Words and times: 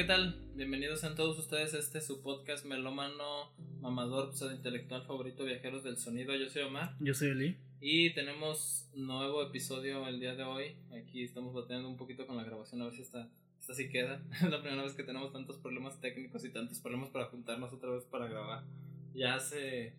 ¿qué 0.00 0.06
tal? 0.06 0.34
Bienvenidos 0.54 1.04
a 1.04 1.14
todos 1.14 1.38
ustedes 1.38 1.74
a 1.74 1.78
este 1.78 2.00
su 2.00 2.22
podcast 2.22 2.64
melómano, 2.64 3.52
mamador, 3.82 4.34
pseudo 4.34 4.54
intelectual 4.54 5.04
favorito, 5.04 5.44
viajeros 5.44 5.84
del 5.84 5.98
sonido. 5.98 6.34
Yo 6.34 6.48
soy 6.48 6.62
Omar. 6.62 6.96
Yo 7.00 7.12
soy 7.12 7.28
Eli. 7.32 7.58
Y 7.82 8.14
tenemos 8.14 8.88
nuevo 8.94 9.42
episodio 9.42 10.08
el 10.08 10.18
día 10.18 10.34
de 10.34 10.44
hoy. 10.44 10.74
Aquí 10.98 11.22
estamos 11.22 11.52
batallando 11.52 11.90
un 11.90 11.98
poquito 11.98 12.26
con 12.26 12.38
la 12.38 12.44
grabación, 12.44 12.80
a 12.80 12.86
ver 12.86 12.94
si 12.94 13.02
esta, 13.02 13.28
esta 13.60 13.74
sí 13.74 13.90
queda. 13.90 14.22
Es 14.42 14.48
la 14.48 14.62
primera 14.62 14.82
vez 14.82 14.94
que 14.94 15.02
tenemos 15.02 15.34
tantos 15.34 15.58
problemas 15.58 16.00
técnicos 16.00 16.46
y 16.46 16.48
tantos 16.48 16.78
problemas 16.78 17.10
para 17.10 17.26
juntarnos 17.26 17.70
otra 17.70 17.90
vez 17.90 18.04
para 18.04 18.26
grabar. 18.26 18.64
Ya 19.12 19.34
hace 19.34 19.92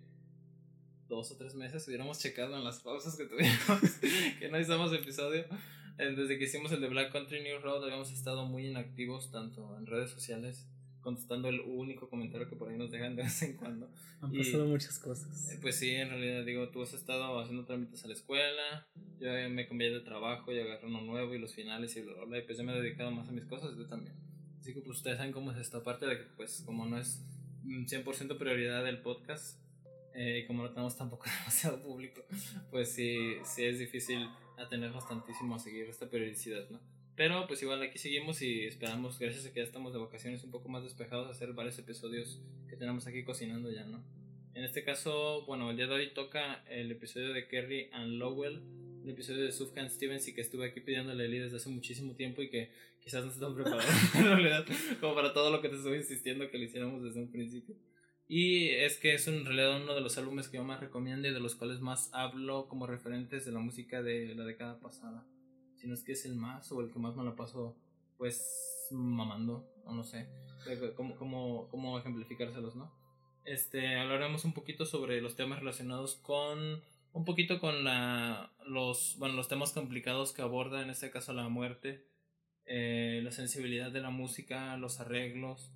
dos 1.10 1.30
o 1.30 1.38
tres 1.38 1.54
meses 1.54 1.88
hubiéramos 1.88 2.18
checado 2.18 2.58
en 2.58 2.64
las 2.64 2.80
pausas 2.80 3.16
que 3.16 3.26
tuvimos 3.26 4.00
que 4.40 4.50
no 4.50 4.60
hicimos 4.60 4.92
episodio. 4.94 5.46
Desde 5.98 6.38
que 6.38 6.46
hicimos 6.46 6.72
el 6.72 6.82
de 6.82 6.88
Black 6.88 7.12
Country 7.12 7.42
New 7.44 7.60
Road 7.60 7.84
habíamos 7.84 8.12
estado 8.12 8.46
muy 8.46 8.68
inactivos 8.68 9.32
tanto 9.32 9.78
en 9.78 9.86
redes 9.86 10.10
sociales 10.10 10.68
contestando 11.02 11.50
el 11.50 11.60
único 11.62 12.10
comentario 12.10 12.48
que 12.48 12.56
por 12.56 12.70
ahí 12.70 12.78
nos 12.78 12.92
dejan 12.92 13.16
de 13.16 13.24
vez 13.24 13.42
en 13.42 13.58
cuando. 13.58 13.90
Han 14.22 14.32
pasado 14.32 14.66
muchas 14.66 15.00
cosas. 15.00 15.52
Eh, 15.52 15.60
pues 15.62 15.76
sí, 15.76 15.90
en 15.90 16.10
realidad 16.10 16.46
digo, 16.46 16.70
tú 16.70 16.82
has 16.84 16.94
estado 16.94 17.40
haciendo 17.40 17.66
trámites 17.66 18.04
a 18.04 18.08
la 18.08 18.14
escuela, 18.14 18.88
yo 19.20 19.30
me 19.50 19.68
cambié 19.68 19.90
de 19.90 20.02
trabajo 20.02 20.52
y 20.52 20.60
agarré 20.60 20.86
uno 20.88 21.02
nuevo 21.02 21.34
y 21.34 21.40
los 21.40 21.54
finales 21.54 21.96
y 21.96 22.02
bla, 22.02 22.24
bla, 22.24 22.38
y 22.38 22.44
pues 22.44 22.58
yo 22.58 22.64
me 22.64 22.74
he 22.74 22.82
dedicado 22.82 23.12
más 23.12 23.28
a 23.30 23.32
mis 23.32 23.46
cosas, 23.46 23.76
yo 23.76 23.88
también. 23.88 24.16
Así 24.60 24.74
que 24.74 24.82
pues 24.82 24.98
ustedes 24.98 25.18
saben 25.18 25.34
cómo 25.34 25.52
es 25.52 25.58
esta 25.58 25.80
aparte 25.80 26.06
de 26.06 26.18
que 26.18 26.24
pues 26.36 26.62
como 26.66 26.86
no 26.86 26.98
es 27.00 27.24
100% 27.66 28.38
prioridad 28.38 28.84
del 28.84 29.02
podcast, 29.02 29.60
eh, 30.14 30.42
y 30.44 30.48
como 30.48 30.64
no 30.64 30.70
tenemos 30.70 30.98
tampoco 30.98 31.26
demasiado 31.40 31.82
público, 31.82 32.22
pues 32.70 32.92
sí, 32.92 33.38
sí 33.44 33.64
es 33.64 33.80
difícil 33.80 34.30
atenernos 34.62 35.08
tantísimo 35.08 35.56
a 35.56 35.60
seguir 35.60 35.86
esta 35.86 36.10
periodicidad, 36.10 36.70
¿no? 36.70 36.80
Pero 37.16 37.46
pues 37.48 37.62
igual 37.62 37.82
aquí 37.82 37.98
seguimos 37.98 38.42
y 38.42 38.66
esperamos, 38.66 39.20
gracias 39.20 39.46
a 39.46 39.54
que 39.54 39.60
ya 39.60 39.66
estamos 39.66 39.94
de 39.94 40.00
vacaciones 40.00 40.44
un 40.44 40.52
poco 40.52 40.70
más 40.70 40.84
despejados, 40.84 41.30
hacer 41.30 41.54
varios 41.54 41.78
episodios 41.78 42.42
que 42.68 42.78
tenemos 42.78 43.06
aquí 43.06 43.24
cocinando 43.24 43.70
ya, 43.72 43.86
¿no? 43.86 44.04
En 44.54 44.64
este 44.64 44.84
caso, 44.84 45.46
bueno, 45.46 45.70
el 45.72 45.78
día 45.78 45.88
de 45.88 45.94
hoy 45.94 46.14
toca 46.14 46.64
el 46.70 46.92
episodio 46.92 47.34
de 47.34 47.48
Kerry 47.48 47.90
and 47.94 48.14
Lowell, 48.14 48.62
el 49.04 49.10
episodio 49.10 49.44
de 49.44 49.52
Sufjan 49.52 49.90
Stevens 49.90 50.28
y 50.28 50.34
que 50.34 50.42
estuve 50.42 50.68
aquí 50.68 50.82
pidiéndole 50.82 51.24
a 51.24 51.26
Eli 51.26 51.40
desde 51.40 51.58
hace 51.58 51.70
muchísimo 51.70 52.16
tiempo 52.16 52.42
y 52.42 52.50
que 52.50 52.72
quizás 53.00 53.26
no 53.26 53.32
están 53.32 53.56
preparados 53.56 53.86
en 54.16 54.26
realidad 54.26 54.66
como 55.00 55.16
para 55.16 55.34
todo 55.34 55.52
lo 55.52 55.62
que 55.62 55.70
te 55.70 55.76
estoy 55.76 55.98
insistiendo 55.98 56.50
que 56.50 56.58
lo 56.58 56.66
hiciéramos 56.66 57.04
desde 57.04 57.20
un 57.20 57.32
principio. 57.32 57.76
Y 58.34 58.70
es 58.70 58.98
que 58.98 59.14
es 59.14 59.28
en 59.28 59.44
realidad 59.44 59.82
uno 59.84 59.94
de 59.94 60.00
los 60.00 60.18
álbumes 60.18 60.48
que 60.48 60.56
yo 60.56 60.64
más 60.64 60.80
recomiendo 60.80 61.28
y 61.28 61.34
de 61.34 61.42
los 61.42 61.54
cuales 61.54 61.82
más 61.82 62.10
hablo 62.14 62.70
como 62.70 62.88
referentes 62.88 63.44
de 63.44 63.52
la 63.52 63.60
música 63.60 64.02
de 64.02 64.34
la 64.36 64.46
década 64.46 64.80
pasada. 64.80 65.26
Si 65.76 65.86
no 65.86 65.94
es 65.94 66.02
que 66.06 66.14
es 66.14 66.24
el 66.24 66.36
más 66.36 66.72
o 66.72 66.80
el 66.80 66.94
que 66.94 66.98
más 66.98 67.14
me 67.18 67.26
la 67.26 67.36
paso, 67.36 67.76
pues, 68.18 68.88
mamando, 68.90 69.70
o 69.84 69.94
no 69.94 70.06
sé, 70.06 70.30
cómo, 70.96 71.18
cómo, 71.18 71.68
cómo 71.68 72.00
ejemplificárselos, 72.00 72.78
¿no? 72.78 72.90
Este, 73.44 73.98
hablaremos 73.98 74.46
un 74.46 74.54
poquito 74.54 74.86
sobre 74.86 75.20
los 75.20 75.36
temas 75.36 75.60
relacionados 75.60 76.16
con, 76.16 76.82
un 77.12 77.26
poquito 77.26 77.60
con 77.60 77.84
la, 77.84 78.54
los, 78.66 79.18
bueno, 79.20 79.36
los 79.36 79.50
temas 79.50 79.74
complicados 79.74 80.32
que 80.32 80.42
aborda, 80.42 80.82
en 80.82 80.90
este 80.90 81.12
caso 81.12 81.34
la 81.34 81.50
muerte, 81.50 82.08
eh, 82.66 83.20
la 83.26 83.34
sensibilidad 83.34 83.92
de 83.92 84.00
la 84.00 84.10
música, 84.10 84.78
los 84.78 85.02
arreglos, 85.02 85.74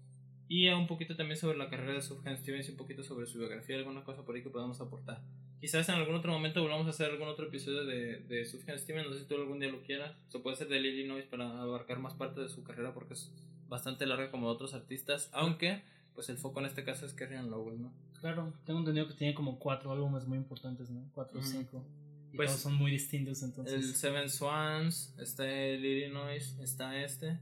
y 0.48 0.68
un 0.70 0.88
poquito 0.88 1.16
también 1.16 1.38
sobre 1.38 1.58
la 1.58 1.70
carrera 1.70 1.94
de 1.94 2.02
Sufjan 2.02 2.38
Stevens 2.38 2.68
y 2.68 2.72
un 2.72 2.78
poquito 2.78 3.04
sobre 3.04 3.26
su 3.26 3.40
biografía, 3.40 3.78
alguna 3.78 4.04
cosa 4.04 4.24
por 4.24 4.36
ahí 4.36 4.44
que 4.44 4.50
podamos 4.50 4.80
aportar. 4.80 5.22
Quizás 5.60 5.90
en 5.90 5.96
algún 5.96 6.16
otro 6.16 6.32
momento 6.32 6.62
volvamos 6.62 6.86
a 6.88 6.92
hacer 6.92 7.10
algún 7.10 7.28
otro 7.28 7.48
episodio 7.48 7.86
de, 7.86 8.20
de 8.20 8.46
Sufjan 8.46 8.78
Stevens, 8.78 9.08
no 9.08 9.14
sé 9.14 9.22
si 9.22 9.26
tú 9.26 9.36
algún 9.36 9.60
día 9.60 9.72
lo 9.72 9.82
quieras. 9.82 10.16
Se 10.30 10.40
puede 10.40 10.56
hacer 10.56 10.68
de 10.68 10.78
Illinois 10.78 11.26
para 11.26 11.62
abarcar 11.62 12.00
más 12.00 12.14
parte 12.14 12.42
de 12.42 12.50
su 12.50 12.64
carrera 12.64 12.94
porque 12.94 13.16
es 13.16 13.32
bastante 13.68 14.06
larga 14.06 14.30
como 14.30 14.48
otros 14.48 14.74
artistas, 14.74 15.30
aunque 15.34 15.82
pues 16.14 16.30
el 16.30 16.38
foco 16.38 16.60
en 16.60 16.68
este 16.68 16.84
caso 16.84 17.06
es 17.06 17.14
Kerrian 17.14 17.50
Lowell, 17.50 17.82
¿no? 17.82 17.92
Claro, 18.22 18.54
tengo 18.66 18.80
entendido 18.80 19.08
que 19.08 19.14
tiene 19.14 19.34
como 19.34 19.60
cuatro 19.60 19.92
álbumes 19.92 20.26
muy 20.26 20.38
importantes, 20.38 20.90
¿no? 20.90 21.10
Cuatro 21.14 21.40
o 21.40 21.44
cinco. 21.44 21.86
Y 22.32 22.38
pues, 22.38 22.50
todos 22.50 22.62
son 22.62 22.76
muy 22.76 22.92
distintos 22.92 23.44
entonces. 23.44 23.74
El 23.74 23.96
Seven 23.96 24.30
Swans, 24.30 25.14
está 25.18 25.50
el 25.50 25.86
Illinois, 25.86 26.58
está 26.60 27.02
este. 27.02 27.38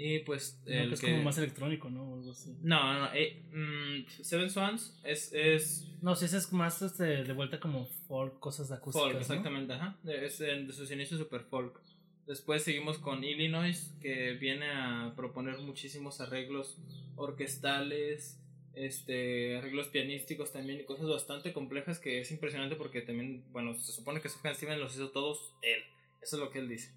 Y 0.00 0.20
pues. 0.20 0.62
el 0.64 0.92
es 0.92 1.00
como 1.00 1.20
más 1.24 1.36
electrónico, 1.38 1.90
¿no? 1.90 2.14
algo 2.14 2.30
así. 2.30 2.56
No, 2.62 3.00
no, 3.00 3.12
eh, 3.12 3.42
mm, 3.52 4.22
Seven 4.22 4.48
Swans 4.48 4.96
es, 5.02 5.32
es. 5.32 5.88
No, 6.00 6.14
sí, 6.14 6.26
ese 6.26 6.36
es 6.36 6.52
más 6.52 6.80
este, 6.82 7.24
de 7.24 7.32
vuelta 7.32 7.58
como 7.58 7.86
folk, 8.06 8.38
cosas 8.38 8.70
acústicas. 8.70 9.08
Folk, 9.08 9.20
exactamente, 9.20 9.72
ajá. 9.72 9.98
Es 10.04 10.38
de, 10.38 10.72
sus 10.72 10.88
inicios 10.92 11.18
super 11.18 11.40
folk. 11.40 11.80
Después 12.28 12.62
seguimos 12.62 12.98
con 12.98 13.24
Illinois, 13.24 13.92
que 14.00 14.34
viene 14.34 14.70
a 14.70 15.14
proponer 15.16 15.58
muchísimos 15.58 16.20
arreglos 16.20 16.78
orquestales, 17.16 18.38
este, 18.74 19.56
arreglos 19.56 19.88
pianísticos 19.88 20.52
también 20.52 20.78
y 20.78 20.84
cosas 20.84 21.08
bastante 21.08 21.52
complejas 21.52 21.98
que 21.98 22.20
es 22.20 22.30
impresionante 22.30 22.76
porque 22.76 23.02
también, 23.02 23.44
bueno, 23.50 23.74
se 23.74 23.90
supone 23.90 24.20
que 24.20 24.28
Sufjan 24.28 24.54
Steven 24.54 24.78
los 24.78 24.94
hizo 24.94 25.10
todos 25.10 25.56
él. 25.62 25.80
Eso 26.22 26.36
es 26.36 26.40
lo 26.40 26.50
que 26.50 26.60
él 26.60 26.68
dice 26.68 26.92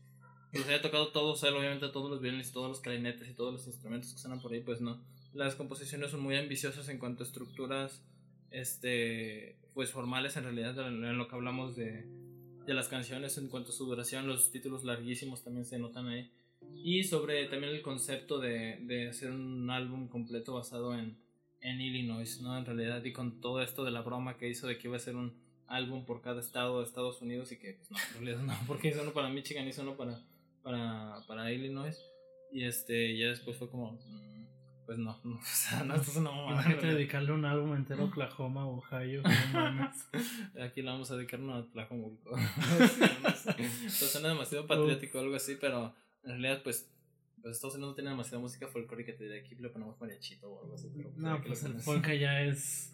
los 0.53 0.67
haya 0.67 0.81
tocado 0.81 1.09
todos 1.09 1.43
él, 1.43 1.55
obviamente 1.55 1.87
todos 1.89 2.09
los 2.09 2.21
violines, 2.21 2.51
todos 2.51 2.69
los 2.69 2.79
clarinetes 2.81 3.29
y 3.29 3.33
todos 3.33 3.53
los 3.53 3.67
instrumentos 3.67 4.13
que 4.13 4.19
suenan 4.19 4.41
por 4.41 4.51
ahí, 4.51 4.61
pues 4.61 4.81
no. 4.81 5.01
Las 5.33 5.55
composiciones 5.55 6.11
son 6.11 6.21
muy 6.21 6.35
ambiciosas 6.35 6.89
en 6.89 6.97
cuanto 6.97 7.23
a 7.23 7.27
estructuras, 7.27 8.03
este, 8.49 9.57
pues 9.73 9.91
formales 9.91 10.35
en 10.35 10.43
realidad, 10.43 10.77
en 10.87 11.17
lo 11.17 11.27
que 11.27 11.35
hablamos 11.35 11.75
de, 11.75 12.05
de 12.65 12.73
las 12.73 12.89
canciones, 12.89 13.37
en 13.37 13.47
cuanto 13.47 13.71
a 13.71 13.73
su 13.73 13.85
duración, 13.85 14.27
los 14.27 14.51
títulos 14.51 14.83
larguísimos 14.83 15.43
también 15.43 15.65
se 15.65 15.79
notan 15.79 16.07
ahí. 16.09 16.31
Y 16.83 17.03
sobre 17.03 17.45
también 17.45 17.73
el 17.73 17.81
concepto 17.81 18.39
de, 18.39 18.77
de 18.81 19.09
hacer 19.09 19.31
un 19.31 19.69
álbum 19.69 20.09
completo 20.09 20.53
basado 20.53 20.97
en, 20.97 21.17
en 21.61 21.79
Illinois, 21.79 22.41
¿no? 22.41 22.57
En 22.57 22.65
realidad, 22.65 23.03
y 23.03 23.13
con 23.13 23.39
todo 23.39 23.61
esto 23.61 23.83
de 23.83 23.91
la 23.91 24.01
broma 24.01 24.37
que 24.37 24.49
hizo 24.49 24.67
de 24.67 24.77
que 24.77 24.87
iba 24.87 24.97
a 24.97 24.99
ser 24.99 25.15
un 25.15 25.33
álbum 25.67 26.05
por 26.05 26.21
cada 26.21 26.41
estado 26.41 26.79
de 26.79 26.85
Estados 26.85 27.21
Unidos 27.21 27.51
y 27.51 27.57
que, 27.57 27.75
pues 27.75 27.89
no, 27.91 27.97
en 27.97 28.25
realidad 28.25 28.43
no, 28.43 28.53
porque 28.67 28.89
hizo 28.89 29.01
uno 29.01 29.13
para 29.13 29.29
Michigan, 29.29 29.67
hizo 29.67 29.81
uno 29.81 29.95
para 29.95 30.19
para, 30.63 31.15
para 31.27 31.51
Illinois. 31.51 31.97
Y 32.51 32.65
este, 32.65 33.17
ya 33.17 33.29
después 33.29 33.57
fue 33.57 33.69
como, 33.69 33.93
mm, 33.93 34.45
pues 34.85 34.97
no, 34.97 35.17
no, 35.23 35.35
o 35.35 35.41
sea, 35.43 35.83
no, 35.83 35.95
esto 35.95 36.11
es 36.11 36.17
una 36.17 36.31
mamada. 36.31 36.51
Imagínate 36.51 36.87
dedicarle 36.87 37.31
un 37.31 37.45
álbum 37.45 37.75
entero 37.75 38.03
a 38.03 38.05
Oklahoma, 38.05 38.67
Ohio, 38.67 39.23
Aquí 40.61 40.81
le 40.81 40.89
vamos 40.89 41.09
a 41.11 41.15
dedicar 41.15 41.39
a 41.39 41.59
Oklahoma. 41.59 42.07
Entonces 43.47 44.11
suena 44.11 44.29
demasiado 44.29 44.67
patriótico 44.67 45.19
o 45.19 45.21
algo 45.21 45.35
así, 45.35 45.55
pero 45.59 45.95
en 46.23 46.31
realidad, 46.31 46.61
pues, 46.63 46.89
pues 47.41 47.55
Estados 47.55 47.75
Unidos 47.75 47.91
no 47.91 47.95
tiene 47.95 48.09
demasiada 48.09 48.39
música 48.39 48.67
folclórica, 48.67 49.13
de 49.13 49.39
aquí 49.39 49.55
le 49.55 49.69
ponemos 49.69 49.99
mariachito 49.99 50.51
o 50.51 50.61
algo 50.63 50.75
así. 50.75 50.91
Pero 50.93 51.11
no, 51.15 51.41
pues 51.41 51.63
el 51.63 51.79
folk 51.79 52.07
ya 52.07 52.41
es, 52.43 52.93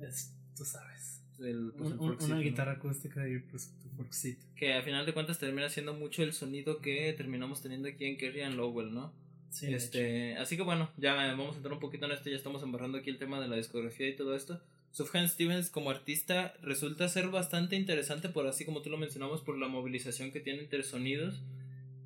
es, 0.00 0.34
tú 0.56 0.64
sabes. 0.64 1.22
El, 1.38 1.72
pues, 1.76 1.92
una 1.92 2.38
guitarra 2.38 2.72
acústica 2.72 3.26
y 3.28 3.38
pues 3.38 3.74
que 4.56 4.74
a 4.74 4.82
final 4.82 5.06
de 5.06 5.12
cuentas 5.12 5.38
termina 5.38 5.68
siendo 5.68 5.94
mucho 5.94 6.22
el 6.22 6.32
sonido 6.32 6.80
que 6.80 7.12
terminamos 7.14 7.62
teniendo 7.62 7.88
aquí 7.88 8.04
en 8.04 8.16
Kerry 8.16 8.42
and 8.42 8.56
Lowell, 8.56 8.92
¿no? 8.92 9.12
Sí, 9.50 9.72
este, 9.72 10.36
así 10.36 10.56
que 10.56 10.62
bueno, 10.62 10.90
ya 10.96 11.14
vamos 11.14 11.54
a 11.54 11.56
entrar 11.58 11.74
un 11.74 11.80
poquito 11.80 12.06
en 12.06 12.12
esto, 12.12 12.30
ya 12.30 12.36
estamos 12.36 12.62
embarrando 12.62 12.98
aquí 12.98 13.10
el 13.10 13.18
tema 13.18 13.40
de 13.40 13.48
la 13.48 13.56
discografía 13.56 14.08
y 14.08 14.16
todo 14.16 14.34
esto. 14.34 14.60
Sufjan 14.92 15.28
Stevens 15.28 15.70
como 15.70 15.90
artista 15.90 16.54
resulta 16.62 17.08
ser 17.08 17.28
bastante 17.28 17.76
interesante 17.76 18.28
por 18.28 18.46
así 18.46 18.64
como 18.64 18.82
tú 18.82 18.90
lo 18.90 18.98
mencionamos 18.98 19.40
por 19.40 19.58
la 19.58 19.68
movilización 19.68 20.32
que 20.32 20.40
tiene 20.40 20.60
entre 20.60 20.82
sonidos 20.82 21.42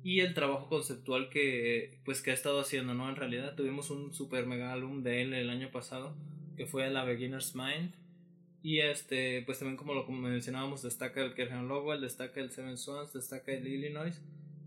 y 0.03 0.21
el 0.21 0.33
trabajo 0.33 0.69
conceptual 0.69 1.29
que 1.29 1.99
pues 2.05 2.21
que 2.21 2.31
ha 2.31 2.33
estado 2.33 2.61
haciendo, 2.61 2.93
¿no? 2.93 3.09
En 3.09 3.17
realidad 3.17 3.55
tuvimos 3.55 3.89
un 3.89 4.13
super 4.13 4.45
mega 4.45 4.71
álbum 4.71 5.03
de 5.03 5.21
él 5.21 5.33
el 5.33 5.49
año 5.49 5.69
pasado 5.69 6.15
que 6.55 6.65
fue 6.65 6.89
La 6.89 7.03
Beginner's 7.03 7.55
Mind 7.55 7.93
y 8.67 8.81
este, 8.81 9.43
pues 9.43 9.59
también 9.59 9.77
como 9.77 9.93
lo 9.93 10.05
mencionábamos, 10.05 10.81
destaca 10.81 11.23
el 11.23 11.33
Kerhan 11.33 11.69
Lowell, 11.69 12.01
destaca 12.01 12.41
el 12.41 12.51
Seven 12.51 12.77
Swans, 12.77 13.13
destaca 13.13 13.53
el 13.53 13.65
Illinois. 13.65 14.21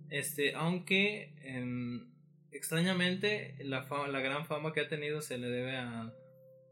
Este, 0.08 0.54
aunque 0.54 1.34
em, 1.42 2.08
extrañamente 2.50 3.56
la, 3.62 3.86
la 4.10 4.20
gran 4.20 4.46
fama 4.46 4.72
que 4.72 4.80
ha 4.80 4.88
tenido 4.88 5.20
se 5.20 5.36
le 5.36 5.50
debe 5.50 5.76
a... 5.76 6.14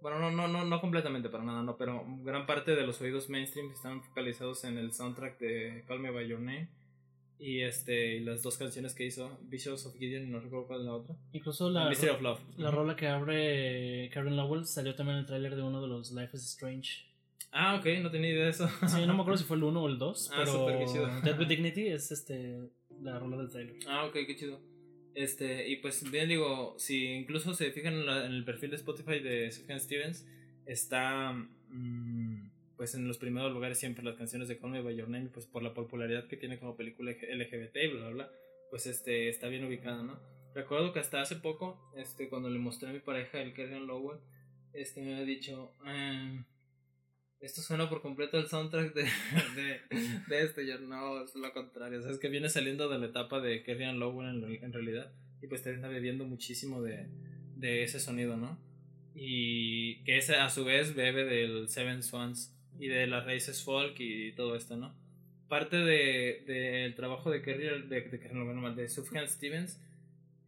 Bueno, 0.00 0.18
no, 0.20 0.30
no, 0.30 0.48
no, 0.48 0.64
no 0.64 0.80
completamente 0.80 1.28
para 1.28 1.44
nada, 1.44 1.62
no, 1.62 1.76
pero 1.76 2.02
gran 2.22 2.46
parte 2.46 2.74
de 2.74 2.86
los 2.86 2.98
oídos 3.02 3.28
mainstream 3.28 3.72
están 3.72 4.02
focalizados 4.02 4.64
en 4.64 4.78
el 4.78 4.94
soundtrack 4.94 5.38
de 5.38 5.84
Call 5.86 6.00
Me 6.00 6.10
By 6.10 6.28
Your 6.28 6.40
Name 6.40 6.70
y 7.38 7.60
este 7.60 8.20
las 8.20 8.42
dos 8.42 8.56
canciones 8.56 8.94
que 8.94 9.04
hizo 9.04 9.38
Visions 9.42 9.84
of 9.84 9.96
Gideon 9.96 10.24
y 10.24 10.30
no 10.30 10.40
recuerdo 10.40 10.66
cuál 10.66 10.80
es 10.80 10.86
la 10.86 10.94
otra 10.94 11.14
incluso 11.32 11.70
la 11.70 11.88
Mystery 11.88 12.10
of 12.10 12.20
Love 12.20 12.40
la 12.56 12.72
rola 12.72 12.96
que 12.96 13.06
abre 13.06 14.10
Karen 14.12 14.34
Lowell 14.34 14.66
salió 14.66 14.96
también 14.96 15.18
en 15.18 15.20
el 15.20 15.26
tráiler 15.26 15.54
de 15.54 15.62
uno 15.62 15.80
de 15.80 15.86
los 15.86 16.10
Life 16.10 16.36
is 16.36 16.42
Strange 16.42 17.07
Ah, 17.50 17.76
ok, 17.76 17.86
no 18.02 18.10
tenía 18.10 18.30
idea 18.30 18.44
de 18.44 18.50
eso. 18.50 18.68
Sí, 18.86 19.06
no 19.06 19.14
me 19.14 19.20
acuerdo 19.20 19.38
si 19.38 19.44
fue 19.44 19.56
el 19.56 19.64
1 19.64 19.82
o 19.82 19.88
el 19.88 19.98
2. 19.98 20.30
Ah, 20.32 20.42
pero 20.44 20.86
chido. 20.86 21.06
Dead 21.24 21.38
with 21.38 21.48
Dignity 21.48 21.88
es 21.88 22.10
este, 22.10 22.58
la 23.00 23.18
rola 23.18 23.36
del 23.38 23.50
trailer. 23.50 23.76
Ah, 23.86 24.06
ok, 24.06 24.12
qué 24.26 24.36
chido. 24.36 24.60
Este, 25.14 25.68
y 25.68 25.76
pues 25.76 26.08
bien 26.10 26.28
digo, 26.28 26.74
si 26.78 27.06
incluso 27.06 27.54
se 27.54 27.72
fijan 27.72 27.94
en, 27.94 28.08
el 28.08 28.44
perfil 28.44 28.70
de 28.70 28.76
Spotify 28.76 29.18
de 29.18 29.50
Sufjan 29.50 29.80
Stevens, 29.80 30.26
está 30.66 31.32
mm, 31.32 32.50
pues 32.76 32.94
en 32.94 33.08
los 33.08 33.18
primeros 33.18 33.52
lugares 33.52 33.78
siempre 33.78 34.04
las 34.04 34.16
canciones 34.16 34.46
de 34.48 34.58
Call 34.58 34.70
Me 34.70 34.80
By 34.80 34.94
Your 34.94 35.08
Name, 35.08 35.30
pues 35.32 35.46
por 35.46 35.62
la 35.62 35.74
popularidad 35.74 36.28
que 36.28 36.36
tiene 36.36 36.60
como 36.60 36.76
película 36.76 37.10
LGBT 37.10 37.76
y 37.76 37.88
bla 37.88 38.00
bla 38.00 38.10
bla, 38.10 38.30
pues 38.70 38.86
este 38.86 39.28
está 39.28 39.48
bien 39.48 39.64
ubicada, 39.64 40.04
¿no? 40.04 40.20
recuerdo 40.58 40.92
que 40.92 40.98
hasta 40.98 41.20
hace 41.20 41.36
poco, 41.36 41.78
este, 41.96 42.28
cuando 42.28 42.50
le 42.50 42.58
mostré 42.58 42.90
a 42.90 42.92
mi 42.92 43.00
pareja 43.00 43.40
el 43.40 43.54
Kerrigan 43.54 43.86
Lowell, 43.86 44.18
este 44.72 45.00
me 45.02 45.14
había 45.14 45.24
dicho, 45.24 45.74
eh, 45.86 46.42
esto 47.40 47.62
suena 47.62 47.88
por 47.88 48.02
completo 48.02 48.38
el 48.38 48.48
soundtrack 48.48 48.94
de, 48.94 49.02
de, 50.28 50.42
este. 50.42 50.66
Yo 50.66 50.78
no, 50.80 51.22
es 51.22 51.34
lo 51.34 51.52
contrario. 51.52 52.00
O 52.00 52.02
sea, 52.02 52.10
es 52.10 52.18
que 52.18 52.28
viene 52.28 52.48
saliendo 52.48 52.88
de 52.88 52.98
la 52.98 53.06
etapa 53.06 53.40
de 53.40 53.62
Kerrigan 53.62 53.98
Lowell 53.98 54.44
en, 54.44 54.64
en 54.64 54.72
realidad. 54.72 55.12
Y 55.42 55.46
pues 55.46 55.62
te 55.62 55.72
está 55.72 55.88
bebiendo 55.88 56.24
muchísimo 56.24 56.82
de, 56.82 57.06
de 57.56 57.84
ese 57.84 58.00
sonido, 58.00 58.36
¿no? 58.36 58.58
Y 59.14 60.02
que 60.04 60.18
ese 60.18 60.36
a 60.36 60.50
su 60.50 60.64
vez 60.64 60.94
bebe 60.94 61.24
del 61.24 61.68
Seven 61.68 62.02
Swans 62.02 62.54
y 62.78 62.88
de 62.88 63.06
las 63.06 63.24
raíces 63.24 63.62
folk 63.62 63.98
y 63.98 64.32
todo 64.32 64.56
esto, 64.56 64.76
¿no? 64.76 64.94
Parte 65.48 65.76
del 65.76 66.44
de, 66.44 66.92
trabajo 66.96 67.30
de 67.30 67.40
de, 67.40 67.82
de, 67.82 68.74
de 68.76 68.88
Sufjan 68.88 69.28
Stevens, 69.28 69.80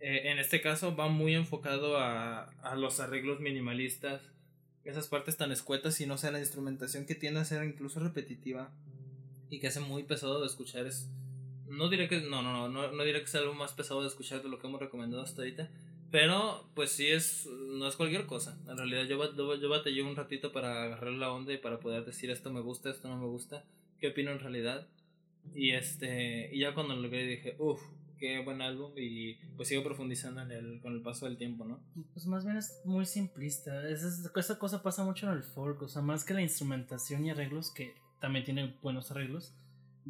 eh, 0.01 0.31
en 0.31 0.39
este 0.39 0.61
caso 0.61 0.95
va 0.95 1.09
muy 1.09 1.35
enfocado 1.35 1.99
a, 1.99 2.45
a 2.63 2.75
los 2.77 3.01
arreglos 3.01 3.41
minimalistas 3.41 4.21
esas 4.85 5.09
partes 5.09 5.37
tan 5.37 5.53
escuetas 5.53 6.01
y 6.01 6.07
no 6.07 6.17
sea 6.17 6.31
la 6.31 6.41
instrumentación 6.41 7.07
que 7.07 7.15
tiende 7.15 7.41
a 7.41 7.45
ser 7.45 7.65
incluso 7.65 8.01
repetitiva 8.01 8.71
y 9.51 9.61
que 9.61 9.67
hace 9.67 9.81
muy 9.81 10.05
pesado 10.05 10.41
de 10.41 10.47
escuchar 10.47 10.87
es 10.87 11.09
no 11.69 11.89
diré 11.89 12.09
que 12.09 12.21
no 12.21 12.43
no 12.43 12.69
no 12.69 12.91
no, 12.91 13.05
diré 13.05 13.21
que 13.21 13.27
sea 13.27 13.41
algo 13.41 13.55
más 13.55 13.73
pesado 13.73 14.03
de 14.03 14.09
escuchar 14.09 14.43
de 14.43 14.49
lo 14.49 14.59
que 14.59 14.67
hemos 14.67 14.81
recomendado 14.81 15.23
hasta 15.23 15.43
ahorita 15.43 15.71
pero 16.11 16.69
pues 16.75 16.91
sí 16.91 17.07
es 17.07 17.47
no 17.47 17.87
es 17.87 17.95
cualquier 17.95 18.27
cosa. 18.27 18.59
En 18.69 18.77
realidad 18.77 19.05
yo, 19.05 19.57
yo, 19.57 19.69
batallé 19.69 20.03
un 20.03 20.17
ratito 20.17 20.51
para 20.51 20.83
agarrar 20.83 21.13
la 21.13 21.33
onda 21.33 21.53
y 21.53 21.59
para 21.59 21.79
poder 21.79 22.05
decir 22.05 22.31
esto 22.31 22.51
me 22.51 22.61
gusta 22.61 22.91
esto 22.91 23.09
no 23.09 23.17
me 23.17 23.27
gusta 23.27 23.65
qué 24.01 24.09
opino 24.09 24.33
en 24.33 24.41
realidad 24.41 24.89
y 25.55 25.71
este 25.71 26.51
y 26.53 26.61
ya 26.61 26.75
cuando 26.75 26.97
lo 26.97 27.09
vi 27.09 27.25
dije 27.25 27.55
uff 27.59 27.81
qué 28.21 28.39
buen 28.45 28.61
álbum 28.61 28.93
y 28.97 29.35
pues 29.57 29.69
sigo 29.69 29.83
profundizando 29.83 30.43
en 30.43 30.53
él 30.53 30.81
con 30.83 30.93
el 30.93 31.01
paso 31.01 31.25
del 31.25 31.39
tiempo, 31.39 31.65
¿no? 31.65 31.83
Pues 32.13 32.27
más 32.27 32.45
bien 32.45 32.59
es 32.59 32.81
muy 32.85 33.07
simplista. 33.07 33.89
esa 33.89 34.59
cosa 34.59 34.83
pasa 34.83 35.03
mucho 35.03 35.27
en 35.27 35.33
el 35.37 35.43
folk, 35.43 35.83
o 35.83 35.89
sea, 35.89 36.03
más 36.03 36.25
que 36.25 36.35
la 36.35 36.43
instrumentación 36.43 37.25
y 37.25 37.31
arreglos, 37.31 37.73
que 37.73 37.95
también 38.21 38.45
tiene 38.45 38.77
buenos 38.83 39.11
arreglos, 39.11 39.55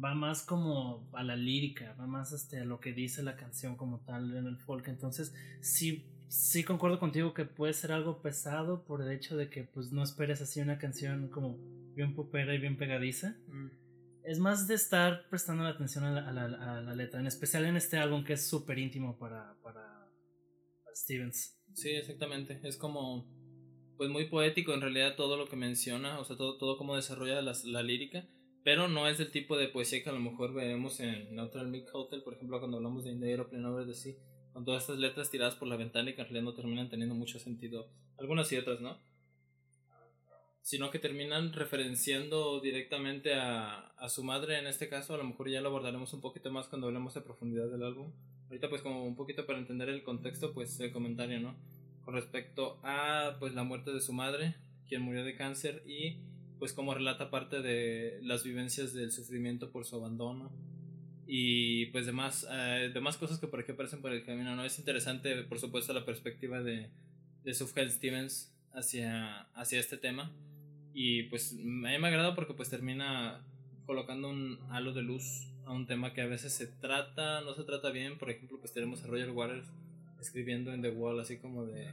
va 0.03 0.13
más 0.13 0.43
como 0.43 1.09
a 1.13 1.23
la 1.23 1.37
lírica, 1.37 1.95
va 1.99 2.05
más 2.05 2.33
este, 2.33 2.59
a 2.59 2.65
lo 2.65 2.81
que 2.81 2.91
dice 2.91 3.23
la 3.23 3.37
canción 3.37 3.77
como 3.77 4.01
tal 4.01 4.35
en 4.35 4.45
el 4.45 4.57
folk. 4.57 4.89
Entonces, 4.89 5.33
sí, 5.61 6.05
sí 6.27 6.65
concuerdo 6.65 6.99
contigo 6.99 7.33
que 7.33 7.45
puede 7.45 7.73
ser 7.73 7.93
algo 7.93 8.21
pesado 8.21 8.83
por 8.83 9.01
el 9.01 9.11
hecho 9.11 9.37
de 9.37 9.49
que 9.49 9.63
pues 9.63 9.93
no 9.93 10.03
esperes 10.03 10.41
así 10.41 10.59
una 10.59 10.77
canción 10.77 11.29
como 11.29 11.57
bien 11.95 12.13
popera 12.13 12.53
y 12.53 12.59
bien 12.59 12.77
pegadiza. 12.77 13.37
Mm 13.47 13.80
es 14.23 14.39
más 14.39 14.67
de 14.67 14.75
estar 14.75 15.27
prestando 15.29 15.65
atención 15.65 16.03
a 16.03 16.11
la, 16.11 16.45
a 16.45 16.81
la, 16.81 16.95
letra, 16.95 17.19
en 17.19 17.27
especial 17.27 17.65
en 17.65 17.75
este 17.75 17.97
álbum 17.97 18.23
que 18.23 18.33
es 18.33 18.47
súper 18.47 18.79
íntimo 18.79 19.17
para, 19.17 19.55
para, 19.63 20.09
Stevens. 20.95 21.57
Sí, 21.73 21.89
exactamente. 21.89 22.59
Es 22.63 22.77
como, 22.77 23.25
pues 23.97 24.09
muy 24.09 24.25
poético 24.25 24.73
en 24.73 24.81
realidad 24.81 25.15
todo 25.15 25.37
lo 25.37 25.47
que 25.47 25.55
menciona, 25.55 26.19
o 26.19 26.25
sea, 26.25 26.35
todo, 26.37 26.57
todo 26.57 26.77
cómo 26.77 26.95
desarrolla 26.95 27.41
la, 27.41 27.53
la 27.65 27.81
lírica, 27.81 28.27
pero 28.63 28.87
no 28.87 29.07
es 29.07 29.17
del 29.17 29.31
tipo 29.31 29.57
de 29.57 29.69
poesía 29.69 30.03
que 30.03 30.09
a 30.09 30.13
lo 30.13 30.19
mejor 30.19 30.53
veremos 30.53 30.99
en 30.99 31.33
Neutral 31.33 31.69
Milk 31.69 31.89
Hotel, 31.93 32.21
por 32.23 32.33
ejemplo, 32.33 32.59
cuando 32.59 32.77
hablamos 32.77 33.05
de 33.05 33.11
In 33.11 33.19
the 33.19 33.27
Aeroplane 33.27 33.65
Over 33.65 33.87
the 33.87 33.93
Sea, 33.93 34.15
con 34.53 34.65
todas 34.65 34.83
estas 34.83 34.99
letras 34.99 35.31
tiradas 35.31 35.55
por 35.55 35.67
la 35.67 35.77
ventana 35.77 36.09
y 36.09 36.13
que 36.13 36.21
en 36.21 36.27
realidad 36.27 36.43
no 36.43 36.53
terminan 36.53 36.89
teniendo 36.89 37.15
mucho 37.15 37.39
sentido, 37.39 37.89
algunas 38.17 38.51
y 38.51 38.57
otras, 38.57 38.81
¿no? 38.81 38.99
Sino 40.61 40.91
que 40.91 40.99
terminan 40.99 41.53
referenciando 41.53 42.59
directamente 42.59 43.33
a, 43.33 43.87
a, 43.97 44.09
su 44.09 44.23
madre 44.23 44.59
en 44.59 44.67
este 44.67 44.89
caso, 44.89 45.15
a 45.15 45.17
lo 45.17 45.23
mejor 45.23 45.49
ya 45.49 45.61
lo 45.61 45.69
abordaremos 45.69 46.13
un 46.13 46.21
poquito 46.21 46.51
más 46.51 46.67
cuando 46.67 46.87
hablemos 46.87 47.13
de 47.13 47.21
profundidad 47.21 47.69
del 47.69 47.83
álbum. 47.83 48.11
Ahorita 48.47 48.69
pues 48.69 48.81
como 48.81 49.05
un 49.05 49.15
poquito 49.15 49.45
para 49.45 49.59
entender 49.59 49.89
el 49.89 50.03
contexto, 50.03 50.53
pues 50.53 50.79
el 50.79 50.91
comentario, 50.91 51.39
¿no? 51.39 51.55
Con 52.03 52.13
respecto 52.13 52.79
a 52.83 53.37
pues 53.39 53.55
la 53.55 53.63
muerte 53.63 53.91
de 53.91 54.01
su 54.01 54.13
madre, 54.13 54.55
quien 54.87 55.01
murió 55.01 55.23
de 55.23 55.35
cáncer 55.35 55.83
y 55.87 56.17
pues 56.59 56.73
como 56.73 56.93
relata 56.93 57.31
parte 57.31 57.61
de 57.61 58.19
las 58.21 58.43
vivencias 58.43 58.93
del 58.93 59.11
sufrimiento 59.11 59.71
por 59.71 59.85
su 59.85 59.95
abandono 59.95 60.51
y 61.25 61.87
pues 61.87 62.05
demás, 62.05 62.45
eh, 62.51 62.91
demás 62.93 63.17
cosas 63.17 63.39
que 63.39 63.47
por 63.47 63.61
aquí 63.61 63.71
aparecen 63.71 64.01
por 64.01 64.11
el 64.11 64.23
camino, 64.23 64.55
¿no? 64.55 64.63
Es 64.63 64.77
interesante 64.77 65.43
por 65.43 65.59
supuesto 65.59 65.91
la 65.93 66.05
perspectiva 66.05 66.61
de, 66.61 66.91
de 67.43 67.53
Sufjan 67.55 67.89
Stevens 67.89 68.53
hacia, 68.73 69.41
hacia 69.55 69.79
este 69.79 69.97
tema 69.97 70.31
y 70.93 71.23
pues 71.23 71.53
a 71.53 71.55
mí 71.55 71.97
me 71.99 72.07
agrada 72.07 72.35
porque 72.35 72.53
pues 72.53 72.69
termina 72.69 73.45
colocando 73.85 74.29
un 74.29 74.59
halo 74.69 74.93
de 74.93 75.01
luz 75.01 75.47
a 75.65 75.71
un 75.71 75.87
tema 75.87 76.13
que 76.13 76.21
a 76.21 76.27
veces 76.27 76.53
se 76.53 76.67
trata, 76.67 77.41
no 77.41 77.53
se 77.53 77.63
trata 77.63 77.91
bien. 77.91 78.17
Por 78.17 78.29
ejemplo, 78.29 78.59
pues 78.59 78.73
tenemos 78.73 79.03
a 79.03 79.07
Roger 79.07 79.31
Waters 79.31 79.67
escribiendo 80.19 80.73
en 80.73 80.81
The 80.81 80.89
Wall 80.91 81.19
así 81.19 81.37
como 81.37 81.65
de 81.65 81.87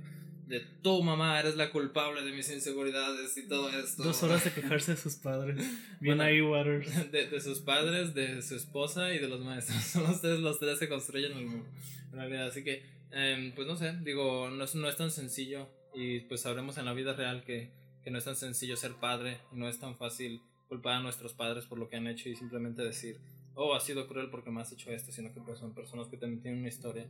de 0.48 0.60
tu 0.82 1.02
mamá 1.02 1.38
eres 1.38 1.56
la 1.56 1.70
culpable 1.70 2.22
de 2.22 2.32
mis 2.32 2.50
inseguridades 2.50 3.36
y 3.36 3.46
todo 3.46 3.68
esto. 3.68 4.02
Dos 4.02 4.22
horas 4.22 4.44
de 4.44 4.52
quejarse 4.52 4.92
de 4.92 4.96
sus 4.96 5.16
padres. 5.16 5.56
Bien 6.00 6.20
ahí, 6.20 6.40
Waters. 6.40 6.88
De, 7.12 7.26
de, 7.28 7.40
sus 7.40 7.60
padres, 7.60 8.14
de 8.14 8.40
su 8.42 8.56
esposa 8.56 9.12
y 9.12 9.18
de 9.18 9.28
los 9.28 9.40
maestros. 9.40 9.78
Son 9.84 10.10
ustedes 10.10 10.40
los 10.40 10.58
tres 10.58 10.78
que 10.78 10.88
construyen 10.88 11.32
el 11.32 11.46
mundo. 11.46 11.68
En 12.12 12.18
realidad, 12.18 12.46
así 12.46 12.64
que, 12.64 12.82
eh, 13.12 13.52
pues 13.54 13.68
no 13.68 13.76
sé, 13.76 13.94
digo, 14.02 14.48
no 14.48 14.64
es, 14.64 14.74
no 14.74 14.88
es 14.88 14.96
tan 14.96 15.10
sencillo. 15.10 15.68
Y 15.94 16.20
pues 16.20 16.42
sabremos 16.42 16.78
en 16.78 16.86
la 16.86 16.94
vida 16.94 17.12
real 17.12 17.44
que 17.44 17.70
que 18.08 18.12
no 18.12 18.16
es 18.16 18.24
tan 18.24 18.36
sencillo 18.36 18.74
ser 18.74 18.94
padre 18.94 19.36
y 19.52 19.56
no 19.56 19.68
es 19.68 19.78
tan 19.78 19.94
fácil 19.94 20.40
culpar 20.66 20.94
a 20.94 21.00
nuestros 21.00 21.34
padres 21.34 21.66
por 21.66 21.78
lo 21.78 21.90
que 21.90 21.96
han 21.96 22.06
hecho 22.06 22.30
y 22.30 22.36
simplemente 22.36 22.80
decir, 22.80 23.18
oh, 23.54 23.74
ha 23.74 23.80
sido 23.80 24.08
cruel 24.08 24.30
porque 24.30 24.50
me 24.50 24.62
has 24.62 24.72
hecho 24.72 24.90
esto, 24.90 25.12
sino 25.12 25.30
que 25.34 25.42
pues 25.42 25.58
son 25.58 25.74
personas 25.74 26.08
que 26.08 26.16
también 26.16 26.40
tienen 26.40 26.60
una 26.60 26.70
historia 26.70 27.06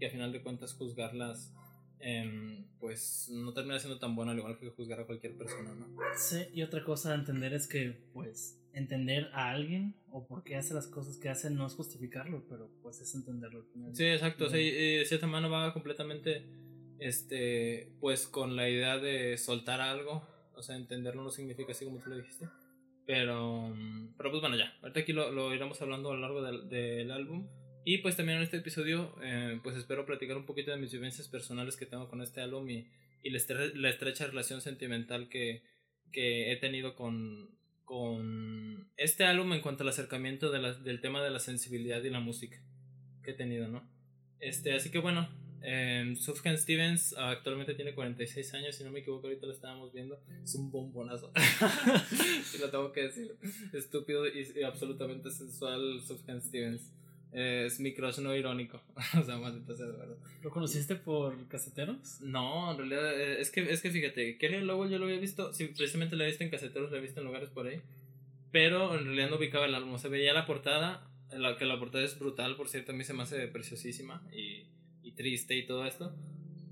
y 0.00 0.04
a 0.06 0.10
final 0.10 0.32
de 0.32 0.42
cuentas 0.42 0.72
juzgarlas 0.74 1.54
eh, 2.00 2.64
pues 2.80 3.28
no 3.30 3.52
termina 3.52 3.78
siendo 3.78 4.00
tan 4.00 4.16
bueno 4.16 4.32
al 4.32 4.38
igual 4.38 4.58
que 4.58 4.70
juzgar 4.70 4.98
a 4.98 5.06
cualquier 5.06 5.36
persona, 5.36 5.72
¿no? 5.72 5.86
Sí, 6.16 6.40
y 6.52 6.62
otra 6.62 6.82
cosa 6.82 7.12
a 7.12 7.14
entender 7.14 7.52
es 7.52 7.68
que 7.68 8.02
pues 8.12 8.60
entender 8.72 9.30
a 9.32 9.50
alguien 9.50 9.94
o 10.10 10.26
por 10.26 10.42
qué 10.42 10.56
hace 10.56 10.74
las 10.74 10.88
cosas 10.88 11.16
que 11.16 11.28
hace 11.28 11.50
no 11.50 11.64
es 11.64 11.74
justificarlo, 11.74 12.44
pero 12.48 12.72
pues 12.82 13.00
es 13.00 13.14
entenderlo. 13.14 13.66
Sí, 13.92 14.04
exacto, 14.04 14.50
sí, 14.50 14.58
y 14.58 14.96
de 14.96 15.04
cierta 15.06 15.28
manera 15.28 15.48
va 15.48 15.72
completamente 15.72 16.44
este, 17.00 17.92
pues 18.00 18.26
con 18.26 18.56
la 18.56 18.68
idea 18.68 18.98
de 18.98 19.38
soltar 19.38 19.80
algo, 19.80 20.26
o 20.60 20.62
sea, 20.62 20.76
entenderlo 20.76 21.22
no 21.22 21.30
significa 21.30 21.72
así 21.72 21.84
como 21.84 21.98
tú 21.98 22.10
lo 22.10 22.16
dijiste, 22.16 22.48
pero, 23.06 23.74
pero 24.16 24.30
pues 24.30 24.40
bueno, 24.40 24.56
ya, 24.56 24.76
ahorita 24.82 25.00
aquí 25.00 25.12
lo, 25.12 25.32
lo 25.32 25.52
iremos 25.54 25.80
hablando 25.82 26.10
a 26.10 26.14
lo 26.14 26.20
largo 26.20 26.42
del, 26.42 26.68
del 26.68 27.10
álbum. 27.10 27.48
Y 27.84 27.98
pues 27.98 28.16
también 28.16 28.38
en 28.38 28.44
este 28.44 28.58
episodio, 28.58 29.16
eh, 29.22 29.58
pues 29.62 29.76
espero 29.76 30.04
platicar 30.04 30.36
un 30.36 30.44
poquito 30.44 30.70
de 30.70 30.76
mis 30.76 30.92
vivencias 30.92 31.28
personales 31.28 31.76
que 31.76 31.86
tengo 31.86 32.08
con 32.08 32.20
este 32.20 32.42
álbum 32.42 32.68
y, 32.68 32.86
y 33.22 33.30
la, 33.30 33.40
la, 33.74 33.88
estrecha 33.88 34.26
relación 34.26 34.60
sentimental 34.60 35.28
que, 35.30 35.62
que 36.12 36.52
he 36.52 36.56
tenido 36.56 36.94
con, 36.94 37.58
con 37.84 38.92
este 38.96 39.24
álbum 39.24 39.54
en 39.54 39.62
cuanto 39.62 39.82
al 39.82 39.88
acercamiento 39.88 40.50
de 40.50 40.58
la, 40.58 40.74
del 40.74 41.00
tema 41.00 41.22
de 41.22 41.30
la 41.30 41.40
sensibilidad 41.40 42.04
y 42.04 42.10
la 42.10 42.20
música 42.20 42.62
que 43.22 43.30
he 43.32 43.34
tenido, 43.34 43.66
¿no? 43.66 43.88
Este, 44.40 44.72
así 44.74 44.90
que 44.90 44.98
bueno, 44.98 45.28
eh, 45.62 46.14
Sufjan 46.16 46.56
Stevens 46.56 47.14
actualmente 47.16 47.74
tiene 47.74 47.94
46 47.94 48.54
años, 48.54 48.76
si 48.76 48.84
no 48.84 48.90
me 48.90 49.00
equivoco, 49.00 49.26
ahorita 49.26 49.46
lo 49.46 49.52
estábamos 49.52 49.92
viendo. 49.92 50.20
Es 50.42 50.54
un 50.54 50.70
bombonazo. 50.70 51.32
si 52.44 52.58
lo 52.58 52.70
tengo 52.70 52.92
que 52.92 53.02
decir. 53.02 53.36
Estúpido 53.72 54.26
y, 54.26 54.62
absolutamente 54.62 55.30
sensual 55.30 56.00
Sufjan 56.06 56.40
Stevens. 56.40 56.92
Eh, 57.32 57.64
es 57.66 57.78
mi 57.78 57.94
crush 57.94 58.18
no 58.18 58.34
irónico. 58.34 58.80
o 59.18 59.22
sea, 59.22 59.36
maldita 59.36 59.76
sea 59.76 59.86
de 59.86 59.92
verdad. 59.92 60.16
¿Lo 60.42 60.50
conociste 60.50 60.96
por 60.96 61.46
caseteros? 61.48 62.20
No, 62.20 62.72
en 62.72 62.78
realidad 62.78 63.20
eh, 63.20 63.40
es 63.40 63.50
que, 63.50 63.70
es 63.70 63.82
que 63.82 63.90
fíjate, 63.90 64.38
Kerry 64.38 64.62
Lowell 64.62 64.90
yo 64.90 64.98
lo 64.98 65.04
había 65.04 65.20
visto, 65.20 65.52
sí, 65.52 65.66
precisamente 65.66 66.16
lo 66.16 66.24
he 66.24 66.28
visto 66.28 66.42
en 66.42 66.50
caseteros, 66.50 66.90
lo 66.90 66.96
he 66.96 67.00
visto 67.00 67.20
en 67.20 67.26
lugares 67.26 67.50
por 67.50 67.66
ahí. 67.66 67.80
Pero 68.50 68.98
en 68.98 69.04
realidad 69.04 69.30
no 69.30 69.36
ubicaba 69.36 69.66
el 69.66 69.74
álbum. 69.74 69.94
O 69.94 69.98
sea, 69.98 70.10
veía 70.10 70.32
la 70.32 70.46
portada, 70.46 71.08
la, 71.30 71.56
que 71.56 71.66
la 71.66 71.78
portada 71.78 72.04
es 72.04 72.18
brutal, 72.18 72.56
por 72.56 72.68
cierto, 72.68 72.92
a 72.92 72.94
mí 72.96 73.04
se 73.04 73.12
me 73.12 73.22
hace 73.22 73.46
preciosísima. 73.46 74.26
Y 74.32 74.64
y 75.02 75.12
triste 75.12 75.56
y 75.56 75.66
todo 75.66 75.86
esto. 75.86 76.14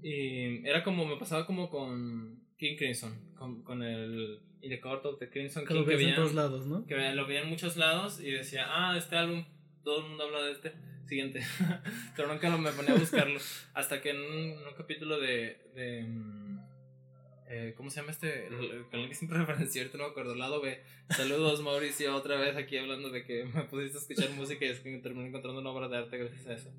Y 0.02 0.66
era 0.66 0.84
como, 0.84 1.04
me 1.06 1.16
pasaba 1.16 1.46
como 1.46 1.68
con 1.70 2.40
King 2.56 2.76
Crimson, 2.76 3.34
con, 3.34 3.62
con 3.62 3.82
el 3.82 4.40
the 4.60 4.80
Court 4.80 5.04
of 5.06 5.18
the 5.18 5.28
Crimson 5.28 5.64
que 5.64 5.74
lo 5.74 5.84
veía 5.84 6.10
en 6.10 6.14
todos 6.16 6.34
lados, 6.34 6.66
¿no? 6.66 6.86
Que 6.86 7.12
lo 7.12 7.26
veía 7.26 7.42
en 7.42 7.48
muchos 7.48 7.76
lados 7.76 8.20
y 8.20 8.30
decía, 8.30 8.66
ah, 8.68 8.96
este 8.96 9.16
álbum, 9.16 9.44
todo 9.82 10.00
el 10.00 10.08
mundo 10.08 10.24
habla 10.24 10.42
de 10.42 10.52
este, 10.52 10.72
siguiente. 11.06 11.42
Pero 12.16 12.28
nunca 12.28 12.50
lo 12.50 12.58
me 12.58 12.72
ponía 12.72 12.92
a 12.92 12.98
buscarlo. 12.98 13.38
Hasta 13.74 14.00
que 14.00 14.10
en 14.10 14.20
un, 14.20 14.56
capítulo 14.76 15.18
de. 15.18 15.58
de 15.74 16.02
mm, 16.02 16.58
eh, 17.50 17.74
¿Cómo 17.76 17.88
se 17.90 18.00
llama 18.00 18.12
este? 18.12 18.46
El, 18.48 18.86
canal 18.90 19.08
que 19.08 19.14
siempre 19.14 19.38
referencia, 19.38 19.80
ahorita 19.80 19.98
no 19.98 20.04
me 20.04 20.10
acuerdo. 20.10 20.34
Lado 20.34 20.60
B. 20.60 20.80
Saludos, 21.10 21.62
Mauricio, 21.62 22.14
otra 22.14 22.36
vez 22.36 22.56
aquí 22.56 22.76
hablando 22.76 23.10
de 23.10 23.24
que 23.24 23.44
me 23.44 23.62
pusiste 23.64 23.98
a 23.98 24.00
escuchar 24.00 24.30
música 24.32 24.66
y 24.66 24.68
es 24.68 24.80
que 24.80 24.98
terminé 24.98 25.28
encontrando 25.28 25.60
una 25.60 25.70
obra 25.70 25.88
de 25.88 25.96
arte 25.96 26.18
gracias 26.18 26.46
a 26.46 26.52
eso 26.52 26.70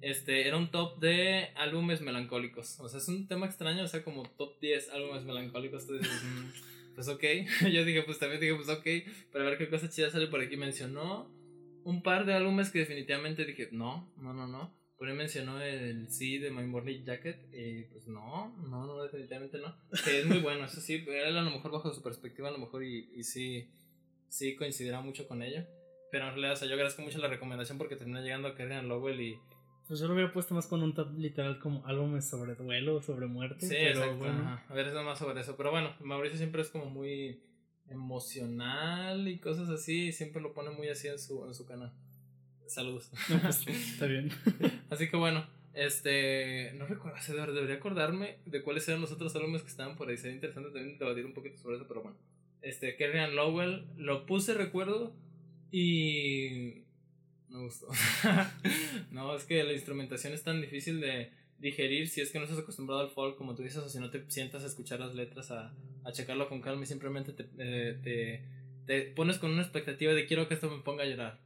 este, 0.00 0.46
era 0.46 0.56
un 0.56 0.70
top 0.70 0.98
de 0.98 1.50
álbumes 1.56 2.00
melancólicos. 2.00 2.78
O 2.80 2.88
sea, 2.88 2.98
es 2.98 3.08
un 3.08 3.26
tema 3.28 3.46
extraño, 3.46 3.84
o 3.84 3.88
sea, 3.88 4.04
como 4.04 4.22
top 4.22 4.58
10 4.60 4.90
álbumes 4.90 5.24
melancólicos. 5.24 5.86
Tú 5.86 5.94
mm, 5.94 6.94
pues 6.94 7.08
ok. 7.08 7.22
Yo 7.72 7.84
dije, 7.84 8.02
pues 8.02 8.18
también 8.18 8.40
dije, 8.40 8.54
pues 8.54 8.68
ok. 8.68 8.86
Para 9.32 9.44
ver 9.44 9.58
qué 9.58 9.68
cosa 9.68 9.88
chida 9.88 10.10
sale 10.10 10.26
por 10.26 10.40
aquí. 10.40 10.56
Mencionó 10.56 11.30
un 11.84 12.02
par 12.02 12.26
de 12.26 12.34
álbumes 12.34 12.70
que 12.70 12.80
definitivamente 12.80 13.44
dije, 13.44 13.68
no, 13.70 14.12
no, 14.16 14.32
no, 14.34 14.48
no. 14.48 14.74
por 14.98 15.08
ahí 15.08 15.14
mencionó 15.14 15.60
el 15.60 16.10
sí 16.10 16.38
de 16.38 16.50
My 16.50 16.64
Morning 16.64 17.04
Jacket. 17.04 17.48
Y 17.52 17.84
pues 17.84 18.08
no, 18.08 18.56
no, 18.68 18.86
no, 18.86 19.02
definitivamente 19.02 19.58
no. 19.58 19.76
Que 20.04 20.20
es 20.20 20.26
muy 20.26 20.40
bueno, 20.40 20.64
eso 20.64 20.80
sí. 20.80 21.04
Él 21.06 21.36
a 21.36 21.42
lo 21.42 21.50
mejor 21.50 21.70
bajo 21.70 21.92
su 21.92 22.02
perspectiva, 22.02 22.48
a 22.48 22.52
lo 22.52 22.58
mejor 22.58 22.82
y, 22.84 23.22
sí, 23.22 23.70
sí 24.28 24.56
coincidirá 24.56 25.00
mucho 25.00 25.28
con 25.28 25.42
ello. 25.42 25.64
Pero 26.10 26.24
en 26.24 26.30
realidad, 26.30 26.52
o 26.52 26.56
sea, 26.56 26.68
yo 26.68 26.74
agradezco 26.74 27.02
mucho 27.02 27.18
la 27.18 27.28
recomendación 27.28 27.78
porque 27.78 27.96
termina 27.96 28.20
llegando 28.20 28.48
a 28.48 28.54
Kerrigan 28.54 28.88
Lowell 28.88 29.20
y. 29.20 29.38
Pues 29.86 30.00
yo 30.00 30.08
lo 30.08 30.14
hubiera 30.14 30.32
puesto 30.32 30.54
más 30.54 30.66
con 30.66 30.82
un 30.82 30.94
top 30.94 31.16
literal 31.16 31.58
como 31.60 31.86
álbumes 31.86 32.28
sobre 32.28 32.54
duelo, 32.56 33.00
sobre 33.02 33.26
muerte. 33.26 33.66
Sí, 33.66 33.74
pero 33.76 34.00
exacto. 34.00 34.16
bueno. 34.16 34.42
ajá. 34.42 34.64
A 34.68 34.74
ver, 34.74 34.88
es 34.88 34.94
más 34.94 35.18
sobre 35.18 35.40
eso. 35.40 35.56
Pero 35.56 35.70
bueno, 35.70 35.94
Mauricio 36.00 36.38
siempre 36.38 36.62
es 36.62 36.70
como 36.70 36.86
muy 36.86 37.40
emocional 37.88 39.28
y 39.28 39.38
cosas 39.38 39.68
así. 39.68 40.08
Y 40.08 40.12
siempre 40.12 40.42
lo 40.42 40.52
pone 40.52 40.70
muy 40.70 40.88
así 40.88 41.06
en 41.06 41.18
su, 41.18 41.46
en 41.46 41.54
su 41.54 41.66
canal. 41.66 41.92
Saludos. 42.66 43.10
Pues, 43.28 43.66
está 43.68 44.06
bien. 44.06 44.30
Así 44.90 45.08
que 45.08 45.16
bueno, 45.16 45.46
este. 45.74 46.72
No 46.74 46.86
recuerdo, 46.86 47.18
debería 47.52 47.76
acordarme 47.76 48.38
de 48.44 48.62
cuáles 48.62 48.88
eran 48.88 49.00
los 49.00 49.12
otros 49.12 49.34
álbumes 49.36 49.62
que 49.62 49.68
estaban 49.68 49.96
por 49.96 50.08
ahí. 50.08 50.16
Sería 50.16 50.34
interesante 50.34 50.70
también 50.70 50.98
debatir 50.98 51.24
un 51.26 51.34
poquito 51.34 51.58
sobre 51.58 51.76
eso, 51.76 51.86
pero 51.86 52.02
bueno. 52.02 52.16
Este, 52.62 52.96
Kerrigan 52.96 53.36
Lowell, 53.36 53.86
lo 53.96 54.26
puse, 54.26 54.54
recuerdo, 54.54 55.14
y. 55.70 56.85
Me 57.56 57.62
gustó. 57.64 57.88
no, 59.10 59.34
es 59.36 59.44
que 59.44 59.62
la 59.64 59.72
instrumentación 59.72 60.32
es 60.32 60.42
tan 60.42 60.60
difícil 60.60 61.00
de 61.00 61.30
digerir 61.58 62.08
si 62.08 62.20
es 62.20 62.30
que 62.30 62.38
no 62.38 62.44
estás 62.44 62.60
acostumbrado 62.60 63.00
al 63.00 63.10
folk, 63.10 63.36
como 63.36 63.54
tú 63.54 63.62
dices, 63.62 63.78
o 63.78 63.88
si 63.88 63.98
no 63.98 64.10
te 64.10 64.22
sientas 64.28 64.62
a 64.62 64.66
escuchar 64.66 65.00
las 65.00 65.14
letras, 65.14 65.50
a, 65.50 65.72
a 66.04 66.12
checarlo 66.12 66.48
con 66.48 66.60
calma 66.60 66.82
y 66.82 66.86
simplemente 66.86 67.32
te, 67.32 67.46
eh, 67.58 67.98
te, 68.02 68.42
te 68.86 69.10
pones 69.12 69.38
con 69.38 69.50
una 69.52 69.62
expectativa 69.62 70.12
de 70.12 70.26
quiero 70.26 70.48
que 70.48 70.54
esto 70.54 70.70
me 70.70 70.82
ponga 70.82 71.04
a 71.04 71.06
llorar. 71.06 71.40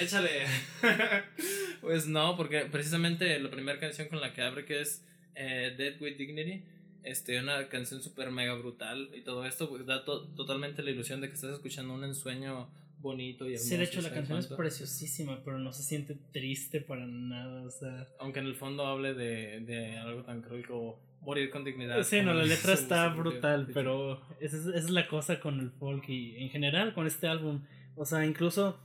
Échale. 0.00 0.44
pues 1.80 2.06
no, 2.06 2.36
porque 2.36 2.62
precisamente 2.70 3.38
la 3.38 3.50
primera 3.50 3.78
canción 3.78 4.08
con 4.08 4.20
la 4.20 4.32
que 4.34 4.42
abre, 4.42 4.64
que 4.64 4.80
es 4.80 5.04
eh, 5.34 5.74
Dead 5.76 6.00
with 6.00 6.16
Dignity, 6.16 6.64
este, 7.04 7.38
una 7.38 7.68
canción 7.68 8.02
súper 8.02 8.30
mega 8.30 8.54
brutal 8.54 9.10
y 9.14 9.22
todo 9.22 9.46
esto, 9.46 9.68
pues 9.68 9.86
da 9.86 10.04
to- 10.04 10.26
totalmente 10.34 10.82
la 10.82 10.90
ilusión 10.90 11.20
de 11.20 11.28
que 11.28 11.34
estás 11.34 11.52
escuchando 11.54 11.94
un 11.94 12.04
ensueño 12.04 12.68
bonito 13.00 13.44
y 13.44 13.54
hermoso. 13.54 13.68
Sí, 13.68 13.76
de 13.76 13.84
hecho 13.84 14.00
la 14.00 14.10
canción 14.10 14.38
es 14.38 14.46
cuánto. 14.46 14.56
preciosísima, 14.62 15.40
pero 15.44 15.58
no 15.58 15.72
se 15.72 15.82
siente 15.82 16.16
triste 16.32 16.80
para 16.80 17.06
nada, 17.06 17.62
o 17.62 17.70
sea... 17.70 18.06
Aunque 18.18 18.40
en 18.40 18.46
el 18.46 18.54
fondo 18.56 18.86
hable 18.86 19.14
de, 19.14 19.60
de 19.60 19.96
algo 19.98 20.22
tan 20.24 20.42
cruel 20.42 20.66
como 20.66 20.98
morir 21.20 21.50
con 21.50 21.64
dignidad. 21.64 22.02
Sí, 22.02 22.20
no, 22.22 22.34
la 22.34 22.44
letra 22.44 22.76
su- 22.76 22.82
está 22.82 23.10
su- 23.12 23.18
brutal, 23.18 23.66
sí. 23.66 23.72
pero 23.74 24.20
esa 24.40 24.56
es, 24.56 24.66
esa 24.66 24.78
es 24.78 24.90
la 24.90 25.06
cosa 25.08 25.40
con 25.40 25.60
el 25.60 25.70
folk 25.70 26.08
y 26.08 26.36
en 26.42 26.50
general 26.50 26.94
con 26.94 27.06
este 27.06 27.26
álbum. 27.28 27.62
O 27.96 28.04
sea, 28.04 28.24
incluso 28.24 28.78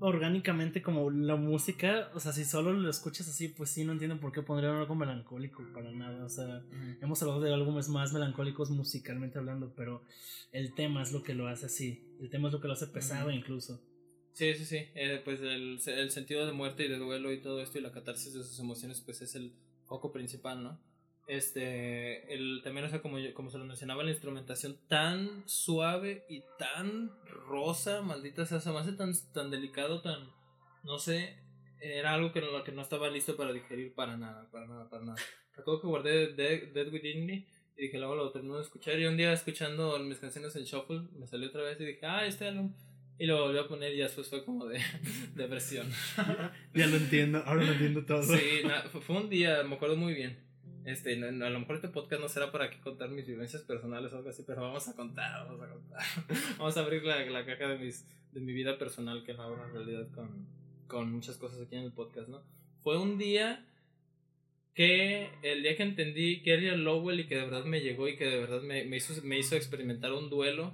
orgánicamente 0.00 0.82
como 0.82 1.10
la 1.10 1.36
música, 1.36 2.10
o 2.14 2.20
sea, 2.20 2.32
si 2.32 2.44
solo 2.44 2.72
lo 2.72 2.90
escuchas 2.90 3.28
así, 3.28 3.48
pues 3.48 3.70
sí, 3.70 3.84
no 3.84 3.92
entiendo 3.92 4.18
por 4.18 4.32
qué 4.32 4.42
pondrían 4.42 4.76
algo 4.76 4.94
melancólico 4.94 5.62
para 5.72 5.92
nada. 5.92 6.24
O 6.24 6.28
sea, 6.28 6.64
hemos 7.00 7.22
hablado 7.22 7.40
de 7.40 7.52
álbumes 7.52 7.88
más 7.88 8.12
melancólicos 8.12 8.70
musicalmente 8.70 9.38
hablando, 9.38 9.74
pero 9.76 10.02
el 10.52 10.74
tema 10.74 11.02
es 11.02 11.12
lo 11.12 11.22
que 11.22 11.34
lo 11.34 11.46
hace 11.46 11.66
así. 11.66 12.02
El 12.20 12.30
tema 12.30 12.48
es 12.48 12.54
lo 12.54 12.60
que 12.60 12.68
lo 12.68 12.74
hace 12.74 12.86
pesado 12.86 13.30
incluso. 13.30 13.82
Sí, 14.32 14.54
sí, 14.54 14.64
sí. 14.64 14.76
Eh, 14.94 15.20
pues 15.24 15.40
el, 15.40 15.78
el 15.86 16.10
sentido 16.10 16.46
de 16.46 16.52
muerte 16.52 16.86
y 16.86 16.88
de 16.88 16.98
duelo 16.98 17.32
y 17.32 17.42
todo 17.42 17.60
esto 17.60 17.78
y 17.78 17.82
la 17.82 17.92
catarsis 17.92 18.32
de 18.32 18.42
sus 18.42 18.58
emociones, 18.58 19.00
pues 19.00 19.20
es 19.22 19.34
el 19.34 19.54
foco 19.84 20.12
principal, 20.12 20.62
¿no? 20.62 20.80
Este, 21.26 22.32
el, 22.34 22.60
también, 22.64 22.86
o 22.86 22.90
sea, 22.90 23.00
como, 23.02 23.18
yo- 23.18 23.32
como 23.34 23.50
se 23.50 23.58
lo 23.58 23.64
mencionaba, 23.64 24.02
la 24.02 24.10
instrumentación 24.10 24.78
tan 24.88 25.44
suave 25.46 26.24
y 26.28 26.42
tan 26.58 27.10
rosa, 27.46 28.02
maldita 28.02 28.44
sea, 28.46 28.60
se 28.60 28.70
me 28.70 28.78
hace 28.78 28.92
tan, 28.92 29.12
tan 29.32 29.50
delicado, 29.50 30.02
tan, 30.02 30.28
no 30.82 30.98
sé, 30.98 31.36
era 31.80 32.14
algo 32.14 32.32
que 32.32 32.40
no, 32.40 32.64
que 32.64 32.72
no 32.72 32.82
estaba 32.82 33.08
listo 33.10 33.36
para 33.36 33.52
digerir 33.52 33.94
para 33.94 34.16
nada, 34.16 34.48
para 34.50 34.66
nada, 34.66 34.88
para 34.90 35.04
nada. 35.04 35.18
Recuerdo 35.56 35.80
que 35.82 35.86
guardé 35.86 36.32
Dead, 36.34 36.68
Dead 36.72 36.92
with 36.92 37.02
Dignity 37.02 37.46
y 37.76 37.82
dije, 37.82 37.98
luego 37.98 38.16
lo 38.16 38.32
termino 38.32 38.56
de 38.56 38.62
escuchar 38.62 38.98
y 38.98 39.06
un 39.06 39.16
día 39.16 39.32
escuchando 39.32 39.98
mis 40.00 40.18
canciones 40.18 40.54
en 40.56 40.64
Shuffle, 40.64 41.02
me 41.18 41.26
salió 41.26 41.48
otra 41.48 41.62
vez 41.62 41.80
y 41.80 41.84
dije, 41.84 42.06
ah, 42.06 42.26
este 42.26 42.48
álbum. 42.48 42.74
Y 43.18 43.26
lo 43.26 43.42
volví 43.44 43.58
a 43.58 43.68
poner 43.68 43.92
y 43.94 43.98
ya 43.98 44.04
después 44.04 44.28
fue 44.28 44.44
como 44.44 44.66
de 44.66 44.80
depresión. 45.36 45.86
Ya 46.74 46.86
lo 46.86 46.96
entiendo, 46.96 47.42
ahora 47.46 47.62
lo 47.64 47.72
entiendo 47.72 48.04
todo. 48.04 48.22
Sí, 48.22 48.62
na- 48.66 48.82
fue 48.82 49.16
un 49.16 49.28
día, 49.28 49.62
me 49.62 49.74
acuerdo 49.76 49.96
muy 49.96 50.14
bien. 50.14 50.38
Este, 50.84 51.14
a 51.14 51.50
lo 51.50 51.60
mejor 51.60 51.76
este 51.76 51.88
podcast 51.88 52.22
no 52.22 52.28
será 52.28 52.50
para 52.50 52.66
aquí 52.66 52.78
contar 52.78 53.10
mis 53.10 53.26
vivencias 53.26 53.62
personales 53.62 54.12
o 54.12 54.16
algo 54.16 54.30
así, 54.30 54.44
pero 54.46 54.62
vamos 54.62 54.88
a 54.88 54.96
contar, 54.96 55.46
vamos 55.46 55.60
a 55.60 55.68
contar. 55.68 56.02
vamos 56.58 56.76
a 56.76 56.80
abrir 56.80 57.04
la, 57.04 57.24
la 57.26 57.44
caja 57.44 57.68
de 57.68 57.78
mis 57.78 58.06
de 58.32 58.40
mi 58.40 58.52
vida 58.52 58.78
personal 58.78 59.24
que 59.24 59.34
no 59.34 59.42
abro 59.42 59.66
en 59.66 59.74
realidad 59.74 60.08
con, 60.14 60.46
con 60.86 61.12
muchas 61.12 61.36
cosas 61.36 61.60
aquí 61.60 61.76
en 61.76 61.82
el 61.82 61.92
podcast, 61.92 62.28
¿no? 62.28 62.42
Fue 62.82 62.96
un 62.98 63.18
día 63.18 63.66
que 64.74 65.28
el 65.42 65.62
día 65.62 65.76
que 65.76 65.82
entendí 65.82 66.42
que 66.42 66.54
era 66.54 66.76
Lowell 66.76 67.20
y 67.20 67.26
que 67.26 67.36
de 67.36 67.44
verdad 67.44 67.64
me 67.64 67.80
llegó 67.80 68.08
y 68.08 68.16
que 68.16 68.24
de 68.24 68.38
verdad 68.38 68.62
me, 68.62 68.84
me 68.84 68.96
hizo, 68.96 69.20
me 69.22 69.38
hizo 69.38 69.56
experimentar 69.56 70.12
un 70.12 70.30
duelo, 70.30 70.72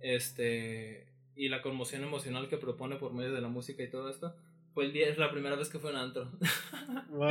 este, 0.00 1.06
y 1.36 1.48
la 1.48 1.62
conmoción 1.62 2.02
emocional 2.02 2.48
que 2.48 2.56
propone 2.56 2.96
por 2.96 3.12
medio 3.12 3.32
de 3.32 3.40
la 3.40 3.48
música 3.48 3.82
y 3.82 3.90
todo 3.90 4.08
esto, 4.08 4.34
fue 4.74 4.86
el 4.86 4.92
día, 4.92 5.08
es 5.08 5.18
la 5.18 5.30
primera 5.30 5.56
vez 5.56 5.68
que 5.68 5.78
fue 5.78 5.90
en 5.90 5.96
antro. 5.96 6.28
Wow. 7.08 7.30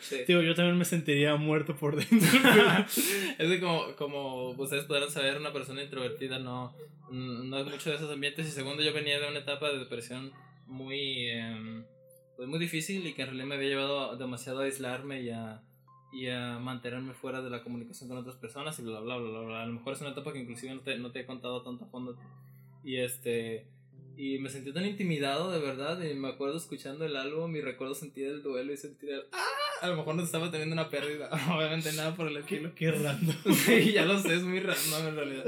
Sí. 0.00 0.24
Tío, 0.26 0.42
yo 0.42 0.54
también 0.54 0.76
me 0.78 0.84
sentiría 0.84 1.36
muerto 1.36 1.76
por 1.76 1.96
dentro. 2.08 2.28
es 2.88 3.36
que 3.36 3.60
como, 3.60 3.94
como 3.96 4.50
ustedes 4.50 4.84
podrán 4.84 5.10
saber, 5.10 5.36
una 5.36 5.52
persona 5.52 5.82
introvertida 5.82 6.38
no, 6.38 6.74
no 7.10 7.58
es 7.58 7.66
mucho 7.66 7.90
de 7.90 7.96
esos 7.96 8.10
ambientes 8.10 8.48
y 8.48 8.50
segundo 8.50 8.82
yo 8.82 8.92
venía 8.92 9.20
de 9.20 9.28
una 9.28 9.38
etapa 9.38 9.70
de 9.70 9.78
depresión 9.78 10.32
muy, 10.66 11.28
em, 11.28 11.84
pues 12.36 12.48
muy 12.48 12.58
difícil 12.58 13.06
y 13.06 13.12
que 13.12 13.22
en 13.22 13.28
realidad 13.28 13.48
me 13.48 13.54
había 13.56 13.68
llevado 13.68 14.16
demasiado 14.16 14.60
a 14.60 14.64
aislarme 14.64 15.22
y 15.22 15.30
a, 15.30 15.62
y 16.12 16.28
a 16.28 16.58
mantenerme 16.58 17.12
fuera 17.12 17.42
de 17.42 17.50
la 17.50 17.62
comunicación 17.62 18.08
con 18.08 18.18
otras 18.18 18.36
personas 18.36 18.78
y 18.78 18.82
bla 18.82 19.00
bla 19.00 19.16
bla 19.18 19.30
bla, 19.30 19.40
bla. 19.40 19.62
A 19.62 19.66
lo 19.66 19.74
mejor 19.74 19.92
es 19.92 20.00
una 20.00 20.10
etapa 20.10 20.32
que 20.32 20.40
inclusive 20.40 20.74
no 20.74 20.80
te, 20.80 20.98
no 20.98 21.12
te 21.12 21.20
he 21.20 21.26
contado 21.26 21.62
tanto 21.62 21.84
a 21.84 21.88
fondo 21.88 22.16
y 22.84 22.96
este... 22.96 23.66
Y 24.20 24.38
me 24.40 24.50
sentí 24.50 24.72
tan 24.72 24.84
intimidado, 24.84 25.52
de 25.52 25.60
verdad, 25.60 26.02
y 26.02 26.12
me 26.14 26.26
acuerdo 26.28 26.56
escuchando 26.56 27.06
el 27.06 27.14
álbum 27.16 27.54
y 27.54 27.60
recuerdo 27.60 27.94
sentir 27.94 28.26
el 28.26 28.42
duelo 28.42 28.72
y 28.72 28.76
sentir 28.76 29.10
el... 29.10 29.22
¡Ah! 29.30 29.44
A 29.80 29.86
lo 29.86 29.96
mejor 29.96 30.16
no 30.16 30.24
estaba 30.24 30.50
teniendo 30.50 30.72
una 30.72 30.90
pérdida, 30.90 31.30
obviamente 31.54 31.92
nada 31.92 32.16
por 32.16 32.26
el 32.26 32.36
estilo. 32.38 32.74
Qué 32.74 32.90
random. 32.90 33.36
Sí, 33.54 33.92
ya 33.92 34.04
lo 34.04 34.18
sé, 34.18 34.34
es 34.34 34.42
muy 34.42 34.58
random 34.58 35.06
en 35.08 35.14
realidad. 35.16 35.44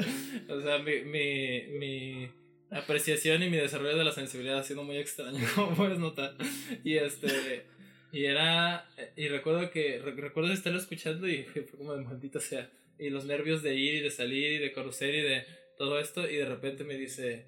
O 0.48 0.60
sea, 0.62 0.78
mi, 0.78 1.00
mi, 1.02 1.62
mi 1.78 2.30
apreciación 2.70 3.42
y 3.42 3.50
mi 3.50 3.56
desarrollo 3.56 3.98
de 3.98 4.04
la 4.04 4.12
sensibilidad 4.12 4.58
ha 4.58 4.62
sido 4.62 4.84
muy 4.84 4.98
extraño, 4.98 5.40
como 5.56 5.74
puedes 5.74 5.98
notar. 5.98 6.36
Y 6.84 6.94
este. 6.94 7.66
Y 8.12 8.26
era. 8.26 8.88
Y 9.16 9.26
recuerdo 9.26 9.68
que. 9.72 9.98
re- 9.98 10.12
recuerdo 10.14 10.52
estarlo 10.52 10.78
escuchando 10.78 11.26
y 11.28 11.42
fue 11.42 11.66
como 11.66 11.94
de 11.96 12.02
maldito 12.04 12.38
sea. 12.38 12.70
Y 13.00 13.10
los 13.10 13.24
nervios 13.24 13.64
de 13.64 13.74
ir 13.74 13.94
y 13.94 14.00
de 14.00 14.10
salir 14.12 14.52
y 14.52 14.58
de 14.58 14.70
conocer 14.72 15.12
y 15.12 15.22
de 15.22 15.44
todo 15.76 15.98
esto. 15.98 16.30
Y 16.30 16.36
de 16.36 16.46
repente 16.46 16.84
me 16.84 16.94
dice. 16.94 17.46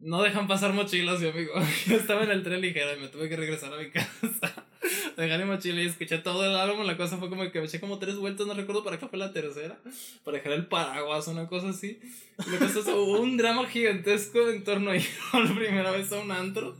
No 0.00 0.22
dejan 0.22 0.46
pasar 0.46 0.72
mochilas, 0.72 1.20
mi 1.20 1.28
amigo. 1.28 1.52
Yo 1.86 1.96
estaba 1.96 2.24
en 2.24 2.30
el 2.30 2.42
tren 2.42 2.60
ligero 2.60 2.96
y 2.96 3.00
me 3.00 3.08
tuve 3.08 3.28
que 3.28 3.36
regresar 3.36 3.72
a 3.72 3.78
mi 3.78 3.90
casa. 3.90 4.66
Mi 5.16 5.44
mochila 5.44 5.82
y 5.82 5.86
escuché 5.86 6.18
todo 6.18 6.44
el 6.44 6.54
álbum. 6.54 6.86
La 6.86 6.96
cosa 6.96 7.16
fue 7.16 7.28
como 7.30 7.50
que 7.50 7.58
me 7.60 7.66
eché 7.66 7.80
como 7.80 7.98
tres 7.98 8.16
vueltas, 8.16 8.46
no 8.46 8.54
recuerdo 8.54 8.84
para 8.84 8.98
qué 8.98 9.06
fue 9.08 9.18
la 9.18 9.32
tercera. 9.32 9.78
Para 10.24 10.38
dejar 10.38 10.52
el 10.52 10.66
paraguas, 10.66 11.26
una 11.28 11.46
cosa 11.46 11.70
así. 11.70 11.98
Y 12.46 12.50
la 12.50 12.58
cosa 12.58 12.80
es, 12.80 12.86
hubo 12.86 13.20
un 13.20 13.38
drama 13.38 13.66
gigantesco 13.66 14.48
en 14.50 14.62
torno 14.62 14.90
a 14.90 14.96
ir 14.96 15.06
por 15.32 15.56
primera 15.56 15.90
vez 15.90 16.12
a 16.12 16.18
un 16.18 16.30
antro. 16.30 16.76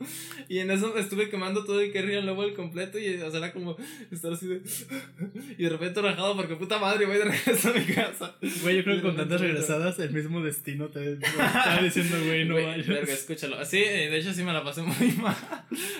Y 0.48 0.58
en 0.58 0.70
eso 0.70 0.92
me 0.94 1.00
estuve 1.00 1.30
quemando 1.30 1.64
todo 1.64 1.82
y 1.82 1.90
quería 1.92 2.20
luego 2.20 2.44
el 2.44 2.52
completo. 2.54 2.98
Y 2.98 3.14
o 3.16 3.30
sea, 3.30 3.38
era 3.38 3.52
como 3.52 3.76
estar 4.10 4.32
así 4.32 4.46
de. 4.46 4.60
Y 5.58 5.62
de 5.62 5.68
repente 5.70 6.02
rajado 6.02 6.36
porque 6.36 6.56
puta 6.56 6.78
madre, 6.78 7.06
voy 7.06 7.16
de 7.16 7.24
regreso 7.24 7.70
a 7.70 7.72
mi 7.72 7.84
casa. 7.86 8.36
Güey, 8.62 8.76
yo 8.76 8.84
creo 8.84 8.96
que 8.96 9.02
con 9.02 9.12
de 9.12 9.22
tantas 9.22 9.40
regresadas, 9.40 9.98
el 9.98 10.12
mismo 10.12 10.42
destino 10.42 10.88
te 10.88 11.12
estaba 11.14 11.80
diciendo, 11.82 12.16
güey, 12.26 12.44
no 12.44 12.54
Güey, 12.54 12.66
vayas. 12.66 12.86
verga, 12.86 13.12
escúchalo. 13.14 13.64
Sí, 13.64 13.78
eh, 13.78 14.10
de 14.10 14.18
hecho 14.18 14.32
sí 14.34 14.42
me 14.44 14.52
la 14.52 14.62
pasé 14.62 14.82
muy 14.82 15.12
mal. 15.22 15.36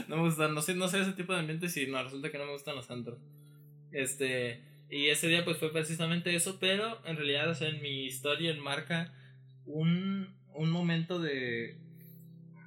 No 0.09 0.17
me 0.17 0.23
gustan, 0.23 0.55
no 0.55 0.61
sé, 0.61 0.75
no 0.75 0.87
sé 0.89 1.01
ese 1.01 1.13
tipo 1.13 1.33
de 1.33 1.41
ambientes 1.41 1.75
y 1.79 1.87
no, 1.87 2.03
resulta 2.03 2.26
que 2.31 2.39
no 2.39 2.47
me 2.47 2.53
gustan 2.53 2.77
los 2.77 2.91
antros. 2.91 3.19
Este, 3.93 4.63
y 4.91 5.09
ese 5.09 5.29
día 5.29 5.45
pues 5.45 5.59
fue 5.59 5.73
precisamente 5.73 6.35
eso, 6.35 6.59
pero 6.61 7.05
en 7.07 7.17
realidad, 7.17 7.51
o 7.51 7.55
sea, 7.55 7.69
en 7.69 7.83
mi 7.83 8.05
historia 8.05 8.51
enmarca 8.51 9.13
un, 9.65 10.37
un 10.55 10.71
momento 10.71 11.19
de, 11.19 11.79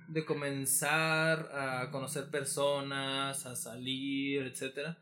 de 0.08 0.26
comenzar 0.26 1.50
a 1.54 1.90
conocer 1.92 2.30
personas, 2.30 3.46
a 3.46 3.56
salir, 3.56 4.44
etcétera. 4.44 4.98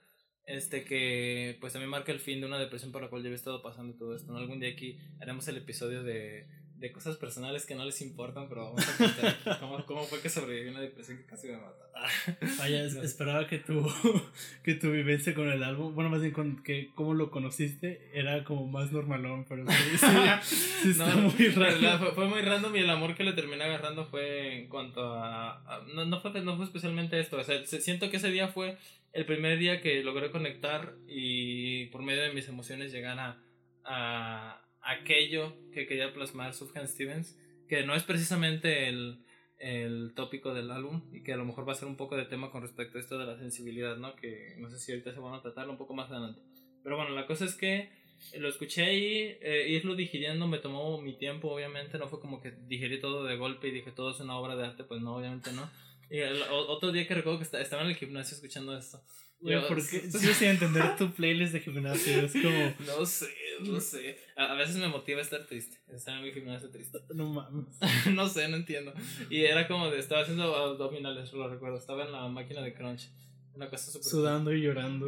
Este 0.46 0.86
que 0.86 1.58
pues 1.60 1.74
también 1.74 1.90
marca 1.90 2.12
el 2.12 2.20
fin 2.20 2.40
de 2.40 2.48
una 2.48 2.58
depresión 2.58 2.94
por 2.94 3.02
la 3.02 3.10
cual 3.10 3.22
yo 3.22 3.28
había 3.28 3.36
estado 3.36 3.62
pasando 3.62 3.98
todo 3.98 4.16
esto. 4.16 4.32
¿no? 4.32 4.38
Algún 4.38 4.60
día 4.60 4.70
aquí 4.70 4.98
haremos 5.20 5.48
el 5.48 5.58
episodio 5.58 6.04
de, 6.04 6.48
de 6.80 6.92
cosas 6.92 7.18
personales 7.18 7.66
que 7.66 7.74
no 7.74 7.86
les 7.86 8.02
importan, 8.02 8.48
pero 8.48 8.66
vamos 8.66 8.88
a 8.88 8.98
contar 8.98 9.60
cómo, 9.60 9.84
cómo 9.86 10.04
fue 10.04 10.22
que 10.22 10.30
sobreviví 10.30 10.70
una 10.70 10.82
depresión 10.82 11.18
que 11.18 11.26
casi 11.26 11.48
me 11.48 11.58
mató. 11.58 11.86
Vaya, 12.60 12.86
esperaba 12.86 13.48
que 13.48 13.58
tu, 13.58 13.92
que 14.64 14.76
tu 14.76 14.92
vivencia 14.92 15.34
con 15.34 15.50
el 15.50 15.64
álbum, 15.64 15.96
bueno, 15.96 16.12
más 16.12 16.22
bien 16.22 16.34
con 16.34 16.62
que 16.62 16.92
cómo 16.94 17.16
lo 17.16 17.32
conociste, 17.32 18.12
era 18.14 18.44
como 18.44 18.68
más 18.68 18.92
normalón, 18.92 19.46
pero 19.50 19.66
sí, 19.66 19.98
sí, 19.98 20.90
está 20.92 21.16
muy 21.16 21.48
raro. 21.50 22.14
Fue, 22.14 22.28
muy 22.28 22.42
random 22.42 22.76
y 22.76 22.80
el 22.80 22.90
amor 22.92 23.16
que 23.16 23.24
le 23.24 23.34
terminé 23.34 23.64
agarrando 23.64 24.06
fue 24.06 24.60
en 24.60 24.68
cuanto 24.68 25.16
a... 25.16 25.84
no, 25.96 26.06
no, 26.06 26.22
fue, 26.22 26.42
no 26.42 26.58
fue 26.58 26.66
especialmente 26.66 27.20
esto, 27.20 27.38
o 27.38 27.44
sea, 27.44 27.66
siento 27.66 28.12
que 28.12 28.18
ese 28.18 28.30
día 28.30 28.50
fue 28.50 28.78
el 29.14 29.26
primer 29.26 29.58
día 29.58 29.82
que 29.82 30.04
logré 30.04 30.30
conectar 30.30 30.94
y 31.08 31.88
por 31.88 32.04
medio 32.04 32.22
de 32.22 32.34
mis 32.34 32.48
emociones 32.48 32.92
llegar 32.92 33.18
a, 33.18 33.42
a 33.84 34.67
aquello 34.88 35.54
que 35.72 35.86
quería 35.86 36.14
plasmar 36.14 36.54
Sufjan 36.54 36.88
Stevens, 36.88 37.38
que 37.68 37.86
no 37.86 37.94
es 37.96 38.04
precisamente 38.04 38.88
el, 38.88 39.20
el 39.60 40.14
tópico 40.16 40.54
del 40.54 40.72
álbum 40.72 41.04
y 41.12 41.24
que 41.24 41.34
a 41.34 41.38
lo 41.38 41.46
mejor 41.46 41.68
va 41.68 41.74
a 41.74 41.76
ser 41.76 41.88
un 41.88 41.98
poco 41.98 42.16
de 42.16 42.26
tema 42.26 42.52
con 42.52 42.62
respecto 42.62 42.98
a 42.98 43.02
esto 43.02 43.18
de 43.18 43.26
la 43.26 43.38
sensibilidad, 43.38 43.98
¿no? 43.98 44.16
Que 44.16 44.56
no 44.58 44.70
sé 44.70 44.80
si 44.80 44.92
ahorita 44.92 45.14
se 45.14 45.20
van 45.20 45.34
a 45.34 45.42
tratar 45.42 45.70
un 45.70 45.78
poco 45.78 45.94
más 45.94 46.10
adelante. 46.10 46.42
Pero 46.84 46.96
bueno, 46.96 47.12
la 47.12 47.28
cosa 47.28 47.46
es 47.46 47.56
que 47.56 47.90
lo 48.38 48.48
escuché 48.48 48.84
ahí, 48.84 49.38
eh, 49.42 49.68
irlo 49.70 49.96
digiriendo 49.96 50.48
me 50.48 50.60
tomó 50.60 51.02
mi 51.02 51.18
tiempo, 51.18 51.50
obviamente, 51.50 51.98
no 51.98 52.08
fue 52.08 52.20
como 52.20 52.42
que 52.42 52.52
digerí 52.52 53.00
todo 53.00 53.26
de 53.26 53.36
golpe 53.36 53.68
y 53.68 53.72
dije 53.72 53.92
todo 53.92 54.12
es 54.12 54.20
una 54.20 54.38
obra 54.38 54.56
de 54.56 54.66
arte, 54.66 54.84
pues 54.84 55.02
no, 55.02 55.16
obviamente 55.16 55.52
no. 55.52 55.70
Y 56.10 56.20
el, 56.20 56.42
otro 56.44 56.92
día 56.92 57.06
que 57.06 57.16
recuerdo 57.16 57.40
que 57.40 57.58
estaba 57.62 57.84
en 57.84 57.90
el 57.90 57.96
gimnasio 57.96 58.36
escuchando 58.36 58.78
esto. 58.78 59.02
Yo, 59.42 59.68
¿por 59.68 59.78
qué? 59.88 60.02
Yo 60.12 60.34
sin 60.34 60.50
entender 60.50 60.96
tu 60.96 61.12
playlist 61.12 61.54
de 61.54 61.60
gimnasio, 61.60 62.22
es 62.22 62.32
como... 62.32 62.74
No 62.88 63.06
sé, 63.06 63.28
no 63.62 63.80
sé. 63.80 64.20
A, 64.36 64.54
veces 64.54 64.78
me 64.78 64.88
motiva 64.88 65.22
estar 65.22 65.46
triste, 65.46 65.78
estar 65.94 66.18
en 66.18 66.26
el 66.26 66.34
gimnasio 66.34 66.70
triste. 66.70 67.00
No 67.14 67.26
mames. 67.30 67.66
no 68.14 68.28
sé, 68.28 68.48
no 68.48 68.58
entiendo. 68.58 68.94
Y 69.30 69.44
era 69.44 69.68
como 69.68 69.90
de, 69.90 70.00
estaba 70.00 70.22
haciendo 70.22 70.56
abdominales, 70.56 71.34
lo 71.34 71.48
recuerdo, 71.50 71.78
estaba 71.78 72.06
en 72.06 72.12
la 72.12 72.28
máquina 72.28 72.62
de 72.62 72.74
crunch. 72.74 73.10
Una 73.56 73.70
cosa 73.70 73.92
súper... 73.92 74.08
Sudando 74.08 74.54
y 74.54 74.62
llorando. 74.62 75.08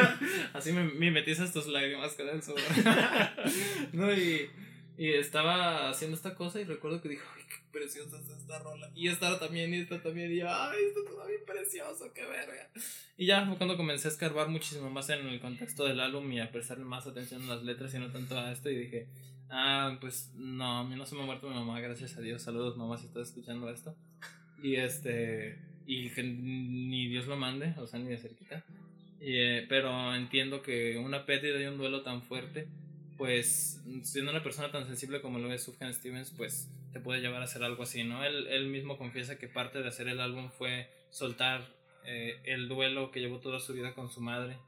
Así 0.52 0.72
me, 0.72 0.84
me 0.84 1.10
metiste 1.10 1.46
tus 1.48 1.66
lágrimas 1.66 2.12
con 2.14 2.28
el 2.28 2.42
sudor. 2.42 2.60
no, 3.92 4.12
y... 4.12 4.50
Y 4.98 5.12
estaba 5.12 5.90
haciendo 5.90 6.16
esta 6.16 6.34
cosa 6.34 6.60
y 6.60 6.64
recuerdo 6.64 7.02
que 7.02 7.10
dijo, 7.10 7.24
ay, 7.36 7.42
qué 7.48 7.56
preciosa 7.70 8.18
es 8.18 8.30
esta 8.30 8.58
rola. 8.60 8.90
Y 8.94 9.08
esta 9.08 9.38
también, 9.38 9.74
y 9.74 9.78
esta 9.78 10.00
también. 10.00 10.32
Y 10.32 10.36
yo, 10.36 10.46
ay, 10.48 10.78
esto 10.88 11.00
está 11.08 11.26
bien 11.26 11.42
precioso, 11.46 12.12
qué 12.14 12.24
verga. 12.24 12.70
Y 13.18 13.26
ya 13.26 13.44
fue 13.46 13.56
cuando 13.56 13.76
comencé 13.76 14.08
a 14.08 14.10
escarbar 14.10 14.48
muchísimo 14.48 14.88
más 14.90 15.10
en 15.10 15.26
el 15.26 15.40
contexto 15.40 15.84
del 15.84 16.00
álbum 16.00 16.30
y 16.32 16.40
a 16.40 16.50
prestar 16.50 16.78
más 16.78 17.06
atención 17.06 17.42
a 17.42 17.56
las 17.56 17.62
letras 17.62 17.92
y 17.94 17.98
no 17.98 18.10
tanto 18.10 18.38
a 18.38 18.50
esto. 18.50 18.70
Y 18.70 18.76
dije, 18.76 19.08
ah, 19.50 19.98
pues 20.00 20.32
no, 20.34 20.78
a 20.78 20.84
mí 20.84 20.96
no 20.96 21.04
se 21.04 21.14
me 21.14 21.22
ha 21.22 21.26
muerto 21.26 21.48
mi 21.48 21.54
mamá, 21.54 21.78
gracias 21.80 22.16
a 22.16 22.22
Dios. 22.22 22.40
Saludos, 22.40 22.78
mamá, 22.78 22.96
si 22.96 23.06
estás 23.06 23.28
escuchando 23.28 23.68
esto. 23.68 23.94
Y 24.62 24.76
este, 24.76 25.58
y 25.86 26.08
que 26.10 26.22
ni 26.22 27.08
Dios 27.08 27.26
lo 27.26 27.36
mande, 27.36 27.74
o 27.76 27.86
sea, 27.86 28.00
ni 28.00 28.08
de 28.08 28.16
cerquita. 28.16 28.64
Y, 29.20 29.36
eh, 29.36 29.66
pero 29.68 30.14
entiendo 30.14 30.62
que 30.62 30.96
una 30.96 31.26
pérdida 31.26 31.60
y 31.60 31.66
un 31.66 31.76
duelo 31.76 32.02
tan 32.02 32.22
fuerte 32.22 32.68
pues 33.16 33.82
siendo 34.02 34.30
una 34.30 34.42
persona 34.42 34.70
tan 34.70 34.86
sensible 34.86 35.20
como 35.20 35.38
lo 35.38 35.52
es 35.52 35.62
Sufjan 35.62 35.92
Stevens, 35.94 36.32
pues 36.36 36.68
te 36.92 37.00
puede 37.00 37.20
llevar 37.20 37.40
a 37.40 37.44
hacer 37.44 37.62
algo 37.62 37.82
así, 37.82 38.04
¿no? 38.04 38.24
Él, 38.24 38.46
él 38.48 38.68
mismo 38.68 38.98
confiesa 38.98 39.38
que 39.38 39.48
parte 39.48 39.82
de 39.82 39.88
hacer 39.88 40.08
el 40.08 40.20
álbum 40.20 40.50
fue 40.50 40.90
soltar 41.10 41.66
eh, 42.04 42.40
el 42.44 42.68
duelo 42.68 43.10
que 43.10 43.20
llevó 43.20 43.40
toda 43.40 43.60
su 43.60 43.72
vida 43.72 43.94
con 43.94 44.10
su 44.10 44.20
madre, 44.20 44.58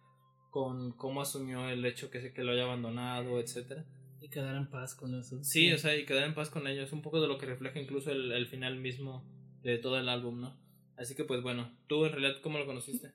con 0.51 0.93
cómo 0.93 1.21
asumió 1.23 1.69
el 1.69 1.85
hecho 1.85 2.11
que, 2.11 2.33
que 2.33 2.45
lo 2.45 2.53
haya 2.53 2.65
abandonado, 2.65 3.39
etc. 3.39 3.83
Y 4.21 4.29
quedar 4.29 4.57
en 4.57 4.69
paz 4.69 4.95
con 4.95 5.15
eso. 5.15 5.43
Sí, 5.45 5.73
o 5.73 5.79
sea, 5.79 5.97
y 5.97 6.05
quedar 6.05 6.25
en 6.25 6.35
paz 6.35 6.51
con 6.51 6.67
ello. 6.67 6.83
Es 6.83 6.93
un 6.93 7.03
poco 7.03 7.21
de 7.21 7.29
lo 7.29 7.39
que 7.39 7.47
refleja 7.47 7.79
incluso 7.79 8.11
el, 8.11 8.33
el 8.33 8.47
final 8.47 8.77
mismo 8.77 9.25
de 9.63 9.79
todo 9.79 9.99
el 9.99 10.09
álbum, 10.09 10.41
¿no? 10.41 10.68
Así 10.99 11.15
que 11.15 11.25
pues 11.25 11.43
bueno, 11.43 11.71
tú 11.87 12.05
en 12.05 12.13
realidad 12.13 12.41
cómo 12.43 12.59
lo 12.59 12.67
conociste? 12.67 13.13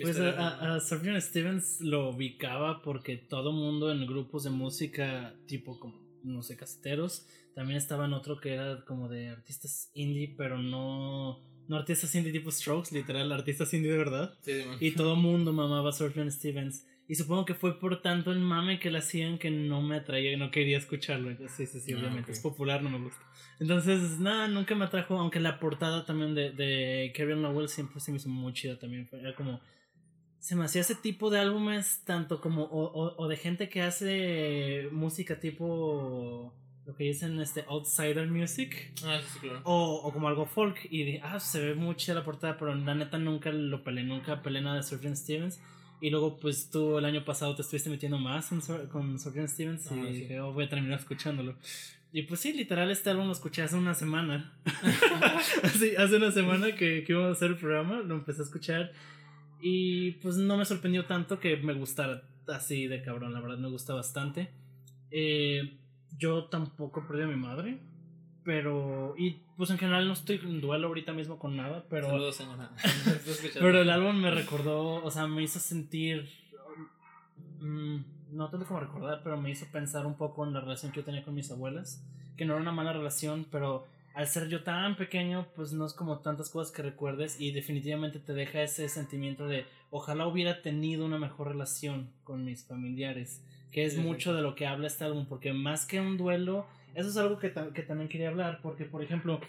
pues 0.00 0.18
a, 0.18 0.74
a, 0.76 0.80
Stevens 1.20 1.80
lo 1.80 2.10
ubicaba 2.10 2.82
porque 2.82 3.16
todo 3.16 3.52
mundo 3.52 3.92
en 3.92 4.06
grupos 4.06 4.44
de 4.44 4.50
música 4.50 5.34
tipo 5.46 5.78
como, 5.78 6.00
no 6.24 6.42
sé, 6.42 6.56
caseteros, 6.56 7.26
también 7.54 7.76
estaban 7.76 8.14
otro 8.14 8.40
que 8.40 8.54
era 8.54 8.84
como 8.86 9.08
de 9.08 9.28
artistas 9.28 9.90
indie, 9.92 10.34
pero 10.36 10.58
no, 10.58 11.40
no 11.68 11.76
artistas 11.76 12.14
indie 12.14 12.32
tipo 12.32 12.50
Strokes, 12.50 12.92
literal, 12.92 13.30
artistas 13.32 13.72
indie 13.74 13.92
de 13.92 13.98
verdad. 13.98 14.38
Sí, 14.40 14.64
y 14.80 14.92
todo 14.92 15.14
mundo 15.14 15.52
mamaba 15.52 15.90
a 15.90 16.30
Stevens. 16.30 16.86
Y 17.10 17.14
supongo 17.14 17.46
que 17.46 17.54
fue 17.54 17.80
por 17.80 18.02
tanto 18.02 18.32
el 18.32 18.38
mame 18.38 18.78
que 18.78 18.90
le 18.90 18.98
hacían 18.98 19.38
que 19.38 19.50
no 19.50 19.80
me 19.80 19.96
atraía 19.96 20.30
y 20.30 20.36
no 20.36 20.50
quería 20.50 20.76
escucharlo. 20.76 21.34
Sí, 21.48 21.64
sí, 21.64 21.80
sí, 21.80 21.92
ah, 21.94 21.98
obviamente. 21.98 22.32
Es 22.32 22.40
popular, 22.40 22.82
no 22.82 22.90
me 22.90 22.98
gusta. 22.98 23.24
Entonces, 23.58 24.18
nada, 24.18 24.46
nunca 24.46 24.74
me 24.74 24.84
atrajo. 24.84 25.18
Aunque 25.18 25.40
la 25.40 25.58
portada 25.58 26.04
también 26.04 26.34
de, 26.34 26.50
de 26.50 27.10
Karen 27.16 27.40
Lowell 27.40 27.70
siempre 27.70 27.98
se 28.00 28.10
me 28.10 28.18
hizo 28.18 28.28
muy 28.28 28.52
chida 28.52 28.78
también. 28.78 29.08
Era 29.10 29.34
como. 29.34 29.58
Se 30.38 30.54
me 30.54 30.66
hacía 30.66 30.82
ese 30.82 30.94
tipo 30.94 31.30
de 31.30 31.40
álbumes, 31.40 32.02
tanto 32.04 32.42
como. 32.42 32.64
O, 32.64 33.16
o, 33.16 33.26
de 33.26 33.38
gente 33.38 33.70
que 33.70 33.80
hace 33.80 34.90
música 34.92 35.40
tipo. 35.40 36.54
Lo 36.84 36.94
que 36.94 37.04
dicen 37.04 37.40
este 37.40 37.64
outsider 37.68 38.28
music. 38.28 38.92
Ah, 39.04 39.18
sí, 39.26 39.38
claro. 39.40 39.62
O, 39.64 40.02
o 40.04 40.12
como 40.12 40.28
algo 40.28 40.44
folk. 40.44 40.76
Y 40.90 41.04
dije, 41.04 41.20
ah, 41.24 41.40
se 41.40 41.60
ve 41.60 41.74
muy 41.74 41.96
chida 41.96 42.16
la 42.16 42.24
portada, 42.24 42.58
pero 42.58 42.74
la 42.74 42.94
neta 42.94 43.16
nunca 43.16 43.50
lo 43.50 43.82
peleé. 43.82 44.04
Nunca 44.04 44.42
peleé 44.42 44.60
nada 44.60 44.76
de 44.76 44.82
Surfing 44.82 45.16
Stevens. 45.16 45.58
Y 46.00 46.10
luego, 46.10 46.38
pues 46.38 46.70
tú 46.70 46.98
el 46.98 47.04
año 47.04 47.24
pasado 47.24 47.54
te 47.54 47.62
estuviste 47.62 47.90
metiendo 47.90 48.18
más 48.18 48.50
con 48.90 49.18
Sophia 49.18 49.48
Stevens 49.48 49.90
y 49.90 50.12
dije, 50.12 50.40
oh, 50.40 50.52
voy 50.52 50.64
a 50.64 50.68
terminar 50.68 50.98
escuchándolo. 50.98 51.56
Y 52.12 52.22
pues 52.22 52.40
sí, 52.40 52.52
literal, 52.52 52.90
este 52.90 53.10
álbum 53.10 53.26
lo 53.26 53.32
escuché 53.32 53.62
hace 53.62 53.76
una 53.76 53.94
semana. 53.94 54.52
Así, 55.62 55.94
hace 55.96 56.16
una 56.16 56.30
semana 56.30 56.74
que, 56.74 57.04
que 57.04 57.12
íbamos 57.12 57.28
a 57.28 57.32
hacer 57.32 57.50
el 57.50 57.56
programa, 57.56 58.00
lo 58.00 58.14
empecé 58.14 58.40
a 58.40 58.44
escuchar. 58.44 58.92
Y 59.60 60.12
pues 60.12 60.36
no 60.36 60.56
me 60.56 60.64
sorprendió 60.64 61.04
tanto 61.04 61.38
que 61.38 61.56
me 61.56 61.74
gustara 61.74 62.22
así 62.46 62.86
de 62.86 63.02
cabrón, 63.02 63.34
la 63.34 63.40
verdad 63.40 63.58
me 63.58 63.68
gusta 63.68 63.94
bastante. 63.94 64.48
Eh, 65.10 65.76
yo 66.18 66.44
tampoco 66.44 67.06
perdí 67.06 67.22
a 67.22 67.26
mi 67.26 67.36
madre. 67.36 67.78
Pero, 68.48 69.14
y 69.18 69.42
pues 69.58 69.68
en 69.68 69.76
general 69.76 70.08
no 70.08 70.14
estoy 70.14 70.40
en 70.42 70.62
duelo 70.62 70.88
ahorita 70.88 71.12
mismo 71.12 71.38
con 71.38 71.54
nada, 71.54 71.84
pero... 71.90 72.06
Saludos, 72.06 72.42
pero 73.60 73.82
el 73.82 73.90
álbum 73.90 74.16
me 74.16 74.30
recordó, 74.30 75.04
o 75.04 75.10
sea, 75.10 75.26
me 75.26 75.42
hizo 75.42 75.58
sentir... 75.58 76.30
Mm, 77.60 77.98
no 78.32 78.48
tengo 78.48 78.64
como 78.64 78.80
recordar, 78.80 79.20
pero 79.22 79.36
me 79.36 79.50
hizo 79.50 79.66
pensar 79.66 80.06
un 80.06 80.16
poco 80.16 80.46
en 80.46 80.54
la 80.54 80.60
relación 80.60 80.92
que 80.92 81.00
yo 81.00 81.04
tenía 81.04 81.22
con 81.24 81.34
mis 81.34 81.50
abuelas, 81.50 82.02
que 82.38 82.46
no 82.46 82.54
era 82.54 82.62
una 82.62 82.72
mala 82.72 82.94
relación, 82.94 83.46
pero 83.50 83.84
al 84.14 84.26
ser 84.26 84.48
yo 84.48 84.62
tan 84.62 84.96
pequeño, 84.96 85.46
pues 85.54 85.74
no 85.74 85.84
es 85.84 85.92
como 85.92 86.20
tantas 86.20 86.48
cosas 86.48 86.72
que 86.72 86.80
recuerdes 86.80 87.38
y 87.38 87.50
definitivamente 87.50 88.18
te 88.18 88.32
deja 88.32 88.62
ese 88.62 88.88
sentimiento 88.88 89.46
de 89.46 89.66
ojalá 89.90 90.26
hubiera 90.26 90.62
tenido 90.62 91.04
una 91.04 91.18
mejor 91.18 91.48
relación 91.48 92.08
con 92.24 92.46
mis 92.46 92.64
familiares, 92.64 93.42
que 93.70 93.84
es 93.84 93.98
mucho 93.98 94.32
de 94.32 94.40
lo 94.40 94.54
que 94.54 94.66
habla 94.66 94.86
este 94.86 95.04
álbum, 95.04 95.26
porque 95.26 95.52
más 95.52 95.84
que 95.84 96.00
un 96.00 96.16
duelo 96.16 96.64
eso 96.94 97.08
es 97.08 97.16
algo 97.16 97.38
que, 97.38 97.52
que 97.74 97.82
también 97.82 98.08
quería 98.08 98.28
hablar, 98.28 98.60
porque 98.62 98.84
por 98.84 99.02
ejemplo, 99.02 99.40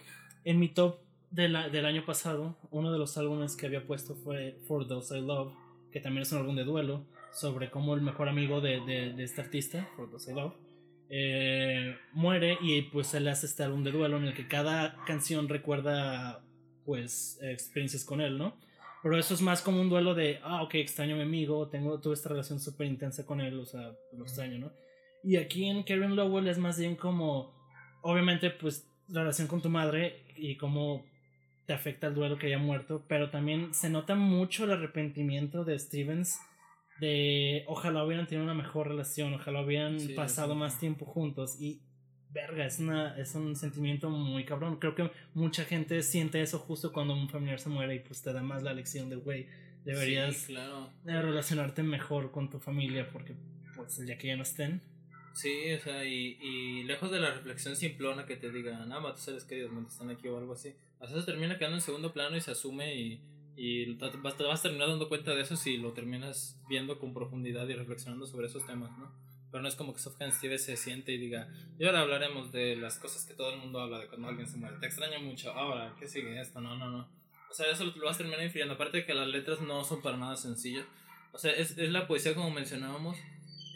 en 0.43 0.59
mi 0.59 0.69
top 0.69 0.99
de 1.31 1.49
la, 1.49 1.69
del 1.69 1.85
año 1.85 2.05
pasado, 2.05 2.57
uno 2.71 2.91
de 2.91 2.97
los 2.97 3.17
álbumes 3.17 3.55
que 3.55 3.65
había 3.65 3.85
puesto 3.85 4.15
fue 4.15 4.57
For 4.67 4.87
Those 4.87 5.17
I 5.17 5.21
Love, 5.21 5.53
que 5.91 5.99
también 5.99 6.23
es 6.23 6.31
un 6.31 6.39
álbum 6.39 6.55
de 6.55 6.63
duelo, 6.63 7.05
sobre 7.31 7.69
cómo 7.69 7.95
el 7.95 8.01
mejor 8.01 8.29
amigo 8.29 8.61
de, 8.61 8.79
de, 8.81 9.23
este 9.23 9.41
artista, 9.41 9.87
For 9.95 10.09
Those 10.09 10.31
I 10.31 10.35
Love, 10.35 10.53
eh, 11.09 11.95
muere 12.13 12.57
y 12.61 12.83
pues 12.83 13.13
le 13.13 13.29
hace 13.29 13.47
este 13.47 13.63
álbum 13.63 13.83
de 13.83 13.91
duelo 13.91 14.17
en 14.17 14.25
el 14.25 14.33
que 14.33 14.47
cada 14.47 14.95
canción 15.05 15.49
recuerda 15.49 16.43
pues 16.85 17.39
experiencias 17.41 18.03
con 18.03 18.21
él, 18.21 18.37
¿no? 18.37 18.57
Pero 19.01 19.17
eso 19.17 19.33
es 19.33 19.41
más 19.41 19.61
como 19.61 19.79
un 19.79 19.89
duelo 19.89 20.13
de, 20.13 20.39
ah, 20.43 20.61
ok, 20.63 20.75
extraño 20.75 21.15
mi 21.15 21.21
amigo, 21.21 21.67
tengo, 21.69 21.99
tuve 21.99 22.15
esta 22.15 22.29
relación 22.29 22.59
súper 22.59 22.87
intensa 22.87 23.25
con 23.25 23.39
él, 23.39 23.59
o 23.59 23.65
sea, 23.65 23.93
lo 24.11 24.23
extraño, 24.23 24.59
¿no? 24.59 24.71
Y 25.23 25.37
aquí 25.37 25.65
en 25.65 25.83
Karen 25.83 26.15
Lowell 26.15 26.47
es 26.47 26.57
más 26.57 26.79
bien 26.79 26.95
como, 26.95 27.53
obviamente, 28.01 28.49
pues 28.49 28.87
la 29.07 29.21
relación 29.21 29.47
con 29.47 29.61
tu 29.61 29.69
madre 29.69 30.23
y 30.35 30.55
cómo 30.55 31.05
te 31.65 31.73
afecta 31.73 32.07
el 32.07 32.15
duelo 32.15 32.37
que 32.37 32.47
haya 32.47 32.57
muerto, 32.57 33.05
pero 33.07 33.29
también 33.29 33.73
se 33.73 33.89
nota 33.89 34.15
mucho 34.15 34.63
el 34.63 34.71
arrepentimiento 34.71 35.63
de 35.63 35.77
Stevens 35.77 36.39
de 36.99 37.63
ojalá 37.67 38.03
hubieran 38.03 38.27
tenido 38.27 38.43
una 38.43 38.53
mejor 38.53 38.87
relación, 38.87 39.33
ojalá 39.33 39.61
hubieran 39.61 39.97
pasado 40.15 40.55
más 40.55 40.79
tiempo 40.79 41.05
juntos. 41.05 41.61
Y 41.61 41.81
verga, 42.31 42.65
es 42.65 42.79
una 42.79 43.17
es 43.17 43.35
un 43.35 43.55
sentimiento 43.55 44.09
muy 44.09 44.45
cabrón. 44.45 44.77
Creo 44.77 44.95
que 44.95 45.11
mucha 45.33 45.63
gente 45.63 46.01
siente 46.03 46.41
eso 46.41 46.59
justo 46.59 46.91
cuando 46.91 47.13
un 47.13 47.29
familiar 47.29 47.59
se 47.59 47.69
muere 47.69 47.95
y 47.95 47.99
pues 47.99 48.21
te 48.21 48.33
da 48.33 48.41
más 48.41 48.63
la 48.63 48.73
lección 48.73 49.09
de 49.09 49.15
güey, 49.15 49.47
deberías 49.85 50.47
relacionarte 51.03 51.83
mejor 51.83 52.31
con 52.31 52.49
tu 52.49 52.59
familia 52.59 53.09
porque 53.11 53.35
pues 53.75 54.05
ya 54.05 54.17
que 54.17 54.27
ya 54.27 54.35
no 54.35 54.43
estén 54.43 54.81
Sí, 55.33 55.73
o 55.73 55.79
sea, 55.79 56.05
y, 56.05 56.37
y 56.41 56.83
lejos 56.83 57.11
de 57.11 57.19
la 57.19 57.31
reflexión 57.31 57.75
simplona 57.75 58.25
que 58.25 58.35
te 58.35 58.51
diga, 58.51 58.85
nada 58.85 58.99
más 58.99 59.15
tus 59.15 59.23
seres 59.25 59.43
queridos 59.45 59.71
no 59.71 59.87
están 59.87 60.09
aquí 60.09 60.27
o 60.27 60.37
algo 60.37 60.53
así, 60.53 60.75
a 60.99 61.05
veces 61.05 61.25
termina 61.25 61.57
quedando 61.57 61.77
en 61.77 61.81
segundo 61.81 62.11
plano 62.11 62.35
y 62.35 62.41
se 62.41 62.51
asume 62.51 62.95
y, 62.95 63.21
y 63.55 63.95
te 63.95 64.17
vas, 64.17 64.35
a 64.35 64.61
terminar 64.61 64.89
dando 64.89 65.07
cuenta 65.07 65.33
de 65.33 65.41
eso 65.41 65.55
si 65.55 65.77
lo 65.77 65.93
terminas 65.93 66.59
viendo 66.67 66.99
con 66.99 67.13
profundidad 67.13 67.67
y 67.67 67.73
reflexionando 67.73 68.25
sobre 68.25 68.47
esos 68.47 68.65
temas, 68.65 68.97
¿no? 68.97 69.11
pero 69.51 69.63
no 69.63 69.67
es 69.67 69.75
como 69.75 69.93
que 69.93 69.99
Sofjan 69.99 70.31
Steve 70.31 70.59
se 70.59 70.77
siente 70.77 71.11
y 71.11 71.17
diga, 71.17 71.47
y 71.79 71.85
ahora 71.85 72.01
hablaremos 72.01 72.51
de 72.51 72.75
las 72.75 72.99
cosas 72.99 73.25
que 73.25 73.33
todo 73.33 73.53
el 73.53 73.59
mundo 73.59 73.79
habla 73.79 73.99
de 73.99 74.07
cuando 74.07 74.27
alguien 74.27 74.47
se 74.47 74.57
muere. 74.57 74.77
Te 74.77 74.85
extraño 74.85 75.19
mucho, 75.21 75.51
ahora, 75.51 75.95
¿qué 75.99 76.07
sigue 76.07 76.39
esto? 76.39 76.61
No, 76.61 76.77
no, 76.77 76.89
no. 76.89 77.09
O 77.49 77.53
sea, 77.53 77.65
eso 77.71 77.83
lo 77.83 78.05
vas 78.05 78.15
a 78.15 78.19
terminar 78.19 78.43
infiriendo. 78.43 78.75
Aparte 78.75 78.97
de 78.97 79.05
que 79.05 79.13
las 79.13 79.27
letras 79.27 79.59
no 79.61 79.83
son 79.83 80.01
para 80.01 80.17
nada 80.17 80.37
sencillas. 80.37 80.85
O 81.31 81.37
sea, 81.39 81.51
es, 81.51 81.77
es 81.77 81.89
la 81.89 82.07
poesía 82.07 82.35
como 82.35 82.51
mencionábamos. 82.51 83.17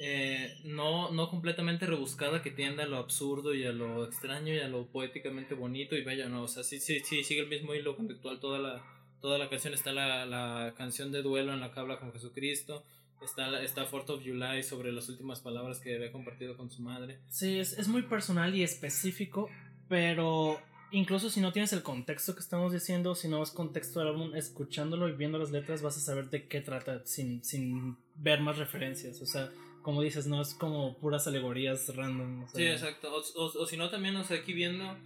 Eh, 0.05 0.59
no, 0.65 1.11
no 1.11 1.29
completamente 1.29 1.85
rebuscada 1.85 2.41
que 2.41 2.51
tienda 2.51 2.83
a 2.83 2.87
lo 2.87 2.97
absurdo 2.97 3.53
y 3.53 3.63
a 3.63 3.71
lo 3.71 4.03
extraño 4.03 4.53
y 4.53 4.59
a 4.59 4.67
lo 4.67 4.85
poéticamente 4.87 5.55
bonito 5.55 5.95
y 5.95 6.03
bello, 6.03 6.27
no, 6.27 6.43
o 6.43 6.47
sea, 6.49 6.61
sí, 6.61 6.81
sí, 6.81 6.99
sí, 6.99 7.23
sigue 7.23 7.39
el 7.39 7.47
mismo 7.47 7.73
hilo 7.73 7.95
conceptual 7.95 8.41
toda 8.41 8.59
la, 8.59 8.83
toda 9.21 9.37
la 9.37 9.47
canción, 9.49 9.73
está 9.73 9.93
la, 9.93 10.25
la 10.25 10.73
canción 10.75 11.13
de 11.13 11.21
duelo 11.21 11.53
en 11.53 11.61
la 11.61 11.71
que 11.71 11.79
habla 11.79 12.01
con 12.01 12.11
Jesucristo, 12.11 12.83
está, 13.23 13.63
está 13.63 13.85
Fort 13.85 14.09
of 14.09 14.21
July 14.25 14.61
sobre 14.61 14.91
las 14.91 15.07
últimas 15.07 15.39
palabras 15.39 15.79
que 15.79 15.95
había 15.95 16.11
compartido 16.11 16.57
con 16.57 16.69
su 16.69 16.81
madre. 16.81 17.19
Sí, 17.29 17.57
es, 17.57 17.71
es 17.79 17.87
muy 17.87 18.01
personal 18.01 18.53
y 18.53 18.63
específico, 18.63 19.49
pero 19.87 20.59
incluso 20.91 21.29
si 21.29 21.39
no 21.39 21.53
tienes 21.53 21.71
el 21.71 21.81
contexto 21.81 22.33
que 22.33 22.41
estamos 22.41 22.73
diciendo, 22.73 23.15
si 23.15 23.29
no 23.29 23.41
es 23.41 23.51
contexto 23.51 23.99
del 23.99 24.09
álbum, 24.09 24.35
escuchándolo 24.35 25.07
y 25.07 25.13
viendo 25.13 25.37
las 25.37 25.51
letras 25.51 25.81
vas 25.81 25.95
a 25.95 26.01
saber 26.01 26.29
de 26.29 26.45
qué 26.49 26.59
trata 26.59 27.05
sin, 27.05 27.41
sin 27.41 27.95
ver 28.15 28.41
más 28.41 28.57
referencias, 28.57 29.21
o 29.21 29.25
sea 29.25 29.49
como 29.84 30.02
dices, 30.02 30.26
no 30.26 30.41
es 30.41 30.56
como 30.56 30.98
puras 30.98 31.28
alegorías 31.28 31.96
random. 31.96 32.48
Sí, 32.48 32.65
exacto. 32.65 33.13
O, 33.13 33.43
o, 33.43 33.65
si 33.67 33.78
no, 33.78 33.89
también, 33.89 34.15
o 34.15 34.24
sea, 34.24 34.38
aquí 34.38 34.54
viendo, 34.54 34.98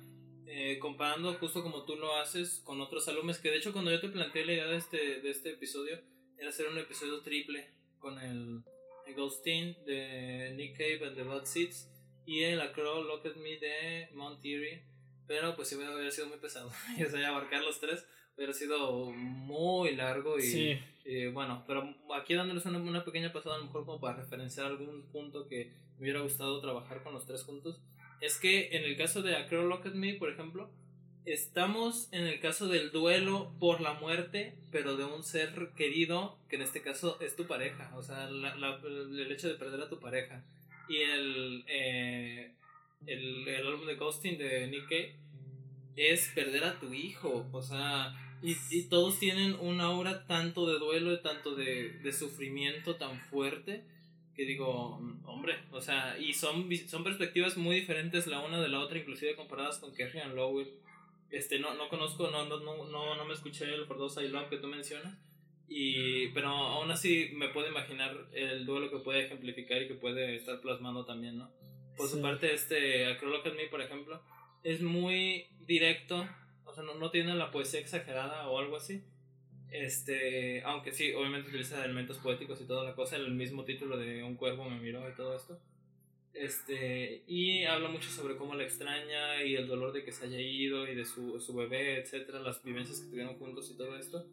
eh, 0.46 0.78
comparando 0.80 1.34
justo 1.34 1.64
como 1.64 1.84
tú 1.84 1.96
lo 1.98 2.16
haces 2.16 2.62
con 2.64 2.80
otros 2.80 3.08
álbumes, 3.08 3.40
que 3.40 3.50
de 3.50 3.58
hecho 3.58 3.74
cuando 3.74 3.92
yo 3.92 4.00
te 4.00 4.08
planteé 4.08 4.46
la 4.46 4.54
idea 4.54 4.68
de 4.68 4.78
este, 4.78 5.20
de 5.20 5.30
este 5.30 5.52
episodio, 5.52 6.00
era 6.38 6.50
hacer 6.50 6.68
un 6.68 6.78
episodio 6.78 7.20
triple 7.22 7.68
con 8.00 8.20
el, 8.20 8.62
el 9.08 9.16
Ghostin 9.16 9.76
de 9.86 10.54
Nick 10.56 10.78
Cave 10.78 11.08
and 11.08 11.16
the 11.16 11.24
Bad 11.24 11.46
Seeds 11.46 11.90
y 12.26 12.44
el 12.44 12.62
Acro 12.62 13.04
Look 13.04 13.28
at 13.28 13.36
Me 13.36 13.58
de 13.58 14.10
Mount 14.14 14.46
Eerie, 14.46 14.84
pero 15.26 15.56
pues 15.56 15.70
sí 15.70 15.76
hubiera 15.76 16.12
sido 16.12 16.28
muy 16.28 16.38
pesado, 16.38 16.72
y 16.98 17.04
o 17.04 17.10
sea, 17.10 17.28
abarcar 17.28 17.64
los 17.64 17.80
tres 17.80 18.06
hubiera 18.36 18.54
sido 18.54 19.12
muy 19.12 19.96
largo 19.96 20.40
y, 20.40 20.80
bueno, 21.34 21.64
pero 21.66 21.96
aquí 22.16 22.34
dándoles 22.34 22.66
una, 22.66 22.80
una, 22.80 23.06
pequeña 23.06 23.32
pasada 23.32 23.56
a 23.56 23.60
lo 23.60 23.66
mejor 23.66 23.86
como 23.86 24.00
para 24.00 24.18
referenciar 24.18 24.66
algún 24.66 25.04
punto 25.12 25.48
que 25.48 25.72
me 25.98 26.04
hubiera 26.04 26.20
gustado 26.20 26.60
trabajar 26.60 27.02
con 27.04 27.14
los 27.14 27.26
tres 27.26 27.44
juntos, 27.44 27.80
es 28.20 28.38
que 28.40 28.70
en 28.76 28.84
el 28.84 28.98
caso 28.98 29.22
de 29.22 29.36
A 29.36 29.48
Crow 29.48 29.68
Look 29.68 29.88
at 29.88 29.94
Me, 29.94 30.16
por 30.16 30.30
ejemplo, 30.30 30.70
estamos 31.26 32.08
en 32.12 32.26
el 32.26 32.40
caso 32.40 32.68
del 32.68 32.92
duelo 32.92 33.54
por 33.60 33.82
la 33.82 33.94
muerte, 33.94 34.56
pero 34.72 34.96
de 34.96 35.06
un 35.06 35.24
ser 35.24 35.72
querido, 35.76 36.38
que 36.50 36.56
en 36.56 36.62
este 36.62 36.82
caso 36.82 37.20
es 37.22 37.36
tu 37.36 37.48
pareja, 37.48 37.92
o 37.96 38.02
sea, 38.02 38.30
la, 38.30 38.80
el 38.84 39.32
hecho 39.32 39.48
de 39.48 39.56
perder 39.56 39.82
a 39.82 39.90
tu 39.90 40.00
pareja. 40.00 40.44
Y 40.90 40.98
el, 40.98 41.66
eh, 41.68 42.54
el, 43.06 43.48
el 43.48 43.68
álbum 43.68 43.86
de 43.86 43.96
Ghosting 43.96 44.38
de 44.38 44.68
Nick 44.68 44.84
Cave 44.84 45.16
es 45.98 46.32
perder 46.34 46.64
a 46.64 46.80
tu 46.80 46.94
hijo, 46.94 47.46
o 47.52 47.62
sea, 47.62 48.14
y, 48.42 48.56
y, 48.70 48.84
todos 48.84 49.20
tienen 49.20 49.56
una 49.60 49.86
aura 49.86 50.26
tanto 50.26 50.68
de 50.68 50.80
duelo 50.80 51.14
y 51.14 51.22
tanto 51.22 51.56
de, 51.56 52.00
de, 52.04 52.14
sufrimiento 52.14 52.96
tan 52.96 53.20
fuerte 53.20 53.84
que 54.36 54.46
digo, 54.46 55.02
hombre, 55.26 55.56
o 55.72 55.82
sea, 55.82 56.16
y 56.20 56.34
son, 56.34 56.70
son 56.88 57.04
perspectivas 57.04 57.58
muy 57.58 57.78
diferentes 57.78 58.28
la 58.28 58.40
una 58.40 58.62
de 58.62 58.70
la 58.70 58.80
otra, 58.80 59.00
inclusive 59.00 59.36
comparadas 59.36 59.80
con 59.80 59.96
Kerry 59.96 60.20
and 60.20 60.36
Lowell. 60.36 60.70
Este, 61.32 61.58
no, 61.58 61.74
no 61.74 61.90
conozco, 61.90 62.30
no, 62.30 62.46
no, 62.46 62.60
no, 62.60 63.16
no, 63.16 63.26
me 63.26 63.34
escuché 63.34 63.66
el 63.66 63.88
For 63.88 63.98
Those 63.98 64.24
I 64.24 64.30
Love 64.30 64.50
que 64.50 64.58
tú 64.58 64.68
mencionas, 64.68 65.18
y, 65.68 66.28
pero 66.30 66.50
aún 66.50 66.92
así 66.92 67.32
me 67.34 67.50
puedo 67.50 67.68
imaginar 67.68 68.28
el 68.32 68.66
duelo 68.68 68.92
que 68.92 69.00
puede 69.00 69.26
ejemplificar 69.26 69.82
y 69.82 69.88
que 69.88 69.96
puede 69.96 70.36
estar 70.36 70.62
plasmando 70.62 71.04
también, 71.04 71.40
¿no? 71.40 71.52
Por 71.98 72.08
su 72.08 72.22
parte, 72.22 72.54
este, 72.54 73.08
Acro 73.08 73.30
Look 73.30 73.48
at 73.48 73.56
Me, 73.56 73.66
por 73.66 73.82
ejemplo, 73.82 74.22
es 74.64 74.82
muy 74.82 75.48
directo 75.66 76.30
no, 76.84 76.96
no 76.96 77.12
tiene 77.12 77.36
la 77.36 77.52
poesía 77.52 77.80
exagerada 77.80 78.48
o 78.50 78.60
algo 78.60 78.78
así. 78.78 79.04
Este, 79.70 80.64
aunque 80.64 80.92
sí, 80.92 81.14
obviamente 81.14 81.50
utiliza 81.50 81.84
elementos 81.84 82.18
poéticos 82.18 82.62
y 82.62 82.66
toda 82.66 82.84
la 82.84 82.96
cosa, 82.96 83.18
el 83.18 83.34
mismo 83.34 83.66
título 83.66 83.98
de 83.98 84.24
Un 84.24 84.36
cuervo 84.36 84.70
me 84.70 84.80
miró 84.80 85.10
y 85.10 85.16
todo 85.16 85.36
esto. 85.36 85.60
Este, 86.34 87.24
y 87.28 87.64
habla 87.66 87.90
mucho 87.90 88.10
sobre 88.10 88.38
cómo 88.38 88.54
la 88.54 88.64
extraña 88.64 89.44
y 89.44 89.56
el 89.56 89.68
dolor 89.68 89.92
de 89.92 90.04
que 90.04 90.12
se 90.12 90.26
haya 90.26 90.40
ido 90.40 90.88
y 90.88 90.96
de 90.96 91.04
su, 91.04 91.40
su 91.40 91.54
bebé, 91.56 91.98
etcétera, 92.00 92.40
las 92.40 92.64
vivencias 92.64 93.00
que 93.00 93.10
tuvieron 93.10 93.38
juntos 93.38 93.70
y 93.72 93.78
todo 93.78 93.98
esto. 93.98 94.26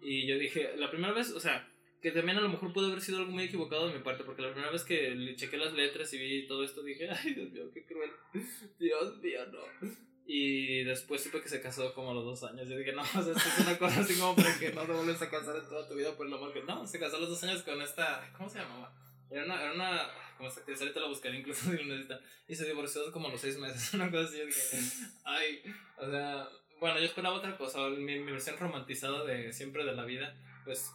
Y 0.00 0.26
yo 0.26 0.38
dije, 0.38 0.76
la 0.76 0.90
primera 0.90 1.12
vez, 1.12 1.32
o 1.32 1.40
sea, 1.40 1.68
que 2.00 2.12
también 2.12 2.38
a 2.38 2.42
lo 2.42 2.50
mejor 2.50 2.72
pudo 2.72 2.86
haber 2.86 3.00
sido 3.00 3.18
algo 3.18 3.32
muy 3.32 3.44
equivocado 3.44 3.88
de 3.88 3.94
mi 3.94 4.04
parte, 4.04 4.24
porque 4.24 4.42
la 4.42 4.50
primera 4.50 4.70
vez 4.70 4.84
que 4.84 5.34
chequé 5.36 5.56
las 5.56 5.72
letras 5.72 6.12
y 6.12 6.18
vi 6.18 6.46
todo 6.46 6.62
esto 6.62 6.82
dije, 6.82 7.08
ay 7.24 7.34
Dios 7.34 7.50
mío, 7.50 7.70
qué 7.72 7.84
cruel, 7.84 8.10
Dios 8.78 9.18
mío, 9.22 9.40
no. 9.50 9.88
Y 10.26 10.84
después 10.84 11.22
supe 11.22 11.42
que 11.42 11.48
se 11.48 11.60
casó 11.60 11.92
como 11.92 12.10
a 12.10 12.14
los 12.14 12.24
dos 12.24 12.44
años. 12.44 12.68
Yo 12.68 12.78
dije, 12.78 12.92
no, 12.92 13.02
o 13.02 13.06
sea, 13.06 13.20
esto 13.20 13.32
es 13.32 13.58
una 13.60 13.78
cosa 13.78 14.00
así 14.00 14.18
como 14.18 14.34
para 14.36 14.58
que 14.58 14.72
no 14.72 14.82
te 14.82 14.92
vuelves 14.92 15.22
a 15.22 15.30
casar 15.30 15.56
en 15.56 15.68
toda 15.68 15.86
tu 15.86 15.94
vida 15.94 16.16
por 16.16 16.26
el 16.26 16.34
amor 16.34 16.52
que. 16.52 16.62
No, 16.62 16.86
se 16.86 16.98
casó 16.98 17.16
a 17.16 17.20
los 17.20 17.28
dos 17.28 17.42
años 17.44 17.62
con 17.62 17.80
esta. 17.82 18.30
¿Cómo 18.36 18.48
se 18.48 18.58
llamaba? 18.58 18.92
Era 19.30 19.44
una. 19.44 19.62
Era 19.62 19.72
una 19.72 20.10
como 20.36 20.48
esta 20.48 20.60
actriz, 20.60 20.80
ahorita 20.80 21.00
la 21.00 21.08
buscaré 21.08 21.38
incluso 21.38 21.70
si 21.70 21.76
lo 21.76 21.84
necesita. 21.84 22.20
Y 22.48 22.56
se 22.56 22.64
divorció 22.64 23.12
como 23.12 23.28
a 23.28 23.32
los 23.32 23.40
seis 23.40 23.56
meses. 23.58 23.94
Una 23.94 24.10
cosa 24.10 24.24
así. 24.24 24.38
Yo 24.38 24.46
dije, 24.46 24.78
ay, 25.24 25.62
o 25.98 26.10
sea. 26.10 26.48
Bueno, 26.80 26.98
yo 26.98 27.04
esperaba 27.04 27.36
otra 27.36 27.56
cosa. 27.56 27.88
Mi, 27.90 28.18
mi 28.18 28.32
versión 28.32 28.58
romantizada 28.58 29.24
de 29.24 29.52
siempre 29.52 29.84
de 29.84 29.94
la 29.94 30.04
vida, 30.04 30.34
pues 30.64 30.90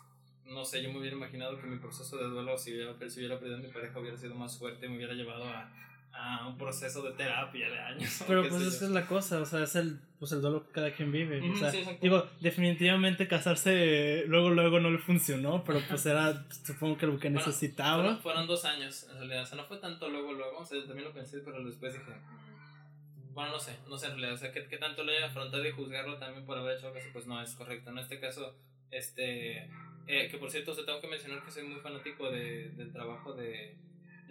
no 0.50 0.65
sé, 0.65 0.82
yo 0.82 0.92
me 0.92 1.00
hubiera 1.00 1.15
imaginado 1.15 1.60
que 1.60 1.68
mi 1.68 1.78
proceso 1.78 2.18
de 2.18 2.26
duelo, 2.26 2.58
si 2.58 2.74
hubiera, 2.74 2.94
si 3.10 3.20
hubiera 3.20 3.39
perdido 3.39 3.58
a 3.58 3.62
mi 3.62 3.68
pareja, 3.68 4.00
hubiera 4.00 4.18
sido 4.18 4.36
más 4.36 4.58
fuerte, 4.58 4.89
me 4.89 4.98
hubiera 4.98 5.13
llevado 5.13 5.46
a, 5.46 5.72
a 6.13 6.48
un 6.48 6.58
proceso 6.58 7.02
de 7.02 7.12
terapia 7.12 7.69
de 7.69 7.80
años. 7.80 8.24
Pero 8.28 8.48
pues 8.48 8.62
esa 8.62 8.86
es 8.86 8.91
la 8.91 9.06
cosa, 9.08 9.41
o 9.41 9.45
sea, 9.45 9.63
es 9.63 9.76
el, 9.76 10.00
pues 10.19 10.32
el 10.32 10.41
dolor 10.41 10.65
que 10.65 10.72
cada 10.74 10.91
quien 10.91 11.12
vive. 11.12 11.41
o 11.50 11.56
sea, 11.56 11.72
digo, 12.02 12.28
definitivamente 12.39 13.28
casarse 13.28 14.24
luego, 14.28 14.50
luego 14.50 14.80
no 14.80 14.89
le 14.89 14.98
funcionó, 14.98 15.63
pero 15.63 15.82
pues 15.88 16.06
era, 16.06 16.45
supongo 16.65 16.98
que 16.98 17.08
lo 17.08 17.19
que 17.19 17.30
necesitaba. 17.30 18.17
Fueron, 18.17 18.48
dos 18.48 18.65
años, 18.65 19.08
en 19.10 19.17
realidad, 19.17 19.43
o 19.43 19.45
sea, 19.45 19.58
no 19.58 19.65
fue 19.65 19.78
tanto 19.78 20.10
luego, 20.10 20.34
luego, 20.34 20.60
o 20.60 20.65
sea, 20.65 20.80
también 20.86 21.06
lo 21.06 21.13
pensé, 21.13 21.39
pero 21.39 21.63
después 21.63 21.93
dije, 21.93 22.12
mm, 22.12 23.34
bueno, 23.34 23.52
no 23.52 23.60
sé, 23.60 23.78
no 23.88 23.98
sé 23.98 24.08
en 24.08 24.12
realidad, 24.13 24.34
o 24.34 24.38
sea, 24.38 24.52
¿qué, 24.52 24.67
qué 24.67 24.78
tanto 24.78 25.04
le 25.04 25.19
he 25.19 25.24
afrontado 25.24 25.65
y 25.65 25.72
juzgarlo 25.72 26.17
también 26.17 26.45
por 26.45 26.58
haber 26.58 26.78
hecho 26.78 26.88
algo 26.88 27.00
así? 27.00 27.10
Pues 27.13 27.28
no 27.28 27.41
es 27.41 27.54
correcto. 27.56 27.91
En 27.91 28.00
este 28.00 28.19
caso, 28.19 28.56
este, 28.91 29.69
eh, 30.08 30.28
que 30.30 30.38
por 30.38 30.50
cierto, 30.50 30.72
o 30.72 30.86
tengo 30.86 31.00
que 31.00 31.08
mencionar 31.08 31.43
que 31.43 31.52
soy 31.52 31.63
muy 31.63 31.80
fanático 31.80 32.30
de, 32.32 32.69
del 32.72 32.91
trabajo 32.91 33.34
de 33.34 33.78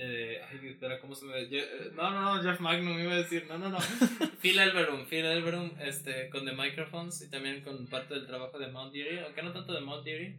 eh, 0.01 0.41
ay, 0.49 0.69
espera, 0.69 1.01
¿cómo 1.01 1.15
se 1.15 1.27
me 1.27 1.33
ve? 1.33 1.49
Eh, 1.51 1.91
no, 1.93 2.11
no, 2.11 2.37
no, 2.37 2.43
Jeff 2.43 2.61
Magnum 2.61 3.01
iba 3.01 3.15
a 3.15 3.17
decir, 3.17 3.47
no, 3.49 3.59
no, 3.59 3.69
no. 3.69 3.79
Phil 4.41 4.57
Elverum, 4.57 5.07
Phil 5.07 5.25
Elverum, 5.25 5.73
este, 5.81 6.31
con 6.31 6.45
The 6.45 6.53
Microphones 6.53 7.21
y 7.23 7.29
también 7.29 7.63
con 7.63 7.85
parte 7.89 8.15
del 8.15 8.27
trabajo 8.27 8.61
de 8.61 8.69
Mount 8.69 8.93
Deary, 8.93 9.19
aunque 9.19 9.43
no 9.43 9.53
tanto 9.53 9.73
de 9.73 9.81
Mount 9.81 10.05
Deary. 10.05 10.37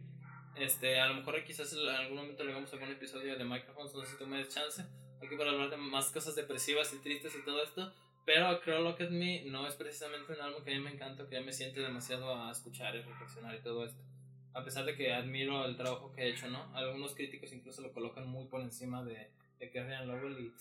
Este, 0.56 0.98
a 0.98 1.08
lo 1.08 1.14
mejor 1.14 1.44
quizás 1.44 1.72
en 1.74 1.88
algún 1.88 2.16
momento 2.16 2.42
le 2.42 2.52
hagamos 2.52 2.72
algún 2.72 2.90
episodio 2.90 3.36
de 3.36 3.44
Microphones, 3.44 3.94
no 3.94 4.00
sé 4.02 4.12
si 4.12 4.18
tú 4.18 4.26
me 4.26 4.38
des 4.38 4.48
chance, 4.48 4.82
aquí 5.22 5.36
para 5.36 5.50
hablar 5.50 5.68
de 5.68 5.76
más 5.76 6.10
cosas 6.10 6.34
depresivas 6.34 6.92
y 6.94 6.98
tristes 6.98 7.36
y 7.36 7.44
todo 7.44 7.62
esto. 7.62 7.92
Pero 8.24 8.60
Crow 8.62 8.82
Look 8.82 9.02
at 9.02 9.10
Me 9.10 9.44
no 9.44 9.66
es 9.66 9.74
precisamente 9.74 10.32
un 10.32 10.40
álbum 10.40 10.62
que 10.64 10.72
a 10.72 10.74
mí 10.74 10.80
me 10.80 10.92
encanta, 10.92 11.28
que 11.28 11.40
me 11.40 11.52
siente 11.52 11.80
demasiado 11.80 12.34
a 12.34 12.50
escuchar 12.50 12.94
y 12.96 13.02
reflexionar 13.02 13.54
y 13.54 13.60
todo 13.60 13.84
esto. 13.84 14.02
A 14.54 14.64
pesar 14.64 14.84
de 14.84 14.96
que 14.96 15.12
admiro 15.12 15.64
el 15.66 15.76
trabajo 15.76 16.12
que 16.12 16.22
ha 16.22 16.24
hecho, 16.26 16.48
¿no? 16.48 16.74
Algunos 16.74 17.14
críticos 17.14 17.52
incluso 17.52 17.82
lo 17.82 17.92
colocan 17.92 18.26
muy 18.26 18.46
por 18.46 18.60
encima 18.60 19.02
de, 19.04 19.30
de 19.60 19.70
Kerrian 19.70 20.08
Lowell 20.08 20.40
y 20.40 20.52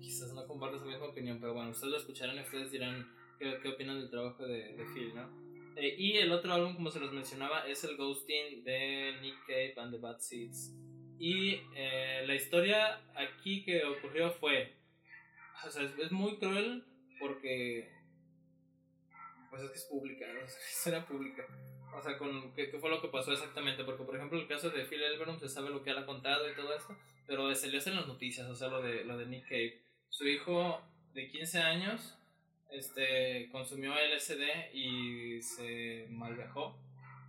quizás 0.00 0.32
no 0.34 0.46
comparto 0.46 0.78
su 0.78 0.84
misma 0.84 1.06
opinión, 1.06 1.38
pero 1.40 1.54
bueno, 1.54 1.70
ustedes 1.70 1.92
lo 1.92 1.98
escucharán 1.98 2.36
y 2.36 2.40
ustedes 2.40 2.70
dirán 2.70 3.10
qué, 3.38 3.58
qué 3.62 3.68
opinan 3.68 3.98
del 3.98 4.10
trabajo 4.10 4.46
de, 4.46 4.74
de 4.74 4.84
Phil, 4.94 5.14
¿no? 5.14 5.44
Eh, 5.76 5.96
y 5.98 6.18
el 6.18 6.30
otro 6.30 6.52
álbum, 6.52 6.74
como 6.74 6.90
se 6.90 7.00
los 7.00 7.12
mencionaba, 7.12 7.66
es 7.66 7.82
el 7.82 7.96
Ghosting 7.96 8.62
de 8.62 9.16
Nick 9.22 9.46
Cave 9.46 9.74
and 9.78 9.92
the 9.92 9.98
Bad 9.98 10.20
Seeds. 10.20 10.72
Y 11.18 11.60
eh, 11.74 12.22
la 12.26 12.34
historia 12.34 13.00
aquí 13.16 13.64
que 13.64 13.84
ocurrió 13.84 14.30
fue, 14.30 14.76
o 15.64 15.70
sea, 15.70 15.82
es, 15.82 15.98
es 15.98 16.12
muy 16.12 16.36
cruel 16.36 16.84
porque, 17.18 17.90
pues 19.50 19.62
es 19.62 19.70
que 19.70 19.78
es 19.78 19.84
pública, 19.84 20.26
¿no? 20.34 20.40
es 20.40 20.58
historia 20.70 21.04
pública. 21.06 21.46
O 21.96 22.02
sea, 22.02 22.18
con, 22.18 22.52
¿qué, 22.54 22.70
¿qué, 22.70 22.78
fue 22.78 22.90
lo 22.90 23.00
que 23.00 23.08
pasó 23.08 23.32
exactamente? 23.32 23.84
Porque, 23.84 24.04
por 24.04 24.16
ejemplo, 24.16 24.38
el 24.38 24.48
caso 24.48 24.68
de 24.70 24.84
Phil 24.84 25.02
Elverum 25.02 25.38
se 25.38 25.48
sabe 25.48 25.70
lo 25.70 25.82
que 25.82 25.90
él 25.90 25.98
ha 25.98 26.06
contado 26.06 26.50
y 26.50 26.54
todo 26.54 26.74
esto, 26.74 26.96
pero 27.26 27.48
le 27.48 27.52
hacen 27.54 27.96
las 27.96 28.06
noticias, 28.06 28.48
o 28.48 28.54
sea, 28.54 28.68
lo 28.68 28.82
de, 28.82 29.04
lo 29.04 29.16
de 29.16 29.26
Nick 29.26 29.44
Cave. 29.44 29.80
Su 30.08 30.26
hijo 30.26 30.80
de 31.14 31.28
15 31.28 31.58
años 31.58 32.18
este, 32.70 33.48
consumió 33.50 33.92
LSD 33.94 34.74
y 34.74 35.40
se 35.42 36.06
malviajó 36.10 36.76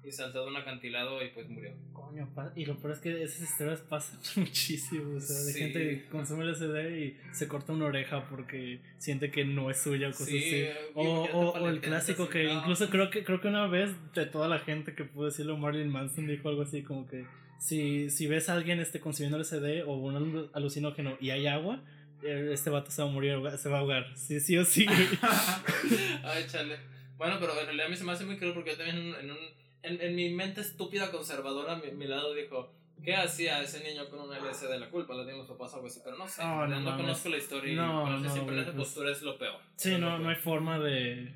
y 0.03 0.11
saltó 0.11 0.43
de 0.43 0.51
un 0.51 0.57
acantilado 0.57 1.23
y 1.23 1.29
pues 1.29 1.49
murió. 1.49 1.71
Coño, 1.91 2.29
y 2.55 2.65
lo 2.65 2.77
peor 2.77 2.93
es 2.93 2.99
que 2.99 3.23
esas 3.23 3.41
historias 3.41 3.81
pasan 3.81 4.19
muchísimo, 4.43 5.15
o 5.15 5.19
sea, 5.19 5.43
de 5.43 5.53
gente 5.53 5.79
que 5.79 6.09
consume 6.09 6.45
LSD 6.45 6.97
y 6.97 7.17
se 7.31 7.47
corta 7.47 7.73
una 7.73 7.85
oreja 7.85 8.27
porque 8.29 8.81
siente 8.97 9.31
que 9.31 9.45
no 9.45 9.71
es 9.71 9.81
suya 9.81 10.09
o 10.09 10.11
cosas 10.11 10.27
así. 10.27 10.67
O, 10.93 11.23
o, 11.23 11.69
el 11.69 11.81
clásico 11.81 12.29
que 12.29 12.51
incluso 12.51 12.89
creo 12.89 13.09
que 13.09 13.23
creo 13.23 13.41
que 13.41 13.47
una 13.47 13.67
vez 13.67 13.91
de 14.13 14.25
toda 14.25 14.47
la 14.47 14.59
gente 14.59 14.93
que 14.93 15.05
pudo 15.05 15.25
decirlo 15.25 15.57
Marilyn 15.57 15.89
Manson 15.89 16.27
dijo 16.27 16.49
algo 16.49 16.61
así 16.61 16.83
como 16.83 17.07
que 17.07 17.25
si, 17.59 18.09
si 18.09 18.27
ves 18.27 18.49
a 18.49 18.53
alguien 18.53 18.79
este, 18.79 18.99
consumiendo 18.99 19.37
LSD 19.37 19.83
o 19.87 19.93
un 19.93 20.15
alu- 20.15 20.49
alucinógeno 20.53 21.17
y 21.19 21.29
hay 21.31 21.47
agua, 21.47 21.81
eh, 22.23 22.49
este 22.53 22.69
vato 22.69 22.91
se 22.91 23.01
va 23.01 23.09
a 23.09 23.11
morir, 23.11 23.37
se 23.57 23.69
va 23.69 23.77
a 23.77 23.79
ahogar. 23.81 24.05
Sí, 24.17 24.39
sí 24.39 24.57
o 24.57 24.65
sí. 24.65 24.85
Ay, 26.23 26.45
chale. 26.47 26.77
Bueno, 27.17 27.37
pero 27.39 27.57
en 27.59 27.65
realidad 27.65 27.87
a 27.87 27.89
mí 27.89 27.95
se 27.95 28.03
me 28.03 28.11
hace 28.11 28.25
muy 28.25 28.37
cruel 28.37 28.53
porque 28.53 28.71
yo 28.71 28.77
también 28.77 28.97
en, 28.97 29.07
un- 29.07 29.15
en, 29.15 29.31
un, 29.31 29.37
en, 29.83 30.01
en 30.01 30.15
mi 30.15 30.29
mente 30.33 30.61
estúpida 30.61 31.11
conservadora, 31.11 31.75
mi, 31.77 31.91
mi 31.91 32.07
lado 32.07 32.33
dijo, 32.33 32.73
¿qué 33.03 33.15
hacía 33.15 33.61
ese 33.61 33.83
niño 33.83 34.09
con 34.09 34.19
un 34.19 34.33
LSD 34.35 34.67
de 34.69 34.79
la 34.79 34.89
culpa? 34.89 35.13
La 35.13 35.23
tienen 35.23 35.39
los 35.39 35.47
papás 35.47 35.71
o 35.73 35.75
algo 35.75 35.87
así, 35.87 36.01
pero 36.03 36.17
no 36.17 36.27
sé. 36.27 36.41
Oh, 36.43 36.67
no 36.67 36.79
no, 36.81 36.97
conozco 36.97 37.29
la 37.29 37.37
historia 37.37 37.71
y 37.73 37.75
No, 37.75 38.19
no, 38.19 38.31
siempre 38.31 38.55
en 38.55 38.61
esa 38.63 38.71
pues- 38.73 38.87
postura 38.87 39.11
es 39.11 39.21
lo 39.21 39.37
peor. 39.37 39.55
Sí, 39.77 39.95
no, 39.97 40.17
no 40.19 40.29
hay 40.29 40.35
forma 40.35 40.79
de. 40.79 41.31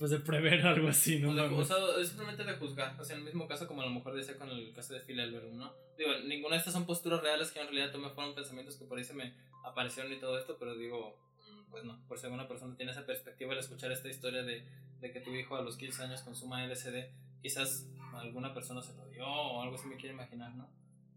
Pues 0.00 0.10
de 0.12 0.18
prever 0.20 0.66
algo 0.66 0.88
así, 0.88 1.18
¿no? 1.18 1.30
O 1.30 1.34
sea, 1.34 1.44
o 1.44 1.64
sea, 1.64 1.76
es 2.00 2.08
simplemente 2.08 2.42
de 2.42 2.54
juzgar. 2.54 2.98
O 2.98 3.04
sea, 3.04 3.14
en 3.16 3.20
el 3.20 3.26
mismo 3.26 3.46
caso 3.46 3.68
como 3.68 3.82
a 3.82 3.84
lo 3.84 3.90
mejor 3.90 4.14
decía 4.14 4.38
con 4.38 4.48
el 4.48 4.72
caso 4.72 4.94
de 4.94 5.00
Phil 5.00 5.20
Elverum, 5.20 5.58
¿no? 5.58 5.74
Digo, 5.98 6.10
ninguna 6.24 6.54
de 6.54 6.60
estas 6.60 6.72
son 6.72 6.86
posturas 6.86 7.20
reales 7.20 7.50
que 7.50 7.58
yo 7.58 7.66
en 7.66 7.68
realidad 7.68 7.92
tomé, 7.92 8.08
fueron 8.08 8.34
pensamientos 8.34 8.76
que 8.76 8.86
por 8.86 8.96
ahí 8.96 9.04
se 9.04 9.12
me 9.12 9.34
aparecieron 9.62 10.10
y 10.10 10.18
todo 10.18 10.38
esto, 10.38 10.56
pero 10.58 10.74
digo, 10.74 11.18
mm, 11.50 11.70
pues 11.70 11.84
no, 11.84 12.00
por 12.08 12.18
si 12.18 12.24
alguna 12.24 12.48
persona 12.48 12.74
tiene 12.76 12.92
esa 12.92 13.04
perspectiva 13.04 13.52
al 13.52 13.58
escuchar 13.58 13.92
esta 13.92 14.08
historia 14.08 14.42
de, 14.42 14.66
de 15.00 15.12
que 15.12 15.20
tu 15.20 15.34
hijo 15.34 15.54
a 15.56 15.60
los 15.62 15.76
15 15.76 16.04
años 16.04 16.22
consuma 16.22 16.64
LSD, 16.64 16.96
quizás 17.42 17.86
alguna 18.14 18.54
persona 18.54 18.80
se 18.80 18.94
lo 18.94 19.06
dio 19.10 19.26
o 19.26 19.62
algo 19.62 19.74
así 19.74 19.86
me 19.86 19.96
quiere 19.96 20.14
imaginar, 20.14 20.54
¿no? 20.54 20.66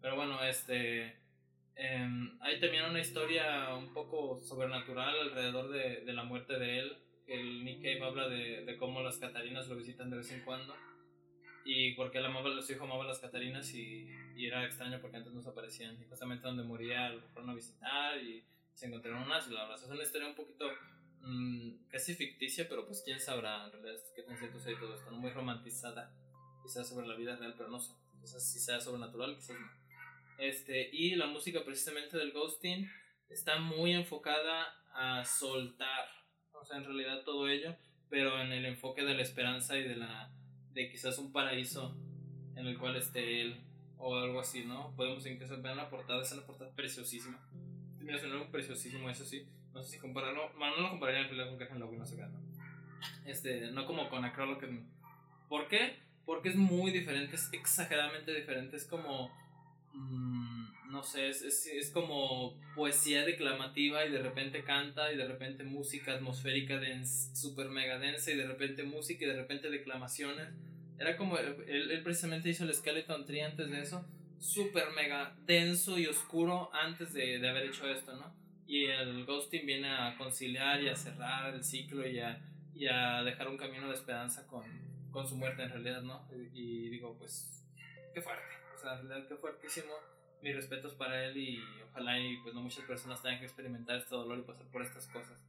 Pero 0.01 0.17
bueno, 0.17 0.43
este... 0.43 1.15
em, 1.75 2.37
hay 2.41 2.59
también 2.59 2.83
una 2.83 2.99
historia 2.99 3.73
un 3.75 3.93
poco 3.93 4.41
sobrenatural 4.43 5.17
alrededor 5.21 5.69
de, 5.71 6.01
de 6.01 6.13
la 6.13 6.25
muerte 6.25 6.59
de 6.59 6.79
él. 6.79 6.97
El 7.27 7.63
Nick 7.63 7.81
Cave 7.81 8.03
habla 8.03 8.27
de, 8.27 8.65
de 8.65 8.77
cómo 8.77 9.01
las 9.01 9.17
Catarinas 9.17 9.67
lo 9.67 9.75
visitan 9.75 10.09
de 10.09 10.17
vez 10.17 10.31
en 10.31 10.43
cuando. 10.43 10.75
Y 11.65 11.93
porque 11.93 12.17
él 12.17 12.25
amaba, 12.25 12.62
su 12.62 12.73
hijo 12.73 12.83
amaba 12.83 13.05
las 13.05 13.19
Catarinas 13.19 13.73
y, 13.73 14.09
y 14.36 14.45
era 14.45 14.65
extraño 14.65 14.99
porque 14.99 15.17
antes 15.17 15.33
no 15.33 15.41
se 15.41 15.49
aparecían. 15.49 15.99
Y 16.01 16.05
justamente 16.05 16.45
donde 16.45 16.63
moría 16.63 17.09
lo 17.09 17.21
fueron 17.29 17.51
a 17.51 17.55
visitar 17.55 18.17
y 18.21 18.43
se 18.73 18.88
encontraron 18.88 19.23
unas. 19.23 19.47
La 19.49 19.63
verdad, 19.63 19.83
es 19.83 19.89
una 19.89 20.03
historia 20.03 20.27
un 20.27 20.36
poquito 20.36 20.65
mm, 21.21 21.88
casi 21.89 22.15
ficticia, 22.15 22.67
pero 22.67 22.86
pues 22.86 23.01
quién 23.03 23.19
sabrá 23.19 23.65
en 23.65 23.71
realidad 23.71 24.01
qué 24.15 24.23
tan 24.23 24.38
cierto 24.38 24.57
y 24.69 24.75
todo 24.75 24.95
esto. 24.95 25.12
¿no? 25.12 25.17
Muy 25.17 25.31
romantizada, 25.31 26.13
quizás 26.62 26.89
sobre 26.89 27.07
la 27.07 27.15
vida 27.15 27.36
real, 27.36 27.55
pero 27.57 27.69
no 27.69 27.79
sé. 27.79 27.93
Quizás 28.19 28.51
sí 28.51 28.59
sea 28.59 28.79
sobrenatural, 28.79 29.36
quizás 29.36 29.57
no. 29.59 29.83
Este, 30.38 30.89
y 30.91 31.15
la 31.15 31.27
música 31.27 31.63
precisamente 31.63 32.17
del 32.17 32.31
ghosting 32.31 32.89
está 33.29 33.59
muy 33.59 33.93
enfocada 33.93 34.67
a 34.93 35.23
soltar, 35.25 36.05
o 36.63 36.65
sea, 36.65 36.78
en 36.78 36.86
realidad 36.86 37.23
todo 37.23 37.47
ello, 37.49 37.76
pero 38.10 38.41
en 38.41 38.52
el 38.52 38.65
enfoque 38.65 39.04
de 39.04 39.13
la 39.13 39.21
esperanza 39.21 39.78
y 39.78 39.84
de 39.84 39.97
la 39.97 40.32
de 40.73 40.89
quizás 40.89 41.17
un 41.19 41.32
paraíso 41.32 41.95
en 42.56 42.65
el 42.65 42.78
cual 42.78 42.95
esté 42.95 43.41
él 43.41 43.62
o 43.97 44.15
algo 44.17 44.39
así, 44.39 44.65
¿no? 44.65 44.93
Podemos 44.95 45.26
incluso 45.26 45.62
ver 45.62 45.76
la 45.76 45.89
portada, 45.89 46.21
es 46.21 46.32
una 46.32 46.45
portada 46.45 46.71
preciosísima. 46.71 47.38
Mira, 47.99 48.17
es 48.17 48.23
un 48.23 48.52
preciosísimo, 48.52 49.10
eso 49.10 49.26
sí. 49.26 49.45
No 49.73 49.84
sé 49.84 49.91
si 49.91 49.99
compararlo, 49.99 50.52
bueno, 50.58 50.78
no 50.78 50.84
lo 50.84 50.89
compararía 50.91 51.28
con 51.28 51.58
Caja 51.58 51.73
en 51.73 51.80
Logo, 51.80 51.93
no 51.93 52.06
sé 52.06 52.15
qué, 52.15 52.23
¿no? 52.23 52.39
Este, 53.26 53.71
no 53.71 53.86
como 53.86 54.10
con 54.10 54.23
Acrolo 54.23 54.58
que 54.58 54.67
¿Por 55.49 55.67
qué? 55.67 55.99
Porque 56.26 56.49
es 56.49 56.56
muy 56.56 56.91
diferente, 56.91 57.36
es 57.36 57.49
exageradamente 57.52 58.34
diferente, 58.34 58.78
es 58.78 58.86
como 58.86 59.30
mm, 59.93 60.52
no 60.93 61.01
sé, 61.01 61.27
es, 61.27 61.41
es, 61.41 61.65
es 61.65 61.89
como 61.89 62.56
poesía 62.75 63.25
declamativa 63.25 64.06
y 64.06 64.12
de 64.12 64.21
repente 64.21 64.63
canta 64.63 65.12
y 65.12 65.17
de 65.17 65.27
repente 65.27 65.63
música 65.63 66.13
atmosférica 66.13 66.77
densa, 66.77 67.36
super 67.36 67.69
mega 67.69 67.97
densa 67.97 68.32
y 68.32 68.36
de 68.36 68.45
repente 68.45 68.84
música 68.84 69.25
y 69.25 69.27
de 69.27 69.36
repente 69.36 69.71
declamaciones. 69.71 70.49
Era 70.99 71.17
como, 71.17 71.39
él, 71.39 71.65
él 71.67 72.03
precisamente 72.03 72.49
hizo 72.49 72.63
el 72.63 72.73
Skeleton 72.75 73.25
Tree 73.25 73.41
antes 73.41 73.71
de 73.71 73.82
eso, 73.82 74.06
super 74.38 74.91
mega 74.91 75.36
denso 75.47 75.97
y 75.97 76.06
oscuro 76.06 76.69
antes 76.73 77.12
de, 77.12 77.39
de 77.39 77.49
haber 77.49 77.63
hecho 77.65 77.88
esto, 77.89 78.15
¿no? 78.15 78.32
Y 78.67 78.86
el 78.86 79.25
ghosting 79.25 79.65
viene 79.65 79.89
a 79.89 80.15
conciliar 80.15 80.79
y 80.84 80.89
a 80.89 80.95
cerrar 80.95 81.56
el 81.56 81.63
ciclo 81.63 82.08
y 82.08 82.19
a, 82.19 82.39
y 82.75 82.86
a 82.86 83.23
dejar 83.23 83.47
un 83.47 83.58
camino 83.58 83.88
de 83.88 83.95
esperanza 83.95 84.45
con, 84.45 84.63
con 85.10 85.27
su 85.27 85.36
muerte 85.38 85.63
en 85.63 85.69
realidad, 85.69 86.03
¿no? 86.03 86.27
Y, 86.32 86.86
y 86.86 86.89
digo, 86.89 87.17
pues, 87.17 87.65
qué 88.13 88.21
fuerte, 88.21 88.43
o 88.75 88.79
sea, 88.79 88.99
en 88.99 89.08
realidad 89.08 89.27
qué 89.27 89.36
fuertísimo 89.38 90.12
mis 90.43 90.56
respetos 90.56 90.93
para 90.93 91.25
él 91.25 91.38
y 91.38 91.60
ojalá 91.89 92.19
y 92.19 92.38
pues 92.38 92.53
no 92.53 92.62
muchas 92.62 92.86
personas 92.86 93.21
tengan 93.21 93.39
que 93.39 93.45
experimentar 93.45 93.97
este 93.97 94.15
dolor 94.15 94.39
y 94.39 94.41
pasar 94.43 94.67
por 94.67 94.82
estas 94.82 95.08
cosas. 95.08 95.43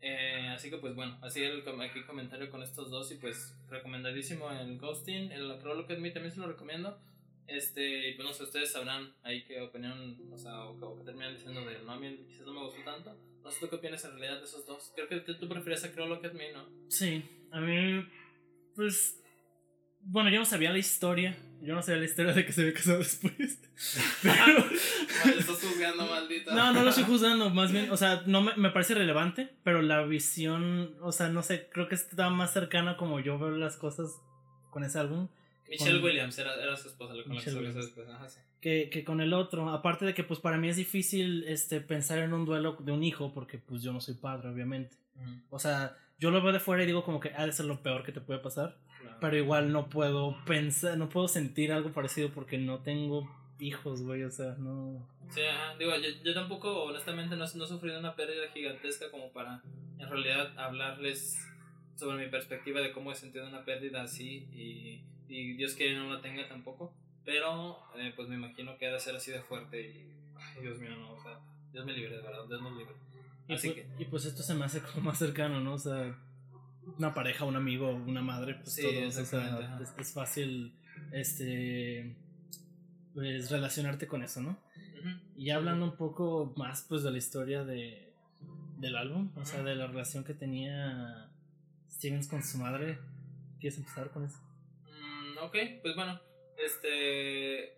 Eh, 0.00 0.48
así 0.48 0.70
que 0.70 0.78
pues 0.78 0.94
bueno, 0.94 1.18
así 1.20 1.42
el 1.42 1.62
aquí 1.82 2.02
comentario 2.04 2.50
con 2.50 2.62
estos 2.62 2.90
dos 2.90 3.12
y 3.12 3.16
pues 3.16 3.54
recomendadísimo 3.68 4.50
el 4.50 4.78
Ghosting, 4.78 5.30
el 5.32 5.50
Acrolo 5.50 5.86
que 5.86 5.96
mí 5.96 6.12
también 6.12 6.32
se 6.32 6.40
lo 6.40 6.46
recomiendo. 6.46 6.98
Este, 7.46 8.10
y 8.10 8.14
pues 8.14 8.26
no 8.26 8.32
sé, 8.32 8.44
ustedes 8.44 8.70
sabrán 8.70 9.12
ahí 9.24 9.42
qué 9.44 9.60
opinión, 9.60 10.16
o 10.32 10.38
sea, 10.38 10.64
o, 10.66 10.78
o 10.78 10.96
qué 10.96 11.04
terminan 11.04 11.34
diciendo 11.34 11.64
de 11.64 11.76
él, 11.76 11.84
¿no? 11.84 11.92
A 11.92 11.98
mí 11.98 12.24
quizás 12.28 12.46
no 12.46 12.54
me 12.54 12.62
gustó 12.62 12.82
tanto. 12.84 13.16
No 13.42 13.50
sé 13.50 13.60
tú 13.60 13.68
qué 13.68 13.76
opinas 13.76 14.04
en 14.04 14.12
realidad 14.12 14.38
de 14.38 14.44
esos 14.44 14.66
dos. 14.66 14.92
Creo 14.94 15.08
que 15.08 15.20
tú, 15.20 15.48
prefieres 15.48 15.82
a 15.84 15.88
Acrolo 15.88 16.20
que 16.20 16.28
a 16.28 16.32
mí, 16.32 16.44
¿no? 16.52 16.68
Sí, 16.88 17.22
a 17.50 17.60
mí, 17.60 18.06
pues. 18.74 19.20
Bueno, 20.02 20.30
yo 20.30 20.38
no 20.38 20.44
sabía 20.44 20.70
la 20.70 20.78
historia. 20.78 21.36
Yo 21.62 21.74
no 21.74 21.82
sabía 21.82 22.00
la 22.00 22.06
historia 22.06 22.32
de 22.32 22.44
que 22.46 22.52
se 22.52 22.62
había 22.62 22.74
casado 22.74 22.98
después. 22.98 23.60
Pero. 24.22 24.36
Mal, 25.24 25.38
estás 25.38 25.56
juzgando, 25.62 26.06
maldita. 26.06 26.54
No, 26.54 26.72
no 26.72 26.82
lo 26.82 26.90
estoy 26.90 27.04
juzgando, 27.04 27.50
más 27.50 27.72
bien, 27.72 27.90
o 27.90 27.96
sea, 27.96 28.22
no 28.26 28.40
me, 28.42 28.54
me 28.56 28.70
parece 28.70 28.94
relevante, 28.94 29.50
pero 29.64 29.82
la 29.82 30.02
visión, 30.02 30.94
o 31.02 31.12
sea, 31.12 31.28
no 31.28 31.42
sé, 31.42 31.68
creo 31.72 31.88
que 31.88 31.94
está 31.94 32.30
más 32.30 32.52
cercana 32.52 32.96
como 32.96 33.20
yo 33.20 33.38
veo 33.38 33.50
las 33.50 33.76
cosas 33.76 34.20
con 34.70 34.84
ese 34.84 34.98
álbum 34.98 35.28
Michelle 35.68 35.96
con- 35.98 36.04
Williams 36.04 36.38
era, 36.38 36.54
era 36.54 36.76
su 36.76 36.88
esposa, 36.88 37.14
con 37.24 37.34
la 37.36 37.42
que 37.42 37.50
después. 37.50 38.08
Ajá, 38.08 38.28
sí. 38.28 38.40
que, 38.60 38.88
que 38.90 39.04
con 39.04 39.20
el 39.20 39.32
otro. 39.32 39.68
Aparte 39.70 40.04
de 40.04 40.14
que, 40.14 40.24
pues, 40.24 40.40
para 40.40 40.56
mí 40.58 40.68
es 40.68 40.76
difícil 40.76 41.44
este, 41.46 41.80
pensar 41.80 42.18
en 42.18 42.32
un 42.32 42.44
duelo 42.44 42.76
de 42.80 42.90
un 42.92 43.04
hijo, 43.04 43.32
porque, 43.32 43.58
pues, 43.58 43.82
yo 43.82 43.92
no 43.92 44.00
soy 44.00 44.14
padre, 44.14 44.48
obviamente. 44.48 44.96
O 45.50 45.58
sea, 45.58 45.96
yo 46.18 46.30
lo 46.30 46.42
veo 46.42 46.52
de 46.52 46.60
fuera 46.60 46.82
y 46.82 46.86
digo 46.86 47.04
como 47.04 47.20
que 47.20 47.30
ha 47.36 47.44
de 47.46 47.52
ser 47.52 47.66
lo 47.66 47.82
peor 47.82 48.02
que 48.04 48.10
te 48.12 48.20
puede 48.20 48.40
pasar, 48.40 48.76
Claro. 49.00 49.16
pero 49.20 49.36
igual 49.36 49.72
no 49.72 49.88
puedo 49.88 50.36
pensar, 50.44 50.96
no 50.98 51.08
puedo 51.08 51.26
sentir 51.28 51.72
algo 51.72 51.90
parecido 51.92 52.30
porque 52.30 52.58
no 52.58 52.80
tengo 52.80 53.28
hijos, 53.58 54.02
güey, 54.02 54.22
o 54.24 54.30
sea, 54.30 54.54
no... 54.58 55.06
Sí, 55.30 55.40
ajá. 55.42 55.76
digo, 55.78 55.92
yo, 55.96 56.08
yo 56.24 56.34
tampoco, 56.34 56.84
honestamente, 56.84 57.36
no, 57.36 57.44
no 57.54 57.64
he 57.64 57.68
sufrido 57.68 57.98
una 57.98 58.14
pérdida 58.16 58.48
gigantesca 58.52 59.10
como 59.10 59.30
para, 59.32 59.62
en 59.98 60.08
realidad, 60.08 60.58
hablarles 60.58 61.38
sobre 61.96 62.24
mi 62.24 62.30
perspectiva 62.30 62.80
de 62.80 62.92
cómo 62.92 63.12
he 63.12 63.14
sentido 63.14 63.46
una 63.46 63.64
pérdida 63.64 64.02
así 64.02 64.46
y, 64.54 65.02
y 65.28 65.52
Dios 65.54 65.74
quiere 65.74 65.96
no 65.96 66.12
la 66.12 66.20
tenga 66.22 66.48
tampoco, 66.48 66.92
pero 67.24 67.78
eh, 67.96 68.12
pues 68.16 68.28
me 68.28 68.34
imagino 68.36 68.76
que 68.78 68.86
ha 68.86 68.92
de 68.92 69.00
ser 69.00 69.14
así 69.16 69.30
de 69.30 69.40
fuerte 69.40 69.80
y, 69.82 70.10
ay, 70.36 70.62
Dios 70.62 70.78
mío, 70.78 70.90
no, 70.98 71.12
o 71.12 71.22
sea, 71.22 71.38
Dios 71.72 71.84
me 71.84 71.92
libre, 71.92 72.16
de 72.16 72.22
verdad, 72.22 72.44
Dios 72.48 72.60
nos 72.62 72.76
libre. 72.76 72.94
Y, 73.48 73.52
Así 73.54 73.68
pu- 73.68 73.74
que, 73.74 73.86
y 73.98 74.04
pues 74.06 74.24
esto 74.24 74.42
se 74.42 74.54
me 74.54 74.64
hace 74.64 74.80
como 74.80 75.02
más 75.10 75.18
cercano, 75.18 75.60
¿no? 75.60 75.74
O 75.74 75.78
sea, 75.78 76.16
una 76.98 77.14
pareja, 77.14 77.44
un 77.44 77.56
amigo, 77.56 77.90
una 77.90 78.22
madre, 78.22 78.54
pues 78.54 78.74
Sí, 78.74 78.82
todos, 78.82 79.16
o 79.16 79.20
exactamente, 79.20 79.66
sea, 79.66 79.80
es, 79.82 79.94
es 79.98 80.12
fácil, 80.12 80.74
este, 81.12 82.16
pues 83.14 83.50
relacionarte 83.50 84.06
con 84.06 84.22
eso, 84.22 84.40
¿no? 84.40 84.58
Y 85.36 85.50
hablando 85.50 85.86
un 85.86 85.96
poco 85.96 86.52
más, 86.56 86.84
pues, 86.88 87.02
de 87.02 87.10
la 87.10 87.18
historia 87.18 87.64
de, 87.64 88.12
del 88.78 88.96
álbum, 88.96 89.30
o 89.36 89.44
sea, 89.44 89.62
de 89.62 89.74
la 89.74 89.86
relación 89.86 90.24
que 90.24 90.34
tenía 90.34 91.30
Stevens 91.90 92.28
con 92.28 92.42
su 92.42 92.58
madre, 92.58 92.98
¿quieres 93.58 93.78
empezar 93.78 94.10
con 94.10 94.24
eso? 94.24 94.38
Mm, 94.84 95.38
ok, 95.44 95.56
pues 95.82 95.94
bueno, 95.94 96.20
este. 96.58 97.74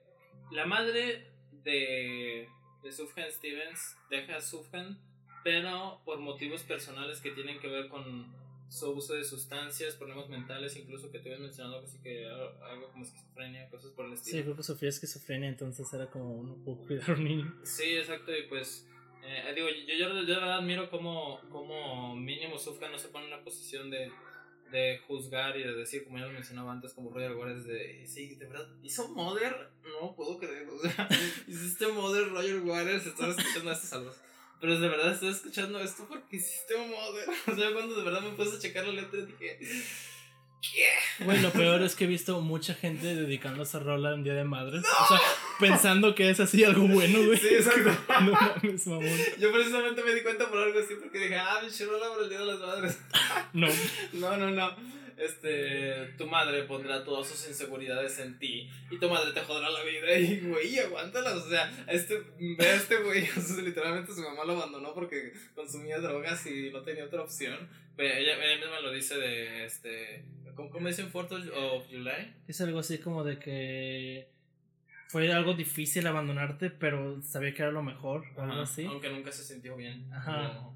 La 0.51 0.67
madre 0.67 1.31
de, 1.65 2.49
de 2.83 2.93
Sufjan 2.93 3.31
Stevens 3.31 3.97
deja 4.11 4.37
a 4.37 4.41
Sufjan, 4.41 4.99
pero 5.45 6.03
por 6.05 6.19
motivos 6.19 6.63
personales 6.63 7.21
que 7.21 7.31
tienen 7.31 7.59
que 7.59 7.69
ver 7.69 7.89
con 7.89 8.35
su 8.73 8.91
uso 8.91 9.13
de 9.15 9.23
sustancias, 9.25 9.97
problemas 9.97 10.29
mentales, 10.31 10.75
incluso 10.77 11.11
que 11.11 11.19
te 11.19 11.29
habías 11.29 11.41
mencionado, 11.41 11.81
así 11.85 11.99
que 12.03 12.27
algo 12.27 12.65
algo 12.65 12.91
como 12.93 13.05
esquizofrenia, 13.05 13.69
cosas 13.69 13.91
por 13.93 14.07
el 14.07 14.13
Sí, 14.17 14.23
estilo. 14.23 14.43
creo 14.45 14.57
que 14.57 14.63
sufría 14.63 14.89
esquizofrenia, 14.89 15.49
entonces 15.51 15.93
era 15.93 16.09
como, 16.11 16.43
no 16.43 16.55
puedo 16.65 16.79
cuidar 16.87 17.11
a 17.11 17.15
un 17.15 17.25
niño. 17.25 17.55
Sí, 17.65 17.97
exacto, 17.97 18.33
y 18.37 18.45
pues. 18.49 18.87
eh, 19.25 19.53
digo, 19.55 19.69
yo, 19.69 19.95
yo, 19.95 20.09
yo 20.09 20.15
de 20.25 20.35
verdad 20.35 20.59
admiro 20.59 20.89
cómo, 20.91 21.41
cómo 21.51 22.17
mínimo 22.17 22.59
Sufjan 22.59 22.91
no 22.93 22.99
se 22.99 23.09
pone 23.09 23.27
en 23.27 23.35
una 23.35 23.45
posición 23.45 23.91
de, 23.91 24.11
de 24.71 24.99
juzgar 25.07 25.55
y 25.59 25.65
de 25.65 25.75
decir, 25.75 26.05
como 26.05 26.19
ya 26.19 26.27
lo 26.27 26.33
mencionaba 26.33 26.73
antes, 26.73 26.95
como 26.95 27.11
Roger 27.11 27.35
Waters, 27.37 27.67
de 27.67 28.07
sí, 28.07 28.37
de 28.37 28.47
verdad, 28.47 28.67
hizo 28.83 29.07
Mother, 29.11 29.69
no 30.01 30.15
puedo 30.17 30.39
creer, 30.39 30.67
o 30.69 30.79
sea, 30.79 31.09
hiciste 31.47 31.89
Mother, 31.89 32.31
Roger 32.31 32.61
Waters, 32.61 33.07
estás 33.07 33.37
escuchando 33.37 33.71
estos 33.73 33.89
saludos. 33.91 34.17
Pero 34.63 34.79
de 34.79 34.89
verdad 34.89 35.13
estoy 35.13 35.31
escuchando 35.31 35.81
esto 35.81 36.07
porque 36.09 36.37
hiciste 36.37 36.77
Mother. 36.77 37.29
O 37.53 37.57
sea, 37.57 37.73
cuando 37.73 37.97
de 37.97 38.05
verdad 38.05 38.21
me 38.21 38.31
puse 38.31 38.57
a 38.57 38.61
checar 38.61 38.87
la 38.87 38.93
letra 38.93 39.21
dije, 39.23 39.59
¿qué? 40.63 41.25
Güey, 41.25 41.43
lo 41.43 41.51
peor 41.53 41.83
es 41.83 41.97
que 41.97 42.05
he 42.05 42.07
visto 42.07 42.41
mucha 42.41 42.73
gente 42.75 43.17
dedicando 43.17 43.65
esa 43.65 43.81
rola 43.81 44.15
en 44.15 44.23
Día 44.23 44.35
de 44.35 44.45
Madres. 44.45 44.85
O 44.85 45.09
sea, 45.09 45.21
pensando 45.59 46.15
que 46.15 46.31
es 46.31 46.39
así 46.39 46.63
algo 46.63 46.87
bueno, 46.87 47.25
güey. 47.27 47.39
Sí, 47.39 47.49
exacto. 47.49 47.91
No 48.23 48.31
mames, 48.31 48.87
mamón. 48.87 49.19
Yo 49.41 49.53
precisamente 49.53 50.05
me 50.05 50.15
di 50.15 50.23
cuenta 50.23 50.49
por 50.49 50.59
algo 50.61 50.79
así 50.79 50.95
porque 50.95 51.19
dije, 51.19 51.37
ah, 51.37 51.61
mi 51.61 51.85
rola 51.85 52.11
por 52.11 52.23
el 52.23 52.29
Día 52.29 52.39
de 52.39 52.47
las 52.47 52.61
Madres. 52.61 52.99
No. 53.53 53.67
No, 54.13 54.37
no, 54.37 54.51
no. 54.53 55.02
Este, 55.25 56.15
tu 56.19 56.27
madre 56.27 56.65
pondrá 56.65 57.05
todas 57.05 57.29
sus 57.29 57.49
inseguridades 57.49 58.19
en 58.19 58.39
ti 58.39 58.69
y 58.91 58.99
tu 58.99 59.09
madre 59.09 59.33
te 59.33 59.41
joderá 59.41 59.71
la 59.71 59.83
vida 59.85 60.19
y, 60.19 60.41
güey, 60.41 60.79
aguántalas, 60.79 61.35
o 61.35 61.49
sea, 61.49 61.85
este, 61.89 62.23
ve 62.39 62.67
a 62.67 62.75
este 62.75 62.97
güey, 62.97 63.29
literalmente 63.65 64.13
su 64.13 64.23
mamá 64.23 64.45
lo 64.45 64.53
abandonó 64.53 64.95
porque 64.95 65.33
consumía 65.55 65.99
drogas 65.99 66.47
y 66.47 66.71
no 66.71 66.83
tenía 66.83 67.05
otra 67.05 67.23
opción, 67.23 67.69
pero 67.97 68.15
ella, 68.15 68.43
ella 68.45 68.61
misma 68.61 68.81
lo 68.81 68.93
dice 68.93 69.17
de, 69.17 69.65
este, 69.65 70.25
¿cómo, 70.55 70.71
cómo 70.71 70.89
dicen 70.89 71.11
Fourth 71.11 71.33
of 71.33 71.87
July? 71.91 72.35
Es 72.49 72.61
algo 72.61 72.79
así 72.79 72.99
como 72.99 73.25
de 73.25 73.39
que 73.39 74.29
fue 75.13 75.31
algo 75.31 75.53
difícil 75.53 76.07
abandonarte, 76.07 76.71
pero 76.71 77.21
sabía 77.21 77.53
que 77.53 77.61
era 77.61 77.71
lo 77.71 77.83
mejor, 77.83 78.25
o 78.35 78.41
algo 78.41 78.63
así. 78.63 78.87
Aunque 78.87 79.11
nunca 79.11 79.31
se 79.31 79.45
sintió 79.45 79.77
bien. 79.77 80.11
Ajá. 80.11 80.71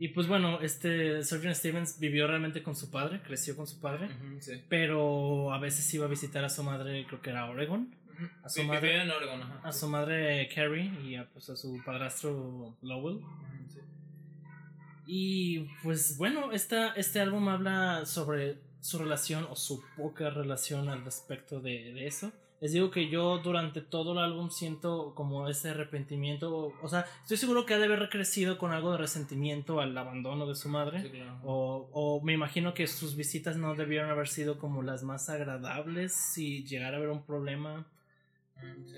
Y 0.00 0.08
pues 0.08 0.26
bueno, 0.28 0.62
este 0.62 1.22
Surgeon 1.22 1.54
Stevens 1.54 2.00
vivió 2.00 2.26
realmente 2.26 2.62
con 2.62 2.74
su 2.74 2.90
padre, 2.90 3.20
creció 3.22 3.54
con 3.54 3.66
su 3.66 3.80
padre, 3.80 4.08
sí. 4.40 4.64
pero 4.70 5.52
a 5.52 5.58
veces 5.58 5.92
iba 5.92 6.06
a 6.06 6.08
visitar 6.08 6.42
a 6.42 6.48
su 6.48 6.62
madre, 6.62 7.04
creo 7.06 7.20
que 7.20 7.28
era 7.28 7.50
Oregon. 7.50 7.94
A 8.42 8.48
su 8.48 8.64
madre, 8.64 9.02
en 9.02 9.10
Oregon, 9.10 9.42
ajá. 9.42 9.60
A 9.62 9.72
su 9.72 9.88
madre 9.88 10.48
Carrie 10.54 10.90
y 11.04 11.16
a, 11.16 11.28
pues, 11.28 11.50
a 11.50 11.56
su 11.56 11.82
padrastro 11.84 12.78
Lowell. 12.80 13.20
Y 15.06 15.68
pues 15.82 16.16
bueno, 16.16 16.50
esta, 16.50 16.92
este 16.94 17.20
álbum 17.20 17.48
habla 17.48 18.06
sobre 18.06 18.56
su 18.80 18.98
relación 19.00 19.46
o 19.50 19.54
su 19.54 19.84
poca 19.98 20.30
relación 20.30 20.88
al 20.88 21.04
respecto 21.04 21.60
de, 21.60 21.92
de 21.92 22.06
eso 22.06 22.32
les 22.60 22.72
digo 22.72 22.90
que 22.90 23.08
yo 23.08 23.38
durante 23.38 23.80
todo 23.80 24.12
el 24.12 24.18
álbum 24.18 24.50
siento 24.50 25.14
como 25.14 25.48
ese 25.48 25.70
arrepentimiento, 25.70 26.74
o, 26.82 26.88
sea, 26.88 27.06
estoy 27.22 27.38
seguro 27.38 27.64
que 27.64 27.72
ha 27.72 27.78
de 27.78 27.86
haber 27.86 28.10
crecido 28.10 28.58
con 28.58 28.72
algo 28.72 28.92
de 28.92 28.98
resentimiento 28.98 29.80
al 29.80 29.96
abandono 29.96 30.46
de 30.46 30.54
su 30.54 30.68
madre, 30.68 31.10
o, 31.42 31.88
o, 31.92 32.22
me 32.22 32.34
imagino 32.34 32.74
que 32.74 32.86
sus 32.86 33.16
visitas 33.16 33.56
no 33.56 33.74
debieron 33.74 34.10
haber 34.10 34.28
sido 34.28 34.58
como 34.58 34.82
las 34.82 35.02
más 35.02 35.30
agradables 35.30 36.12
si 36.12 36.64
llegara 36.64 36.96
a 36.96 36.98
haber 36.98 37.10
un 37.10 37.24
problema 37.24 37.86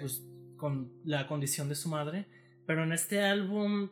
pues, 0.01 0.25
con 0.57 0.93
la 1.05 1.29
condición 1.29 1.69
de 1.69 1.77
su 1.77 1.89
madre, 1.89 2.27
pero 2.67 2.83
en 2.83 2.93
este 2.93 3.23
álbum 3.23 3.91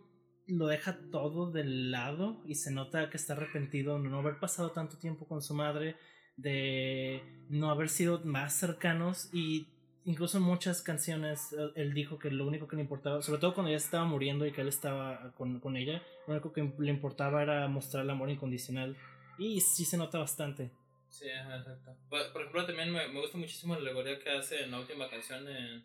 lo 0.48 0.66
deja 0.66 0.98
todo 1.12 1.50
de 1.50 1.64
lado 1.64 2.42
y 2.44 2.56
se 2.56 2.72
nota 2.72 3.08
que 3.08 3.16
está 3.16 3.34
arrepentido 3.34 4.00
de 4.02 4.08
no 4.08 4.18
haber 4.18 4.40
pasado 4.40 4.72
tanto 4.72 4.98
tiempo 4.98 5.26
con 5.26 5.42
su 5.42 5.54
madre 5.54 5.96
de 6.40 7.22
no 7.48 7.70
haber 7.70 7.88
sido 7.88 8.20
más 8.24 8.54
cercanos 8.54 9.28
y 9.32 9.66
incluso 10.04 10.38
en 10.38 10.44
muchas 10.44 10.82
canciones 10.82 11.52
eh, 11.52 11.70
él 11.76 11.92
dijo 11.94 12.18
que 12.18 12.30
lo 12.30 12.46
único 12.46 12.66
que 12.68 12.76
le 12.76 12.82
importaba, 12.82 13.22
sobre 13.22 13.40
todo 13.40 13.54
cuando 13.54 13.68
ella 13.68 13.78
estaba 13.78 14.04
muriendo 14.04 14.46
y 14.46 14.52
que 14.52 14.60
él 14.60 14.68
estaba 14.68 15.32
con, 15.36 15.60
con 15.60 15.76
ella, 15.76 16.02
lo 16.26 16.34
único 16.34 16.52
que 16.52 16.72
le 16.78 16.90
importaba 16.90 17.42
era 17.42 17.68
mostrar 17.68 18.04
el 18.04 18.10
amor 18.10 18.30
incondicional 18.30 18.96
y 19.38 19.60
sí 19.60 19.84
se 19.84 19.96
nota 19.96 20.18
bastante. 20.18 20.70
Sí, 21.08 21.26
exacto. 21.28 21.96
Por, 22.08 22.20
ejemplo, 22.20 22.66
también 22.66 22.92
me, 22.92 23.08
me, 23.08 23.20
gusta 23.20 23.36
muchísimo 23.36 23.74
la 23.74 23.80
alegoría 23.80 24.18
que 24.20 24.30
hace 24.30 24.62
en 24.62 24.70
la 24.70 24.78
última 24.78 25.10
canción 25.10 25.46
en 25.48 25.84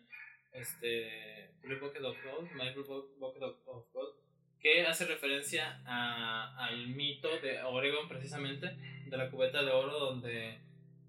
este 0.52 1.50
Blue 1.62 1.80
Bucket 1.80 2.02
of 2.02 2.16
Gold, 2.24 2.50
My 2.52 2.72
Blue 2.72 3.10
Bucket 3.18 3.42
of 3.42 3.56
Gold, 3.64 4.15
que 4.60 4.86
hace 4.86 5.06
referencia 5.06 5.80
a, 5.84 6.66
al 6.66 6.88
mito 6.88 7.28
de 7.40 7.62
Oregon 7.62 8.08
precisamente, 8.08 8.76
de 9.06 9.16
la 9.16 9.30
cubeta 9.30 9.62
de 9.62 9.70
oro 9.70 9.98
donde 9.98 10.58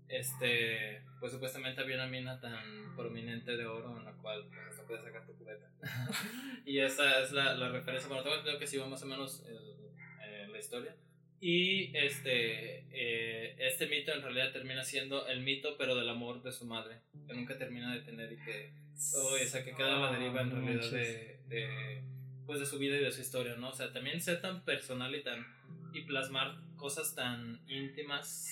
este 0.07 1.01
pues 1.19 1.31
supuestamente 1.31 1.81
había 1.81 1.95
una 1.95 2.07
mina 2.07 2.39
tan 2.39 2.95
prominente 2.95 3.57
de 3.57 3.65
oro 3.65 3.97
en 3.97 4.05
la 4.05 4.11
cual 4.13 4.45
pues, 4.47 4.75
se 4.75 4.83
puede 4.83 5.01
sacar 5.01 5.25
tu 5.25 5.33
cubeta. 5.33 5.67
Y 6.65 6.79
esa 6.79 7.21
es 7.23 7.31
la, 7.31 7.55
la 7.55 7.69
referencia. 7.69 8.07
Bueno 8.07 8.23
tengo 8.23 8.35
entendido 8.35 8.59
que 8.59 8.67
sí 8.67 8.77
más 8.77 9.01
o 9.01 9.05
menos 9.05 9.43
el, 9.47 10.51
la 10.51 10.59
historia. 10.59 10.95
Y 11.39 11.95
este 11.95 12.85
eh, 12.91 13.55
este 13.59 13.87
mito 13.87 14.11
en 14.11 14.21
realidad 14.21 14.51
termina 14.51 14.83
siendo 14.83 15.27
el 15.27 15.41
mito 15.41 15.75
pero 15.77 15.95
del 15.95 16.09
amor 16.09 16.41
de 16.41 16.51
su 16.51 16.65
madre 16.65 16.99
que 17.27 17.33
nunca 17.33 17.57
termina 17.57 17.93
de 17.93 18.01
tener 18.01 18.31
y 18.33 18.37
que 18.37 18.71
oh, 19.15 19.35
esa 19.37 19.63
que 19.63 19.75
queda 19.75 19.97
a 19.97 19.99
la 19.99 20.17
deriva 20.17 20.41
en 20.41 20.51
realidad 20.51 20.91
de, 20.91 21.39
de 21.47 22.01
pues 22.47 22.59
de 22.61 22.65
su 22.65 22.79
vida 22.79 22.95
y 22.95 23.03
de 23.03 23.11
su 23.11 23.21
historia, 23.21 23.55
¿no? 23.57 23.69
O 23.69 23.73
sea, 23.73 23.91
también 23.91 24.21
ser 24.21 24.41
tan 24.41 24.63
personal 24.63 25.13
y 25.13 25.21
tan 25.21 25.45
y 25.93 26.01
plasmar 26.01 26.57
cosas 26.77 27.13
tan 27.13 27.59
íntimas, 27.67 28.47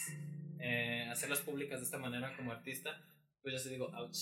eh, 0.59 1.07
hacerlas 1.09 1.39
públicas 1.39 1.79
de 1.79 1.85
esta 1.85 1.97
manera 1.97 2.35
como 2.35 2.51
artista, 2.51 3.01
pues 3.41 3.53
yo 3.53 3.59
sí 3.59 3.69
digo, 3.69 3.91
ouch. 3.95 4.17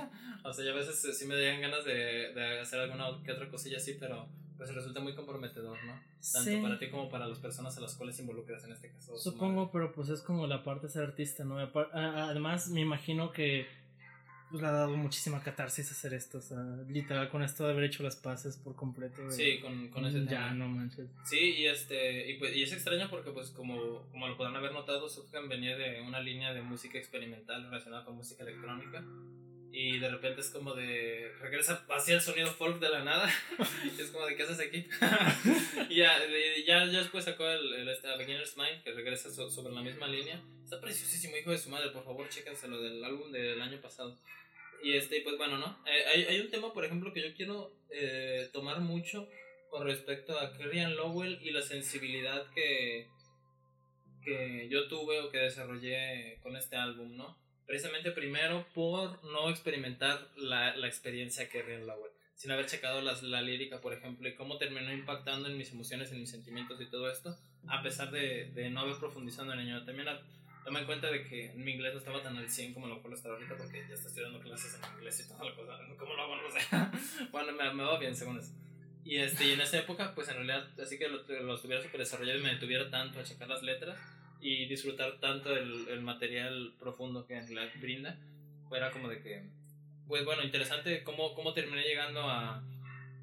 o 0.44 0.52
sea, 0.52 0.64
ya 0.64 0.70
a 0.70 0.74
veces 0.74 1.18
sí 1.18 1.26
me 1.26 1.34
dan 1.34 1.60
ganas 1.60 1.84
de, 1.84 2.32
de, 2.34 2.60
hacer 2.60 2.80
alguna 2.80 3.06
que 3.24 3.32
otra 3.32 3.50
cosilla 3.50 3.78
así, 3.78 3.96
pero 3.98 4.28
pues 4.56 4.72
resulta 4.74 5.00
muy 5.00 5.14
comprometedor, 5.14 5.76
¿no? 5.84 6.00
Tanto 6.32 6.62
para 6.62 6.78
ti 6.78 6.90
como 6.90 7.08
para 7.08 7.26
las 7.26 7.38
personas 7.38 7.76
a 7.76 7.80
las 7.80 7.94
cuales 7.94 8.18
involucras 8.20 8.64
en 8.64 8.72
este 8.72 8.90
caso. 8.90 9.16
Supongo, 9.18 9.70
pero 9.70 9.92
pues 9.92 10.08
es 10.08 10.22
como 10.22 10.46
la 10.46 10.62
parte 10.62 10.86
de 10.86 10.92
ser 10.92 11.02
artista, 11.02 11.44
¿no? 11.44 11.58
Además, 11.58 12.68
me 12.68 12.80
imagino 12.80 13.32
que 13.32 13.66
pues 14.50 14.62
le 14.62 14.68
ha 14.68 14.72
dado 14.72 14.96
muchísima 14.96 15.42
catarsis 15.42 15.90
hacer 15.90 16.14
esto. 16.14 16.38
O 16.38 16.40
sea, 16.40 16.58
literal, 16.88 17.28
con 17.28 17.42
esto 17.42 17.64
de 17.64 17.72
haber 17.72 17.84
hecho 17.84 18.02
las 18.02 18.16
paces 18.16 18.56
por 18.56 18.76
completo. 18.76 19.30
Sí, 19.30 19.60
con, 19.60 19.88
con 19.88 20.06
ese 20.06 20.24
Ya, 20.26 20.52
no 20.52 20.68
manches. 20.68 21.08
Sí, 21.24 21.54
y, 21.58 21.66
este, 21.66 22.30
y, 22.30 22.38
pues, 22.38 22.54
y 22.54 22.62
es 22.62 22.72
extraño 22.72 23.08
porque, 23.10 23.30
pues, 23.30 23.50
como, 23.50 24.02
como 24.10 24.28
lo 24.28 24.36
podrán 24.36 24.56
haber 24.56 24.72
notado, 24.72 25.08
Subham 25.08 25.48
venía 25.48 25.76
de 25.76 26.00
una 26.00 26.20
línea 26.20 26.54
de 26.54 26.62
música 26.62 26.98
experimental 26.98 27.64
relacionada 27.64 28.04
con 28.04 28.16
música 28.16 28.44
electrónica. 28.44 29.04
Y 29.72 29.98
de 29.98 30.08
repente 30.08 30.40
es 30.40 30.50
como 30.50 30.74
de. 30.74 31.32
regresa 31.40 31.84
hacia 31.90 32.14
el 32.14 32.20
sonido 32.20 32.50
folk 32.50 32.78
de 32.80 32.88
la 32.88 33.04
nada. 33.04 33.30
es 33.98 34.10
como 34.10 34.26
de, 34.26 34.36
¿qué 34.36 34.42
haces 34.44 34.60
aquí? 34.60 34.88
y 35.90 35.96
ya, 35.96 36.18
ya, 36.66 36.86
ya, 36.86 36.98
después 37.00 37.24
sacó 37.24 37.46
el, 37.46 37.74
el 37.74 37.88
este, 37.88 38.08
Beginner's 38.16 38.56
Mind, 38.56 38.82
que 38.82 38.92
regresa 38.92 39.30
sobre 39.30 39.74
la 39.74 39.82
misma 39.82 40.06
línea. 40.06 40.42
Está 40.64 40.80
preciosísimo, 40.80 41.36
hijo 41.36 41.50
de 41.50 41.58
su 41.58 41.68
madre, 41.68 41.90
por 41.90 42.04
favor, 42.04 42.28
chéquenselo 42.28 42.80
del 42.80 43.04
álbum 43.04 43.30
del 43.30 43.60
año 43.60 43.80
pasado. 43.80 44.18
Y 44.82 44.94
este, 44.94 45.20
pues 45.20 45.36
bueno, 45.36 45.58
¿no? 45.58 45.78
Eh, 45.86 46.04
hay, 46.12 46.24
hay, 46.24 46.40
un 46.40 46.50
tema, 46.50 46.72
por 46.72 46.84
ejemplo, 46.84 47.12
que 47.12 47.22
yo 47.22 47.34
quiero 47.34 47.72
eh, 47.90 48.48
tomar 48.52 48.80
mucho 48.80 49.28
con 49.70 49.86
respecto 49.86 50.38
a 50.38 50.52
Kerrian 50.52 50.96
Lowell 50.96 51.38
y 51.42 51.50
la 51.50 51.62
sensibilidad 51.62 52.46
que, 52.54 53.08
que 54.24 54.68
yo 54.70 54.88
tuve 54.88 55.20
o 55.20 55.30
que 55.30 55.38
desarrollé 55.38 56.38
con 56.42 56.56
este 56.56 56.76
álbum, 56.76 57.16
¿no? 57.16 57.36
Precisamente 57.66 58.12
primero 58.12 58.66
por 58.74 59.22
no 59.24 59.50
experimentar 59.50 60.28
la, 60.36 60.76
la 60.76 60.86
experiencia 60.86 61.48
que 61.48 61.62
Rian 61.62 61.86
Lowell, 61.86 62.12
sin 62.34 62.50
haber 62.52 62.66
checado 62.66 63.00
las, 63.00 63.22
la 63.22 63.42
lírica, 63.42 63.80
por 63.80 63.92
ejemplo, 63.92 64.28
y 64.28 64.34
cómo 64.34 64.58
terminó 64.58 64.92
impactando 64.92 65.48
en 65.48 65.58
mis 65.58 65.72
emociones, 65.72 66.12
en 66.12 66.20
mis 66.20 66.30
sentimientos 66.30 66.80
y 66.80 66.86
todo 66.86 67.10
esto, 67.10 67.36
a 67.66 67.82
pesar 67.82 68.10
de, 68.10 68.50
de 68.54 68.70
no 68.70 68.80
haber 68.80 68.96
profundizado 68.98 69.52
en 69.52 69.60
ello. 69.60 69.84
También 69.84 70.08
tomé 70.64 70.80
en 70.80 70.86
cuenta 70.86 71.10
de 71.10 71.24
que 71.24 71.52
mi 71.56 71.72
inglés 71.72 71.94
no 71.94 71.98
estaba 71.98 72.22
tan 72.22 72.36
al 72.36 72.48
100 72.48 72.74
como 72.74 72.86
lo 72.86 73.02
puedo 73.02 73.14
estar 73.14 73.32
ahorita, 73.32 73.56
porque 73.56 73.84
ya 73.88 73.94
estoy 73.94 74.08
estudiando 74.08 74.40
clases 74.40 74.74
en 74.74 74.98
inglés 74.98 75.20
y 75.20 75.28
toda 75.28 75.44
la 75.44 75.56
cosa. 75.56 75.78
¿Cómo 75.98 76.14
lo 76.14 76.22
hago? 76.22 76.36
No 76.36 76.50
sé. 76.50 77.28
bueno, 77.32 77.52
me, 77.52 77.74
me, 77.74 77.82
va 77.82 77.98
bien 77.98 78.14
según 78.14 78.38
eso. 78.38 78.52
Y, 79.04 79.16
este, 79.16 79.46
y 79.46 79.52
en 79.52 79.60
esa 79.60 79.78
época, 79.78 80.14
pues 80.14 80.28
en 80.28 80.34
realidad, 80.34 80.68
así 80.80 80.98
que 80.98 81.08
lo, 81.08 81.22
lo 81.22 81.54
estuviera 81.54 81.82
súper 81.82 82.00
desarrollado 82.00 82.38
y 82.38 82.42
me 82.42 82.54
detuviera 82.54 82.90
tanto 82.90 83.20
a 83.20 83.24
checar 83.24 83.48
las 83.48 83.62
letras 83.62 83.96
y 84.40 84.66
disfrutar 84.66 85.18
tanto 85.20 85.54
el, 85.56 85.88
el 85.88 86.00
material 86.00 86.74
profundo 86.78 87.26
que 87.26 87.34
realidad 87.40 87.70
brinda, 87.80 88.18
fuera 88.68 88.90
como 88.90 89.08
de 89.08 89.20
que, 89.20 89.42
pues 90.06 90.24
bueno, 90.24 90.42
interesante 90.42 91.02
cómo, 91.02 91.34
cómo 91.34 91.52
terminé 91.52 91.82
llegando 91.82 92.20
a, 92.20 92.62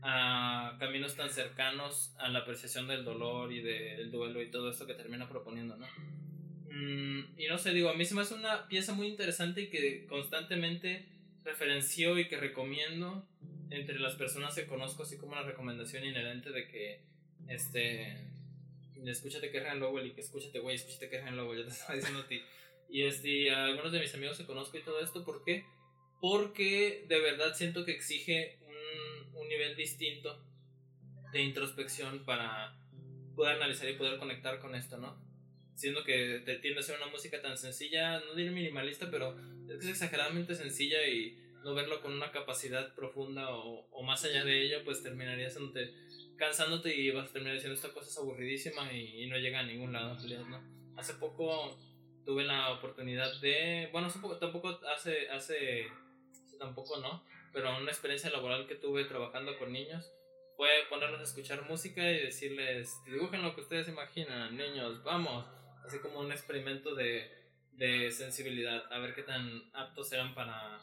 a 0.01 0.75
caminos 0.79 1.15
tan 1.15 1.29
cercanos 1.29 2.13
a 2.17 2.27
la 2.27 2.39
apreciación 2.39 2.87
del 2.87 3.05
dolor 3.05 3.51
y 3.51 3.61
del 3.61 4.11
duelo 4.11 4.41
y 4.41 4.51
todo 4.51 4.69
esto 4.69 4.85
que 4.85 4.93
termina 4.93 5.29
proponiendo, 5.29 5.77
¿no? 5.77 5.87
Mm, 6.69 7.39
y 7.39 7.47
no 7.47 7.57
sé, 7.57 7.71
digo, 7.73 7.89
a 7.89 7.93
mí 7.93 8.03
se 8.03 8.15
me 8.15 8.21
hace 8.21 8.33
una 8.33 8.67
pieza 8.67 8.93
muy 8.93 9.07
interesante 9.07 9.61
y 9.61 9.69
que 9.69 10.05
constantemente 10.07 11.05
referencio 11.43 12.17
y 12.17 12.27
que 12.27 12.37
recomiendo 12.37 13.25
entre 13.69 13.99
las 13.99 14.15
personas 14.15 14.55
que 14.55 14.65
conozco, 14.65 15.03
así 15.03 15.17
como 15.17 15.33
una 15.33 15.43
recomendación 15.43 16.03
inherente 16.03 16.51
de 16.51 16.67
que, 16.67 17.01
este, 17.47 18.27
escúchate 19.11 19.51
que 19.51 19.57
es 19.57 19.75
Lowell 19.75 20.07
y 20.07 20.13
que 20.13 20.21
escúchate, 20.21 20.59
güey, 20.59 20.75
escúchate 20.75 21.09
que 21.09 21.17
es 21.17 21.31
Lowell, 21.31 21.59
ya 21.63 21.65
te 21.65 21.71
estaba 21.71 21.95
diciendo 21.95 22.21
a 22.21 22.27
ti. 22.27 22.41
Y 22.89 23.03
este, 23.03 23.51
a 23.51 23.65
algunos 23.65 23.91
de 23.91 23.99
mis 23.99 24.13
amigos 24.13 24.37
que 24.37 24.45
conozco 24.45 24.77
y 24.77 24.81
todo 24.81 24.99
esto, 24.99 25.23
¿por 25.23 25.43
qué? 25.43 25.65
Porque 26.21 27.05
de 27.07 27.19
verdad 27.19 27.55
siento 27.55 27.85
que 27.85 27.91
exige 27.91 28.59
un, 28.61 29.35
un 29.35 29.47
nivel 29.49 29.75
distinto 29.75 30.43
de 31.31 31.41
introspección 31.41 32.23
para 32.23 32.77
poder 33.35 33.55
analizar 33.55 33.89
y 33.89 33.93
poder 33.93 34.19
conectar 34.19 34.59
con 34.59 34.75
esto, 34.75 34.97
¿no? 34.97 35.19
Siendo 35.75 36.03
que 36.03 36.43
te 36.45 36.57
tiende 36.57 36.81
a 36.81 36.83
ser 36.83 36.97
una 36.97 37.07
música 37.07 37.41
tan 37.41 37.57
sencilla, 37.57 38.19
no 38.19 38.35
diré 38.35 38.51
minimalista, 38.51 39.09
pero 39.09 39.35
es 39.67 39.79
que 39.79 39.85
es 39.85 39.87
exageradamente 39.87 40.53
sencilla 40.53 41.07
y 41.07 41.39
no 41.63 41.73
verlo 41.73 42.01
con 42.01 42.13
una 42.13 42.31
capacidad 42.31 42.93
profunda 42.93 43.49
o, 43.49 43.87
o 43.89 44.03
más 44.03 44.23
allá 44.23 44.43
de 44.43 44.61
ella, 44.61 44.83
pues 44.83 45.01
terminaría 45.01 45.49
siendo 45.49 45.73
cansándote 46.37 46.95
y 46.95 47.11
vas 47.11 47.29
a 47.29 47.33
terminar 47.33 47.55
diciendo 47.55 47.75
esta 47.75 47.93
cosa 47.93 48.09
es 48.09 48.17
aburridísima 48.17 48.91
y, 48.91 49.27
no 49.27 49.37
llega 49.37 49.59
a 49.59 49.63
ningún 49.63 49.93
lado 49.93 50.17
¿no? 50.47 50.61
Hace 50.97 51.13
poco 51.15 51.77
tuve 52.25 52.43
la 52.43 52.71
oportunidad 52.71 53.39
de, 53.41 53.89
bueno, 53.91 54.07
tampoco 54.39 54.79
hace, 54.93 55.29
hace, 55.29 55.87
tampoco 56.59 56.99
no, 56.99 57.23
pero 57.51 57.77
una 57.77 57.91
experiencia 57.91 58.29
laboral 58.29 58.67
que 58.67 58.75
tuve 58.75 59.05
trabajando 59.05 59.57
con 59.57 59.71
niños 59.71 60.11
fue 60.55 60.69
ponerlos 60.89 61.19
a 61.19 61.23
escuchar 61.23 61.67
música 61.67 62.09
y 62.11 62.25
decirles, 62.25 62.93
dibujen 63.05 63.41
lo 63.41 63.55
que 63.55 63.61
ustedes 63.61 63.87
imaginan, 63.87 64.55
niños, 64.55 65.03
vamos, 65.03 65.45
así 65.85 65.99
como 65.99 66.19
un 66.19 66.31
experimento 66.31 66.95
de, 66.95 67.29
de 67.71 68.11
sensibilidad, 68.11 68.91
a 68.91 68.99
ver 68.99 69.15
qué 69.15 69.23
tan 69.23 69.63
aptos 69.73 70.11
eran 70.13 70.35
para, 70.35 70.79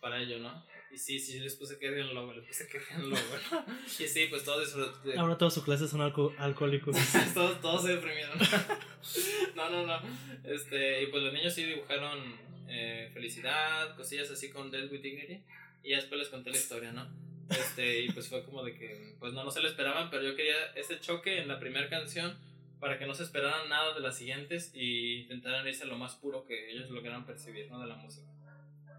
para 0.00 0.18
ello, 0.18 0.38
¿no? 0.38 0.64
Y 0.90 0.98
sí, 0.98 1.18
sí, 1.18 1.40
les 1.40 1.54
puse 1.54 1.78
que 1.78 1.86
en 1.86 2.14
logo, 2.14 2.32
les 2.32 2.44
puse 2.44 2.68
que 2.68 2.78
en 2.94 3.10
logo, 3.10 3.22
¿no? 3.50 3.64
Y 3.98 4.08
sí, 4.08 4.26
pues 4.30 4.44
todos 4.44 4.64
disfrutaron. 4.64 5.18
Ahora 5.18 5.36
todas 5.38 5.54
sus 5.54 5.64
clases 5.64 5.90
son 5.90 6.00
alco 6.00 6.32
alcohólicos. 6.38 6.96
todos, 7.34 7.60
todos 7.60 7.82
se 7.82 7.96
deprimieron. 7.96 8.38
no, 9.56 9.70
no, 9.70 9.86
no. 9.86 10.00
Este, 10.44 11.02
y 11.02 11.06
pues 11.08 11.22
los 11.22 11.32
niños 11.32 11.54
sí 11.54 11.64
dibujaron 11.64 12.36
eh, 12.68 13.10
felicidad, 13.12 13.96
cosillas 13.96 14.30
así 14.30 14.50
con 14.50 14.70
Death 14.70 14.90
with 14.90 15.00
Dignity. 15.00 15.42
Y 15.82 15.90
ya 15.90 15.96
después 15.96 16.18
les 16.18 16.28
conté 16.28 16.50
la 16.50 16.56
historia, 16.56 16.92
¿no? 16.92 17.06
Este, 17.50 18.00
y 18.02 18.10
pues 18.10 18.28
fue 18.28 18.44
como 18.44 18.64
de 18.64 18.74
que, 18.74 19.14
pues 19.20 19.32
no, 19.32 19.44
no 19.44 19.50
se 19.50 19.60
lo 19.60 19.68
esperaban, 19.68 20.10
pero 20.10 20.22
yo 20.22 20.34
quería 20.34 20.72
ese 20.74 20.98
choque 21.00 21.40
en 21.40 21.48
la 21.48 21.60
primera 21.60 21.88
canción 21.88 22.36
para 22.80 22.98
que 22.98 23.06
no 23.06 23.14
se 23.14 23.22
esperaran 23.22 23.68
nada 23.68 23.94
de 23.94 24.00
las 24.00 24.18
siguientes 24.18 24.72
y 24.74 25.22
intentaran 25.22 25.66
irse 25.66 25.84
a 25.84 25.86
lo 25.86 25.96
más 25.96 26.16
puro 26.16 26.44
que 26.44 26.70
ellos 26.70 26.90
lograran 26.90 27.24
percibir, 27.24 27.70
¿no? 27.70 27.80
De 27.80 27.86
la 27.86 27.96
música. 27.96 28.26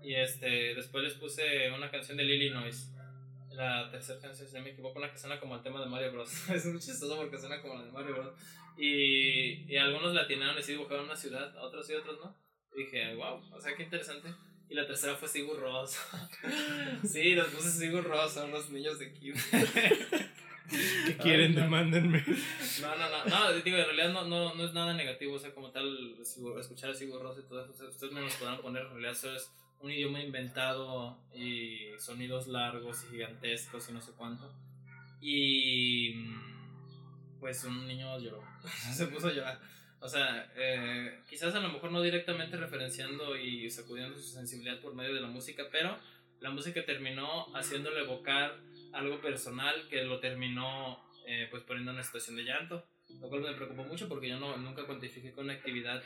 Y 0.03 0.15
este, 0.15 0.75
después 0.75 1.03
les 1.03 1.13
puse 1.13 1.71
una 1.71 1.89
canción 1.89 2.17
de 2.17 2.23
Illinois. 2.23 2.93
La 3.51 3.89
tercera 3.89 4.19
canción, 4.19 4.47
si 4.47 4.55
no 4.55 4.61
me 4.61 4.69
equivoco, 4.69 4.99
una 4.99 5.11
que 5.11 5.17
suena 5.17 5.39
como 5.39 5.55
el 5.55 5.63
tema 5.63 5.79
de 5.81 5.87
Mario 5.87 6.11
Bros. 6.11 6.49
es 6.49 6.65
muy 6.65 6.79
chistoso 6.79 7.15
porque 7.15 7.37
suena 7.37 7.61
como 7.61 7.75
la 7.75 7.85
de 7.85 7.91
Mario 7.91 8.15
Bros. 8.15 8.33
Y, 8.77 9.71
y 9.71 9.77
algunos 9.77 10.13
la 10.13 10.21
atinaron 10.21 10.57
y 10.59 10.63
sí 10.63 10.73
dibujaron 10.73 11.05
una 11.05 11.15
ciudad, 11.15 11.55
otros 11.57 11.89
y 11.89 11.93
otros 11.93 12.19
no. 12.23 12.35
Y 12.75 12.83
dije, 12.83 13.15
wow, 13.15 13.41
o 13.51 13.59
sea, 13.59 13.75
qué 13.75 13.83
interesante. 13.83 14.29
Y 14.69 14.75
la 14.75 14.85
tercera 14.85 15.15
fue 15.15 15.27
Sigur 15.27 15.59
Ross. 15.59 15.97
sí, 17.03 17.33
los 17.33 17.47
puse 17.47 17.71
Sigur 17.71 18.03
Ross, 18.03 18.33
son 18.33 18.51
los 18.51 18.69
niños 18.69 18.99
de 18.99 19.07
aquí. 19.07 19.31
¿Qué 20.69 21.17
quieren? 21.17 21.55
Demándenme. 21.55 22.23
No, 22.81 22.95
no, 22.97 23.09
no, 23.09 23.25
no, 23.25 23.53
digo, 23.61 23.77
en 23.77 23.85
realidad 23.85 24.11
no, 24.11 24.25
no, 24.25 24.53
no 24.53 24.65
es 24.65 24.73
nada 24.73 24.93
negativo, 24.93 25.35
o 25.35 25.39
sea, 25.39 25.53
como 25.53 25.71
tal, 25.71 26.17
escuchar 26.59 26.89
a 26.89 26.93
Sigur 26.93 27.21
Ross 27.21 27.39
y 27.39 27.47
todo 27.47 27.63
eso, 27.63 27.87
ustedes 27.87 28.11
me 28.11 28.21
los 28.21 28.35
podrán 28.35 28.61
poner, 28.61 28.83
en 28.83 28.89
realidad 28.89 29.13
eso 29.13 29.33
es 29.33 29.49
un 29.81 29.91
idioma 29.91 30.21
inventado 30.21 31.17
y 31.33 31.89
sonidos 31.99 32.47
largos 32.47 33.03
y 33.05 33.11
gigantescos 33.11 33.89
y 33.89 33.93
no 33.93 34.01
sé 34.01 34.11
cuánto. 34.17 34.51
Y 35.21 36.25
pues 37.39 37.63
un 37.63 37.87
niño 37.87 38.19
lloró, 38.19 38.43
se 38.93 39.07
puso 39.07 39.27
a 39.27 39.33
llorar. 39.33 39.59
O 39.99 40.07
sea, 40.07 40.51
eh, 40.55 41.19
quizás 41.27 41.55
a 41.55 41.59
lo 41.59 41.69
mejor 41.69 41.91
no 41.91 42.01
directamente 42.01 42.55
referenciando 42.55 43.35
y 43.35 43.69
sacudiendo 43.69 44.15
su 44.15 44.29
sensibilidad 44.29 44.79
por 44.79 44.93
medio 44.93 45.13
de 45.13 45.21
la 45.21 45.27
música, 45.27 45.63
pero 45.71 45.97
la 46.39 46.51
música 46.51 46.85
terminó 46.85 47.47
haciéndole 47.55 48.01
evocar 48.01 48.59
algo 48.93 49.19
personal 49.21 49.87
que 49.89 50.03
lo 50.03 50.19
terminó 50.19 50.99
eh, 51.25 51.47
pues 51.49 51.63
poniendo 51.63 51.91
en 51.91 51.97
una 51.97 52.03
situación 52.03 52.35
de 52.35 52.43
llanto, 52.43 52.85
lo 53.19 53.27
cual 53.27 53.41
me 53.41 53.53
preocupó 53.53 53.83
mucho 53.83 54.07
porque 54.07 54.29
yo 54.29 54.39
no, 54.39 54.55
nunca 54.57 54.85
cuantifiqué 54.85 55.31
con 55.31 55.49
actividad 55.49 56.01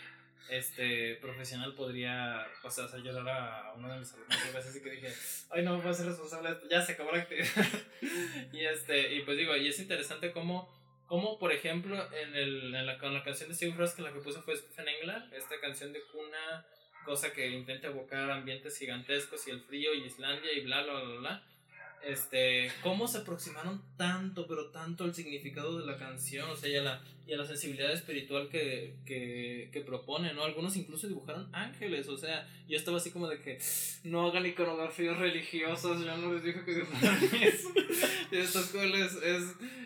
este, 0.49 1.15
profesional 1.15 1.73
podría 1.75 2.45
sea, 2.69 2.85
hacer 2.85 3.01
llorar 3.01 3.27
a 3.27 3.73
uno 3.73 3.91
de 3.91 3.99
mis 3.99 4.13
alumnos 4.13 4.55
así 4.55 4.81
que 4.81 4.91
dije, 4.91 5.13
ay 5.49 5.63
no 5.63 5.75
me 5.75 5.81
puedo 5.81 5.93
ser 5.93 6.07
responsable 6.07 6.57
ya 6.69 6.81
se 6.81 6.93
acabó 6.93 7.11
la 7.11 7.21
actividad. 7.21 7.47
y, 8.53 8.65
este, 8.65 9.15
y 9.15 9.23
pues 9.23 9.37
digo, 9.37 9.55
y 9.55 9.67
es 9.67 9.79
interesante 9.79 10.31
cómo 10.31 10.81
como, 11.05 11.37
por 11.37 11.51
ejemplo, 11.51 12.07
en, 12.13 12.33
el, 12.37 12.73
en 12.73 12.85
la, 12.85 12.97
con 12.97 13.13
la 13.13 13.21
canción 13.21 13.49
de 13.49 13.55
Steve 13.55 13.73
Frost, 13.73 13.97
que 13.97 14.01
la 14.01 14.13
que 14.13 14.21
puse 14.21 14.41
fue 14.43 14.55
Stephen 14.55 14.87
Engler, 14.87 15.21
esta 15.33 15.59
canción 15.59 15.91
de 15.91 16.01
cuna, 16.03 16.65
cosa 17.03 17.33
que 17.33 17.49
intenta 17.49 17.87
evocar 17.87 18.31
ambientes 18.31 18.77
gigantescos 18.77 19.45
y 19.45 19.51
el 19.51 19.59
frío 19.59 19.93
y 19.93 20.05
Islandia 20.05 20.53
y 20.53 20.61
bla, 20.61 20.83
bla, 20.83 21.01
bla, 21.01 21.19
bla 21.19 21.43
este, 22.03 22.71
cómo 22.81 23.07
se 23.07 23.19
aproximaron 23.19 23.81
tanto, 23.97 24.47
pero 24.47 24.69
tanto 24.71 25.03
al 25.03 25.13
significado 25.13 25.79
de 25.79 25.85
la 25.85 25.97
canción, 25.97 26.49
o 26.49 26.55
sea, 26.55 26.69
y 26.69 26.75
a 26.75 26.81
la, 26.81 27.01
y 27.27 27.33
a 27.33 27.37
la 27.37 27.45
sensibilidad 27.45 27.91
espiritual 27.91 28.49
que, 28.49 28.95
que, 29.05 29.69
que 29.71 29.81
propone, 29.81 30.33
¿no? 30.33 30.43
Algunos 30.43 30.75
incluso 30.75 31.07
dibujaron 31.07 31.47
ángeles, 31.53 32.07
o 32.07 32.17
sea, 32.17 32.47
yo 32.67 32.77
estaba 32.77 32.97
así 32.97 33.11
como 33.11 33.27
de 33.27 33.41
que 33.41 33.59
no 34.03 34.27
hagan 34.27 34.45
iconografías 34.45 35.17
religiosas, 35.17 35.99
yo 36.03 36.17
no 36.17 36.33
les 36.33 36.43
dije 36.43 36.63
que 36.65 36.75
dibujaran 36.75 37.23
eso. 37.41 37.69
y 38.31 38.37
estas 38.37 38.67
cosas 38.67 38.91
es, 38.93 39.13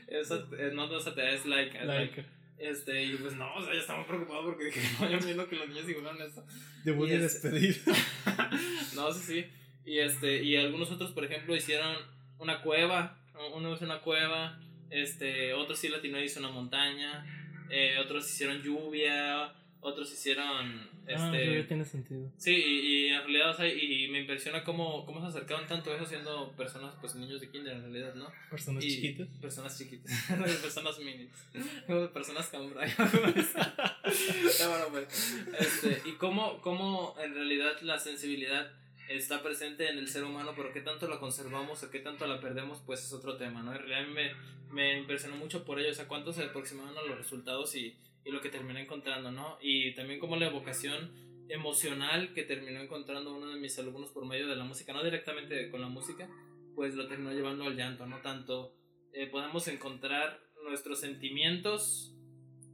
es, 0.07 0.31
es, 0.31 0.73
no, 0.73 0.87
no, 0.87 0.97
es 0.97 1.45
like, 1.45 1.85
like. 1.85 2.25
Este, 2.57 3.03
y 3.03 3.15
pues 3.17 3.35
no, 3.35 3.53
o 3.53 3.61
sea, 3.61 3.73
yo 3.73 3.79
estaba 3.79 3.99
muy 3.99 4.07
preocupado 4.07 4.45
porque 4.45 4.65
dije, 4.65 4.79
no, 4.99 5.09
yo 5.09 5.19
viendo 5.19 5.47
que 5.47 5.55
los 5.57 5.67
niños 5.67 5.87
dibujaron 5.87 6.21
eso. 6.21 6.43
Debut 6.83 7.09
de 7.09 7.25
este 7.25 7.49
despedir. 7.49 7.81
no, 8.95 9.11
sí, 9.11 9.21
sí. 9.21 9.45
Y, 9.85 9.99
este, 9.99 10.43
y 10.43 10.55
algunos 10.55 10.91
otros, 10.91 11.11
por 11.11 11.25
ejemplo, 11.25 11.55
hicieron 11.55 11.95
una 12.39 12.61
cueva. 12.61 13.17
Uno 13.53 13.73
hizo 13.73 13.85
una 13.85 13.99
cueva, 13.99 14.59
este, 14.89 15.53
otros 15.53 15.77
sí 15.77 15.89
latino 15.89 16.19
hizo 16.21 16.39
una 16.39 16.49
montaña, 16.49 17.25
eh, 17.69 17.97
otros 17.99 18.29
hicieron 18.29 18.61
lluvia, 18.61 19.53
otros 19.81 20.11
hicieron... 20.11 20.95
Ah, 21.07 21.31
este, 21.31 21.59
ah, 21.59 21.67
tiene 21.67 21.85
sentido. 21.85 22.31
Sí, 22.37 22.55
y, 22.55 23.07
en 23.09 23.19
realidad, 23.21 23.51
o 23.51 23.53
sea, 23.53 23.67
y 23.67 24.07
me 24.07 24.21
impresiona 24.21 24.63
cómo, 24.63 25.05
cómo 25.05 25.21
se 25.21 25.27
acercaron 25.27 25.67
tanto 25.67 25.91
a 25.91 25.95
eso 25.95 26.05
siendo 26.05 26.51
personas, 26.53 26.95
pues 26.99 27.13
niños 27.15 27.41
de 27.41 27.49
kinder 27.49 27.75
en 27.75 27.81
realidad, 27.83 28.15
¿no? 28.15 28.31
Personas 28.49 28.83
chiquitas. 28.83 29.27
Personas 29.39 29.77
chiquitas, 29.77 30.11
personas 30.61 30.97
minis, 30.99 31.29
personas 32.13 32.47
cambrai. 32.47 32.91
bueno, 32.97 34.85
pues, 34.91 35.35
este, 35.59 36.01
y 36.09 36.13
cómo, 36.13 36.59
cómo 36.61 37.15
en 37.21 37.35
realidad 37.35 37.79
la 37.81 37.99
sensibilidad 37.99 38.71
está 39.09 39.43
presente 39.43 39.89
en 39.89 39.97
el 39.97 40.07
ser 40.07 40.23
humano, 40.23 40.53
pero 40.55 40.71
qué 40.71 40.81
tanto 40.81 41.07
la 41.07 41.19
conservamos 41.19 41.83
o 41.83 41.91
qué 41.91 41.99
tanto 41.99 42.25
la 42.27 42.39
perdemos, 42.39 42.81
pues 42.85 43.03
es 43.03 43.13
otro 43.13 43.37
tema, 43.37 43.61
¿no? 43.61 43.73
En 43.73 43.79
realidad 43.79 44.33
me, 44.71 44.97
impresionó 44.97 45.35
mucho 45.35 45.63
por 45.63 45.79
ello, 45.79 45.91
o 45.91 45.93
sea, 45.93 46.07
cuánto 46.07 46.33
se 46.33 46.43
aproximaron 46.43 46.97
a 46.97 47.03
los 47.03 47.17
resultados 47.17 47.75
y, 47.75 47.97
y 48.23 48.31
lo 48.31 48.41
que 48.41 48.49
terminé 48.49 48.81
encontrando, 48.81 49.31
¿no? 49.31 49.57
Y 49.61 49.93
también 49.93 50.19
como 50.19 50.35
la 50.35 50.47
evocación 50.47 51.11
emocional 51.49 52.33
que 52.33 52.43
terminó 52.43 52.81
encontrando 52.81 53.35
uno 53.35 53.47
de 53.47 53.59
mis 53.59 53.77
alumnos 53.77 54.09
por 54.11 54.25
medio 54.25 54.47
de 54.47 54.55
la 54.55 54.63
música, 54.63 54.93
no 54.93 55.03
directamente 55.03 55.69
con 55.69 55.81
la 55.81 55.87
música, 55.87 56.27
pues 56.75 56.95
lo 56.95 57.07
terminó 57.07 57.31
llevando 57.31 57.65
al 57.65 57.75
llanto, 57.75 58.05
¿no? 58.05 58.21
Tanto 58.21 58.75
eh, 59.13 59.27
podemos 59.27 59.67
encontrar 59.67 60.41
nuestros 60.63 60.99
sentimientos 60.99 62.13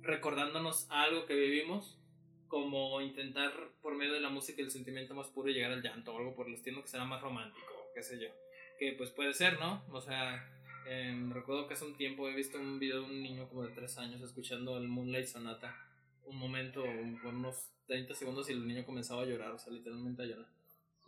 recordándonos 0.01 0.87
algo 0.89 1.25
que 1.25 1.35
vivimos 1.35 2.00
como 2.51 2.99
intentar 2.99 3.53
por 3.81 3.95
medio 3.95 4.11
de 4.11 4.19
la 4.19 4.29
música 4.29 4.61
el 4.61 4.69
sentimiento 4.69 5.15
más 5.15 5.29
puro 5.29 5.49
y 5.49 5.53
llegar 5.53 5.71
al 5.71 5.81
llanto 5.81 6.13
o 6.13 6.17
algo 6.17 6.35
por 6.35 6.49
el 6.49 6.55
estilo 6.55 6.81
que 6.81 6.89
será 6.89 7.05
más 7.05 7.21
romántico, 7.21 7.89
qué 7.95 8.03
sé 8.03 8.19
yo. 8.19 8.27
Que 8.77 8.91
pues 8.97 9.09
puede 9.11 9.33
ser, 9.33 9.57
¿no? 9.57 9.81
O 9.89 10.01
sea, 10.01 10.45
em, 10.85 11.31
recuerdo 11.31 11.65
que 11.65 11.75
hace 11.75 11.85
un 11.85 11.95
tiempo 11.95 12.27
he 12.27 12.35
visto 12.35 12.59
un 12.59 12.77
video 12.77 13.03
de 13.03 13.05
un 13.05 13.23
niño 13.23 13.47
como 13.47 13.63
de 13.63 13.73
3 13.73 13.97
años 13.99 14.21
escuchando 14.21 14.77
el 14.77 14.89
Moonlight 14.89 15.27
Sonata. 15.27 15.73
Un 16.25 16.37
momento, 16.37 16.83
por 17.23 17.33
unos 17.33 17.69
30 17.87 18.13
segundos 18.15 18.49
y 18.49 18.53
el 18.53 18.67
niño 18.67 18.85
comenzaba 18.85 19.21
a 19.21 19.25
llorar, 19.25 19.51
o 19.51 19.57
sea, 19.57 19.71
literalmente 19.71 20.23
a 20.23 20.25
llorar. 20.25 20.47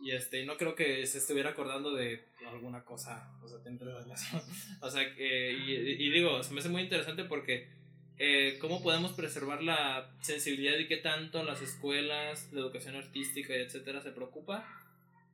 Y 0.00 0.12
este, 0.12 0.46
no 0.46 0.56
creo 0.56 0.74
que 0.74 1.04
se 1.06 1.18
estuviera 1.18 1.50
acordando 1.50 1.92
de 1.92 2.24
alguna 2.46 2.84
cosa, 2.84 3.38
o 3.42 3.48
sea, 3.48 3.58
entre 3.66 3.90
O 4.80 4.90
sea, 4.90 5.14
que, 5.14 5.52
y, 5.52 5.72
y 5.74 6.10
digo, 6.10 6.42
se 6.42 6.54
me 6.54 6.60
hace 6.60 6.70
muy 6.70 6.82
interesante 6.82 7.24
porque 7.24 7.83
eh, 8.18 8.58
cómo 8.60 8.82
podemos 8.82 9.12
preservar 9.12 9.62
la 9.62 10.10
sensibilidad 10.20 10.78
y 10.78 10.86
qué 10.86 10.98
tanto 10.98 11.42
las 11.42 11.62
escuelas, 11.62 12.48
la 12.52 12.60
educación 12.60 12.96
artística, 12.96 13.54
etcétera, 13.54 14.00
se 14.00 14.12
preocupa. 14.12 14.66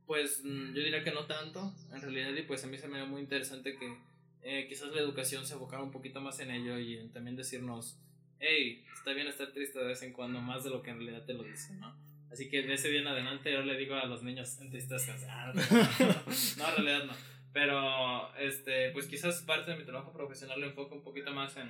Pues 0.07 0.41
mm, 0.43 0.75
yo 0.75 0.83
diría 0.83 1.05
que 1.05 1.13
no 1.13 1.27
tanto, 1.27 1.73
en 1.93 2.01
realidad, 2.01 2.33
y 2.35 2.43
pues 2.43 2.65
a 2.65 2.67
mí 2.67 2.79
se 2.79 2.89
me 2.89 2.99
da 2.99 3.05
muy 3.05 3.21
interesante 3.21 3.77
que 3.77 3.97
eh, 4.43 4.67
quizás 4.69 4.89
la 4.93 5.01
educación 5.01 5.47
se 5.47 5.55
abocara 5.55 5.83
un 5.83 5.91
poquito 5.91 6.21
más 6.21 6.41
en 6.41 6.51
ello 6.51 6.79
y 6.79 7.09
también 7.13 7.37
decirnos, 7.37 7.99
hey, 8.39 8.83
está 8.95 9.13
bien 9.13 9.27
estar 9.27 9.53
triste 9.53 9.79
de 9.79 9.87
vez 9.87 10.03
en 10.03 10.13
cuando, 10.13 10.41
más 10.41 10.65
de 10.65 10.71
lo 10.71 10.83
que 10.83 10.91
en 10.91 10.97
realidad 10.97 11.25
te 11.27 11.35
lo 11.35 11.43
dicen, 11.43 11.79
¿no? 11.79 11.95
Así 12.33 12.49
que 12.49 12.63
de 12.63 12.75
ese 12.75 12.89
día 12.89 13.01
en 13.01 13.09
adelante 13.09 13.53
yo 13.53 13.63
le 13.63 13.77
digo 13.77 13.97
a 13.97 14.07
los 14.07 14.23
niños 14.23 14.59
en 14.61 14.71
tristezas, 14.71 15.23
ah, 15.29 15.53
no, 15.55 15.63
no, 15.63 16.69
en 16.69 16.77
realidad 16.77 17.05
no. 17.05 17.13
Pero, 17.53 18.35
este, 18.37 18.91
pues 18.93 19.07
quizás 19.07 19.43
parte 19.43 19.73
de 19.73 19.77
mi 19.77 19.85
trabajo 19.85 20.13
profesional 20.13 20.61
lo 20.61 20.67
enfoco 20.67 20.95
un 20.95 21.03
poquito 21.03 21.33
más 21.33 21.57
en 21.57 21.69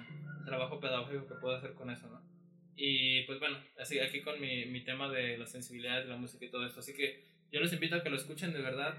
trabajo 0.50 0.80
pedagógico 0.80 1.26
que 1.26 1.34
puedo 1.36 1.56
hacer 1.56 1.74
con 1.74 1.90
eso, 1.90 2.08
¿no? 2.08 2.20
Y 2.76 3.22
pues 3.22 3.38
bueno, 3.38 3.58
así 3.78 3.98
aquí 4.00 4.20
con 4.20 4.40
mi, 4.40 4.66
mi 4.66 4.82
tema 4.82 5.08
de 5.08 5.38
la 5.38 5.46
sensibilidad 5.46 6.02
de 6.02 6.08
la 6.08 6.16
música 6.16 6.44
y 6.44 6.50
todo 6.50 6.66
esto. 6.66 6.80
Así 6.80 6.94
que 6.94 7.24
yo 7.52 7.60
les 7.60 7.72
invito 7.72 7.96
a 7.96 8.02
que 8.02 8.10
lo 8.10 8.16
escuchen 8.16 8.52
de 8.52 8.60
verdad. 8.60 8.94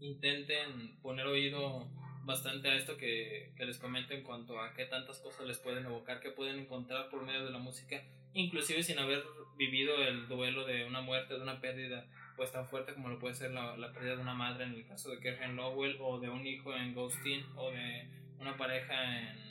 Intenten 0.00 0.96
poner 1.02 1.26
oído 1.26 1.88
bastante 2.24 2.68
a 2.68 2.76
esto 2.76 2.96
que, 2.96 3.52
que 3.56 3.66
les 3.66 3.78
comento 3.78 4.14
en 4.14 4.22
cuanto 4.22 4.60
a 4.60 4.74
qué 4.74 4.84
tantas 4.84 5.18
cosas 5.18 5.46
les 5.46 5.58
pueden 5.58 5.84
evocar, 5.86 6.20
que 6.20 6.30
pueden 6.30 6.58
encontrar 6.58 7.08
por 7.08 7.22
medio 7.22 7.44
de 7.44 7.50
la 7.50 7.58
música, 7.58 8.02
inclusive 8.32 8.82
sin 8.82 8.98
haber 8.98 9.22
vivido 9.56 9.96
el 10.02 10.28
duelo 10.28 10.64
de 10.64 10.84
una 10.84 11.00
muerte, 11.00 11.34
de 11.34 11.42
una 11.42 11.60
pérdida 11.60 12.06
pues 12.36 12.50
tan 12.50 12.66
fuerte 12.66 12.94
como 12.94 13.08
lo 13.08 13.18
puede 13.18 13.34
ser 13.34 13.52
la, 13.52 13.76
la 13.76 13.92
pérdida 13.92 14.16
de 14.16 14.22
una 14.22 14.34
madre 14.34 14.64
en 14.64 14.74
el 14.74 14.86
caso 14.86 15.10
de 15.10 15.20
Kerhen 15.20 15.56
Lowell 15.56 15.96
o 16.00 16.18
de 16.18 16.28
un 16.28 16.46
hijo 16.46 16.74
en 16.74 16.92
Ghostin 16.92 17.44
o 17.56 17.70
de 17.70 18.08
una 18.40 18.56
pareja 18.56 19.20
en, 19.20 19.43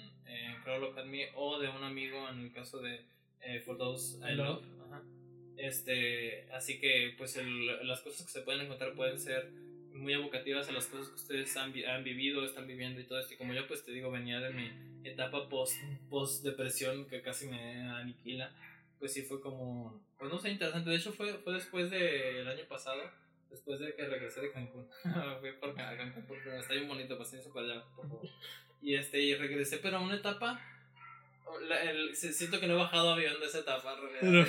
Look 0.80 0.98
at 0.98 1.06
Me 1.06 1.30
o 1.36 1.60
de 1.60 1.70
un 1.70 1.84
amigo 1.84 2.28
en 2.30 2.40
el 2.40 2.52
caso 2.52 2.80
de 2.80 3.06
eh, 3.42 3.62
For 3.62 3.78
Those 3.78 4.18
I 4.20 4.36
Love. 4.36 4.64
Este, 5.58 6.52
así 6.52 6.80
que 6.80 7.14
pues 7.18 7.38
el, 7.38 7.88
las 7.88 8.02
cosas 8.02 8.26
que 8.26 8.32
se 8.32 8.42
pueden 8.42 8.62
encontrar 8.62 8.94
pueden 8.96 9.20
ser 9.20 9.52
muy 9.94 10.14
evocativas 10.14 10.68
a 10.68 10.72
las 10.72 10.88
cosas 10.88 11.10
que 11.10 11.16
ustedes 11.16 11.56
han, 11.58 11.74
han 11.86 12.04
vivido, 12.04 12.44
están 12.44 12.68
viviendo 12.68 13.00
y 13.00 13.04
todo 13.04 13.20
esto. 13.20 13.34
Y 13.36 13.38
como 13.38 13.54
yo 13.54 13.68
pues 13.68 13.86
te 13.86 13.92
digo, 13.92 14.10
venía 14.10 14.40
de 14.40 14.52
mi 14.52 14.72
etapa 15.04 15.48
post, 15.50 15.78
post 16.10 16.44
depresión 16.44 17.08
que 17.08 17.22
casi 17.22 17.48
me 17.48 17.82
aniquila 17.90 18.52
pues 19.04 19.12
sí 19.12 19.22
fue 19.24 19.42
como, 19.42 20.02
pues 20.18 20.32
no 20.32 20.40
sé, 20.40 20.52
interesante. 20.52 20.90
De 20.90 20.96
hecho 20.96 21.12
fue, 21.12 21.34
fue 21.40 21.56
después 21.56 21.92
del 21.92 22.48
año 22.48 22.64
pasado, 22.70 23.02
después 23.50 23.78
de 23.82 23.94
que 23.94 24.06
regresé 24.06 24.40
de 24.40 24.54
Cancún. 24.54 24.88
Fui 25.42 25.52
por 25.60 25.76
Cancún 25.76 26.24
porque 26.26 26.58
está 26.58 26.74
bien 26.74 26.88
bonito, 26.88 27.18
pasé 27.18 27.38
eso 27.38 27.52
para 27.54 27.66
allá, 27.66 27.84
por 27.98 28.08
favor. 28.08 28.30
Y 28.84 28.96
este, 28.96 29.22
y 29.22 29.34
regresé, 29.36 29.78
pero 29.78 29.98
a 29.98 30.02
una 30.02 30.16
etapa 30.16 30.62
la- 31.68 31.84
el- 31.84 32.16
siento 32.16 32.60
que 32.60 32.68
no 32.68 32.74
he 32.74 32.78
bajado 32.78 33.14
avión 33.14 33.40
de 33.40 33.46
esa 33.46 33.60
etapa 33.60 33.94
en 33.94 34.22
realidad. 34.22 34.48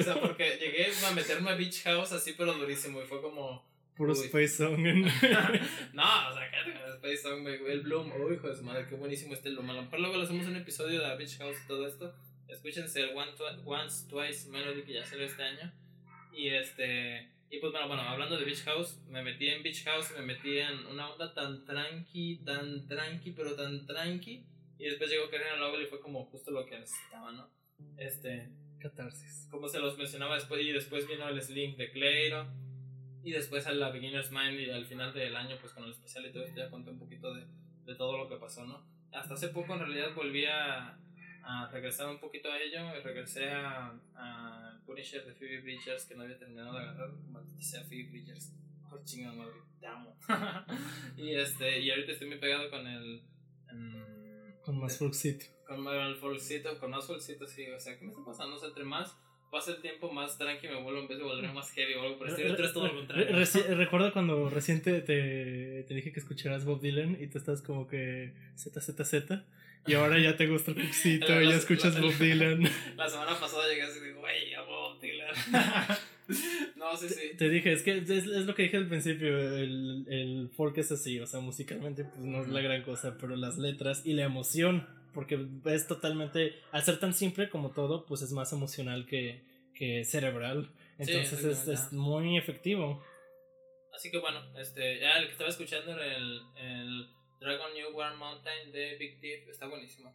o 0.00 0.02
sea, 0.02 0.20
porque 0.20 0.58
llegué 0.60 0.88
a 1.06 1.10
meterme 1.12 1.50
a 1.50 1.54
Beach 1.54 1.82
House 1.84 2.12
así, 2.12 2.34
pero 2.36 2.52
durísimo. 2.54 3.00
Y 3.02 3.06
fue 3.06 3.22
como. 3.22 3.64
Puro 3.96 4.12
Uy. 4.12 4.18
Space 4.26 4.48
Song. 4.48 4.78
no, 5.92 6.02
o 6.28 6.34
sea, 6.34 6.50
el 6.66 6.94
Space 6.94 7.18
Song, 7.18 7.46
el 7.46 7.80
Bloom. 7.82 8.10
Uy, 8.20 8.34
hijo 8.34 8.48
de 8.48 8.56
su 8.56 8.64
madre, 8.64 8.86
qué 8.88 8.96
buenísimo 8.96 9.32
este 9.34 9.50
Bloom. 9.50 9.70
A 9.70 9.74
lo 9.74 9.82
mejor 9.82 10.00
luego 10.00 10.16
le 10.16 10.24
hacemos 10.24 10.46
un 10.46 10.56
episodio 10.56 11.00
de 11.00 11.16
Beach 11.16 11.38
House 11.38 11.56
y 11.64 11.68
todo 11.68 11.86
esto. 11.86 12.12
Escúchense 12.48 13.00
el 13.00 13.16
One 13.16 13.30
Twi- 13.36 13.62
Once, 13.64 14.08
Twice 14.08 14.48
Melody 14.50 14.82
que 14.82 14.94
ya 14.94 15.04
salió 15.06 15.24
este 15.26 15.42
año. 15.44 15.72
Y 16.34 16.48
este. 16.48 17.28
Y 17.54 17.60
pues 17.60 17.70
bueno, 17.70 17.86
bueno, 17.86 18.02
hablando 18.02 18.36
de 18.36 18.44
Beach 18.44 18.64
House, 18.64 19.00
me 19.06 19.22
metí 19.22 19.48
en 19.48 19.62
Beach 19.62 19.84
House, 19.84 20.12
me 20.18 20.26
metí 20.26 20.58
en 20.58 20.86
una 20.86 21.08
onda 21.08 21.32
tan 21.32 21.64
tranqui, 21.64 22.38
tan 22.44 22.84
tranqui, 22.88 23.30
pero 23.30 23.54
tan 23.54 23.86
tranqui. 23.86 24.44
Y 24.76 24.84
después 24.84 25.08
llegó 25.08 25.30
Karen 25.30 25.60
Lowell 25.60 25.82
y 25.82 25.86
fue 25.86 26.00
como 26.00 26.24
justo 26.24 26.50
lo 26.50 26.66
que 26.66 26.80
necesitaba, 26.80 27.30
¿no? 27.30 27.48
Este, 27.96 28.50
Catarsis. 28.80 29.46
como 29.52 29.68
se 29.68 29.78
los 29.78 29.96
mencionaba 29.96 30.34
después, 30.34 30.66
y 30.66 30.72
después 30.72 31.06
vino 31.06 31.28
el 31.28 31.40
Sling 31.40 31.76
de 31.76 31.92
Cleiro, 31.92 32.48
y 33.22 33.30
después 33.30 33.68
a 33.68 33.72
la 33.72 33.90
Beginner's 33.90 34.32
Mind, 34.32 34.58
y 34.58 34.70
al 34.70 34.86
final 34.86 35.14
del 35.14 35.36
año, 35.36 35.56
pues 35.60 35.72
con 35.74 35.84
el 35.84 35.92
especial 35.92 36.26
y 36.26 36.32
todo 36.32 36.42
esto, 36.42 36.58
ya 36.58 36.70
conté 36.70 36.90
un 36.90 36.98
poquito 36.98 37.32
de, 37.32 37.46
de 37.84 37.94
todo 37.94 38.18
lo 38.18 38.28
que 38.28 38.34
pasó, 38.34 38.66
¿no? 38.66 38.84
Hasta 39.12 39.34
hace 39.34 39.50
poco 39.50 39.74
en 39.74 39.78
realidad 39.78 40.12
volví 40.16 40.44
a, 40.44 40.98
a 41.44 41.70
regresar 41.70 42.08
un 42.08 42.18
poquito 42.18 42.50
a 42.50 42.58
ello, 42.60 42.96
y 42.98 43.00
regresé 43.00 43.48
a, 43.48 43.94
a 44.16 44.73
Punisher 44.86 45.24
de 45.24 45.34
Phoebe 45.34 45.60
Bridgers, 45.60 46.04
que 46.04 46.14
no 46.14 46.22
había 46.22 46.38
terminado 46.38 46.72
de 46.74 46.80
agarrar, 46.80 47.12
maldita 47.30 47.62
sea 47.62 47.82
Phoebe 47.84 48.10
Bridgers, 48.10 48.52
por 48.88 49.04
chingada 49.04 49.34
madre, 49.34 49.54
te 49.80 49.86
amo. 49.86 50.16
y, 51.16 51.34
este, 51.34 51.80
y 51.80 51.90
ahorita 51.90 52.12
estoy 52.12 52.28
muy 52.28 52.38
pegado 52.38 52.70
con 52.70 52.86
el... 52.86 53.22
mm, 53.72 54.62
Con 54.62 54.78
más 54.78 54.98
Fruxito. 54.98 55.46
con 55.66 55.86
el 55.86 56.16
folcito, 56.16 56.78
con 56.78 56.90
más 56.90 57.06
folcito, 57.06 57.46
sí. 57.46 57.68
O 57.70 57.80
sea, 57.80 57.98
¿qué 57.98 58.04
me 58.04 58.10
está 58.10 58.24
pasando? 58.24 58.56
O 58.56 58.58
sea, 58.58 58.68
entre 58.68 58.84
más 58.84 59.16
pasa 59.54 59.70
el 59.70 59.80
tiempo, 59.80 60.10
más 60.10 60.36
tranqui 60.36 60.66
me 60.66 60.82
vuelvo 60.82 61.00
en 61.00 61.08
vez 61.08 61.16
de 61.16 61.22
volverme 61.24 61.52
más 61.52 61.70
heavy 61.70 61.94
o 61.94 62.02
algo 62.02 62.18
por 62.18 62.26
el 62.28 62.34
estilo. 62.34 62.72
Todo 62.72 62.88
lo 62.88 62.94
contrario. 62.96 63.36
Recuerdo 63.76 64.12
cuando 64.12 64.50
recién 64.50 64.82
te, 64.82 65.00
te, 65.00 65.84
dije 65.94 66.12
que 66.12 66.18
escucharas 66.18 66.64
Bob 66.64 66.80
Dylan 66.80 67.16
y 67.20 67.28
tú 67.28 67.38
estás 67.38 67.62
como 67.62 67.86
que 67.86 68.34
ZZZ 68.56 69.14
y 69.86 69.94
ahora 69.94 70.18
ya 70.18 70.36
te 70.36 70.46
gusta 70.46 70.70
el 70.70 70.78
y 70.82 71.18
ya 71.20 71.56
escuchas 71.56 71.94
los- 71.98 72.12
Bob 72.12 72.18
Dylan. 72.18 72.62
La 72.96 73.08
semana 73.08 73.38
pasada 73.38 73.68
llegué 73.68 73.82
así 73.82 74.00
de, 74.00 74.12
güey, 74.12 74.54
amo 74.54 74.66
Bob 74.70 75.00
Dylan. 75.00 75.34
no, 76.76 76.96
sí, 76.96 77.08
sí. 77.08 77.36
Te 77.36 77.48
dije, 77.48 77.72
es 77.72 77.82
que 77.82 77.98
es, 77.98 78.08
es 78.10 78.26
lo 78.46 78.54
que 78.54 78.62
dije 78.64 78.76
al 78.78 78.88
principio, 78.88 79.38
el, 79.38 80.06
el 80.08 80.50
folk 80.56 80.78
es 80.78 80.90
así, 80.92 81.20
o 81.20 81.26
sea, 81.26 81.40
musicalmente 81.40 82.04
pues 82.04 82.20
no 82.20 82.42
es 82.42 82.48
la 82.48 82.60
gran 82.60 82.82
cosa, 82.82 83.16
pero 83.20 83.36
las 83.36 83.58
letras 83.58 84.02
y 84.06 84.14
la 84.14 84.24
emoción, 84.24 84.88
porque 85.12 85.46
es 85.66 85.86
totalmente, 85.86 86.54
al 86.72 86.82
ser 86.82 86.98
tan 86.98 87.12
simple 87.12 87.48
como 87.50 87.70
todo, 87.72 88.06
pues 88.06 88.22
es 88.22 88.32
más 88.32 88.52
emocional 88.52 89.06
que, 89.06 89.44
que 89.74 90.04
cerebral, 90.04 90.70
entonces 90.98 91.44
es, 91.44 91.68
es 91.68 91.92
muy 91.92 92.38
efectivo. 92.38 93.02
Así 93.94 94.10
que 94.10 94.18
bueno, 94.18 94.40
este, 94.58 94.98
ya 95.00 95.18
el 95.18 95.26
que 95.26 95.32
estaba 95.32 95.50
escuchando 95.50 95.92
era 95.92 96.16
el, 96.16 96.40
el 96.56 97.06
Dragon 97.44 97.72
New 97.74 97.94
War 97.96 98.16
Mountain 98.16 98.72
de 98.72 98.96
Big 98.96 99.20
Thief. 99.20 99.48
Está 99.48 99.66
buenísimo. 99.66 100.12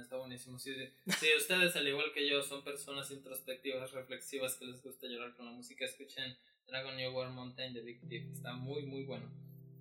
Está 0.00 0.16
buenísimo. 0.16 0.58
Si, 0.58 0.72
si 0.74 1.26
ustedes, 1.36 1.74
al 1.74 1.88
igual 1.88 2.12
que 2.14 2.28
yo, 2.28 2.42
son 2.42 2.62
personas 2.62 3.10
introspectivas, 3.10 3.92
reflexivas, 3.92 4.54
que 4.56 4.66
les 4.66 4.80
gusta 4.82 5.06
llorar 5.08 5.34
con 5.34 5.46
la 5.46 5.52
música, 5.52 5.84
escuchen 5.84 6.36
Dragon 6.68 6.96
New 6.96 7.12
War 7.12 7.30
Mountain 7.30 7.72
de 7.74 7.82
Big 7.82 8.00
Thief. 8.08 8.30
Está 8.32 8.52
muy, 8.54 8.82
muy 8.86 9.04
bueno. 9.04 9.26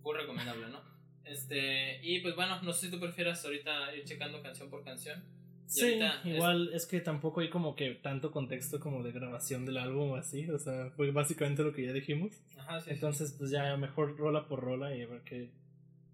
Muy 0.02 0.16
recomendable, 0.16 0.68
¿no? 0.70 0.82
Este, 1.24 2.00
y 2.04 2.20
pues 2.20 2.36
bueno, 2.36 2.62
no 2.62 2.72
sé 2.74 2.86
si 2.88 2.92
tú 2.92 3.00
prefieras 3.00 3.44
ahorita 3.46 3.96
ir 3.96 4.06
checando 4.06 4.42
canción 4.42 4.70
por 4.70 4.84
canción. 4.84 5.24
Y 5.68 5.70
Sí, 5.72 5.82
ahorita 5.86 6.22
es- 6.22 6.26
igual 6.36 6.70
es 6.74 6.86
que 6.86 7.02
tampoco 7.02 7.42
hay 7.42 7.50
como 7.50 7.76
que 7.76 7.96
tanto 7.96 8.32
contexto 8.32 8.80
como 8.80 9.02
de 9.04 9.12
grabación 9.12 9.66
del 9.66 9.78
álbum 9.78 10.12
o 10.12 10.16
así, 10.16 10.48
o 10.50 10.60
sea, 10.60 10.92
fue 10.96 11.10
básicamente 11.12 11.64
lo 11.64 11.74
que 11.74 11.84
ya 11.86 11.94
dijimos. 11.94 12.34
Ajá, 12.58 12.80
sí, 12.80 12.86
sí. 12.90 12.94
Entonces, 12.94 13.34
pues 13.38 13.50
ya 13.52 13.76
mejor 13.78 14.16
rola 14.18 14.48
por 14.48 14.62
rola 14.62 14.96
y 14.96 15.02
a 15.02 15.08
ver 15.08 15.22
qué, 15.24 15.50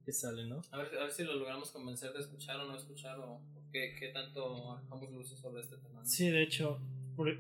qué 0.06 0.12
sale, 0.12 0.46
¿no? 0.46 0.62
A 0.72 0.78
ver, 0.78 0.88
a 0.98 1.04
ver 1.04 1.12
si 1.12 1.24
lo 1.24 1.36
logramos 1.36 1.72
convencer 1.72 2.14
de 2.14 2.20
escuchar 2.20 2.60
o 2.60 2.66
no 2.68 2.76
escuchar 2.76 3.20
o, 3.20 3.40
qué, 3.72 3.96
qué 4.00 4.08
tanto 4.10 4.74
arrojamos 4.74 5.12
luces 5.12 5.40
sobre 5.40 5.62
este 5.62 5.78
tema. 5.78 6.00
¿no? 6.02 6.06
Sí, 6.06 6.30
de 6.30 6.42
hecho, 6.44 6.80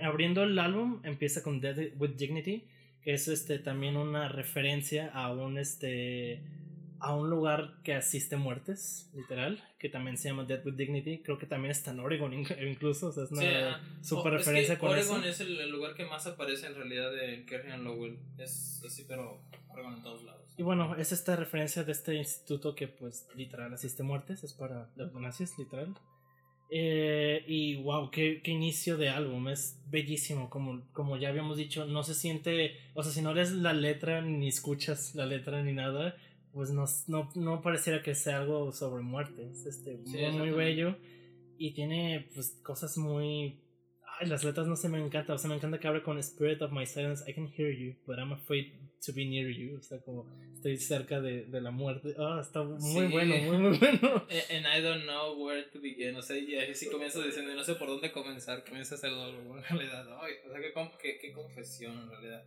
abriendo 0.01 0.43
el 0.43 0.57
álbum 0.59 1.01
empieza 1.03 1.41
con 1.43 1.59
Dead 1.59 1.91
with 1.97 2.11
Dignity, 2.11 2.65
que 3.01 3.13
es 3.13 3.27
este 3.27 3.59
también 3.59 3.97
una 3.97 4.29
referencia 4.29 5.09
a 5.13 5.31
un 5.31 5.57
este 5.57 6.41
a 7.03 7.15
un 7.15 7.31
lugar 7.31 7.77
que 7.83 7.95
asiste 7.95 8.37
muertes, 8.37 9.09
literal, 9.15 9.59
que 9.79 9.89
también 9.89 10.19
se 10.19 10.29
llama 10.29 10.43
Dead 10.43 10.63
with 10.63 10.75
Dignity, 10.75 11.17
creo 11.23 11.39
que 11.39 11.47
también 11.47 11.71
está 11.71 11.89
en 11.89 11.99
Oregon 11.99 12.31
inc- 12.31 12.55
incluso, 12.71 13.07
o 13.07 13.11
sea, 13.11 13.23
es 13.23 13.31
una 13.31 13.41
Sí, 13.41 13.47
ajá. 13.47 13.81
super 14.03 14.33
referencia 14.33 14.73
es 14.73 14.79
que 14.79 14.85
con 14.85 14.91
Oregon 14.91 15.21
eso. 15.21 15.29
es 15.29 15.39
el, 15.39 15.71
lugar 15.71 15.95
que 15.95 16.05
más 16.05 16.27
aparece 16.27 16.67
en 16.67 16.75
realidad 16.75 17.11
de 17.11 17.43
Kerrigan 17.47 17.83
Lowell. 17.83 18.19
Es 18.37 18.83
así, 18.85 19.05
pero 19.07 19.41
Oregon 19.69 19.95
en 19.95 20.03
todos 20.03 20.23
lados. 20.25 20.40
Y 20.57 20.63
bueno, 20.63 20.95
es 20.95 21.11
esta 21.11 21.35
referencia 21.35 21.83
de 21.83 21.91
este 21.91 22.15
instituto 22.15 22.75
que 22.75 22.87
pues 22.87 23.27
literal 23.35 23.73
asiste 23.73 24.03
muertes, 24.03 24.43
es 24.43 24.53
para 24.53 24.89
eutanasia, 24.97 25.47
literal. 25.57 25.95
Eh, 26.69 27.43
y 27.47 27.75
wow, 27.81 28.09
qué, 28.11 28.41
qué 28.41 28.51
inicio 28.51 28.97
de 28.97 29.09
álbum, 29.09 29.49
es 29.49 29.81
bellísimo, 29.89 30.49
como, 30.49 30.81
como 30.93 31.17
ya 31.17 31.27
habíamos 31.27 31.57
dicho, 31.57 31.85
no 31.85 32.03
se 32.03 32.13
siente, 32.13 32.77
o 32.93 33.03
sea, 33.03 33.11
si 33.11 33.21
no 33.21 33.33
lees 33.33 33.51
la 33.51 33.73
letra 33.73 34.21
ni 34.21 34.47
escuchas 34.47 35.13
la 35.13 35.25
letra 35.25 35.61
ni 35.63 35.73
nada, 35.73 36.15
pues 36.53 36.71
no, 36.71 36.85
no, 37.07 37.29
no 37.35 37.61
pareciera 37.61 38.01
que 38.01 38.15
sea 38.15 38.39
algo 38.39 38.71
sobre 38.71 39.03
muerte, 39.03 39.49
es 39.51 39.65
este, 39.65 39.99
Sí, 40.05 40.17
muy, 40.17 40.31
muy 40.31 40.51
bello 40.51 40.95
y 41.61 41.73
tiene 41.73 42.27
pues 42.33 42.57
cosas 42.63 42.97
muy... 42.97 43.60
Ay, 44.21 44.27
las 44.27 44.43
letras 44.43 44.67
no 44.67 44.75
se 44.75 44.87
me 44.87 44.99
encanta, 45.03 45.33
o 45.33 45.37
sea, 45.37 45.49
me 45.49 45.55
encanta 45.55 45.79
que 45.79 45.87
abre 45.87 46.03
con 46.03 46.19
Spirit 46.19 46.61
of 46.61 46.71
my 46.71 46.85
silence, 46.85 47.23
I 47.29 47.33
can 47.33 47.47
hear 47.57 47.71
you, 47.71 47.95
but 48.05 48.17
I'm 48.19 48.31
afraid 48.31 48.73
to 49.05 49.13
be 49.13 49.25
near 49.25 49.49
you, 49.49 49.77
o 49.77 49.81
sea, 49.81 49.99
como 50.01 50.27
estoy 50.53 50.77
cerca 50.77 51.19
de, 51.19 51.45
de 51.45 51.59
la 51.61 51.71
muerte. 51.71 52.13
Ah, 52.19 52.39
está 52.39 52.61
muy 52.61 52.79
Sí. 52.79 53.07
bueno, 53.11 53.35
muy, 53.37 53.57
muy 53.57 53.77
bueno. 53.79 54.25
Eh, 54.29 54.43
And 54.51 54.67
I 54.67 54.81
don't 54.81 55.03
know 55.05 55.43
where 55.43 55.63
to 55.63 55.81
begin. 55.81 56.15
O 56.15 56.21
sea, 56.21 56.37
y 56.37 56.55
así 56.55 56.87
comienza 56.89 57.19
diciendo, 57.23 57.53
no 57.55 57.63
sé 57.63 57.73
por 57.75 57.87
dónde 57.87 58.11
comenzar. 58.11 58.63
Comienza 58.63 58.93
a 58.93 58.97
hacer 58.99 59.09
algo 59.09 59.57
en 59.57 59.63
realidad. 59.63 60.05
Ay, 60.21 60.33
o 60.47 60.51
sea, 60.51 60.61
qué, 60.61 60.71
qué, 61.01 61.17
qué 61.19 61.31
confesión 61.33 61.97
en 61.97 62.09
realidad. 62.09 62.43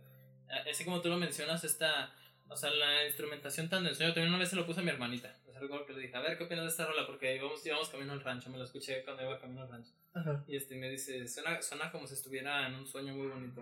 Ah, 0.49 0.63
Así 0.71 0.85
como 0.85 1.01
tú 1.01 1.09
lo 1.09 1.17
mencionas, 1.17 1.63
esta. 1.65 2.13
O 2.47 2.55
sea, 2.55 2.69
la 2.71 3.05
instrumentación 3.05 3.67
tan 3.69 3.83
de 3.83 3.89
ensueño. 3.89 4.13
También 4.13 4.29
una 4.29 4.39
vez 4.39 4.49
se 4.49 4.55
lo 4.55 4.65
puse 4.65 4.79
a 4.79 4.83
mi 4.83 4.91
hermanita. 4.91 5.35
Sea, 5.55 5.61
recuerdo 5.61 5.85
que 5.85 5.93
le 5.93 6.01
dije, 6.01 6.15
a 6.17 6.21
ver, 6.21 6.37
¿qué 6.37 6.43
opinas 6.43 6.65
de 6.65 6.69
esta 6.69 6.85
rola? 6.85 7.07
Porque 7.07 7.35
íbamos, 7.35 7.65
íbamos 7.65 7.89
camino 7.89 8.11
al 8.11 8.21
rancho. 8.21 8.49
Me 8.49 8.57
lo 8.57 8.65
escuché 8.65 9.03
cuando 9.05 9.23
iba 9.23 9.39
camino 9.39 9.61
al 9.61 9.69
rancho. 9.69 9.91
Ajá. 10.13 10.43
Y 10.47 10.57
este 10.57 10.75
me 10.75 10.89
dice, 10.89 11.27
suena, 11.27 11.61
suena 11.61 11.91
como 11.91 12.05
si 12.05 12.13
estuviera 12.13 12.67
en 12.67 12.75
un 12.75 12.85
sueño 12.85 13.15
muy 13.15 13.27
bonito. 13.27 13.61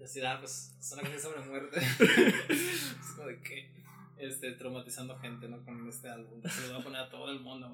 Y 0.00 0.04
así, 0.04 0.20
ah, 0.20 0.36
pues 0.38 0.76
suena 0.80 1.08
que 1.08 1.16
es 1.16 1.22
sobre 1.22 1.40
muerte. 1.40 1.80
es 2.48 3.12
como 3.16 3.26
de 3.26 3.40
que, 3.40 3.70
este, 4.18 4.52
traumatizando 4.52 5.18
gente, 5.18 5.48
¿no? 5.48 5.64
Con 5.64 5.88
este 5.88 6.08
álbum. 6.08 6.40
Se 6.42 6.62
lo 6.62 6.74
voy 6.74 6.80
a 6.80 6.84
poner 6.84 7.00
a 7.00 7.10
todo 7.10 7.30
el 7.30 7.40
mundo. 7.40 7.70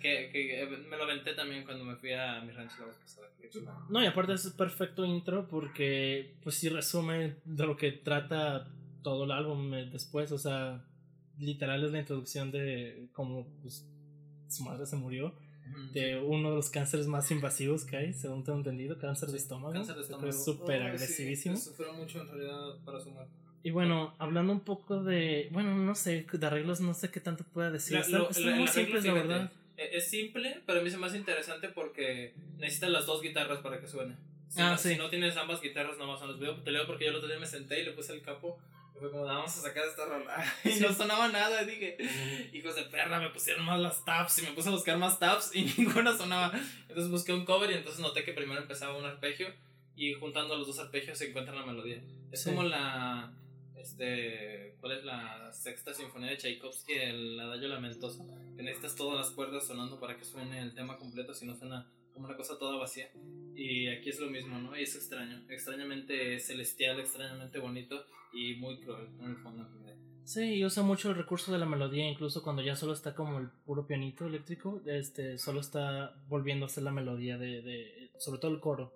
Que, 0.00 0.30
que 0.30 0.62
eh, 0.62 0.66
me 0.66 0.96
lo 0.96 1.04
aventé 1.04 1.34
también 1.34 1.64
cuando 1.64 1.84
me 1.84 1.96
fui 1.96 2.12
a 2.12 2.40
mi 2.40 2.52
rancho 2.52 2.76
la 2.80 2.86
vez 2.86 2.96
pasada. 2.96 3.26
No, 3.88 4.02
y 4.02 4.06
aparte 4.06 4.32
es 4.34 4.48
perfecto 4.50 5.04
intro 5.04 5.46
porque 5.48 6.34
pues 6.42 6.56
sí 6.56 6.68
resume 6.68 7.36
de 7.44 7.66
lo 7.66 7.76
que 7.76 7.92
trata 7.92 8.68
todo 9.02 9.24
el 9.24 9.30
álbum 9.30 9.72
eh, 9.74 9.86
después, 9.86 10.32
o 10.32 10.38
sea, 10.38 10.84
literal 11.38 11.84
es 11.84 11.92
la 11.92 11.98
introducción 12.00 12.50
de 12.50 13.08
cómo 13.12 13.46
pues, 13.62 13.86
su 14.48 14.62
madre 14.64 14.86
se 14.86 14.96
murió, 14.96 15.34
de 15.92 16.18
uno 16.20 16.50
de 16.50 16.56
los 16.56 16.70
cánceres 16.70 17.06
más 17.08 17.30
invasivos 17.32 17.84
que 17.84 17.96
hay, 17.96 18.12
según 18.12 18.44
tengo 18.44 18.58
entendido, 18.58 18.98
cáncer 18.98 19.30
de 19.30 19.36
estómago, 19.38 19.72
Cáncer 19.74 19.96
de 19.96 20.02
estómago. 20.02 20.28
es 20.28 20.44
súper 20.44 20.80
sí, 20.80 20.86
agresivísimo. 20.86 21.56
sufrió 21.56 21.92
mucho 21.92 22.20
en 22.20 22.28
realidad 22.28 22.76
para 22.84 23.00
su 23.00 23.10
muerte. 23.10 23.32
Y 23.64 23.70
bueno, 23.72 24.14
hablando 24.18 24.52
un 24.52 24.60
poco 24.60 25.02
de, 25.02 25.48
bueno, 25.50 25.74
no 25.74 25.94
sé, 25.96 26.24
de 26.32 26.46
arreglos 26.46 26.80
no 26.80 26.94
sé 26.94 27.10
qué 27.10 27.18
tanto 27.18 27.42
pueda 27.52 27.70
decir, 27.72 27.94
La- 27.94 28.00
están, 28.00 28.20
lo- 28.20 28.30
están 28.30 28.46
la- 28.46 28.52
el 28.52 28.58
muy 28.60 28.68
simples 28.68 29.04
la 29.04 29.12
verdad. 29.12 29.52
eh, 29.76 29.88
Es 29.94 30.08
simple, 30.08 30.62
pero 30.66 30.80
a 30.80 30.82
mí 30.84 30.90
se 30.90 30.98
me 30.98 31.06
hace 31.06 31.18
interesante 31.18 31.68
porque 31.70 32.34
necesitas 32.58 32.90
las 32.90 33.04
dos 33.06 33.20
guitarras 33.20 33.58
para 33.58 33.80
que 33.80 33.88
suene. 33.88 34.16
Si, 34.48 34.60
Ah, 34.62 34.70
no, 34.70 34.78
sí. 34.78 34.90
si 34.90 34.96
no 34.96 35.10
tienes 35.10 35.36
ambas 35.36 35.60
guitarras, 35.60 35.98
no 35.98 36.06
vas 36.06 36.22
a 36.22 36.26
los 36.26 36.38
veo. 36.38 36.62
Te 36.62 36.70
leo 36.70 36.86
porque 36.86 37.04
yo 37.06 37.10
el 37.10 37.16
otro 37.16 37.28
día 37.28 37.40
me 37.40 37.46
senté 37.46 37.80
y 37.82 37.84
le 37.84 37.90
puse 37.90 38.12
el 38.12 38.22
capo. 38.22 38.56
Fue 38.98 39.10
como, 39.10 39.24
vamos 39.24 39.56
a 39.58 39.60
sacar 39.60 39.84
esta 39.86 40.04
rola. 40.06 40.54
Y 40.64 40.70
Sí. 40.70 40.80
no 40.80 40.92
sonaba 40.92 41.28
nada. 41.28 41.64
Dije, 41.64 41.96
hijos 42.52 42.74
de 42.76 42.82
perra, 42.84 43.18
me 43.20 43.30
pusieron 43.30 43.64
más 43.64 43.78
las 43.80 44.04
tabs. 44.04 44.38
Y 44.38 44.42
me 44.42 44.52
puse 44.52 44.68
a 44.68 44.72
buscar 44.72 44.96
más 44.98 45.18
tabs 45.18 45.54
y 45.54 45.62
ninguna 45.78 46.16
sonaba. 46.16 46.52
Entonces 46.88 47.10
busqué 47.10 47.32
un 47.32 47.44
cover 47.44 47.70
y 47.70 47.74
entonces 47.74 48.00
noté 48.00 48.24
que 48.24 48.32
primero 48.32 48.60
empezaba 48.60 48.96
un 48.96 49.04
arpegio. 49.04 49.48
Y 49.94 50.12
juntando 50.14 50.56
los 50.56 50.66
dos 50.66 50.78
arpegios 50.78 51.16
se 51.18 51.28
encuentra 51.30 51.54
la 51.54 51.64
melodía. 51.66 52.02
Es 52.30 52.42
Sí. 52.42 52.50
como 52.50 52.62
la. 52.64 53.32
Este, 53.76 54.74
¿Cuál 54.80 54.92
es 54.98 55.04
la 55.04 55.52
sexta 55.52 55.94
sinfonía 55.94 56.30
de 56.30 56.36
Tchaikovsky? 56.38 56.92
El 56.94 57.38
adagio 57.38 57.68
lamentoso. 57.68 58.26
Que 58.56 58.62
necesitas 58.62 58.96
todas 58.96 59.18
las 59.18 59.30
cuerdas 59.34 59.66
sonando 59.66 60.00
para 60.00 60.16
que 60.16 60.24
suene 60.24 60.60
el 60.60 60.74
tema 60.74 60.96
completo. 60.96 61.34
Si 61.34 61.46
no 61.46 61.54
suena 61.54 61.86
como 62.16 62.26
una 62.26 62.36
cosa 62.36 62.58
toda 62.58 62.76
vacía. 62.76 63.08
Y 63.54 63.88
aquí 63.88 64.08
es 64.08 64.18
lo 64.18 64.28
mismo, 64.28 64.58
¿no? 64.58 64.76
Y 64.76 64.82
es 64.82 64.96
extraño, 64.96 65.44
extrañamente 65.48 66.40
celestial, 66.40 66.98
extrañamente 66.98 67.58
bonito 67.58 68.04
y 68.32 68.56
muy 68.56 68.80
cruel 68.80 69.08
en 69.20 69.30
el 69.30 69.36
fondo. 69.36 69.68
Sí, 70.24 70.54
y 70.54 70.64
usa 70.64 70.82
mucho 70.82 71.10
el 71.10 71.16
recurso 71.16 71.52
de 71.52 71.58
la 71.58 71.66
melodía, 71.66 72.08
incluso 72.08 72.42
cuando 72.42 72.60
ya 72.60 72.74
solo 72.74 72.94
está 72.94 73.14
como 73.14 73.38
el 73.38 73.48
puro 73.64 73.86
pianito 73.86 74.26
eléctrico, 74.26 74.82
este, 74.84 75.38
solo 75.38 75.60
está 75.60 76.20
volviéndose 76.26 76.80
la 76.80 76.90
melodía 76.90 77.38
de, 77.38 77.62
de 77.62 78.10
sobre 78.18 78.40
todo 78.40 78.50
el 78.50 78.58
coro. 78.58 78.92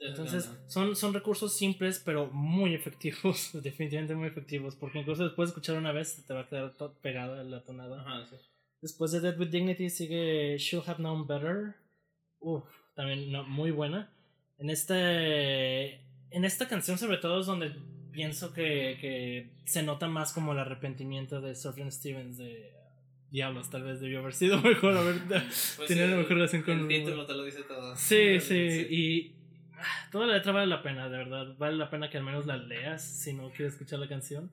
Entonces, 0.00 0.48
son, 0.68 0.94
son 0.94 1.12
recursos 1.12 1.56
simples, 1.56 2.00
pero 2.04 2.28
muy 2.28 2.74
efectivos, 2.74 3.50
definitivamente 3.60 4.14
muy 4.14 4.28
efectivos, 4.28 4.76
porque 4.76 5.00
incluso 5.00 5.24
después 5.24 5.48
de 5.48 5.50
escuchar 5.50 5.76
una 5.76 5.90
vez 5.90 6.24
te 6.24 6.32
va 6.32 6.42
a 6.42 6.48
quedar 6.48 6.72
pegada 7.02 7.42
la 7.42 7.64
tonada. 7.64 8.00
Ajá, 8.02 8.24
sí. 8.30 8.36
Después 8.80 9.10
de 9.10 9.20
Dead 9.20 9.36
with 9.36 9.48
Dignity 9.48 9.90
sigue 9.90 10.56
Should 10.58 10.88
Have 10.88 10.98
Known 10.98 11.26
Better. 11.26 11.74
Uf, 12.40 12.64
también 12.94 13.30
muy 13.48 13.70
buena. 13.70 14.10
En 14.58 14.70
este 14.70 16.00
en 16.30 16.44
esta 16.44 16.68
canción 16.68 16.98
sobre 16.98 17.18
todo 17.18 17.40
es 17.40 17.46
donde 17.46 17.72
pienso 18.12 18.52
que, 18.52 18.98
que 19.00 19.50
se 19.64 19.82
nota 19.82 20.08
más 20.08 20.32
como 20.32 20.52
el 20.52 20.58
arrepentimiento 20.58 21.40
de 21.40 21.54
Sufjan 21.54 21.92
Stevens 21.92 22.36
de 22.36 22.72
diablos, 23.30 23.70
tal 23.70 23.82
vez 23.82 24.00
debió 24.00 24.20
haber 24.20 24.34
sido 24.34 24.60
mejor 24.62 24.96
haber 24.96 25.20
pues 25.28 25.76
tenido 25.86 26.06
una 26.06 26.16
mejor 26.16 26.32
relación 26.32 26.62
con 26.62 26.80
el 26.80 26.88
título 26.88 27.26
te 27.26 27.34
lo 27.34 27.44
dice 27.44 27.62
todo. 27.62 27.96
Sí, 27.96 28.40
sí, 28.40 28.70
sí, 28.70 28.86
y 28.90 29.34
ah, 29.74 30.08
toda 30.10 30.26
la 30.26 30.34
letra 30.34 30.52
vale 30.52 30.66
la 30.66 30.82
pena, 30.82 31.08
de 31.08 31.16
verdad. 31.16 31.56
Vale 31.58 31.76
la 31.76 31.90
pena 31.90 32.10
que 32.10 32.18
al 32.18 32.24
menos 32.24 32.46
la 32.46 32.56
leas 32.56 33.02
si 33.02 33.32
no 33.32 33.50
quieres 33.50 33.74
escuchar 33.74 33.98
la 33.98 34.08
canción. 34.08 34.50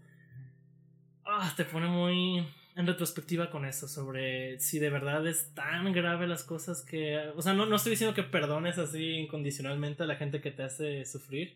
Ah, 1.26 1.52
te 1.56 1.66
pone 1.66 1.88
muy 1.88 2.46
en 2.76 2.88
retrospectiva 2.88 3.50
con 3.50 3.66
eso, 3.66 3.88
sobre 3.88 4.60
si 4.60 4.80
de 4.80 4.90
verdad 4.90 5.26
es 5.28 5.54
tan 5.54 5.94
grave 5.94 6.28
las 6.28 6.44
cosas 6.44 6.84
que... 6.84 7.18
O 7.36 7.42
sea, 7.42 7.54
no, 7.54 7.66
no 7.66 7.78
estoy 7.78 7.92
diciendo 7.92 8.14
que 8.14 8.24
perdones 8.24 8.78
así 8.78 9.12
incondicionalmente 9.14 10.04
a 10.04 10.06
la 10.06 10.18
gente 10.18 10.42
que 10.42 10.52
te 10.52 10.64
hace 10.64 11.06
sufrir, 11.06 11.56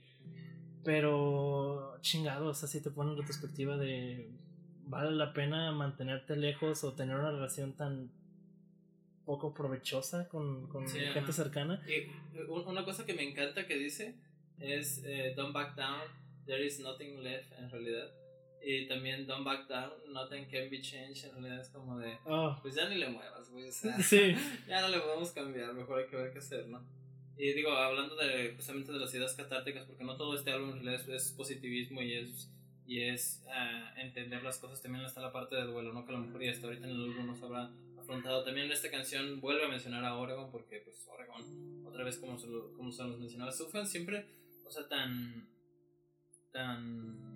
pero 0.83 1.97
chingado, 1.99 2.47
o 2.47 2.53
sea, 2.53 2.69
si 2.69 2.81
te 2.81 2.89
pone 2.89 3.11
en 3.11 3.17
retrospectiva 3.17 3.77
de... 3.77 4.29
¿Vale 4.85 5.11
la 5.11 5.33
pena 5.33 5.71
mantenerte 5.71 6.35
lejos 6.35 6.83
o 6.83 6.93
tener 6.93 7.15
una 7.15 7.29
relación 7.29 7.73
tan 7.73 8.09
poco 9.23 9.53
provechosa 9.53 10.27
con, 10.27 10.67
con 10.67 10.87
gente 10.87 11.31
cercana? 11.31 11.83
Y 11.85 12.09
una 12.47 12.83
cosa 12.83 13.05
que 13.05 13.13
me 13.13 13.21
encanta 13.21 13.67
que 13.67 13.77
dice 13.77 14.15
es 14.57 15.03
eh, 15.05 15.33
Don't 15.35 15.53
back 15.53 15.75
down, 15.75 16.01
there 16.47 16.65
is 16.65 16.79
nothing 16.79 17.21
left 17.21 17.51
en 17.59 17.69
realidad 17.69 18.09
y 18.63 18.87
también 18.87 19.25
Don't 19.25 19.45
Back 19.45 19.67
Down, 19.67 19.91
Nothing 20.11 20.45
Can 20.45 20.69
Be 20.69 20.81
Changed, 20.81 21.25
en 21.25 21.31
realidad 21.31 21.61
es 21.61 21.69
como 21.69 21.97
de, 21.97 22.17
oh. 22.25 22.57
pues 22.61 22.75
ya 22.75 22.87
ni 22.89 22.95
le 22.95 23.09
muevas, 23.09 23.49
güey, 23.49 23.67
o 23.67 23.71
sea, 23.71 23.97
ya 24.67 24.81
no 24.81 24.89
le 24.89 24.99
podemos 24.99 25.31
cambiar, 25.31 25.73
mejor 25.73 25.99
hay 25.99 26.07
que 26.07 26.15
ver 26.15 26.31
qué 26.31 26.39
hacer, 26.39 26.67
¿no? 26.67 26.83
Y 27.37 27.53
digo, 27.53 27.71
hablando 27.71 28.17
de 28.17 28.53
justamente 28.53 28.91
de 28.91 28.99
las 28.99 29.13
ideas 29.13 29.33
catárticas, 29.33 29.85
porque 29.85 30.03
no 30.03 30.17
todo 30.17 30.35
este 30.35 30.51
álbum 30.51 30.71
en 30.71 30.83
realidad 30.83 31.09
es, 31.09 31.31
positivismo 31.31 32.01
y 32.01 32.13
es, 32.15 32.51
y 32.85 33.01
es 33.03 33.41
uh, 33.45 33.97
entender 33.97 34.43
las 34.43 34.57
cosas, 34.57 34.81
también 34.81 35.05
está 35.05 35.21
la 35.21 35.31
parte 35.31 35.55
del 35.55 35.67
duelo, 35.67 35.93
¿no? 35.93 36.05
Que 36.05 36.11
a 36.11 36.17
lo 36.17 36.25
mejor 36.25 36.43
ya 36.43 36.51
hasta 36.51 36.67
ahorita 36.67 36.85
en 36.85 36.91
el 36.91 37.01
álbum 37.01 37.27
nos 37.27 37.41
habrá 37.41 37.71
afrontado. 37.97 38.43
También 38.43 38.65
en 38.65 38.73
esta 38.73 38.91
canción 38.91 39.39
vuelve 39.39 39.63
a 39.63 39.69
mencionar 39.69 40.03
a 40.03 40.17
Oregon, 40.17 40.51
porque 40.51 40.81
pues 40.81 41.07
Oregon, 41.07 41.85
otra 41.85 42.03
vez 42.03 42.17
como 42.17 42.37
se, 42.37 42.47
como 42.75 42.91
se 42.91 43.03
nos 43.03 43.17
mencionaba, 43.17 43.53
Sufjan 43.53 43.87
siempre, 43.87 44.27
o 44.65 44.69
sea, 44.69 44.89
tan, 44.89 45.47
tan 46.51 47.28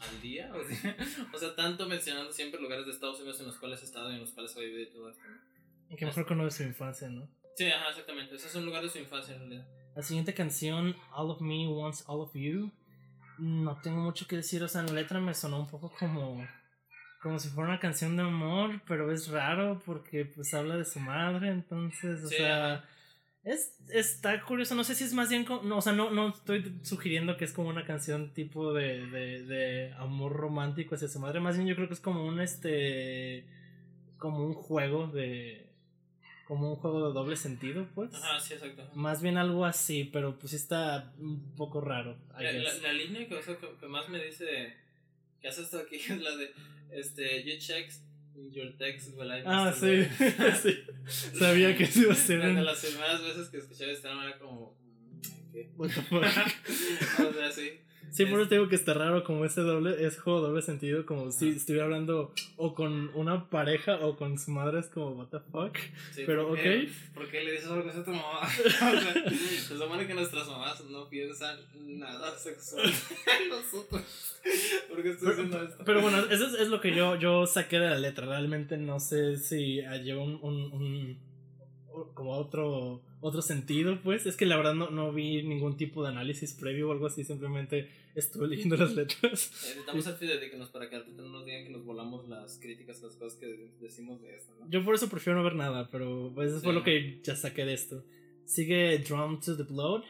al 0.00 0.20
día. 0.20 0.52
O 1.32 1.38
sea, 1.38 1.54
tanto 1.54 1.86
mencionando 1.86 2.32
siempre 2.32 2.60
lugares 2.60 2.86
de 2.86 2.92
Estados 2.92 3.18
Unidos 3.18 3.40
en 3.40 3.46
los 3.46 3.56
cuales 3.56 3.82
he 3.82 3.84
estado 3.84 4.10
y 4.10 4.14
en 4.14 4.20
los 4.20 4.30
cuales 4.30 4.56
he 4.56 4.60
vivido 4.60 4.82
y 4.82 4.92
todo 4.92 5.10
esto. 5.10 5.22
Y 5.90 5.96
que 5.96 6.06
mejor 6.06 6.26
conoce 6.26 6.58
su 6.58 6.62
infancia, 6.64 7.08
¿no? 7.08 7.28
Sí, 7.56 7.66
ajá, 7.66 7.90
exactamente. 7.90 8.34
Ese 8.36 8.48
es 8.48 8.54
un 8.54 8.66
lugar 8.66 8.82
de 8.82 8.90
su 8.90 8.98
infancia 8.98 9.34
en 9.34 9.40
realidad. 9.40 9.66
La 9.94 10.02
siguiente 10.02 10.34
canción, 10.34 10.96
All 11.12 11.30
of 11.30 11.40
Me 11.40 11.68
Wants 11.68 12.04
All 12.06 12.20
of 12.20 12.34
You. 12.34 12.72
No 13.38 13.80
tengo 13.80 14.00
mucho 14.00 14.26
que 14.26 14.36
decir, 14.36 14.62
o 14.62 14.68
sea, 14.68 14.80
en 14.80 14.88
la 14.88 14.94
letra 14.94 15.20
me 15.20 15.34
sonó 15.34 15.60
un 15.60 15.68
poco 15.68 15.92
como 15.98 16.44
como 17.24 17.38
si 17.38 17.48
fuera 17.48 17.70
una 17.70 17.80
canción 17.80 18.18
de 18.18 18.22
amor, 18.22 18.82
pero 18.86 19.10
es 19.10 19.28
raro 19.28 19.80
porque 19.86 20.26
pues 20.26 20.52
habla 20.52 20.76
de 20.76 20.84
su 20.84 21.00
madre, 21.00 21.48
entonces, 21.48 22.22
o 22.22 22.28
sea, 22.28 22.84
es, 23.44 23.76
está 23.90 24.42
curioso, 24.42 24.74
no 24.74 24.84
sé 24.84 24.94
si 24.94 25.04
es 25.04 25.12
más 25.12 25.28
bien, 25.28 25.46
no, 25.64 25.76
o 25.76 25.82
sea, 25.82 25.92
no, 25.92 26.10
no 26.10 26.30
estoy 26.30 26.78
sugiriendo 26.82 27.36
que 27.36 27.44
es 27.44 27.52
como 27.52 27.68
una 27.68 27.84
canción 27.84 28.32
tipo 28.32 28.72
de, 28.72 29.06
de, 29.06 29.44
de, 29.44 29.92
amor 29.98 30.32
romántico 30.32 30.94
hacia 30.94 31.08
su 31.08 31.20
madre, 31.20 31.40
más 31.40 31.56
bien 31.56 31.68
yo 31.68 31.76
creo 31.76 31.86
que 31.86 31.94
es 31.94 32.00
como 32.00 32.24
un, 32.26 32.40
este, 32.40 33.44
como 34.16 34.44
un 34.44 34.54
juego 34.54 35.08
de, 35.08 35.66
como 36.46 36.70
un 36.70 36.76
juego 36.76 37.08
de 37.08 37.14
doble 37.14 37.36
sentido, 37.36 37.86
pues. 37.94 38.14
Ajá, 38.14 38.40
sí, 38.40 38.54
exacto. 38.54 38.88
Más 38.94 39.20
bien 39.20 39.36
algo 39.36 39.66
así, 39.66 40.04
pero 40.04 40.38
pues 40.38 40.54
está 40.54 41.12
un 41.18 41.54
poco 41.54 41.82
raro. 41.82 42.16
La, 42.38 42.50
la, 42.50 42.92
línea 42.92 43.28
que, 43.28 43.40
que, 43.80 43.86
más 43.86 44.08
me 44.08 44.24
dice 44.24 44.74
que 45.42 45.48
hace 45.48 45.62
esto 45.62 45.78
aquí 45.80 45.96
es 46.08 46.20
la 46.20 46.34
de, 46.36 46.50
este, 46.92 47.44
you 47.44 47.58
checks 47.58 48.02
Your 48.50 48.72
text 48.76 49.10
Ah, 49.46 49.72
sí. 49.72 50.04
sí. 50.62 50.84
Sabía 51.38 51.76
que 51.76 51.84
eso 51.84 52.02
iba 52.02 52.12
a 52.12 52.16
ser. 52.16 52.40
De 52.40 52.62
las 52.62 52.84
primeras 52.84 53.22
veces 53.22 53.48
que 53.48 53.58
escuché 53.58 53.90
esta 53.92 54.10
era 54.10 54.38
como. 54.38 54.76
¿Qué? 55.54 55.70
What 55.76 55.90
the 55.90 56.02
fuck? 56.02 56.24
o 57.30 57.32
sea, 57.32 57.52
sí. 57.52 57.70
Sí, 58.10 58.26
por 58.26 58.40
eso 58.40 58.50
digo 58.50 58.68
que 58.68 58.76
está 58.76 58.94
raro 58.94 59.24
como 59.24 59.44
ese 59.44 59.60
doble, 59.62 60.06
ese 60.06 60.20
juego 60.20 60.40
doble 60.40 60.62
sentido, 60.62 61.04
como 61.04 61.32
si 61.32 61.48
estuviera 61.50 61.84
hablando 61.84 62.32
o 62.56 62.74
con 62.74 63.10
una 63.14 63.48
pareja 63.50 63.98
o 64.06 64.16
con 64.16 64.38
su 64.38 64.52
madre, 64.52 64.78
es 64.80 64.86
como, 64.86 65.10
what 65.10 65.28
the 65.28 65.40
fuck. 65.50 65.76
Pero, 66.14 66.46
¿por 66.48 66.60
qué? 66.60 66.88
ok. 66.88 67.14
¿Por 67.14 67.28
qué 67.28 67.42
le 67.42 67.52
dices 67.52 67.66
algo 67.66 67.88
a 67.88 68.04
tu 68.04 68.10
mamá? 68.10 68.40
o 68.46 68.70
sea, 68.70 69.30
se 69.30 69.78
supone 69.78 70.06
que 70.06 70.14
nuestras 70.14 70.46
mamás 70.46 70.84
no 70.84 71.08
piensan 71.08 71.58
nada 71.74 72.36
sexual 72.38 72.84
en 72.86 73.48
nosotros. 73.48 74.40
¿Por 74.88 75.02
qué 75.02 75.10
estoy 75.10 75.32
haciendo 75.32 75.62
esto? 75.62 75.82
Pero 75.84 76.00
bueno, 76.00 76.18
eso 76.30 76.46
es, 76.46 76.54
es, 76.54 76.68
lo 76.68 76.80
que 76.80 76.94
yo, 76.94 77.16
yo 77.16 77.46
saqué 77.46 77.80
de 77.80 77.90
la 77.90 77.98
letra. 77.98 78.26
Realmente 78.26 78.76
no 78.76 79.00
sé 79.00 79.38
si 79.38 79.82
lleva 80.04 80.22
un, 80.22 80.38
un, 80.40 80.72
un 80.72 81.18
como 82.14 82.32
otro 82.32 83.02
otro 83.24 83.40
sentido, 83.40 83.98
pues. 84.02 84.26
Es 84.26 84.36
que 84.36 84.44
la 84.44 84.56
verdad 84.56 84.74
no, 84.74 84.90
no 84.90 85.10
vi 85.10 85.42
ningún 85.42 85.78
tipo 85.78 86.02
de 86.02 86.10
análisis 86.10 86.52
previo 86.52 86.90
o 86.90 86.92
algo 86.92 87.06
así, 87.06 87.24
simplemente 87.24 87.88
estuve 88.14 88.48
leyendo 88.48 88.76
las 88.76 88.94
letras. 88.94 89.50
Necesitamos 89.50 90.04
ser 90.04 90.14
fidedignos 90.16 90.68
para 90.68 90.90
que 90.90 90.98
no 90.98 91.30
nos 91.30 91.46
digan 91.46 91.64
que 91.64 91.70
nos 91.70 91.84
volamos 91.86 92.28
las 92.28 92.58
críticas, 92.58 93.02
las 93.02 93.16
cosas 93.16 93.38
que 93.38 93.70
decimos 93.80 94.20
de 94.20 94.36
esto, 94.36 94.54
¿no? 94.60 94.68
Yo 94.68 94.84
por 94.84 94.94
eso 94.94 95.08
prefiero 95.08 95.38
no 95.38 95.44
ver 95.44 95.54
nada, 95.54 95.88
pero 95.90 96.32
pues 96.34 96.52
eso 96.52 96.60
fue 96.60 96.74
lo 96.74 96.82
que 96.82 97.22
ya 97.22 97.34
saqué 97.34 97.64
de 97.64 97.72
esto. 97.72 98.04
Sigue 98.44 98.98
Drum 98.98 99.40
to 99.40 99.56
the 99.56 99.62
Blood, 99.62 100.02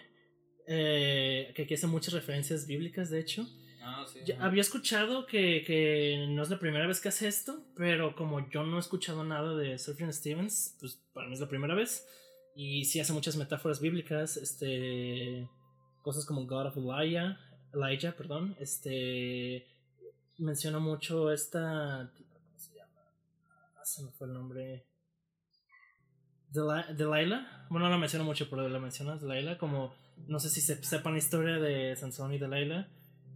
eh, 0.66 1.52
que 1.54 1.62
aquí 1.62 1.74
hace 1.74 1.86
muchas 1.86 2.14
referencias 2.14 2.66
bíblicas, 2.66 3.10
de 3.10 3.20
hecho. 3.20 3.46
Ah, 3.80 4.04
sí, 4.12 4.32
había 4.40 4.62
escuchado 4.62 5.26
que, 5.26 5.62
que, 5.64 6.26
no 6.30 6.42
es 6.42 6.50
la 6.50 6.58
primera 6.58 6.88
vez 6.88 7.00
que 7.00 7.10
hace 7.10 7.28
esto, 7.28 7.64
pero 7.76 8.16
como 8.16 8.50
yo 8.50 8.64
no 8.64 8.78
he 8.78 8.80
escuchado 8.80 9.22
nada 9.22 9.54
de 9.56 9.78
Surfing 9.78 10.12
Stevens, 10.12 10.76
pues 10.80 11.00
para 11.12 11.28
mí 11.28 11.34
es 11.34 11.40
la 11.40 11.48
primera 11.48 11.76
vez. 11.76 12.04
Y 12.54 12.84
sí 12.84 13.00
hace 13.00 13.12
muchas 13.12 13.36
metáforas 13.36 13.80
bíblicas, 13.80 14.36
este, 14.36 15.48
cosas 16.02 16.24
como 16.24 16.46
God 16.46 16.66
of 16.66 16.76
Elijah, 16.76 17.38
Elijah, 17.72 18.12
perdón, 18.12 18.54
este, 18.60 19.66
menciona 20.38 20.78
mucho 20.78 21.32
esta, 21.32 22.10
¿cómo 22.16 22.58
se 22.58 22.74
llama? 22.76 23.02
Ah, 23.76 23.84
se 23.84 24.04
me 24.04 24.12
fue 24.12 24.28
el 24.28 24.34
nombre. 24.34 24.84
Delilah, 26.52 27.66
bueno, 27.68 27.86
no 27.86 27.90
la 27.90 27.98
menciona 27.98 28.24
mucho, 28.24 28.48
pero 28.48 28.68
la 28.68 28.78
menciona 28.78 29.16
Delilah, 29.16 29.58
como, 29.58 29.92
no 30.28 30.38
sé 30.38 30.48
si 30.48 30.60
se, 30.60 30.82
sepan 30.84 31.14
la 31.14 31.18
historia 31.18 31.58
de 31.58 31.96
Sansón 31.96 32.32
y 32.32 32.38
Delilah. 32.38 32.86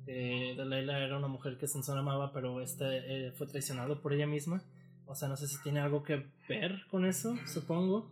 Eh, 0.06 0.54
Delilah 0.56 1.00
era 1.00 1.18
una 1.18 1.26
mujer 1.26 1.58
que 1.58 1.66
Sansón 1.66 1.98
amaba, 1.98 2.32
pero 2.32 2.60
este 2.60 2.84
eh, 3.26 3.32
fue 3.32 3.48
traicionado 3.48 4.00
por 4.00 4.12
ella 4.12 4.28
misma. 4.28 4.62
O 5.06 5.16
sea, 5.16 5.26
no 5.26 5.36
sé 5.36 5.48
si 5.48 5.60
tiene 5.62 5.80
algo 5.80 6.04
que 6.04 6.26
ver 6.48 6.84
con 6.90 7.04
eso, 7.04 7.34
supongo. 7.46 8.08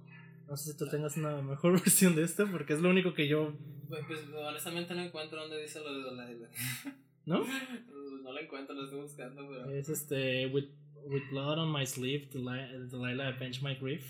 No 0.49 0.57
sé 0.57 0.73
si 0.73 0.79
tú 0.79 0.89
tengas 0.89 1.17
una 1.17 1.43
mejor 1.43 1.73
versión 1.81 2.15
de 2.15 2.23
esto, 2.23 2.47
porque 2.51 2.73
es 2.73 2.81
lo 2.81 2.91
único 2.91 3.15
que 3.15 3.29
yo. 3.29 3.53
Pues, 3.89 4.05
pues 4.07 4.21
honestamente 4.35 4.95
no 4.95 5.03
encuentro 5.03 5.41
dónde 5.41 5.61
dice 5.61 5.81
lo 5.81 5.93
de 5.93 6.05
Delilah. 6.05 6.49
¿No? 7.25 7.45
no 8.23 8.33
lo 8.33 8.41
encuentro, 8.41 8.75
lo 8.75 8.85
estoy 8.85 9.01
buscando, 9.01 9.49
pero. 9.49 9.71
Es 9.71 9.89
este. 9.89 10.47
With, 10.47 10.69
with 11.05 11.23
blood 11.31 11.59
on 11.59 11.73
my 11.73 11.87
sleeve, 11.87 12.29
Delilah 12.33 13.29
avenge 13.29 13.63
my 13.63 13.75
grief. 13.75 14.05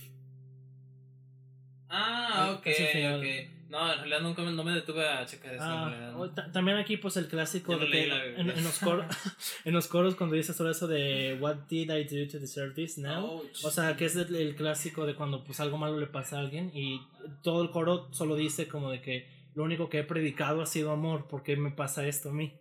Ah, 1.89 2.57
ok, 2.59 2.67
ok. 2.67 3.56
No, 3.69 3.93
en 3.93 3.99
realidad 3.99 4.21
nunca 4.21 4.43
me, 4.43 4.53
no 4.53 4.63
me 4.63 4.73
detuve 4.73 5.09
a 5.09 5.27
checar 5.27 5.55
eso. 5.55 5.65
Ah, 5.65 6.31
también 6.53 6.77
aquí, 6.77 6.97
pues 6.97 7.17
el 7.17 7.27
clásico 7.27 7.77
de 7.77 7.91
que 7.91 8.35
en, 8.37 8.65
los 8.65 8.79
coros, 8.79 9.07
en 9.65 9.75
los 9.75 9.89
coros, 9.89 10.15
cuando 10.15 10.37
dices 10.37 10.57
todo 10.57 10.71
eso 10.71 10.87
de 10.87 11.37
What 11.41 11.67
did 11.69 11.91
I 11.91 12.05
do 12.05 12.31
to 12.31 12.39
deserve 12.39 12.75
this 12.75 12.97
now? 12.99 13.43
o 13.65 13.71
sea, 13.71 13.97
que 13.97 14.05
es 14.05 14.17
el, 14.17 14.55
clásico 14.55 15.05
de 15.05 15.15
cuando 15.15 15.43
pues 15.45 15.59
algo 15.61 15.79
malo 15.79 15.99
le 15.99 16.07
pasa 16.07 16.37
a 16.37 16.41
alguien 16.41 16.71
y 16.75 17.01
todo 17.43 17.63
el 17.63 17.71
coro 17.71 18.09
solo 18.13 18.37
dice 18.37 18.69
como 18.69 18.91
de 18.91 19.01
que 19.01 19.29
lo 19.55 19.65
único 19.65 19.89
que 19.89 20.01
he 20.01 20.05
predicado 20.05 20.63
ha 20.63 20.67
sido 20.67 20.93
amor, 20.93 21.27
¿por 21.27 21.43
qué 21.43 21.57
me 21.57 21.71
pasa 21.71 22.07
esto 22.07 22.31
a 22.31 22.33
mí? 22.33 22.53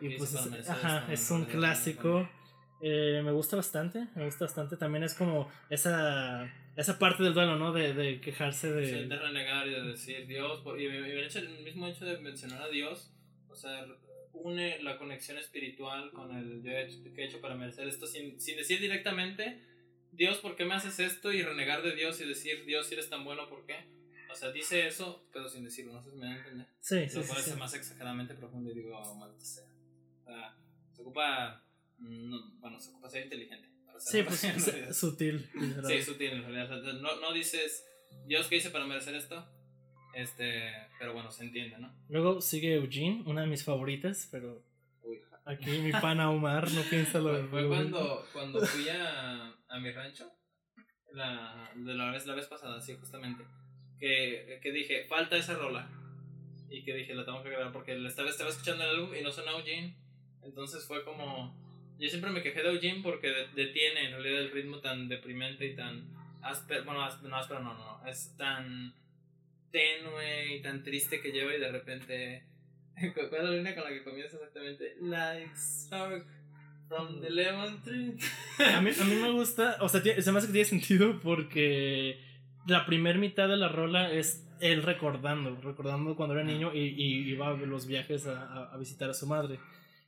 y 0.00 0.16
pues 0.16 0.34
es, 0.34 0.70
ajá, 0.70 1.06
es 1.12 1.30
un 1.30 1.44
clásico. 1.44 2.28
Eh, 2.80 3.20
me 3.24 3.32
gusta 3.32 3.56
bastante, 3.56 4.06
me 4.14 4.24
gusta 4.24 4.44
bastante. 4.44 4.76
También 4.76 5.04
es 5.04 5.14
como 5.14 5.48
esa 5.68 6.48
esa 6.80 6.98
parte 6.98 7.22
del 7.22 7.34
duelo, 7.34 7.56
¿no? 7.56 7.72
De, 7.72 7.92
de 7.92 8.20
quejarse 8.20 8.72
de... 8.72 8.86
Sí, 8.86 9.08
de 9.08 9.18
renegar 9.18 9.66
y 9.66 9.70
de 9.72 9.82
decir 9.82 10.26
Dios, 10.26 10.60
por- 10.60 10.80
y 10.80 10.86
el, 10.86 11.24
hecho- 11.24 11.38
el 11.40 11.62
mismo 11.62 11.86
hecho 11.88 12.04
de 12.04 12.18
mencionar 12.18 12.62
a 12.62 12.68
Dios, 12.68 13.12
o 13.48 13.54
sea, 13.56 13.86
une 14.32 14.82
la 14.82 14.96
conexión 14.98 15.36
espiritual 15.38 16.12
con 16.12 16.34
el 16.36 16.62
yo 16.62 16.70
he 16.70 16.84
hecho, 16.84 17.02
que 17.14 17.22
he 17.22 17.26
hecho 17.26 17.40
para 17.40 17.56
merecer 17.56 17.88
esto, 17.88 18.06
sin, 18.06 18.40
sin 18.40 18.56
decir 18.56 18.80
directamente, 18.80 19.60
Dios, 20.12 20.38
¿por 20.38 20.56
qué 20.56 20.64
me 20.64 20.74
haces 20.74 20.98
esto? 21.00 21.32
Y 21.32 21.42
renegar 21.42 21.82
de 21.82 21.94
Dios 21.94 22.20
y 22.20 22.24
decir, 22.26 22.64
Dios, 22.64 22.86
si 22.86 22.94
eres 22.94 23.10
tan 23.10 23.24
bueno, 23.24 23.48
¿por 23.48 23.66
qué? 23.66 23.76
O 24.30 24.34
sea, 24.34 24.52
dice 24.52 24.86
eso, 24.86 25.26
pero 25.32 25.48
sin 25.48 25.64
decirlo, 25.64 25.92
no 25.94 26.02
sé 26.02 26.10
si 26.10 26.16
me 26.16 26.26
da 26.26 26.32
a 26.32 26.36
entender. 26.38 26.66
Sí, 26.80 27.08
sí, 27.08 27.16
Lo 27.16 27.22
sí, 27.22 27.28
cual 27.28 27.42
sí. 27.42 27.50
es 27.50 27.56
más 27.56 27.74
exageradamente 27.74 28.34
profundo 28.34 28.70
y 28.70 28.74
digo, 28.74 28.96
oh, 28.98 29.14
maldita 29.16 29.44
sea. 29.44 29.64
O 30.20 30.24
sea, 30.24 30.56
se 30.92 31.02
ocupa, 31.02 31.64
mm, 31.98 32.28
no, 32.30 32.50
bueno, 32.60 32.78
se 32.78 32.90
ocupa 32.90 33.08
ser 33.10 33.24
inteligente. 33.24 33.68
Para 33.98 34.10
Sí, 34.10 34.22
pues 34.22 34.42
realidad. 34.66 34.92
sutil. 34.92 35.50
Sí, 35.86 36.02
sutil 36.02 36.30
en 36.32 36.42
realidad. 36.42 36.78
O 36.78 36.82
sea, 36.82 36.92
no, 36.94 37.20
no 37.20 37.32
dices, 37.32 37.86
Dios, 38.26 38.46
¿qué 38.46 38.56
hice 38.56 38.70
para 38.70 38.86
merecer 38.86 39.14
esto? 39.14 39.46
Este, 40.14 40.72
pero 40.98 41.12
bueno, 41.12 41.30
se 41.30 41.44
entiende, 41.44 41.78
¿no? 41.78 41.94
Luego 42.08 42.40
sigue 42.40 42.74
Eugene, 42.74 43.22
una 43.26 43.42
de 43.42 43.46
mis 43.46 43.62
favoritas, 43.64 44.28
pero 44.30 44.64
Uy. 45.02 45.20
aquí 45.44 45.70
mi 45.78 45.92
pana 45.92 46.30
Omar 46.30 46.70
no 46.72 46.82
piensa 46.82 47.18
lo 47.20 47.30
Fue, 47.30 47.48
fue 47.48 47.68
cuando, 47.68 48.26
cuando 48.32 48.60
fui 48.60 48.88
a, 48.88 49.54
a 49.68 49.78
mi 49.80 49.92
rancho, 49.92 50.30
la, 51.12 51.70
de 51.74 51.94
la, 51.94 52.10
vez, 52.10 52.26
la 52.26 52.34
vez 52.34 52.46
pasada, 52.46 52.80
sí, 52.80 52.96
justamente, 52.98 53.44
que, 53.98 54.58
que 54.62 54.72
dije, 54.72 55.04
falta 55.06 55.36
esa 55.36 55.54
rola. 55.54 55.88
Y 56.70 56.84
que 56.84 56.94
dije, 56.94 57.14
la 57.14 57.24
tengo 57.24 57.42
que 57.42 57.48
grabar 57.50 57.72
porque 57.72 57.94
la 57.96 58.08
estaba, 58.08 58.28
estaba 58.28 58.50
escuchando 58.50 58.84
el 58.84 58.90
álbum 58.90 59.14
y 59.14 59.22
no 59.22 59.32
sonaba 59.32 59.58
Eugene. 59.60 59.96
Entonces 60.42 60.84
fue 60.86 61.02
como... 61.04 61.56
Yo 61.98 62.08
siempre 62.08 62.30
me 62.30 62.42
quejé 62.42 62.62
de 62.62 62.68
Eugene 62.70 63.00
porque 63.02 63.28
de- 63.28 63.48
detiene 63.54 64.06
en 64.06 64.12
realidad 64.12 64.40
el 64.42 64.50
ritmo 64.52 64.78
tan 64.78 65.08
deprimente 65.08 65.66
y 65.66 65.74
tan 65.74 66.04
áspero. 66.42 66.84
Bueno, 66.84 67.02
áspero, 67.02 67.28
no, 67.30 67.36
áspero 67.36 67.60
no, 67.60 67.74
no. 67.74 68.06
Es 68.06 68.34
tan 68.36 68.94
tenue 69.70 70.56
y 70.56 70.62
tan 70.62 70.82
triste 70.82 71.20
que 71.20 71.32
lleva 71.32 71.54
y 71.54 71.60
de 71.60 71.70
repente... 71.72 72.44
¿Cuál 73.14 73.26
es 73.32 73.44
la 73.44 73.50
línea 73.50 73.74
con 73.74 73.84
la 73.84 73.90
que 73.90 74.02
comienza 74.02 74.36
exactamente? 74.36 74.96
Like 75.00 75.50
spark 75.56 76.26
from 76.88 77.20
the 77.20 77.30
lemon 77.30 77.82
tree. 77.82 78.16
A 78.74 78.80
mí, 78.80 78.90
a 78.98 79.04
mí 79.04 79.14
me 79.16 79.30
gusta, 79.30 79.76
o 79.80 79.88
sea, 79.88 80.00
se 80.02 80.32
me 80.32 80.38
hace 80.38 80.46
que 80.48 80.52
tiene 80.52 80.64
sentido 80.64 81.20
porque 81.20 82.18
la 82.66 82.86
primera 82.86 83.18
mitad 83.18 83.48
de 83.48 83.56
la 83.56 83.68
rola 83.68 84.10
es 84.12 84.44
él 84.60 84.82
recordando, 84.82 85.54
recordando 85.60 86.16
cuando 86.16 86.34
era 86.34 86.42
niño 86.44 86.74
y, 86.74 86.80
y 86.80 87.30
iba 87.30 87.48
a 87.48 87.52
los 87.54 87.86
viajes 87.86 88.26
a- 88.26 88.72
a 88.72 88.76
visitar 88.78 89.08
a 89.10 89.14
su 89.14 89.26
madre. 89.28 89.60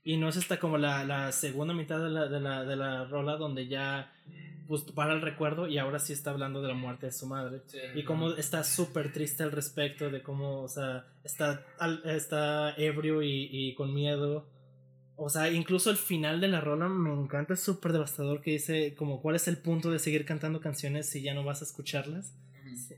Y 0.02 0.16
no 0.16 0.28
es 0.28 0.36
hasta 0.36 0.58
como 0.58 0.78
la, 0.78 1.04
la 1.04 1.30
segunda 1.32 1.74
mitad 1.74 2.02
de 2.02 2.08
la, 2.10 2.26
de, 2.26 2.40
la, 2.40 2.64
de 2.64 2.76
la 2.76 3.04
rola 3.04 3.36
donde 3.36 3.68
ya 3.68 4.12
pues, 4.66 4.82
para 4.82 5.12
el 5.12 5.20
recuerdo 5.20 5.66
y 5.68 5.76
ahora 5.78 5.98
sí 5.98 6.12
está 6.12 6.30
hablando 6.30 6.62
de 6.62 6.68
la 6.68 6.74
muerte 6.74 7.06
de 7.06 7.12
su 7.12 7.26
madre. 7.26 7.60
Sí. 7.66 7.78
Y 7.94 8.04
cómo 8.04 8.30
está 8.32 8.64
súper 8.64 9.12
triste 9.12 9.42
al 9.42 9.52
respecto 9.52 10.08
de 10.10 10.22
cómo, 10.22 10.62
o 10.62 10.68
sea, 10.68 11.04
está, 11.24 11.66
al- 11.78 12.02
está 12.04 12.74
ebrio 12.76 13.22
y, 13.22 13.48
y 13.50 13.74
con 13.74 13.92
miedo. 13.94 14.48
O 15.16 15.28
sea, 15.28 15.50
incluso 15.50 15.90
el 15.90 15.98
final 15.98 16.40
de 16.40 16.48
la 16.48 16.62
rola 16.62 16.88
me 16.88 17.12
encanta, 17.12 17.52
es 17.52 17.60
súper 17.60 17.92
devastador 17.92 18.40
que 18.40 18.52
dice 18.52 18.94
como 18.94 19.20
cuál 19.20 19.36
es 19.36 19.48
el 19.48 19.58
punto 19.58 19.90
de 19.90 19.98
seguir 19.98 20.24
cantando 20.24 20.60
canciones 20.60 21.10
si 21.10 21.20
ya 21.20 21.34
no 21.34 21.44
vas 21.44 21.60
a 21.60 21.64
escucharlas. 21.66 22.34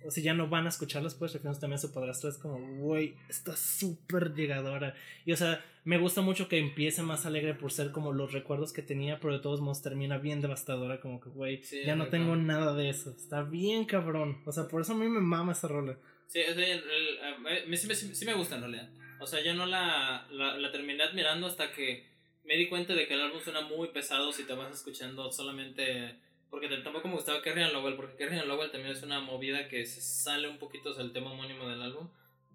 O 0.07 0.11
si 0.11 0.22
ya 0.22 0.34
no 0.34 0.48
van 0.48 0.66
a 0.66 0.68
escucharlas, 0.68 1.14
pues 1.14 1.32
refiriéndose 1.32 1.61
también 1.61 1.76
a 1.78 1.80
su 1.80 1.92
padrastro, 1.92 2.28
es 2.30 2.38
como, 2.38 2.59
güey, 2.78 3.14
está 3.28 3.57
súper 3.57 4.34
llegadora. 4.34 4.94
Y 5.24 5.32
o 5.32 5.36
sea, 5.36 5.64
me 5.84 5.98
gusta 5.98 6.20
mucho 6.20 6.48
que 6.48 6.59
empiece 6.59 7.03
más 7.03 7.26
alegre 7.26 7.55
por 7.55 7.72
ser 7.72 7.90
como 7.92 8.12
los 8.12 8.32
recuerdos 8.32 8.72
que 8.72 8.82
tenía, 8.82 9.18
pero 9.20 9.32
de 9.34 9.40
todos 9.40 9.61
modos 9.61 9.82
termina 9.82 10.18
bien 10.18 10.40
devastadora, 10.40 11.00
como 11.00 11.20
que, 11.20 11.30
güey, 11.30 11.62
Sí, 11.62 11.80
ya 11.84 11.96
no 11.96 12.09
tengo 12.09 12.36
nada 12.36 12.74
de 12.74 12.88
eso. 12.90 13.11
Está 13.11 13.42
bien 13.42 13.84
cabrón. 13.84 14.42
O 14.46 14.53
sea, 14.53 14.68
por 14.68 14.82
eso 14.82 14.92
a 14.92 14.96
mí 14.96 15.09
me 15.09 15.20
mama 15.20 15.53
esa 15.53 15.68
rola. 15.68 15.96
Sí, 16.26 16.40
o 16.50 16.55
sea, 16.55 16.66
el- 16.74 17.76
sí, 17.78 17.86
me- 17.86 17.94
sí 17.94 18.24
me 18.24 18.34
gusta 18.34 18.55
en 18.57 18.61
realidad. 18.62 18.88
O 19.20 19.26
sea, 19.26 19.42
yo 19.42 19.55
no 19.55 19.66
la, 19.66 20.26
la, 20.30 20.57
la 20.57 20.72
terminé 20.72 21.03
admirando 21.05 21.46
hasta 21.46 21.72
que 21.72 22.11
me 22.44 22.57
di 22.57 22.68
cuenta 22.68 22.94
de 22.94 23.07
que 23.07 23.14
el 23.14 23.20
álbum 23.20 23.40
suena 23.40 23.61
muy 23.61 23.88
pesado 23.88 24.32
si 24.32 24.44
te 24.44 24.55
vas 24.55 24.72
escuchando 24.74 25.30
solamente... 25.30 26.16
Porque 26.53 26.68
tampoco 26.68 27.09
me 27.09 27.14
gustaba 27.14 27.40
Kerry 27.40 27.62
and 27.62 27.72
Lowell, 27.72 27.96
porque 27.96 28.14
Kerry 28.14 28.38
and 28.38 28.46
Lowell 28.46 28.70
también 28.70 28.92
es 28.92 29.03
una 29.03 29.20
movida 29.20 29.68
que 29.68 29.86
se 29.86 30.03
sale 30.03 30.48
un 30.48 30.59
poquito, 30.59 30.90
o 30.90 30.94
sea, 30.94 31.03
el 31.03 31.12
tema 31.14 31.32
homónimo 31.32 31.66
del 31.66 31.80
álbum, 31.80 32.11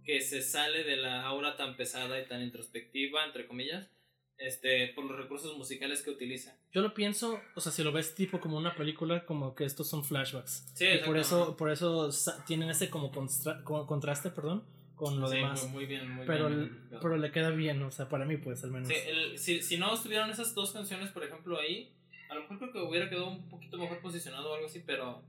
que 0.06 0.22
se 0.22 0.44
sale 0.44 0.84
de 0.84 0.98
la 0.98 1.24
aura 1.24 1.58
tan 1.58 1.76
pesada 1.76 2.22
y 2.22 2.28
tan 2.28 2.44
introspectiva, 2.44 3.26
entre 3.26 3.48
comillas, 3.48 3.90
este, 4.38 4.90
por 4.90 5.04
los 5.06 5.18
recursos 5.18 5.58
musicales 5.58 6.04
que 6.04 6.12
utiliza. 6.12 6.56
Yo 6.72 6.82
lo 6.84 6.94
pienso, 6.94 7.42
o 7.56 7.60
sea, 7.60 7.72
si 7.72 7.84
lo 7.84 7.92
ves 7.92 8.14
tipo 8.14 8.40
como 8.40 8.56
una 8.58 8.76
película, 8.76 9.26
como 9.26 9.56
que 9.56 9.66
estos 9.66 9.90
son 9.90 10.06
flashbacks. 10.06 10.64
Sí, 10.76 10.86
y 10.86 10.98
por 11.00 11.18
eso, 11.18 11.58
por 11.58 11.72
eso 11.72 12.12
tienen 12.46 12.70
ese 12.70 12.92
como 12.92 13.12
constra- 13.12 13.64
co- 13.64 13.88
contraste, 13.88 14.30
perdón, 14.30 14.64
con 14.96 15.20
lo 15.20 15.28
Sí, 15.28 15.38
demás. 15.38 15.64
muy, 15.64 15.72
muy 15.72 15.86
bien, 15.88 16.08
muy 16.12 16.28
pero, 16.28 16.50
bien. 16.50 16.60
el- 16.92 17.00
pero 17.02 17.18
le 17.18 17.32
queda 17.32 17.50
bien, 17.50 17.82
o 17.82 17.90
sea, 17.90 18.08
para 18.10 18.26
mí 18.26 18.38
pues 18.38 18.64
al 18.64 18.70
menos. 18.70 18.90
Sí, 18.90 18.94
el- 19.08 19.40
si, 19.40 19.64
si 19.64 19.78
no 19.78 19.92
estuvieran 19.96 20.30
esas 20.30 20.54
dos 20.54 20.72
canciones, 20.72 21.10
por 21.10 21.24
ejemplo, 21.24 21.60
ahí, 21.60 21.92
a 22.30 22.36
lo 22.36 22.42
mejor 22.42 22.58
creo 22.60 22.72
que 22.72 22.80
hubiera 22.80 23.10
quedado 23.10 23.30
un 23.30 23.50
poquito 23.50 23.78
mejor 23.78 24.00
posicionado 24.00 24.52
o 24.52 24.56
algo 24.56 24.68
así, 24.68 24.84
pero 24.86 25.24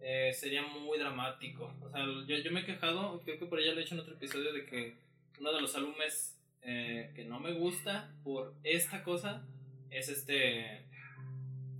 eh, 0.00 0.32
sería 0.32 0.62
muy 0.62 0.98
dramático. 0.98 1.74
O 1.80 1.90
sea, 1.90 2.04
yo, 2.04 2.36
yo 2.36 2.52
me 2.52 2.60
he 2.60 2.64
quejado, 2.64 3.20
creo 3.24 3.38
que 3.38 3.46
por 3.46 3.60
ella 3.60 3.72
lo 3.72 3.80
he 3.80 3.82
hecho 3.82 3.94
en 3.94 4.00
otro 4.00 4.14
episodio, 4.14 4.52
de 4.52 4.66
que 4.66 4.96
uno 5.40 5.52
de 5.52 5.60
los 5.60 5.74
álbumes 5.74 6.38
eh, 6.62 7.12
que 7.14 7.24
no 7.24 7.40
me 7.40 7.52
gusta 7.52 8.10
por 8.22 8.54
esta 8.62 9.02
cosa 9.02 9.46
es 9.90 10.08
este 10.08 10.86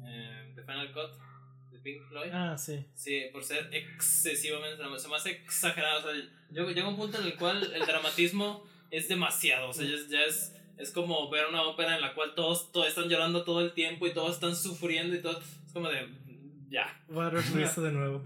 eh, 0.05 0.53
The 0.55 0.62
Final 0.62 0.93
Cut 0.93 1.19
de 1.73 1.79
Pink 1.79 2.03
Floyd. 2.09 2.31
Ah, 2.33 2.57
sí. 2.59 2.85
Sí, 2.95 3.23
por 3.33 3.43
ser 3.43 3.69
excesivamente 3.73 4.77
dramático. 4.77 5.03
Se 5.03 5.09
me 5.09 5.17
hace 5.17 5.31
exagerado. 5.31 6.01
O 6.01 6.12
sea, 6.12 6.23
yo, 6.51 6.71
llega 6.71 6.89
un 6.89 6.97
punto 6.97 7.19
en 7.19 7.27
el 7.27 7.37
cual 7.37 7.73
el 7.75 7.87
dramatismo 7.87 8.67
es 8.91 9.09
demasiado. 9.09 9.71
O 9.71 9.73
sea, 9.73 9.87
ya 9.87 9.95
es, 9.95 10.09
ya 10.09 10.23
es, 10.23 10.57
es 10.79 10.91
como 10.91 11.31
ver 11.31 11.47
una 11.47 11.62
ópera 11.62 11.95
en 11.95 12.01
la 12.01 12.14
cual 12.14 12.35
todos, 12.35 12.72
todos 12.72 12.89
están 12.89 13.09
llorando 13.09 13.45
todo 13.45 13.61
el 13.61 13.72
tiempo 13.72 14.07
y 14.07 14.12
todos 14.12 14.35
están 14.35 14.57
sufriendo 14.57 15.14
y 15.14 15.22
todo. 15.22 15.39
Es 15.39 15.72
como 15.72 15.89
de. 15.89 16.09
Ya. 16.68 17.01
Waters 17.09 17.55
lo 17.55 17.62
hizo 17.62 17.83
de 17.83 17.93
nuevo. 17.93 18.22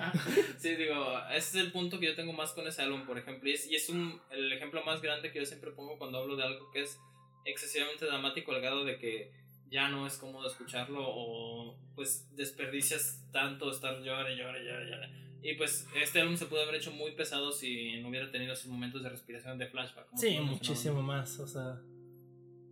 sí, 0.58 0.74
digo, 0.74 1.16
ese 1.30 1.58
es 1.58 1.64
el 1.66 1.70
punto 1.70 2.00
que 2.00 2.06
yo 2.06 2.16
tengo 2.16 2.32
más 2.32 2.52
con 2.52 2.66
ese 2.66 2.82
álbum, 2.82 3.06
por 3.06 3.18
ejemplo. 3.18 3.48
Y 3.48 3.52
es, 3.52 3.70
y 3.70 3.76
es 3.76 3.88
un, 3.88 4.20
el 4.30 4.52
ejemplo 4.52 4.82
más 4.84 5.00
grande 5.00 5.30
que 5.30 5.38
yo 5.38 5.46
siempre 5.46 5.70
pongo 5.70 5.96
cuando 5.96 6.18
hablo 6.18 6.34
de 6.34 6.42
algo 6.42 6.70
que 6.72 6.82
es 6.82 6.98
excesivamente 7.44 8.06
dramático 8.06 8.52
al 8.52 8.60
grado 8.60 8.84
de 8.84 8.98
que 8.98 9.32
ya 9.70 9.88
no 9.88 10.06
es 10.06 10.16
cómodo 10.16 10.48
escucharlo 10.48 11.04
o 11.04 11.76
pues 11.94 12.28
desperdicias 12.34 13.24
tanto 13.32 13.70
estar 13.70 14.02
llore, 14.02 14.36
llore, 14.36 14.64
llore. 14.64 15.23
Y 15.44 15.54
pues 15.54 15.86
este 15.94 16.20
álbum 16.22 16.36
se 16.36 16.46
pudo 16.46 16.62
haber 16.62 16.76
hecho 16.76 16.90
muy 16.90 17.12
pesado 17.12 17.52
si 17.52 18.00
no 18.00 18.08
hubiera 18.08 18.30
tenido 18.32 18.54
esos 18.54 18.66
momentos 18.66 19.02
de 19.02 19.10
respiración 19.10 19.58
de 19.58 19.66
flashback. 19.66 20.06
Sí, 20.16 20.38
muchísimo 20.40 21.02
más, 21.02 21.38
o 21.38 21.46
sea. 21.46 21.80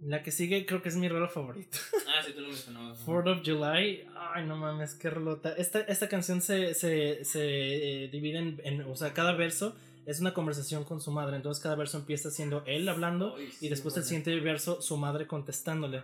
La 0.00 0.22
que 0.24 0.32
sigue 0.32 0.66
creo 0.66 0.82
que 0.82 0.88
es 0.88 0.96
mi 0.96 1.08
rola 1.08 1.28
favorita. 1.28 1.78
Ah, 2.14 2.22
sí, 2.26 2.32
tú 2.34 2.40
lo 2.42 2.48
mencionabas. 2.48 2.98
¿no? 2.98 3.06
4th 3.06 3.38
of 3.38 3.46
July, 3.46 4.04
ay 4.34 4.44
no 4.46 4.56
mames, 4.56 4.94
qué 4.94 5.08
rolota. 5.08 5.54
Esta, 5.56 5.80
esta 5.80 6.08
canción 6.08 6.42
se, 6.42 6.74
se, 6.74 7.24
se 7.24 8.04
eh, 8.04 8.08
divide 8.08 8.38
en, 8.38 8.60
en- 8.64 8.82
o 8.82 8.94
sea, 8.96 9.14
cada 9.14 9.32
verso 9.32 9.74
es 10.04 10.20
una 10.20 10.34
conversación 10.34 10.84
con 10.84 11.00
su 11.00 11.10
madre, 11.10 11.36
entonces 11.36 11.62
cada 11.62 11.74
verso 11.74 11.96
empieza 11.96 12.30
siendo 12.30 12.64
él 12.66 12.86
hablando 12.88 13.36
Ay, 13.36 13.50
sí, 13.50 13.66
y 13.66 13.68
después 13.70 13.96
el 13.96 14.04
siguiente 14.04 14.38
verso 14.40 14.82
su 14.82 14.96
madre 14.98 15.26
contestándole. 15.26 16.02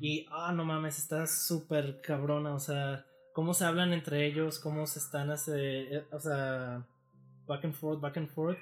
Y, 0.00 0.26
ah, 0.30 0.52
no 0.52 0.64
mames, 0.64 0.98
está 0.98 1.26
súper 1.26 2.00
cabrona, 2.00 2.54
o 2.54 2.60
sea, 2.60 3.04
cómo 3.32 3.54
se 3.54 3.64
hablan 3.64 3.92
entre 3.92 4.26
ellos, 4.26 4.58
cómo 4.58 4.86
se 4.86 4.98
están, 4.98 5.30
hace, 5.30 5.96
eh, 5.96 6.04
o 6.12 6.20
sea, 6.20 6.86
back 7.46 7.64
and 7.64 7.74
forth, 7.74 8.00
back 8.00 8.16
and 8.16 8.28
forth. 8.28 8.58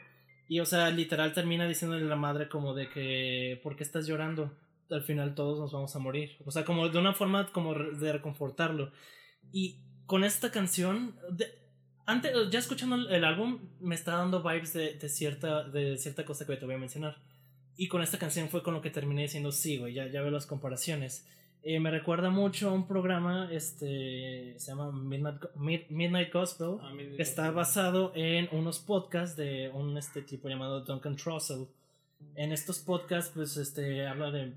Y, 0.48 0.60
o 0.60 0.66
sea, 0.66 0.90
literal 0.90 1.32
termina 1.32 1.66
diciéndole 1.68 2.04
a 2.04 2.08
la 2.08 2.16
madre 2.16 2.48
como 2.48 2.74
de 2.74 2.88
que, 2.88 3.60
¿por 3.62 3.76
qué 3.76 3.82
estás 3.84 4.06
llorando? 4.06 4.56
Al 4.90 5.02
final 5.02 5.34
todos 5.34 5.58
nos 5.58 5.72
vamos 5.72 5.94
a 5.94 5.98
morir. 5.98 6.36
O 6.46 6.50
sea, 6.50 6.64
como 6.64 6.88
de 6.88 6.98
una 6.98 7.12
forma 7.12 7.52
como 7.52 7.74
de 7.74 8.12
reconfortarlo. 8.12 8.90
Y 9.52 9.80
con 10.06 10.24
esta 10.24 10.50
canción, 10.50 11.14
de- 11.30 11.52
antes, 12.06 12.32
ya 12.50 12.58
escuchando 12.58 12.96
el 12.96 13.24
álbum, 13.24 13.58
me 13.80 13.94
está 13.94 14.12
dando 14.16 14.42
vibes 14.42 14.72
de, 14.72 14.94
de 14.94 15.08
cierta, 15.10 15.64
de 15.68 15.98
cierta 15.98 16.24
cosa 16.24 16.46
que 16.46 16.56
te 16.56 16.64
voy 16.64 16.76
a 16.76 16.78
mencionar. 16.78 17.18
Y 17.76 17.88
con 17.88 18.00
esta 18.00 18.18
canción 18.18 18.48
fue 18.48 18.62
con 18.62 18.72
lo 18.72 18.80
que 18.80 18.88
terminé 18.90 19.22
diciendo, 19.22 19.52
sí, 19.52 19.76
güey, 19.76 19.92
ya, 19.92 20.06
ya 20.06 20.22
veo 20.22 20.30
las 20.30 20.46
comparaciones. 20.46 21.26
Eh, 21.62 21.80
me 21.80 21.90
recuerda 21.90 22.30
mucho 22.30 22.70
a 22.70 22.72
un 22.72 22.86
programa, 22.86 23.48
este, 23.52 24.54
se 24.58 24.70
llama 24.70 24.90
Midnight, 24.92 25.42
Mid- 25.56 25.86
Midnight 25.90 26.32
Gospel. 26.32 26.76
A 26.82 26.92
mí- 26.94 27.02
Está 27.18 27.50
basado 27.50 28.12
en 28.14 28.48
unos 28.52 28.78
podcasts 28.78 29.36
de 29.36 29.68
un 29.74 29.98
este 29.98 30.22
tipo 30.22 30.48
llamado 30.48 30.80
Duncan 30.82 31.16
Trussell. 31.16 31.66
En 32.36 32.52
estos 32.52 32.78
podcasts, 32.78 33.32
pues, 33.34 33.56
este, 33.56 34.06
habla 34.06 34.30
de 34.30 34.52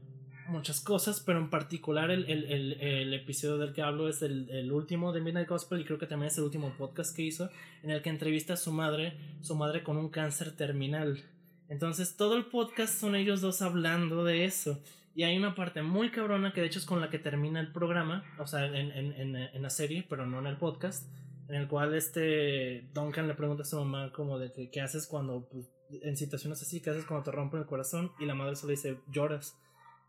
muchas 0.48 0.80
cosas, 0.80 1.20
pero 1.22 1.40
en 1.40 1.50
particular 1.50 2.12
el, 2.12 2.26
el, 2.30 2.46
el, 2.46 2.74
el 2.82 3.14
episodio 3.14 3.58
del 3.58 3.74
que 3.74 3.82
hablo 3.82 4.08
es 4.10 4.22
el, 4.22 4.50
el 4.50 4.72
último 4.72 5.12
de 5.12 5.22
Midnight 5.22 5.48
Gospel 5.50 5.80
y 5.82 5.86
creo 5.86 5.98
que 5.98 6.08
también 6.08 6.28
es 6.28 6.38
el 6.38 6.44
último 6.44 6.74
podcast 6.78 7.16
que 7.16 7.24
hizo, 7.24 7.50
en 7.84 7.92
el 7.92 8.02
que 8.02 8.10
entrevista 8.10 8.54
a 8.54 8.58
su 8.58 8.72
madre, 8.72 9.14
su 9.42 9.56
madre 9.56 9.82
con 9.84 9.98
un 9.98 10.10
cáncer 10.10 10.52
terminal. 10.56 11.22
Entonces 11.70 12.16
todo 12.18 12.36
el 12.36 12.46
podcast 12.46 12.94
son 13.00 13.16
ellos 13.16 13.40
dos 13.42 13.62
hablando 13.62 14.24
de 14.26 14.44
eso. 14.46 14.80
Y 15.14 15.24
hay 15.24 15.38
una 15.38 15.56
parte 15.56 15.82
muy 15.82 16.10
cabrona 16.10 16.54
que 16.54 16.62
de 16.62 16.68
hecho 16.68 16.80
es 16.80 16.86
con 16.86 17.02
la 17.02 17.10
que 17.10 17.20
termina 17.20 17.60
el 17.60 17.72
programa, 17.72 18.24
o 18.40 18.48
sea, 18.48 18.66
en, 18.66 18.76
en, 18.76 19.14
en, 19.14 19.36
en 19.36 19.62
la 19.62 19.70
serie, 19.70 20.06
pero 20.10 20.26
no 20.26 20.40
en 20.40 20.48
el 20.48 20.58
podcast, 20.58 21.10
en 21.50 21.56
el 21.56 21.68
cual 21.68 21.94
este 21.96 22.88
Duncan 22.94 23.28
le 23.28 23.34
pregunta 23.34 23.64
a 23.64 23.66
su 23.66 23.78
mamá 23.78 24.12
como 24.14 24.40
de 24.40 24.52
que 24.54 24.70
qué 24.70 24.80
haces 24.80 25.08
cuando, 25.08 25.50
pues, 25.52 25.70
en 26.02 26.16
situaciones 26.16 26.62
así, 26.62 26.82
qué 26.82 26.92
haces 26.92 27.06
cuando 27.06 27.26
te 27.26 27.32
rompen 27.32 27.60
el 27.60 27.66
corazón 27.66 28.14
y 28.20 28.26
la 28.26 28.36
madre 28.36 28.56
solo 28.56 28.72
dice 28.72 29.00
lloras. 29.12 29.58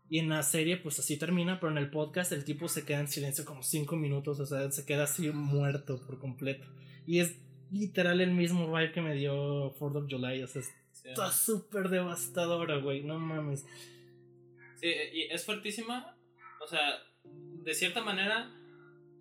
Y 0.09 0.19
en 0.19 0.29
la 0.29 0.43
serie, 0.43 0.77
pues 0.77 0.99
así 0.99 1.17
termina, 1.17 1.59
pero 1.59 1.71
en 1.71 1.77
el 1.77 1.89
podcast 1.89 2.31
el 2.31 2.45
tipo 2.45 2.67
se 2.67 2.85
queda 2.85 2.99
en 2.99 3.07
silencio 3.07 3.45
como 3.45 3.63
cinco 3.63 3.95
minutos, 3.95 4.39
o 4.39 4.45
sea, 4.45 4.69
se 4.71 4.85
queda 4.85 5.03
así 5.03 5.31
muerto 5.31 5.99
por 6.05 6.19
completo. 6.19 6.67
Y 7.05 7.19
es 7.19 7.37
literal 7.71 8.21
el 8.21 8.31
mismo 8.31 8.67
vibe 8.67 8.91
que 8.91 9.01
me 9.01 9.15
dio 9.15 9.71
Fourth 9.71 9.95
of 9.95 10.05
July, 10.09 10.43
o 10.43 10.47
sea, 10.47 10.61
está 11.03 11.31
súper 11.31 11.89
devastadora, 11.89 12.77
güey, 12.77 13.03
no 13.03 13.17
mames. 13.19 13.65
Y 14.83 15.21
es 15.31 15.45
fuertísima, 15.45 16.17
o 16.59 16.67
sea, 16.67 17.01
de 17.23 17.73
cierta 17.73 18.01
manera, 18.01 18.51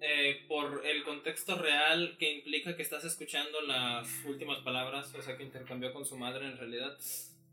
eh, 0.05 0.45
por 0.49 0.85
el 0.85 1.05
contexto 1.05 1.55
real 1.57 2.17
que 2.19 2.33
implica 2.33 2.75
que 2.75 2.83
estás 2.83 3.05
escuchando 3.05 3.61
las 3.61 4.25
últimas 4.25 4.59
palabras, 4.59 5.15
o 5.15 5.23
sea, 5.23 5.37
que 5.37 5.45
intercambió 5.45 5.93
con 5.93 6.05
su 6.05 6.17
madre 6.17 6.47
en 6.47 6.59
realidad. 6.59 6.99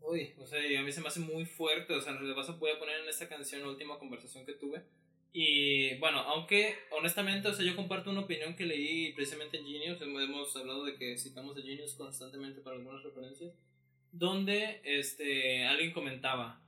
Uy, 0.02 0.34
o 0.40 0.48
sea, 0.48 0.60
a 0.60 0.82
mí 0.82 0.92
se 0.92 1.02
me 1.02 1.10
hace 1.10 1.20
muy 1.20 1.46
fuerte, 1.46 1.94
o 1.94 2.02
sea, 2.02 2.14
en 2.14 2.18
realidad 2.18 2.58
voy 2.58 2.72
a 2.72 2.80
poner 2.80 3.02
en 3.02 3.10
esta 3.10 3.30
canción 3.30 3.62
la 3.62 3.68
última 3.68 4.00
conversación 4.00 4.48
que 4.48 4.54
tuve. 4.54 4.82
Y 5.32 5.96
bueno, 6.00 6.22
aunque 6.22 6.76
honestamente, 6.90 7.50
o 7.50 7.54
sea, 7.54 7.64
yo 7.64 7.76
comparto 7.76 8.10
una 8.10 8.22
opinión 8.22 8.56
que 8.56 8.66
leí 8.66 9.14
precisamente 9.14 9.58
en 9.58 9.68
Genius, 9.68 10.02
hemos 10.02 10.56
hablado 10.56 10.86
de 10.86 10.96
que 10.96 11.20
citamos 11.20 11.56
a 11.56 11.62
Genius 11.62 11.94
constantemente 11.94 12.62
para 12.62 12.78
algunas 12.78 13.04
referencias, 13.04 13.54
donde 14.12 14.82
este, 14.84 15.66
alguien 15.66 15.92
comentaba 15.92 16.64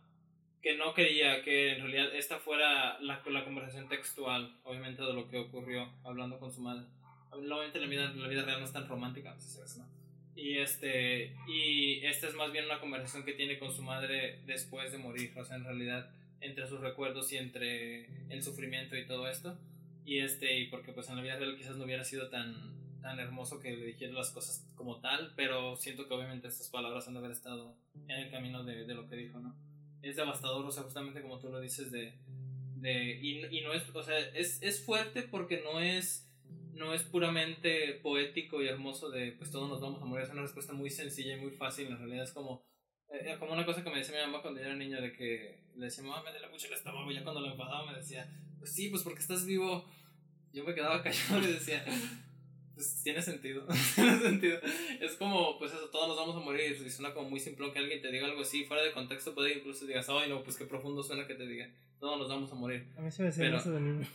que 0.61 0.77
no 0.77 0.93
quería 0.93 1.43
que 1.43 1.73
en 1.73 1.81
realidad 1.81 2.15
esta 2.15 2.39
fuera 2.39 2.99
la, 2.99 3.21
la 3.25 3.43
conversación 3.43 3.89
textual, 3.89 4.55
obviamente, 4.63 5.01
de 5.01 5.13
lo 5.13 5.27
que 5.27 5.37
ocurrió 5.37 5.91
hablando 6.03 6.39
con 6.39 6.51
su 6.51 6.61
madre. 6.61 6.85
Obviamente 7.31 7.79
la 7.79 7.87
vida, 7.87 8.13
la 8.13 8.27
vida 8.27 8.43
real 8.43 8.59
no 8.59 8.65
es 8.65 8.73
tan 8.73 8.87
romántica, 8.87 9.35
¿no? 9.77 10.01
Y, 10.35 10.57
este, 10.57 11.35
y 11.47 12.05
esta 12.05 12.27
es 12.27 12.35
más 12.35 12.51
bien 12.51 12.65
una 12.65 12.79
conversación 12.79 13.23
que 13.23 13.33
tiene 13.33 13.59
con 13.59 13.73
su 13.73 13.81
madre 13.81 14.39
después 14.45 14.91
de 14.91 14.97
morir, 14.97 15.33
o 15.37 15.43
sea, 15.43 15.57
en 15.57 15.63
realidad 15.63 16.09
entre 16.39 16.67
sus 16.67 16.79
recuerdos 16.79 17.31
y 17.31 17.37
entre 17.37 18.05
el 18.29 18.43
sufrimiento 18.43 18.95
y 18.97 19.05
todo 19.05 19.27
esto. 19.27 19.57
Y 20.05 20.19
este, 20.19 20.59
y 20.59 20.67
porque 20.67 20.93
pues 20.93 21.09
en 21.09 21.15
la 21.15 21.21
vida 21.21 21.37
real 21.37 21.57
quizás 21.57 21.75
no 21.75 21.85
hubiera 21.85 22.03
sido 22.03 22.29
tan, 22.29 22.55
tan 23.01 23.19
hermoso 23.19 23.59
que 23.59 23.75
le 23.75 23.85
dijera 23.85 24.13
las 24.13 24.31
cosas 24.31 24.65
como 24.75 24.99
tal, 24.99 25.33
pero 25.35 25.75
siento 25.75 26.07
que 26.07 26.13
obviamente 26.13 26.47
estas 26.47 26.69
palabras 26.69 27.07
han 27.07 27.13
de 27.13 27.19
haber 27.19 27.31
estado 27.31 27.75
en 28.07 28.17
el 28.17 28.31
camino 28.31 28.63
de, 28.63 28.85
de 28.85 28.93
lo 28.93 29.07
que 29.07 29.15
dijo, 29.15 29.39
¿no? 29.39 29.55
Es 30.01 30.15
devastador, 30.15 30.65
o 30.65 30.71
sea, 30.71 30.83
justamente 30.83 31.21
como 31.21 31.39
tú 31.39 31.49
lo 31.49 31.59
dices, 31.59 31.91
de... 31.91 32.13
de 32.75 33.19
y, 33.21 33.45
y 33.57 33.61
no 33.61 33.73
es, 33.73 33.83
o 33.93 34.03
sea, 34.03 34.17
es, 34.17 34.61
es 34.61 34.83
fuerte 34.83 35.23
porque 35.23 35.61
no 35.61 35.79
es 35.79 36.27
no 36.73 36.93
es 36.93 37.03
puramente 37.03 37.99
poético 38.01 38.61
y 38.61 38.67
hermoso 38.67 39.09
de 39.09 39.33
pues 39.33 39.51
todos 39.51 39.69
nos 39.69 39.81
vamos 39.81 40.01
a 40.01 40.05
morir, 40.05 40.25
es 40.25 40.31
una 40.31 40.41
respuesta 40.41 40.73
muy 40.73 40.89
sencilla 40.89 41.37
y 41.37 41.39
muy 41.39 41.51
fácil, 41.51 41.87
en 41.87 41.97
realidad 41.97 42.23
es 42.23 42.31
como, 42.31 42.65
eh, 43.11 43.35
como 43.39 43.53
una 43.53 43.65
cosa 43.65 43.83
que 43.83 43.89
me 43.89 43.97
decía 43.97 44.15
mi 44.15 44.31
mamá 44.31 44.41
cuando 44.41 44.59
yo 44.59 44.65
era 44.65 44.75
niño 44.75 44.99
de 45.01 45.13
que 45.13 45.63
le 45.75 45.85
decía, 45.85 46.03
mamá, 46.03 46.23
me 46.23 46.39
la 46.39 46.49
mucho 46.49 46.67
el 46.67 46.73
estómago, 46.73 47.11
y 47.11 47.15
ya 47.15 47.23
cuando 47.23 47.41
lo 47.41 47.51
enfadaba 47.51 47.91
me 47.91 47.97
decía, 47.97 48.29
pues 48.57 48.73
sí, 48.73 48.89
pues 48.89 49.03
porque 49.03 49.19
estás 49.19 49.45
vivo, 49.45 49.85
yo 50.53 50.63
me 50.63 50.73
quedaba 50.73 51.03
callado 51.03 51.39
y 51.39 51.53
decía, 51.53 51.85
pues 52.73 53.01
tiene 53.03 53.21
sentido, 53.21 53.65
tiene 53.95 54.19
sentido, 54.19 54.59
es 54.99 55.13
como, 55.13 55.57
pues 55.59 55.71
eso, 55.71 55.89
todos 55.89 56.07
nos 56.07 56.17
vamos 56.17 56.35
a 56.35 56.39
morir, 56.39 56.77
y 56.85 56.89
suena 56.89 57.13
como 57.13 57.29
muy 57.29 57.39
simple 57.39 57.71
que 57.71 57.79
alguien 57.79 58.01
te 58.01 58.11
diga 58.11 58.25
algo 58.25 58.41
así, 58.41 58.65
fuera 58.65 58.83
de 58.83 58.91
contexto 58.91 59.33
puede 59.33 59.57
incluso 59.57 59.85
digas, 59.85 60.07
ay 60.09 60.29
no, 60.29 60.43
pues 60.43 60.57
qué 60.57 60.65
profundo 60.65 61.03
suena 61.03 61.27
que 61.27 61.35
te 61.35 61.47
diga, 61.47 61.69
todos 61.99 62.17
nos 62.17 62.29
vamos 62.29 62.51
a 62.51 62.55
morir. 62.55 62.87
A 62.97 63.01
mí 63.01 63.11
sí 63.11 63.21
me 63.21 63.27
decían 63.27 63.53
eso 63.53 63.71
de 63.71 63.79
niño. 63.79 64.07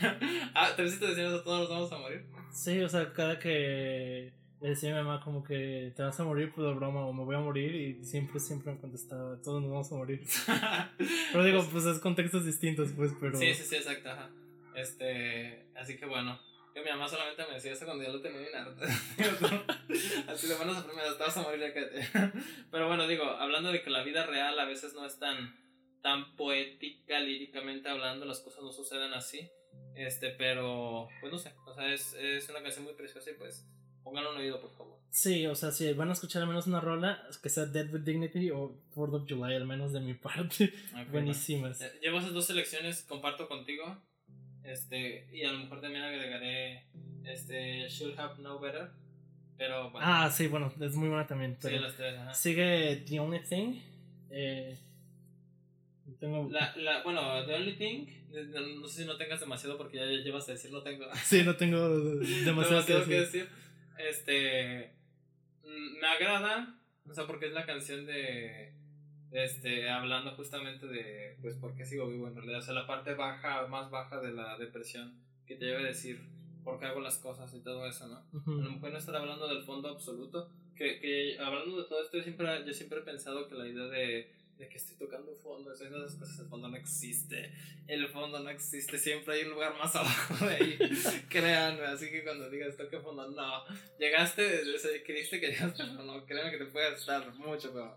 ah, 0.54 0.72
¿te 0.74 0.82
decían 0.82 1.12
eso, 1.12 1.42
todos 1.42 1.60
nos 1.60 1.68
vamos 1.68 1.92
a 1.92 1.98
morir? 1.98 2.26
Sí, 2.52 2.80
o 2.80 2.88
sea, 2.88 3.12
cada 3.12 3.38
que 3.38 4.32
le 4.60 4.68
decía 4.68 4.90
a 4.90 4.98
mi 4.98 5.08
mamá 5.08 5.22
como 5.24 5.42
que 5.42 5.92
te 5.96 6.02
vas 6.02 6.18
a 6.20 6.24
morir, 6.24 6.52
pues 6.54 6.66
de 6.66 6.74
broma, 6.74 7.06
o 7.06 7.12
me 7.12 7.24
voy 7.24 7.36
a 7.36 7.40
morir, 7.40 7.74
y 7.74 8.04
siempre, 8.04 8.40
siempre 8.40 8.72
me 8.72 8.78
contestaba, 8.78 9.40
todos 9.40 9.62
nos 9.62 9.70
vamos 9.70 9.92
a 9.92 9.94
morir. 9.94 10.22
pero 11.32 11.44
digo, 11.44 11.66
pues 11.70 11.84
es 11.86 11.98
contextos 11.98 12.44
distintos, 12.44 12.90
pues, 12.96 13.12
pero... 13.20 13.38
Sí, 13.38 13.54
sí, 13.54 13.62
sí, 13.62 13.76
exacto, 13.76 14.10
ajá. 14.10 14.30
Este, 14.74 15.66
así 15.74 15.96
que 15.96 16.06
bueno, 16.06 16.38
que 16.72 16.82
mi 16.82 16.90
mamá 16.90 17.08
solamente 17.08 17.44
me 17.46 17.54
decía 17.54 17.72
eso 17.72 17.84
cuando 17.84 18.04
ya 18.04 18.10
lo 18.10 18.20
tenía 18.20 18.40
bien 18.40 18.54
harto. 18.54 18.84
así 20.28 20.46
de 20.46 20.54
buenas 20.54 20.78
a 20.78 20.86
primeras, 20.86 21.18
vas 21.18 21.36
a 21.36 21.42
morir 21.42 21.60
ya 21.60 21.72
que 21.72 22.06
Pero 22.70 22.86
bueno, 22.88 23.06
digo, 23.06 23.24
hablando 23.24 23.72
de 23.72 23.82
que 23.82 23.90
la 23.90 24.02
vida 24.02 24.26
real 24.26 24.58
a 24.58 24.64
veces 24.64 24.94
no 24.94 25.04
es 25.06 25.18
tan 25.18 25.58
tan 26.02 26.34
poética, 26.36 27.20
líricamente 27.20 27.88
hablando, 27.88 28.24
las 28.24 28.40
cosas 28.40 28.62
no 28.62 28.72
suceden 28.72 29.12
así. 29.12 29.50
Este, 29.94 30.30
pero, 30.30 31.08
pues 31.20 31.32
no 31.32 31.38
sé, 31.38 31.52
o 31.66 31.74
sea, 31.74 31.92
es, 31.92 32.14
es 32.14 32.48
una 32.48 32.62
canción 32.62 32.84
muy 32.84 32.94
preciosa 32.94 33.30
y 33.30 33.34
pues 33.34 33.66
pónganlo 34.02 34.32
un 34.32 34.38
oído, 34.38 34.60
por 34.60 34.70
favor. 34.72 34.98
Sí, 35.10 35.46
o 35.46 35.54
sea, 35.54 35.72
si 35.72 35.92
van 35.92 36.08
a 36.08 36.12
escuchar 36.12 36.42
al 36.42 36.48
menos 36.48 36.66
una 36.66 36.80
rola, 36.80 37.28
que 37.42 37.48
sea 37.48 37.66
Dead 37.66 37.92
with 37.92 38.02
Dignity 38.02 38.50
o 38.50 38.80
Fourth 38.94 39.14
of 39.14 39.28
July, 39.28 39.54
al 39.54 39.66
menos 39.66 39.92
de 39.92 40.00
mi 40.00 40.14
parte. 40.28 40.72
Buenísimas. 41.10 41.80
Eh, 41.80 41.98
llevo 42.00 42.18
esas 42.18 42.32
dos 42.32 42.46
selecciones, 42.46 43.02
comparto 43.02 43.48
contigo. 43.48 44.00
Este, 44.70 45.26
y 45.32 45.42
a 45.44 45.52
lo 45.52 45.58
mejor 45.58 45.80
también 45.80 46.04
agregaré 46.04 46.84
este 47.24 47.88
Should 47.88 48.18
Have 48.18 48.36
Know 48.36 48.60
Better. 48.60 48.90
Pero 49.58 49.90
bueno. 49.90 50.06
Ah, 50.08 50.30
sí, 50.30 50.46
bueno, 50.46 50.72
es 50.80 50.94
muy 50.94 51.08
buena 51.08 51.26
también. 51.26 51.56
sí, 51.60 51.78
las 51.78 51.96
tres, 51.96 52.16
ajá. 52.16 52.32
Sigue 52.32 53.04
The 53.06 53.20
Only 53.20 53.40
Thing. 53.40 53.80
Eh, 54.30 54.78
tengo... 56.18 56.48
La, 56.50 56.74
la, 56.76 57.02
bueno, 57.02 57.44
The 57.44 57.54
Only 57.54 57.72
Thing, 57.74 58.06
no 58.80 58.86
sé 58.86 59.02
si 59.02 59.06
no 59.06 59.16
tengas 59.16 59.40
demasiado 59.40 59.76
porque 59.76 59.96
ya 59.96 60.04
llevas 60.04 60.48
a 60.48 60.52
decir 60.52 60.70
no 60.70 60.82
tengo. 60.82 61.06
Sí, 61.24 61.42
no 61.42 61.56
tengo 61.56 61.98
demasiado, 61.98 62.84
que, 62.86 63.20
decir. 63.20 63.48
Este, 63.98 64.92
mm, 65.64 66.00
me 66.00 66.06
agrada, 66.06 66.80
o 67.08 67.12
sea, 67.12 67.26
porque 67.26 67.46
es 67.46 67.52
la 67.52 67.66
canción 67.66 68.06
de, 68.06 68.72
este, 69.32 69.88
hablando 69.88 70.32
justamente 70.32 70.86
de, 70.86 71.36
pues, 71.40 71.56
por 71.56 71.74
qué 71.74 71.84
sigo 71.84 72.08
vivo 72.08 72.28
en 72.28 72.34
realidad. 72.34 72.60
O 72.60 72.62
sea, 72.62 72.74
la 72.74 72.86
parte 72.86 73.14
baja, 73.14 73.66
más 73.68 73.90
baja 73.90 74.20
de 74.20 74.32
la 74.32 74.56
depresión, 74.58 75.14
que 75.46 75.56
te 75.56 75.66
lleva 75.66 75.80
a 75.80 75.84
decir 75.84 76.20
por 76.64 76.78
qué 76.78 76.86
hago 76.86 77.00
las 77.00 77.18
cosas 77.18 77.52
y 77.54 77.60
todo 77.60 77.86
eso, 77.86 78.06
¿no? 78.06 78.16
A 78.16 78.64
lo 78.64 78.70
mejor 78.72 78.92
no 78.92 78.98
estar 78.98 79.16
hablando 79.16 79.48
del 79.48 79.62
fondo 79.62 79.88
absoluto, 79.88 80.50
que, 80.76 81.00
que 81.00 81.38
hablando 81.38 81.82
de 81.82 81.88
todo 81.88 82.02
esto, 82.02 82.18
yo 82.18 82.22
siempre, 82.22 82.46
yo 82.66 82.72
siempre 82.72 83.00
he 83.00 83.02
pensado 83.02 83.48
que 83.48 83.54
la 83.54 83.66
idea 83.66 83.84
de 83.84 84.40
de 84.60 84.68
que 84.68 84.76
estoy 84.76 84.96
tocando 84.98 85.34
fondo, 85.36 85.72
esas 85.72 85.88
cosas, 86.16 86.38
el 86.38 86.46
fondo 86.46 86.68
no 86.68 86.76
existe, 86.76 87.50
el 87.88 88.06
fondo 88.08 88.40
no 88.40 88.50
existe, 88.50 88.98
siempre 88.98 89.34
hay 89.34 89.44
un 89.44 89.52
lugar 89.52 89.74
más 89.78 89.96
abajo 89.96 90.46
de 90.46 90.54
ahí, 90.54 90.78
créanme, 91.30 91.86
así 91.86 92.10
que 92.10 92.22
cuando 92.22 92.50
digas 92.50 92.76
toque 92.76 93.00
fondo, 93.00 93.26
no, 93.30 93.64
llegaste, 93.98 94.62
creíste 95.04 95.40
que 95.40 95.48
llegaste, 95.48 95.82
pero 95.90 96.04
no, 96.04 96.26
créanme 96.26 96.50
que 96.50 96.58
te 96.58 96.66
puede 96.66 96.94
estar 96.94 97.34
mucho 97.34 97.72
peor. 97.72 97.96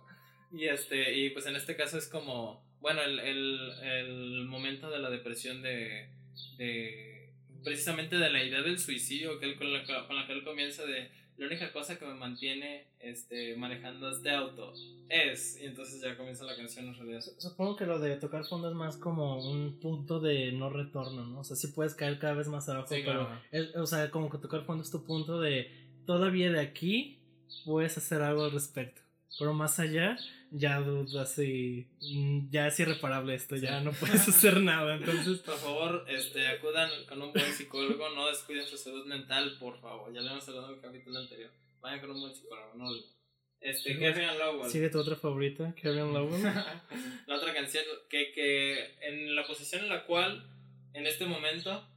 Y, 0.54 0.66
este, 0.66 1.18
y 1.18 1.32
pues 1.32 1.46
en 1.48 1.56
este 1.56 1.76
caso 1.76 1.98
es 1.98 2.08
como, 2.08 2.64
bueno, 2.80 3.02
el, 3.02 3.20
el, 3.20 3.72
el 3.82 4.46
momento 4.46 4.90
de 4.90 5.00
la 5.00 5.10
depresión 5.10 5.62
de, 5.62 6.10
de, 6.58 7.34
precisamente 7.64 8.18
de 8.18 8.30
la 8.30 8.44
idea 8.44 8.62
del 8.62 8.78
suicidio, 8.80 9.40
que 9.40 9.48
él, 9.48 9.56
con, 9.58 9.74
la, 9.74 9.84
con 9.84 10.16
la 10.16 10.28
que 10.28 10.34
él 10.34 10.44
comienza 10.44 10.86
de 10.86 11.10
la 11.38 11.48
única 11.48 11.72
cosa 11.72 11.98
que 11.98 12.06
me 12.06 12.14
mantiene 12.14 12.86
este, 13.00 13.56
manejando 13.56 14.12
este 14.12 14.30
auto 14.30 14.74
es, 15.10 15.60
y 15.60 15.66
entonces 15.66 16.00
ya 16.02 16.16
comienza 16.16 16.46
la 16.46 16.56
canción 16.56 16.86
en 16.86 16.96
realidad. 16.96 17.22
Supongo 17.40 17.76
que 17.76 17.86
lo 17.86 18.00
de 18.00 18.18
tocar 18.18 18.46
fondo 18.46 18.70
es 18.70 18.76
más 18.76 18.98
como 18.98 19.44
un 19.50 19.80
punto 19.80 20.20
de 20.20 20.52
no 20.52 20.70
retorno, 20.70 21.26
¿no? 21.26 21.40
O 21.40 21.44
sea, 21.44 21.56
sí 21.56 21.70
puedes 21.70 21.96
caer 21.96 22.20
cada 22.20 22.36
vez 22.36 22.48
más 22.48 22.70
abajo, 22.70 22.88
pero, 22.90 23.30
o 23.76 23.86
sea, 23.88 24.12
como 24.12 24.30
que 24.30 24.38
tocar 24.38 24.64
fondo 24.64 24.84
es 24.84 24.92
tu 24.92 25.04
punto 25.04 25.42
de 25.42 25.72
todavía 26.06 26.52
de 26.52 26.60
aquí 26.60 27.20
puedes 27.66 27.98
hacer 27.98 28.22
algo 28.22 28.44
al 28.44 28.52
respecto, 28.52 29.02
pero 29.38 29.54
más 29.54 29.80
allá 29.80 30.18
ya 30.56 30.80
dudas 30.80 31.40
y 31.40 31.88
mm, 32.00 32.52
ya 32.52 32.68
es 32.68 32.80
irreparable 32.80 33.34
esto, 33.34 33.56
ya 33.56 33.82
no 33.82 33.92
puedes 34.00 34.28
hacer 34.28 34.62
nada, 34.62 34.96
entonces... 34.96 35.40
Por 35.40 35.58
favor, 35.58 36.06
este, 36.08 36.48
acudan 36.48 36.90
con 37.08 37.22
un 37.22 37.34
buen 37.34 37.52
psicólogo, 37.52 38.10
no 38.10 38.28
descuiden 38.28 38.66
su 38.66 38.78
salud 38.78 39.06
mental, 39.06 39.58
por 39.60 39.80
favor, 39.82 40.14
ya 40.14 40.22
le 40.22 40.30
hemos 40.30 40.48
hablado 40.48 40.70
en 40.70 40.76
el 40.76 40.82
capítulo 40.82 41.20
anterior, 41.20 41.52
vayan 41.82 42.02
con 42.02 42.12
un 42.12 42.22
buen 42.22 42.36
psicólogo, 42.36 42.74
no... 42.76 42.92
Este, 43.60 43.98
Carrie 43.98 44.28
Lowell. 44.38 44.70
¿Sigue 44.70 44.90
tu 44.90 45.00
otra 45.00 45.16
favorita, 45.16 45.74
Carrie 45.82 46.02
Lowell? 46.02 46.44
la 47.28 47.36
otra 47.36 47.54
canción 47.54 47.86
que, 48.10 48.34
que 48.34 48.98
en 49.02 49.36
la 49.36 49.48
posición 49.48 49.84
en 49.84 49.90
la 49.90 50.06
cual, 50.06 50.52
en 50.94 51.08
este 51.08 51.26
momento, 51.26 51.88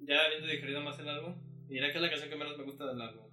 ya 0.00 0.24
habiendo 0.24 0.48
digerido 0.48 0.80
más 0.80 0.98
el 0.98 1.08
álbum, 1.08 1.36
dirá 1.68 1.90
que 1.92 1.98
es 1.98 2.02
la 2.02 2.10
canción 2.10 2.28
que 2.28 2.36
menos 2.36 2.58
me 2.58 2.64
gusta 2.64 2.86
del 2.86 3.00
álbum, 3.00 3.24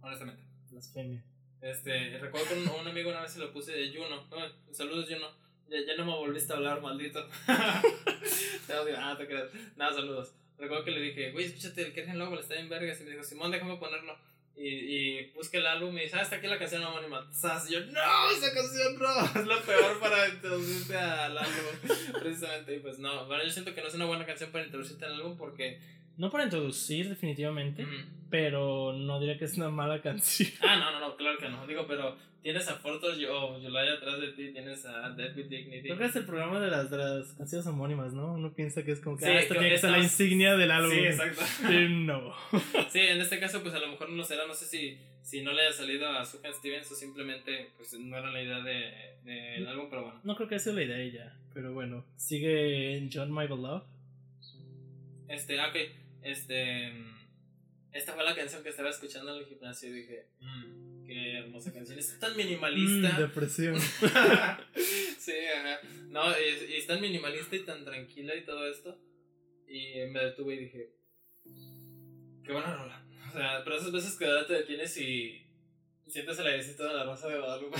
honestamente. 0.00 0.44
Blasfemia. 0.70 1.24
Este, 1.60 2.18
recuerdo 2.18 2.48
que 2.48 2.54
un, 2.54 2.86
amigo 2.86 3.10
una 3.10 3.22
vez 3.22 3.32
se 3.32 3.38
lo 3.38 3.52
puse 3.52 3.72
de 3.72 3.94
Juno. 3.94 4.26
saludos, 4.70 5.06
Juno. 5.08 5.28
Ya, 5.68 5.78
ya, 5.84 5.96
no 5.96 6.04
me 6.04 6.12
volviste 6.12 6.52
a 6.52 6.56
hablar, 6.56 6.80
maldito. 6.80 7.26
te 8.66 8.74
odio. 8.74 8.94
Ah, 8.98 9.16
te 9.18 9.26
creas. 9.26 9.48
Nada, 9.76 9.94
saludos. 9.94 10.32
Recuerdo 10.58 10.84
que 10.84 10.90
le 10.92 11.00
dije, 11.00 11.32
güey, 11.32 11.46
escúchate 11.46 11.82
el 11.82 11.92
Kergen 11.92 12.18
Lobo, 12.18 12.38
está 12.38 12.54
en 12.54 12.68
vergas. 12.68 13.00
Y 13.00 13.04
me 13.04 13.10
dijo, 13.10 13.24
Simón, 13.24 13.50
déjame 13.50 13.76
ponerlo. 13.76 14.16
Y, 14.56 14.68
y 14.68 15.30
busqué 15.32 15.58
el 15.58 15.66
álbum 15.66 15.96
y 15.98 16.02
dice, 16.02 16.16
ah, 16.16 16.22
está 16.22 16.36
aquí 16.36 16.46
la 16.46 16.58
canción 16.58 16.82
homónima. 16.82 17.28
Y 17.68 17.72
yo, 17.72 17.80
no, 17.80 18.30
esa 18.30 18.54
canción 18.54 18.98
no, 18.98 19.24
es 19.40 19.46
lo 19.46 19.62
peor 19.62 20.00
para 20.00 20.28
introducirte 20.28 20.96
al 20.96 21.36
álbum. 21.36 21.74
precisamente. 22.20 22.76
Y 22.76 22.78
pues 22.78 22.98
no, 22.98 23.26
bueno, 23.26 23.44
yo 23.44 23.50
siento 23.50 23.74
que 23.74 23.82
no 23.82 23.88
es 23.88 23.94
una 23.94 24.06
buena 24.06 24.24
canción 24.24 24.50
para 24.50 24.64
introducirte 24.64 25.04
al 25.04 25.14
álbum 25.14 25.36
porque. 25.36 25.80
No 26.18 26.30
para 26.30 26.44
introducir, 26.44 27.08
definitivamente. 27.08 27.84
mm, 27.84 28.28
Pero 28.30 28.92
no 28.92 29.20
diría 29.20 29.38
que 29.38 29.44
es 29.44 29.56
una 29.56 29.70
mala 29.70 30.00
canción. 30.02 30.50
Ah, 30.62 30.76
no, 30.76 30.90
no, 30.92 31.00
no, 31.08 31.16
claro 31.16 31.38
que 31.38 31.48
no. 31.48 31.66
Digo, 31.66 31.86
pero 31.86 32.16
tienes 32.42 32.68
a 32.68 32.74
Fortos 32.76 33.18
o 33.28 33.58
Yolaya 33.60 33.94
atrás 33.94 34.20
de 34.20 34.28
ti, 34.28 34.52
tienes 34.52 34.84
a 34.86 35.10
Dead 35.10 35.36
with 35.36 35.46
Dignity. 35.48 35.82
Creo 35.82 35.98
que 35.98 36.04
es 36.04 36.16
el 36.16 36.24
programa 36.24 36.60
de 36.60 36.70
las, 36.70 36.90
de 36.90 36.96
las 36.98 37.32
canciones 37.34 37.66
homónimas, 37.66 38.12
¿no? 38.14 38.34
Uno 38.34 38.52
piensa 38.54 38.84
que 38.84 38.92
es 38.92 39.00
como 39.00 39.16
que 39.16 39.24
Sí, 39.24 39.30
ah, 39.30 39.38
esto 39.40 39.54
tiene 39.54 39.70
que 39.70 39.78
ser 39.78 39.90
la 39.90 39.98
insignia 39.98 40.56
del 40.56 40.70
álbum. 40.70 40.92
Sí, 40.92 40.98
exacto. 41.00 41.42
Sí, 41.68 41.86
no. 41.88 42.32
Sí, 42.90 43.00
en 43.00 43.20
este 43.20 43.40
caso, 43.40 43.62
pues 43.62 43.74
a 43.74 43.80
lo 43.80 43.88
mejor 43.88 44.10
no 44.10 44.22
será, 44.22 44.46
no 44.46 44.54
sé 44.54 44.64
si, 44.66 44.98
si 45.22 45.42
no 45.42 45.52
le 45.52 45.62
haya 45.62 45.72
salido 45.72 46.08
a 46.08 46.24
Sufjan 46.24 46.54
Stevens 46.54 46.90
o 46.92 46.94
simplemente 46.94 47.70
pues 47.76 47.92
no 47.98 48.16
era 48.16 48.30
la 48.30 48.40
idea 48.42 48.60
del 48.60 48.92
de, 49.24 49.32
del 49.32 49.66
álbum, 49.66 49.88
pero 49.90 50.04
bueno. 50.04 50.20
No 50.24 50.36
creo 50.36 50.48
que 50.48 50.54
esa 50.54 50.66
sea 50.66 50.74
la 50.74 50.82
idea 50.84 51.12
ya. 51.12 51.36
Pero 51.52 51.72
bueno, 51.74 52.04
sigue 52.16 53.08
John 53.12 53.34
My 53.34 53.46
Beloved. 53.48 53.82
Este, 55.28 55.58
ah, 55.58 55.68
ok, 55.70 55.76
este. 56.30 56.92
Esta 57.92 58.12
fue 58.12 58.24
la 58.24 58.34
canción 58.34 58.62
que 58.62 58.68
estaba 58.68 58.90
escuchando 58.90 59.34
en 59.34 59.42
el 59.42 59.46
gimnasio 59.46 59.88
y 59.88 59.92
dije, 59.92 60.26
mmm, 60.40 61.06
qué 61.06 61.38
hermosa 61.38 61.72
canción. 61.72 61.98
Es 61.98 62.18
tan 62.18 62.36
minimalista. 62.36 63.16
Mm, 63.16 63.20
depresión. 63.20 63.80
sí, 65.18 65.32
ajá. 65.56 65.80
No, 66.08 66.30
y, 66.38 66.72
y 66.72 66.76
es 66.76 66.86
tan 66.86 67.00
minimalista 67.00 67.56
y 67.56 67.64
tan 67.64 67.84
tranquila 67.84 68.34
y 68.34 68.44
todo 68.44 68.68
esto. 68.68 68.98
Y 69.66 70.04
me 70.10 70.20
detuve 70.20 70.54
y 70.54 70.58
dije, 70.58 70.90
qué 72.44 72.52
buena 72.52 72.76
rola. 72.76 73.02
O 73.28 73.32
sea, 73.32 73.62
pero 73.64 73.76
esas 73.76 73.92
veces 73.92 74.16
que 74.16 74.26
te 74.46 74.54
detienes 74.54 74.96
y 74.98 75.45
sientes 76.10 76.38
el 76.38 76.46
airecito 76.46 76.84
de 76.84 76.94
la 76.94 77.04
rosa 77.04 77.28
de 77.28 77.38
Guadalupe. 77.38 77.78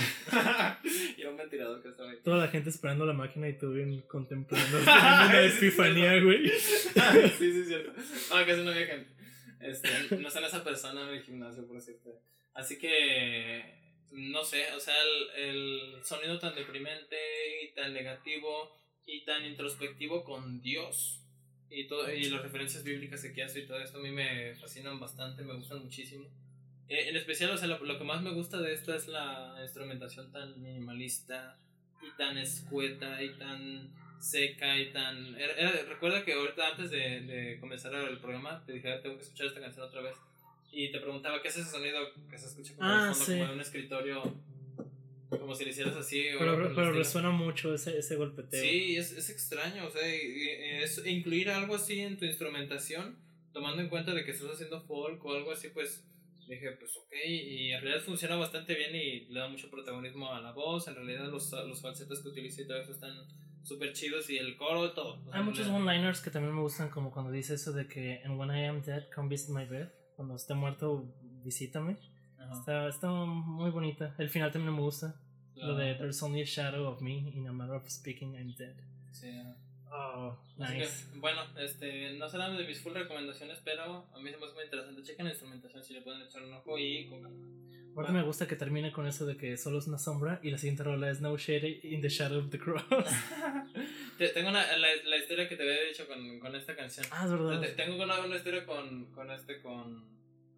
y 1.17 1.21
era 1.21 1.29
un 1.29 1.37
ventilador 1.37 1.81
que 1.81 1.89
estaba 1.89 2.11
ahí. 2.11 2.17
Toda 2.23 2.37
la 2.37 2.47
gente 2.47 2.69
esperando 2.69 3.05
la 3.05 3.13
máquina 3.13 3.47
y 3.47 3.57
tú 3.57 3.71
bien 3.73 4.01
contemplando. 4.01 4.79
una 4.79 5.41
epifanía, 5.45 6.21
güey. 6.21 6.49
sí, 6.49 7.31
sí, 7.37 7.59
es 7.61 7.67
cierto. 7.67 7.91
No, 7.91 8.45
casi 8.45 8.61
no 8.63 8.71
había 8.71 8.87
gente. 8.87 9.13
Este, 9.59 10.15
no 10.17 10.29
son 10.29 10.43
esa 10.43 10.63
persona 10.63 11.09
en 11.09 11.15
el 11.15 11.23
gimnasio, 11.23 11.67
por 11.67 11.81
cierto. 11.81 12.21
Así 12.53 12.77
que, 12.77 13.63
no 14.11 14.43
sé, 14.43 14.71
o 14.75 14.79
sea, 14.79 14.95
el, 15.35 15.49
el 15.49 16.05
sonido 16.05 16.39
tan 16.39 16.55
deprimente 16.55 17.17
y 17.63 17.73
tan 17.73 17.93
negativo 17.93 18.79
y 19.05 19.23
tan 19.25 19.45
introspectivo 19.45 20.23
con 20.23 20.61
Dios 20.61 21.23
y, 21.69 21.87
todo, 21.87 22.11
y 22.11 22.29
las 22.29 22.41
referencias 22.41 22.83
bíblicas 22.83 23.23
que 23.23 23.43
hace 23.43 23.59
y 23.59 23.67
todo 23.67 23.79
esto 23.79 23.97
a 23.97 24.01
mí 24.01 24.11
me 24.11 24.55
fascinan 24.55 24.99
bastante, 24.99 25.43
me 25.43 25.53
gustan 25.53 25.83
muchísimo. 25.83 26.27
Eh, 26.89 27.09
en 27.09 27.15
especial, 27.17 27.51
o 27.51 27.57
sea, 27.57 27.67
lo, 27.67 27.83
lo 27.83 27.97
que 27.97 28.03
más 28.03 28.21
me 28.21 28.31
gusta 28.31 28.59
de 28.61 28.73
esto 28.73 28.93
es 28.93 29.07
la 29.07 29.57
instrumentación 29.61 30.31
tan 30.31 30.61
minimalista 30.61 31.57
y 32.01 32.15
tan 32.17 32.37
escueta 32.37 33.21
y 33.21 33.29
tan 33.37 33.89
seca 34.19 34.77
y 34.79 34.91
tan... 34.91 35.35
era- 35.35 35.53
era- 35.53 35.83
recuerda 35.83 36.23
que 36.23 36.33
ahorita 36.33 36.69
antes 36.69 36.89
de, 36.91 37.21
de 37.21 37.59
comenzar 37.59 37.93
el 37.93 38.17
programa 38.19 38.63
te 38.65 38.73
dije, 38.73 38.91
"Ah, 38.91 39.01
tengo 39.01 39.17
que 39.17 39.23
escuchar 39.23 39.47
esta 39.47 39.59
canción 39.61 39.85
otra 39.85 40.01
vez. 40.01 40.15
Y 40.71 40.91
te 40.91 40.99
preguntaba, 40.99 41.41
¿qué 41.41 41.47
es 41.49 41.57
ese 41.57 41.69
sonido 41.69 41.99
que 42.29 42.37
se 42.37 42.47
escucha 42.47 42.73
como, 42.75 42.89
Ah, 42.89 43.09
fondo, 43.13 43.25
sí. 43.25 43.31
como 43.33 43.45
de 43.47 43.53
un 43.53 43.61
escritorio? 43.61 44.33
Como 45.29 45.53
si 45.55 45.65
le 45.65 45.71
hicieras 45.71 45.95
así. 45.95 46.29
o 46.35 46.39
Pero, 46.39 46.67
el 46.69 46.73
pero 46.75 46.91
resuena 46.93 47.31
mucho 47.31 47.73
ese, 47.73 47.97
ese 47.99 48.15
golpeteo. 48.15 48.61
Sí, 48.61 48.95
es, 48.95 49.11
es 49.11 49.29
extraño, 49.29 49.85
o 49.87 49.91
sea, 49.91 50.07
y- 50.07 50.19
y 50.21 50.49
es 50.83 51.05
incluir 51.05 51.49
algo 51.49 51.75
así 51.75 51.99
en 51.99 52.17
tu 52.17 52.23
instrumentación, 52.25 53.17
tomando 53.53 53.81
en 53.81 53.89
cuenta 53.89 54.13
de 54.13 54.23
que 54.23 54.31
estás 54.31 54.51
haciendo 54.51 54.79
folk 54.81 55.23
o 55.25 55.33
algo 55.35 55.51
así, 55.51 55.67
pues 55.69 56.03
dije, 56.47 56.71
pues 56.79 56.95
ok, 56.97 57.11
y 57.25 57.71
en 57.71 57.81
realidad 57.81 58.03
funciona 58.05 58.35
bastante 58.35 58.73
bien 58.75 58.95
y 58.95 59.25
le 59.27 59.39
da 59.39 59.47
mucho 59.49 59.69
protagonismo 59.69 60.31
a 60.33 60.39
la 60.41 60.51
voz, 60.53 60.87
en 60.87 60.95
realidad 60.95 61.29
los, 61.29 61.51
los 61.51 61.81
falsetes 61.81 62.19
que 62.21 62.29
utiliza 62.29 62.61
y 62.61 62.67
todo 62.67 62.77
eso 62.81 62.91
están 62.93 63.13
súper 63.63 63.91
chidos 63.93 64.29
y 64.29 64.37
el 64.37 64.55
coro, 64.55 64.91
todo. 64.93 65.21
Hay 65.33 65.43
muchos 65.43 65.67
one-liners 65.67 66.21
que 66.21 66.29
también 66.31 66.55
me 66.55 66.61
gustan, 66.61 66.89
como 66.89 67.11
cuando 67.11 67.31
dice 67.31 67.55
eso 67.55 67.73
de 67.73 67.87
que 67.87 68.21
And 68.23 68.39
when 68.39 68.49
I 68.49 68.65
am 68.65 68.81
dead, 68.81 69.03
come 69.13 69.27
visit 69.29 69.49
my 69.49 69.65
bed. 69.65 69.89
Cuando 70.15 70.35
esté 70.35 70.53
muerto, 70.53 71.13
visítame. 71.43 71.97
Ajá, 72.39 72.53
Está, 72.53 72.87
está 72.87 73.09
muy 73.11 73.69
bonita. 73.71 74.15
El 74.17 74.29
final 74.29 74.51
también 74.51 74.73
me 74.73 74.81
gusta. 74.81 75.19
claro, 75.53 75.73
Lo 75.73 75.77
de 75.77 75.95
There's 75.95 76.23
only 76.23 76.41
a 76.41 76.45
shadow 76.45 76.87
of 76.87 77.01
me 77.01 77.29
in 77.35 77.45
a 77.47 77.51
matter 77.51 77.75
of 77.75 77.87
speaking, 77.89 78.35
I'm 78.35 78.55
dead. 78.57 78.75
sí. 79.11 79.27
Oh, 79.91 80.37
que, 80.57 80.63
nice. 80.79 81.05
bueno, 81.15 81.41
este, 81.59 82.13
no 82.13 82.27
serán 82.29 82.57
de 82.57 82.65
mis 82.65 82.79
full 82.81 82.93
recomendaciones, 82.93 83.59
pero 83.63 84.05
a 84.13 84.19
mí 84.19 84.29
se 84.31 84.37
me 84.37 84.45
hace 84.45 84.55
muy 84.55 84.63
interesante. 84.65 85.01
Chequen 85.03 85.25
la 85.25 85.31
instrumentación 85.31 85.83
si 85.83 85.93
le 85.93 86.01
pueden 86.01 86.21
echar 86.23 86.43
un 86.43 86.53
ojo 86.53 86.77
y 86.77 87.07
con 87.07 87.57
me 88.13 88.21
gusta 88.21 88.47
que 88.47 88.55
termine 88.55 88.91
con 88.91 89.07
eso 89.07 89.25
de 89.25 89.37
que 89.37 89.57
solo 89.57 89.79
es 89.79 89.87
una 89.87 89.97
sombra 89.97 90.39
y 90.43 90.51
la 90.51 90.59
siguiente 90.59 90.83
rola 90.83 91.09
es 91.09 91.19
No 91.19 91.35
Shade 91.35 91.79
in 91.81 91.99
the 91.99 92.09
Shadow 92.09 92.37
of 92.39 92.51
the 92.51 92.59
Cross. 92.59 92.83
Te- 94.19 94.29
Tengo 94.29 94.49
una, 94.49 94.77
la, 94.77 94.87
la 95.03 95.17
historia 95.17 95.49
que 95.49 95.55
te 95.55 95.63
había 95.63 95.81
dicho 95.87 96.05
con, 96.07 96.39
con 96.39 96.55
esta 96.55 96.75
canción. 96.75 97.07
ah, 97.11 97.23
es 97.25 97.31
verdad. 97.31 97.59
Te- 97.61 97.69
Tengo 97.69 98.03
una, 98.03 98.19
una 98.23 98.35
historia 98.35 98.65
con, 98.67 99.05
con 99.13 99.31
este, 99.31 99.61
con, 99.61 100.05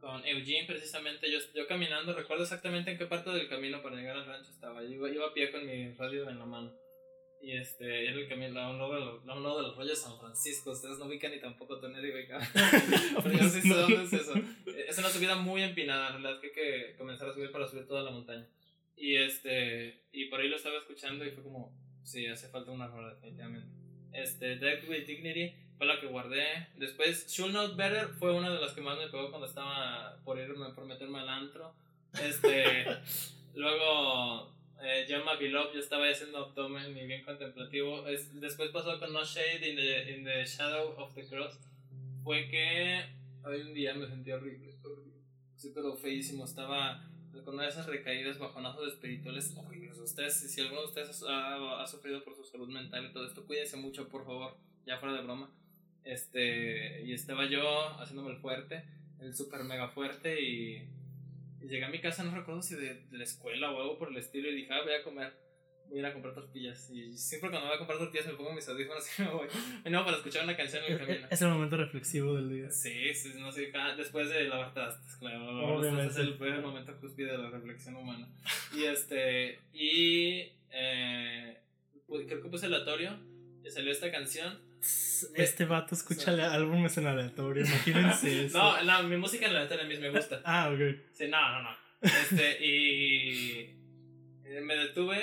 con 0.01 0.25
Eugene 0.25 0.65
precisamente. 0.67 1.31
Yo, 1.31 1.39
yo 1.55 1.65
caminando, 1.65 2.13
recuerdo 2.13 2.43
exactamente 2.43 2.91
en 2.91 2.97
qué 2.97 3.05
parte 3.05 3.29
del 3.29 3.47
camino 3.47 3.81
para 3.81 3.95
llegar 3.95 4.17
al 4.17 4.25
rancho 4.25 4.51
estaba. 4.51 4.83
Yo 4.83 4.89
iba, 4.89 5.09
iba 5.09 5.27
a 5.27 5.33
pie 5.33 5.49
con 5.51 5.65
mi 5.65 5.93
radio 5.93 6.29
en 6.29 6.39
la 6.39 6.45
mano. 6.45 6.73
Y 7.41 7.53
este, 7.53 8.07
era 8.07 8.19
el 8.19 8.27
camino 8.27 8.59
a 8.59 8.69
un 8.69 8.79
lado 8.79 9.57
de 9.57 9.63
los, 9.63 9.75
rollos 9.75 9.99
San 9.99 10.19
Francisco. 10.19 10.71
Ustedes 10.71 10.97
no 10.97 11.05
ubican 11.05 11.31
ni 11.31 11.39
tampoco 11.39 11.79
tú 11.79 11.87
nadie 11.87 12.13
ubica. 12.13 12.39
Pero 13.23 13.37
yo 13.37 13.49
sí 13.49 13.61
sé 13.61 13.73
dónde 13.73 14.03
es 14.03 14.13
eso. 14.13 14.33
Es 14.87 14.97
una 14.97 15.09
subida 15.09 15.35
muy 15.35 15.63
empinada, 15.63 16.07
en 16.07 16.21
realidad 16.21 16.41
que 16.41 16.47
hay 16.47 16.53
que 16.53 16.95
comenzar 16.97 17.29
a 17.29 17.33
subir 17.33 17.51
para 17.51 17.67
subir 17.67 17.87
toda 17.87 18.03
la 18.03 18.11
montaña. 18.11 18.45
Y 18.97 19.15
este, 19.15 20.03
y 20.11 20.25
por 20.25 20.41
ahí 20.41 20.49
lo 20.49 20.57
estaba 20.57 20.77
escuchando 20.77 21.25
y 21.25 21.31
fue 21.31 21.43
como, 21.43 21.73
sí, 22.03 22.27
hace 22.27 22.49
falta 22.49 22.71
una 22.71 22.87
rola 22.87 23.13
definitivamente. 23.13 23.69
Este, 24.11 24.57
Death 24.57 24.89
with 24.89 25.05
Dignity 25.05 25.53
fue 25.77 25.87
la 25.87 25.99
que 25.99 26.07
guardé. 26.07 26.67
Después, 26.75 27.25
Should 27.31 27.53
Not 27.53 27.77
Better 27.77 28.09
fue 28.09 28.33
una 28.33 28.49
de 28.49 28.59
las 28.59 28.73
que 28.73 28.81
más 28.81 28.97
me 28.97 29.07
pegó 29.07 29.29
cuando 29.29 29.47
estaba 29.47 30.19
por 30.25 30.37
irme, 30.37 30.73
por 30.73 30.85
meterme 30.85 31.19
al 31.19 31.29
antro. 31.29 31.73
Este, 32.21 32.85
luego, 33.55 34.53
eh, 34.81 35.05
John 35.09 35.23
Beloved, 35.39 35.73
yo 35.73 35.79
estaba 35.79 36.05
haciendo 36.09 36.37
abdomen 36.37 36.95
y 36.97 37.05
bien 37.05 37.23
contemplativo. 37.23 38.07
Es, 38.07 38.39
después 38.39 38.71
pasó 38.71 38.99
con 38.99 39.13
No 39.13 39.23
Shade 39.23 39.69
in 39.69 39.75
the, 39.75 40.11
in 40.15 40.23
the 40.23 40.45
Shadow 40.45 40.95
of 40.97 41.13
the 41.15 41.25
Cross. 41.25 41.59
Fue 42.23 42.47
que 42.47 43.03
hoy 43.43 43.61
un 43.61 43.73
día 43.73 43.93
me 43.93 44.07
sentí 44.07 44.31
horrible, 44.31 44.73
horrible. 44.83 45.13
Sí, 45.55 45.71
pero 45.73 45.95
feísimo. 45.95 46.45
Estaba 46.45 47.05
con 47.43 47.55
una 47.55 47.63
de 47.63 47.69
esas 47.69 47.87
recaídas, 47.87 48.37
bajonazos 48.37 48.93
espirituales 48.93 49.53
horribles. 49.55 49.97
Ustedes, 49.99 50.51
si 50.51 50.61
alguno 50.61 50.81
de 50.81 50.87
ustedes 50.87 51.23
ha, 51.27 51.81
ha 51.81 51.87
sufrido 51.87 52.23
por 52.23 52.35
su 52.35 52.43
salud 52.43 52.69
mental 52.69 53.05
y 53.05 53.13
todo 53.13 53.25
esto, 53.25 53.45
cuídense 53.45 53.77
mucho, 53.77 54.07
por 54.07 54.25
favor, 54.25 54.57
ya 54.85 54.97
fuera 54.97 55.15
de 55.15 55.23
broma. 55.23 55.49
Este, 56.03 57.03
y 57.03 57.13
estaba 57.13 57.45
yo 57.45 57.89
haciéndome 57.99 58.31
el 58.31 58.37
fuerte, 58.37 58.83
el 59.19 59.35
super 59.35 59.63
mega 59.63 59.89
fuerte, 59.89 60.41
y, 60.41 60.87
y 61.61 61.67
llegué 61.67 61.85
a 61.85 61.89
mi 61.89 61.99
casa, 61.99 62.23
no 62.23 62.35
recuerdo 62.35 62.61
si 62.61 62.75
de, 62.75 63.05
de 63.09 63.17
la 63.17 63.23
escuela 63.23 63.71
o 63.71 63.81
algo 63.81 63.97
por 63.97 64.09
el 64.09 64.17
estilo, 64.17 64.49
y 64.49 64.55
dije, 64.55 64.73
ah, 64.73 64.81
voy 64.83 64.93
a 64.93 65.03
comer, 65.03 65.33
voy 65.87 65.97
a 65.97 65.99
ir 66.01 66.05
a 66.05 66.13
comprar 66.13 66.33
tortillas. 66.33 66.89
Y 66.91 67.17
siempre 67.17 67.49
cuando 67.49 67.67
voy 67.67 67.75
a 67.75 67.79
comprar 67.79 67.99
tortillas 67.99 68.27
me 68.27 68.33
pongo 68.33 68.53
mis 68.53 68.67
audífonos 68.69 69.03
y 69.19 69.21
me 69.23 69.29
voy. 69.31 69.47
No, 69.89 70.05
para 70.05 70.17
escuchar 70.17 70.43
una 70.43 70.55
canción 70.55 70.83
en 70.85 70.93
el 70.93 70.99
camino. 70.99 71.27
Es 71.29 71.41
el 71.41 71.49
momento 71.49 71.77
reflexivo 71.77 72.35
del 72.35 72.49
día. 72.49 72.71
Sí, 72.71 73.13
sí, 73.13 73.33
no 73.39 73.51
sé, 73.51 73.71
después 73.97 74.29
de 74.29 74.45
lavar 74.45 74.73
trastes, 74.73 75.15
claro. 75.17 75.47
Obviamente. 75.77 76.13
trastes 76.13 76.17
es 76.39 76.41
el, 76.41 76.61
momento 76.61 76.97
cúspide 76.99 77.31
de 77.31 77.37
la 77.37 77.49
reflexión 77.49 77.95
humana. 77.95 78.27
Y 78.75 78.83
este, 78.83 79.59
y 79.73 80.51
eh, 80.71 81.57
pu- 82.07 82.25
creo 82.27 82.41
que 82.41 82.49
puse 82.49 82.67
aleatorio 82.67 83.19
y 83.63 83.69
salió 83.69 83.91
esta 83.91 84.11
canción. 84.11 84.68
Este 85.35 85.65
vato 85.65 85.95
escucha 85.95 86.31
álbumes 86.53 86.97
en 86.97 87.07
aleatorio, 87.07 87.65
imagínense 87.65 88.45
eso. 88.45 88.57
No, 88.57 88.83
no, 88.83 89.03
mi 89.03 89.17
música 89.17 89.45
en 89.45 89.55
aleatorio 89.55 89.85
a 89.85 89.87
mí 89.87 89.97
me 89.97 90.09
gusta. 90.09 90.41
Ah, 90.45 90.71
ok. 90.73 90.79
Sí, 91.11 91.27
no, 91.27 91.51
no, 91.51 91.63
no. 91.63 91.77
Este, 92.01 92.65
y 92.65 93.75
eh, 94.45 94.61
me 94.61 94.75
detuve 94.75 95.21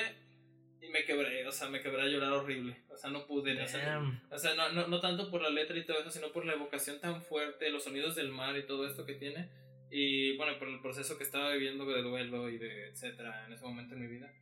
y 0.81 0.89
me 0.89 1.05
quebré, 1.05 1.47
o 1.47 1.53
sea, 1.53 1.69
me 1.69 1.81
quebré 1.81 2.03
a 2.03 2.07
llorar 2.07 2.33
horrible. 2.33 2.77
O 2.91 2.97
sea, 2.97 3.11
no 3.11 3.27
pude. 3.27 3.61
O 3.63 3.69
sea. 3.69 4.01
O 4.31 4.39
sea, 4.39 4.55
no, 4.55 4.73
no, 4.73 4.89
no 4.89 5.01
tanto 5.01 5.31
por 5.31 5.43
la 5.43 5.51
letra 5.51 5.77
y 5.77 5.85
todo 5.85 5.99
eso, 5.99 6.11
sino 6.11 6.33
por 6.33 6.45
la 6.45 6.55
evocación 6.55 7.01
tan 7.01 7.23
fuerte, 7.23 7.71
los 7.71 7.85
sonidos 7.85 8.15
del 8.15 8.31
mar 8.31 8.57
y 8.57 8.67
todo 8.67 8.87
esto 8.87 9.05
que 9.05 9.15
tiene. 9.15 9.49
Y 9.91 10.37
bueno, 10.37 10.59
por 10.59 10.69
el 10.69 10.81
proceso 10.81 11.17
que 11.17 11.25
estaba 11.25 11.53
viviendo 11.53 11.87
de 11.87 12.03
duelo 12.03 12.51
y 12.51 12.59
de 12.59 12.89
etcétera 12.89 13.47
en 13.47 13.53
ese 13.53 13.65
momento 13.65 13.95
en 13.95 14.01
mi 14.03 14.09
vida. 14.09 14.33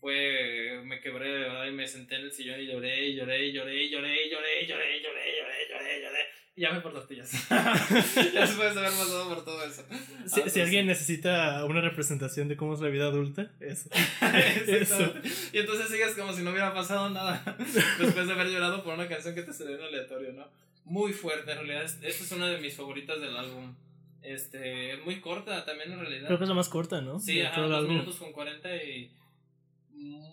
Fue, 0.00 0.80
me 0.84 1.00
quebré 1.00 1.28
de 1.28 1.38
verdad 1.40 1.66
y 1.66 1.72
me 1.72 1.86
senté 1.88 2.16
en 2.16 2.22
el 2.22 2.32
sillón 2.32 2.60
y 2.60 2.66
lloré 2.66 3.06
y 3.08 3.14
lloré 3.16 3.46
y 3.46 3.52
lloré 3.52 3.82
y 3.84 3.90
lloré 3.90 4.26
y 4.26 4.30
lloré 4.30 4.62
y 4.62 4.66
lloré 4.68 4.94
y 4.96 5.02
lloré 5.02 5.02
y 5.02 5.02
lloré 5.02 5.64
y 5.66 5.70
lloré 5.72 5.98
y 5.98 6.02
lloré. 6.02 6.18
Y 6.56 6.60
ya 6.62 6.72
me 6.72 6.80
por 6.80 6.92
tortillas. 6.92 7.30
ya 7.48 8.40
después 8.40 8.74
de 8.74 8.80
haber 8.80 8.90
pasado 8.90 9.28
por 9.28 9.44
todo 9.44 9.64
eso. 9.64 9.82
Si, 9.82 9.94
Ah, 9.94 10.28
si 10.28 10.40
pues, 10.42 10.56
alguien 10.58 10.86
necesita 10.86 11.64
una 11.64 11.80
representación 11.80 12.48
de 12.48 12.56
cómo 12.56 12.74
es 12.74 12.80
la 12.80 12.88
vida 12.88 13.06
adulta, 13.06 13.50
eso. 13.60 13.88
Exactamente. 14.22 15.28
Y 15.52 15.58
entonces 15.58 15.88
sigues 15.88 16.14
como 16.14 16.32
si 16.32 16.42
no 16.42 16.50
hubiera 16.50 16.72
pasado 16.74 17.10
nada 17.10 17.42
después 17.98 18.26
de 18.26 18.32
haber 18.32 18.48
llorado 18.48 18.82
por 18.84 18.94
una 18.94 19.08
canción 19.08 19.34
que 19.34 19.42
te 19.42 19.52
salió 19.52 19.76
en 19.76 19.82
aleatorio, 19.82 20.32
¿no? 20.32 20.46
Muy 20.84 21.12
fuerte, 21.12 21.50
en 21.52 21.58
realidad. 21.58 21.84
es- 21.84 21.98
Esta 22.02 22.24
es 22.24 22.32
una 22.32 22.48
de 22.48 22.58
mis 22.60 22.74
favoritas 22.74 23.20
del 23.20 23.36
álbum. 23.36 23.74
Este, 24.22 24.92
es 24.94 25.04
muy 25.04 25.20
corta 25.20 25.64
también 25.64 25.92
en 25.92 26.00
realidad. 26.00 26.26
Creo 26.26 26.38
que 26.38 26.44
es 26.44 26.48
la 26.48 26.54
más 26.56 26.68
corta, 26.68 27.00
¿no? 27.00 27.18
Sí, 27.20 27.36
De 27.36 27.46
ajá, 27.46 27.60
dos 27.62 27.88
minutos 27.88 28.16
con 28.16 28.32
40 28.32 28.74
y 28.76 29.10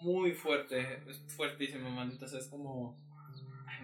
muy 0.02 0.32
fuerte, 0.34 1.02
es 1.10 1.18
fuertísimo, 1.36 1.90
maldita, 1.90 2.26
o 2.26 2.30
sea, 2.30 2.40
es 2.40 2.48
como 2.48 2.98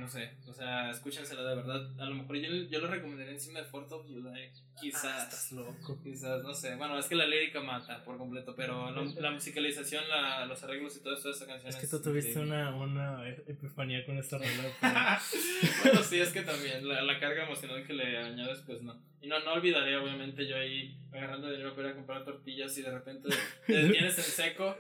no 0.01 0.07
sé, 0.07 0.31
o 0.47 0.53
sea, 0.53 0.89
escúchensela 0.89 1.43
de 1.43 1.55
verdad. 1.55 1.87
A 1.99 2.05
lo 2.05 2.15
mejor 2.15 2.35
yo, 2.37 2.49
yo 2.69 2.79
lo 2.79 2.87
recomendaría 2.87 3.33
encima 3.33 3.59
de 3.59 3.65
Fort 3.65 3.91
of 3.91 4.07
July. 4.07 4.51
Quizás. 4.79 5.05
Ah, 5.05 5.23
estás 5.23 5.51
loco. 5.51 6.01
Quizás, 6.03 6.41
no 6.43 6.53
sé. 6.53 6.75
Bueno, 6.75 6.97
es 6.97 7.05
que 7.05 7.15
la 7.15 7.27
lírica 7.27 7.61
mata 7.61 8.03
por 8.03 8.17
completo, 8.17 8.55
pero 8.55 8.89
la, 8.89 9.03
la 9.03 9.31
musicalización, 9.31 10.07
la, 10.09 10.45
los 10.47 10.63
arreglos 10.63 10.95
y 10.97 11.03
todo 11.03 11.13
esto 11.13 11.27
de 11.27 11.33
esta 11.33 11.45
canción. 11.45 11.69
Es 11.69 11.75
que 11.75 11.87
tú 11.87 12.01
tuviste 12.01 12.39
una, 12.39 12.75
una 12.75 13.29
epifanía 13.29 14.03
con 14.05 14.17
esta 14.17 14.39
rola. 14.39 15.21
bueno, 15.83 16.03
sí, 16.03 16.19
es 16.19 16.29
que 16.29 16.41
también 16.41 16.87
la, 16.87 17.03
la, 17.03 17.19
carga 17.19 17.45
emocional 17.45 17.85
que 17.85 17.93
le 17.93 18.17
añades, 18.17 18.63
pues 18.65 18.81
no. 18.81 18.99
Y 19.21 19.27
no, 19.27 19.39
no 19.41 19.53
olvidaría, 19.53 20.01
obviamente, 20.01 20.47
yo 20.47 20.57
ahí 20.57 20.97
agarrando 21.11 21.51
dinero 21.51 21.75
para 21.75 21.89
ir 21.89 21.93
a 21.93 21.97
comprar 21.97 22.25
tortillas 22.25 22.75
y 22.77 22.81
de 22.81 22.91
repente 22.91 23.29
te 23.67 23.73
detienes 23.73 24.17
en 24.17 24.23
seco 24.23 24.75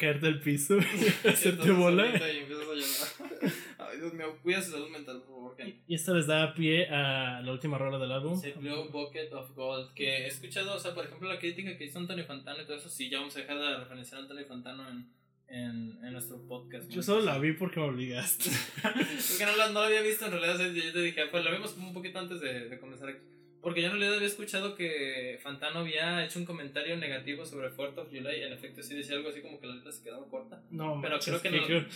caerte 0.00 0.26
al 0.28 0.40
piso 0.40 0.78
y 0.78 1.28
hacerte 1.28 1.70
bola. 1.72 2.06
Y 2.06 2.38
empiezas 2.38 2.64
a 2.64 2.74
llorar. 2.74 3.52
Ay, 3.78 3.98
Dios 3.98 4.14
mío, 4.14 4.38
cuida 4.42 4.62
su 4.62 4.70
salud 4.70 4.88
mental, 4.88 5.22
por 5.22 5.28
favor. 5.28 5.56
Y 5.86 5.94
esto 5.94 6.14
les 6.14 6.26
da 6.26 6.54
pie 6.54 6.88
a 6.88 7.42
la 7.42 7.52
última 7.52 7.76
rola 7.76 7.98
del 7.98 8.12
álbum. 8.12 8.40
Sí, 8.40 8.52
Blue 8.56 8.88
Bucket 8.90 9.32
of 9.34 9.50
Gold. 9.54 9.92
Que 9.92 10.24
he 10.24 10.26
escuchado, 10.26 10.74
o 10.74 10.78
sea, 10.78 10.94
por 10.94 11.04
ejemplo, 11.04 11.28
la 11.28 11.38
crítica 11.38 11.76
que 11.76 11.84
hizo 11.84 11.98
Antonio 11.98 12.24
Fantano 12.24 12.62
y 12.62 12.64
todo 12.64 12.76
eso. 12.76 12.88
Sí, 12.88 13.10
ya 13.10 13.18
vamos 13.18 13.36
a 13.36 13.40
dejar 13.40 13.58
de 13.58 13.76
referenciar 13.76 14.20
a 14.20 14.22
Antonio 14.22 14.46
Fantano 14.46 14.88
en, 14.88 15.06
en, 15.48 15.98
en 16.02 16.12
nuestro 16.12 16.40
podcast. 16.48 16.88
Yo 16.88 17.02
solo 17.02 17.22
la 17.22 17.38
vi 17.38 17.52
porque 17.52 17.78
me 17.78 17.86
obligaste. 17.86 18.50
porque 18.82 19.44
no 19.44 19.56
la, 19.56 19.68
no 19.68 19.80
la 19.80 19.86
había 19.86 20.00
visto 20.00 20.24
en 20.24 20.30
realidad. 20.32 20.54
O 20.54 20.58
sea, 20.58 20.68
yo 20.68 20.92
te 20.92 21.02
dije, 21.02 21.26
pues 21.26 21.44
la 21.44 21.50
vimos 21.50 21.72
como 21.72 21.88
un 21.88 21.94
poquito 21.94 22.18
antes 22.18 22.40
de, 22.40 22.68
de 22.70 22.78
comenzar 22.78 23.10
aquí. 23.10 23.29
Porque 23.62 23.82
yo 23.82 23.88
en 23.88 23.92
realidad 23.92 24.14
había 24.14 24.26
escuchado 24.26 24.74
que 24.74 25.38
Fantano 25.42 25.80
había 25.80 26.24
hecho 26.24 26.38
un 26.38 26.46
comentario 26.46 26.96
negativo 26.96 27.44
sobre 27.44 27.68
Fourth 27.68 27.98
of 27.98 28.08
July. 28.08 28.42
En 28.42 28.54
efecto, 28.54 28.82
sí 28.82 28.94
decía 28.94 29.16
algo 29.16 29.28
así 29.28 29.42
como 29.42 29.60
que 29.60 29.66
la 29.66 29.74
letra 29.74 29.92
se 29.92 30.02
quedaba 30.02 30.26
corta. 30.28 30.62
No, 30.70 30.98
pero 31.02 31.18
creo 31.18 31.42
que, 31.42 31.50
no. 31.50 31.66
Creo, 31.66 31.86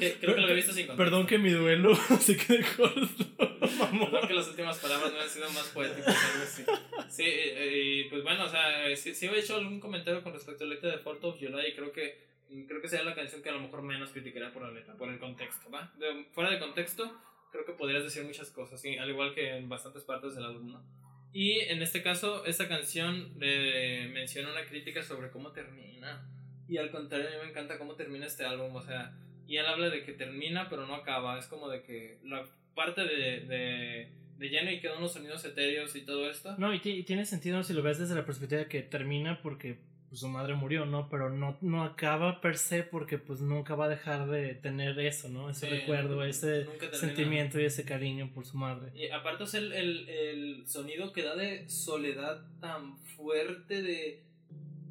que, 0.00 0.14
creo 0.14 0.34
que 0.34 0.40
lo 0.40 0.42
había 0.44 0.56
visto 0.56 0.72
sin 0.72 0.86
contexto. 0.88 1.04
Perdón 1.04 1.26
que 1.26 1.38
mi 1.38 1.50
duelo 1.50 1.94
se 2.20 2.36
quede 2.36 2.64
corto. 2.76 3.06
Perdón 3.38 4.26
que 4.26 4.34
las 4.34 4.48
últimas 4.48 4.78
palabras 4.78 5.12
no 5.12 5.20
han 5.20 5.28
sido 5.28 5.48
más 5.52 5.68
poéticas. 5.68 6.08
Algo 6.08 6.42
así. 6.42 6.64
Sí, 7.08 7.24
y 7.24 8.04
pues 8.04 8.24
bueno, 8.24 8.44
o 8.44 8.48
sea, 8.48 8.96
sí, 8.96 9.14
sí 9.14 9.28
había 9.28 9.40
hecho 9.40 9.56
algún 9.56 9.78
comentario 9.78 10.24
con 10.24 10.32
respecto 10.32 10.64
a 10.64 10.66
la 10.66 10.74
letra 10.74 10.90
de 10.90 10.98
Fourth 10.98 11.22
of 11.22 11.38
July. 11.38 11.68
Y 11.68 11.74
creo 11.74 11.92
que, 11.92 12.18
creo 12.66 12.80
que 12.80 12.88
sea 12.88 13.04
la 13.04 13.14
canción 13.14 13.42
que 13.42 13.48
a 13.48 13.52
lo 13.52 13.60
mejor 13.60 13.82
menos 13.82 14.10
criticaría 14.10 14.52
por 14.52 14.62
la 14.62 14.72
letra, 14.72 14.94
por 14.94 15.08
el 15.08 15.20
contexto. 15.20 15.70
¿va? 15.70 15.92
De, 15.98 16.24
fuera 16.32 16.50
de 16.50 16.58
contexto, 16.58 17.16
creo 17.52 17.64
que 17.64 17.74
podrías 17.74 18.02
decir 18.02 18.24
muchas 18.24 18.50
cosas, 18.50 18.80
¿sí? 18.80 18.96
al 18.96 19.08
igual 19.08 19.34
que 19.34 19.56
en 19.56 19.68
bastantes 19.68 20.02
partes 20.02 20.34
del 20.34 20.46
álbum, 20.46 20.72
¿no? 20.72 21.02
Y 21.32 21.60
en 21.60 21.82
este 21.82 22.02
caso, 22.02 22.44
esta 22.44 22.68
canción 22.68 23.32
eh, 23.40 24.10
menciona 24.12 24.50
una 24.52 24.64
crítica 24.66 25.02
sobre 25.02 25.30
cómo 25.30 25.52
termina. 25.52 26.28
Y 26.68 26.76
al 26.76 26.90
contrario, 26.90 27.28
a 27.28 27.30
mí 27.30 27.36
me 27.42 27.50
encanta 27.50 27.78
cómo 27.78 27.94
termina 27.94 28.26
este 28.26 28.44
álbum. 28.44 28.74
O 28.76 28.82
sea, 28.82 29.14
y 29.46 29.56
él 29.56 29.66
habla 29.66 29.88
de 29.90 30.04
que 30.04 30.12
termina, 30.12 30.68
pero 30.68 30.86
no 30.86 30.94
acaba. 30.94 31.38
Es 31.38 31.46
como 31.46 31.68
de 31.68 31.82
que 31.82 32.18
la 32.24 32.44
parte 32.74 33.02
de, 33.02 33.40
de, 33.40 34.08
de 34.38 34.48
lleno 34.48 34.70
y 34.70 34.80
quedan 34.80 34.98
unos 34.98 35.12
sonidos 35.12 35.44
etéreos 35.44 35.94
y 35.96 36.02
todo 36.02 36.30
esto. 36.30 36.54
No, 36.58 36.72
y 36.74 36.80
tiene 36.80 37.24
sentido 37.24 37.62
si 37.62 37.72
lo 37.72 37.82
ves 37.82 37.98
desde 37.98 38.14
la 38.14 38.26
perspectiva 38.26 38.60
de 38.60 38.68
que 38.68 38.82
termina 38.82 39.40
porque 39.40 39.78
pues, 40.12 40.20
su 40.20 40.28
madre 40.28 40.54
murió, 40.54 40.84
¿no? 40.84 41.08
Pero 41.08 41.30
no, 41.30 41.56
no 41.62 41.84
acaba 41.84 42.42
per 42.42 42.58
se 42.58 42.82
porque 42.82 43.16
pues 43.16 43.40
nunca 43.40 43.74
va 43.74 43.86
a 43.86 43.88
dejar 43.88 44.28
de 44.28 44.54
tener 44.54 45.00
eso, 45.00 45.30
¿no? 45.30 45.48
Ese 45.48 45.66
Sí, 45.66 45.72
recuerdo, 45.74 46.22
ese 46.22 46.66
nunca 46.66 46.92
sentimiento 46.92 47.58
y 47.58 47.64
ese 47.64 47.86
cariño 47.86 48.30
por 48.34 48.44
su 48.44 48.58
madre. 48.58 48.92
Y 48.94 49.08
aparte 49.08 49.44
es 49.44 49.54
el, 49.54 49.72
el, 49.72 50.06
el 50.10 50.68
sonido 50.68 51.14
que 51.14 51.22
da 51.22 51.34
de 51.34 51.66
soledad 51.66 52.44
tan 52.60 52.98
fuerte 52.98 53.80
de... 53.80 54.22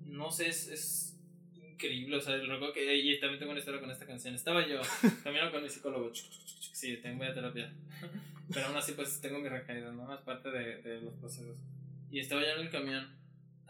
No 0.08 0.32
sé, 0.32 0.48
es, 0.48 0.68
es 0.70 1.20
increíble. 1.54 2.18
O 2.18 2.22
sea, 2.22 2.38
recuerdo 2.38 2.74
que... 2.74 2.96
Y 2.96 3.20
también 3.20 3.38
tengo 3.38 3.52
una 3.52 3.60
historia 3.60 3.80
con 3.80 3.92
esta 3.92 4.08
canción. 4.08 4.34
Estaba 4.34 4.68
yo 4.68 4.82
caminando 5.24 5.52
con 5.52 5.62
mi 5.62 5.70
psicólogo. 5.70 6.12
Sí, 6.16 6.98
tengo 6.98 7.24
a 7.26 7.32
terapia. 7.32 7.72
Pero 8.52 8.66
aún 8.66 8.76
así 8.76 8.94
pues 8.94 9.22
tengo 9.22 9.38
mi 9.38 9.50
recaída, 9.50 9.92
¿no? 9.92 10.12
Es 10.16 10.22
parte 10.22 10.50
de, 10.50 10.82
de 10.82 11.00
los 11.02 11.14
procesos. 11.14 11.60
Y 12.10 12.20
estaba 12.20 12.42
yo 12.42 12.48
en 12.48 12.62
el 12.62 12.72
camión. 12.72 13.21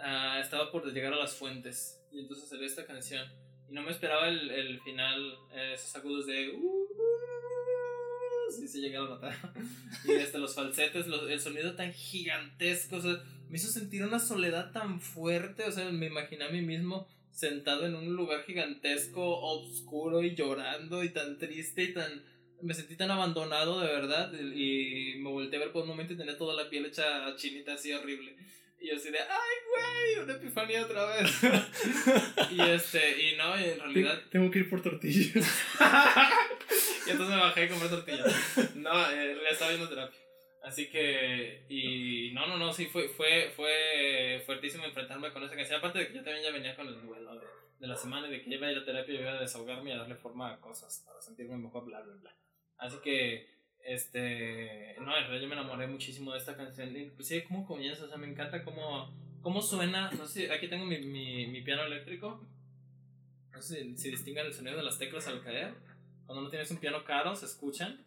Uh, 0.01 0.39
estaba 0.41 0.71
por 0.71 0.91
llegar 0.91 1.13
a 1.13 1.17
las 1.17 1.35
fuentes. 1.35 2.01
Y 2.11 2.19
entonces 2.19 2.49
salió 2.49 2.65
esta 2.65 2.85
canción. 2.85 3.27
Y 3.69 3.73
no 3.73 3.83
me 3.83 3.91
esperaba 3.91 4.27
el, 4.27 4.49
el 4.49 4.79
final, 4.81 5.37
eh, 5.53 5.73
esos 5.75 5.95
agudos 5.95 6.25
de... 6.25 6.49
Uh, 6.49 6.87
sí, 8.51 8.67
sí, 8.67 8.81
llegué 8.81 8.97
a 8.97 9.01
notar. 9.01 9.35
y 10.05 10.11
desde 10.13 10.39
los 10.39 10.55
falsetes, 10.55 11.07
los, 11.07 11.29
el 11.29 11.39
sonido 11.39 11.75
tan 11.75 11.93
gigantesco, 11.93 12.97
o 12.97 13.01
sea, 13.01 13.21
me 13.49 13.57
hizo 13.57 13.69
sentir 13.69 14.03
una 14.03 14.19
soledad 14.19 14.71
tan 14.71 14.99
fuerte, 14.99 15.63
o 15.63 15.71
sea, 15.71 15.89
me 15.91 16.07
imaginé 16.07 16.45
a 16.45 16.49
mí 16.49 16.61
mismo 16.61 17.07
sentado 17.31 17.85
en 17.85 17.95
un 17.95 18.13
lugar 18.13 18.43
gigantesco, 18.43 19.39
oscuro 19.39 20.21
y 20.21 20.35
llorando 20.35 21.03
y 21.03 21.09
tan 21.09 21.37
triste 21.37 21.83
y 21.83 21.93
tan... 21.93 22.23
Me 22.61 22.75
sentí 22.75 22.95
tan 22.95 23.09
abandonado 23.09 23.79
de 23.79 23.87
verdad 23.87 24.31
y 24.33 25.15
me 25.17 25.31
volteé 25.31 25.57
a 25.57 25.63
ver 25.63 25.71
por 25.71 25.81
un 25.81 25.89
momento 25.89 26.13
y 26.13 26.17
tenía 26.17 26.37
toda 26.37 26.53
la 26.53 26.69
piel 26.69 26.85
hecha 26.85 27.35
chinita 27.35 27.73
así 27.73 27.91
horrible. 27.91 28.35
Y 28.81 28.89
yo 28.89 28.95
así 28.95 29.11
de, 29.11 29.19
ay, 29.19 29.55
güey, 29.69 30.23
una 30.23 30.33
epifanía 30.33 30.83
otra 30.83 31.05
vez. 31.05 31.31
y 32.51 32.61
este, 32.61 33.21
y 33.21 33.35
no, 33.37 33.59
y 33.59 33.65
en 33.65 33.79
realidad... 33.79 34.19
Tengo 34.31 34.49
que 34.49 34.59
ir 34.59 34.69
por 34.69 34.81
tortillas. 34.81 35.35
y 37.07 37.09
entonces 37.11 37.35
me 37.35 37.41
bajé 37.41 37.65
a 37.65 37.69
comer 37.69 37.89
tortillas. 37.89 38.57
No, 38.75 39.11
en 39.11 39.17
realidad 39.17 39.51
estaba 39.51 39.69
viendo 39.69 39.87
terapia. 39.87 40.19
Así 40.63 40.89
que, 40.89 41.65
y 41.69 42.31
no, 42.33 42.47
no, 42.47 42.57
no, 42.57 42.73
sí, 42.73 42.87
fue, 42.87 43.07
fue, 43.09 43.51
fue 43.55 44.41
fuertísimo 44.45 44.85
enfrentarme 44.85 45.31
con 45.31 45.43
esa 45.43 45.55
canción. 45.55 45.77
Aparte 45.77 45.99
de 45.99 46.07
que 46.07 46.13
yo 46.15 46.23
también 46.23 46.43
ya 46.43 46.51
venía 46.51 46.75
con 46.75 46.87
el 46.87 46.99
duelo 47.01 47.35
de, 47.35 47.45
de 47.79 47.87
la 47.87 47.95
semana 47.95 48.27
y 48.27 48.31
de 48.31 48.41
que 48.41 48.49
iba 48.49 48.65
a 48.65 48.71
ir 48.71 48.79
a 48.79 48.85
terapia 48.85 49.13
y 49.13 49.19
iba 49.19 49.31
a 49.31 49.41
desahogarme 49.41 49.91
y 49.91 49.93
a 49.93 49.97
darle 49.97 50.15
forma 50.15 50.53
a 50.53 50.59
cosas 50.59 51.03
para 51.05 51.21
sentirme 51.21 51.57
mejor, 51.57 51.85
bla, 51.85 52.01
bla, 52.01 52.15
bla. 52.15 52.35
Así 52.77 52.97
que, 53.03 53.47
este, 53.85 54.95
no, 54.99 55.15
en 55.15 55.23
realidad 55.23 55.41
yo 55.41 55.47
me 55.47 55.55
enamoré 55.55 55.87
muchísimo 55.87 56.33
de 56.33 56.39
esta 56.39 56.55
canción. 56.55 56.95
Inclusive 56.95 57.45
cómo 57.45 57.65
comienza, 57.65 58.05
o 58.05 58.07
sea, 58.07 58.17
me 58.17 58.27
encanta 58.27 58.63
cómo, 58.63 59.13
cómo 59.41 59.61
suena. 59.61 60.11
No 60.11 60.25
sé 60.25 60.51
aquí 60.51 60.67
tengo 60.67 60.85
mi, 60.85 60.99
mi, 60.99 61.61
piano 61.61 61.83
eléctrico. 61.83 62.45
No 63.53 63.61
sé 63.61 63.83
si, 63.83 63.97
si 63.97 64.11
distingan 64.11 64.45
el 64.45 64.53
sonido 64.53 64.77
de 64.77 64.83
las 64.83 64.97
teclas 64.97 65.27
al 65.27 65.43
caer. 65.43 65.73
Cuando 66.25 66.43
no 66.43 66.49
tienes 66.49 66.71
un 66.71 66.77
piano 66.77 67.03
caro, 67.03 67.35
se 67.35 67.45
escuchan. 67.45 67.99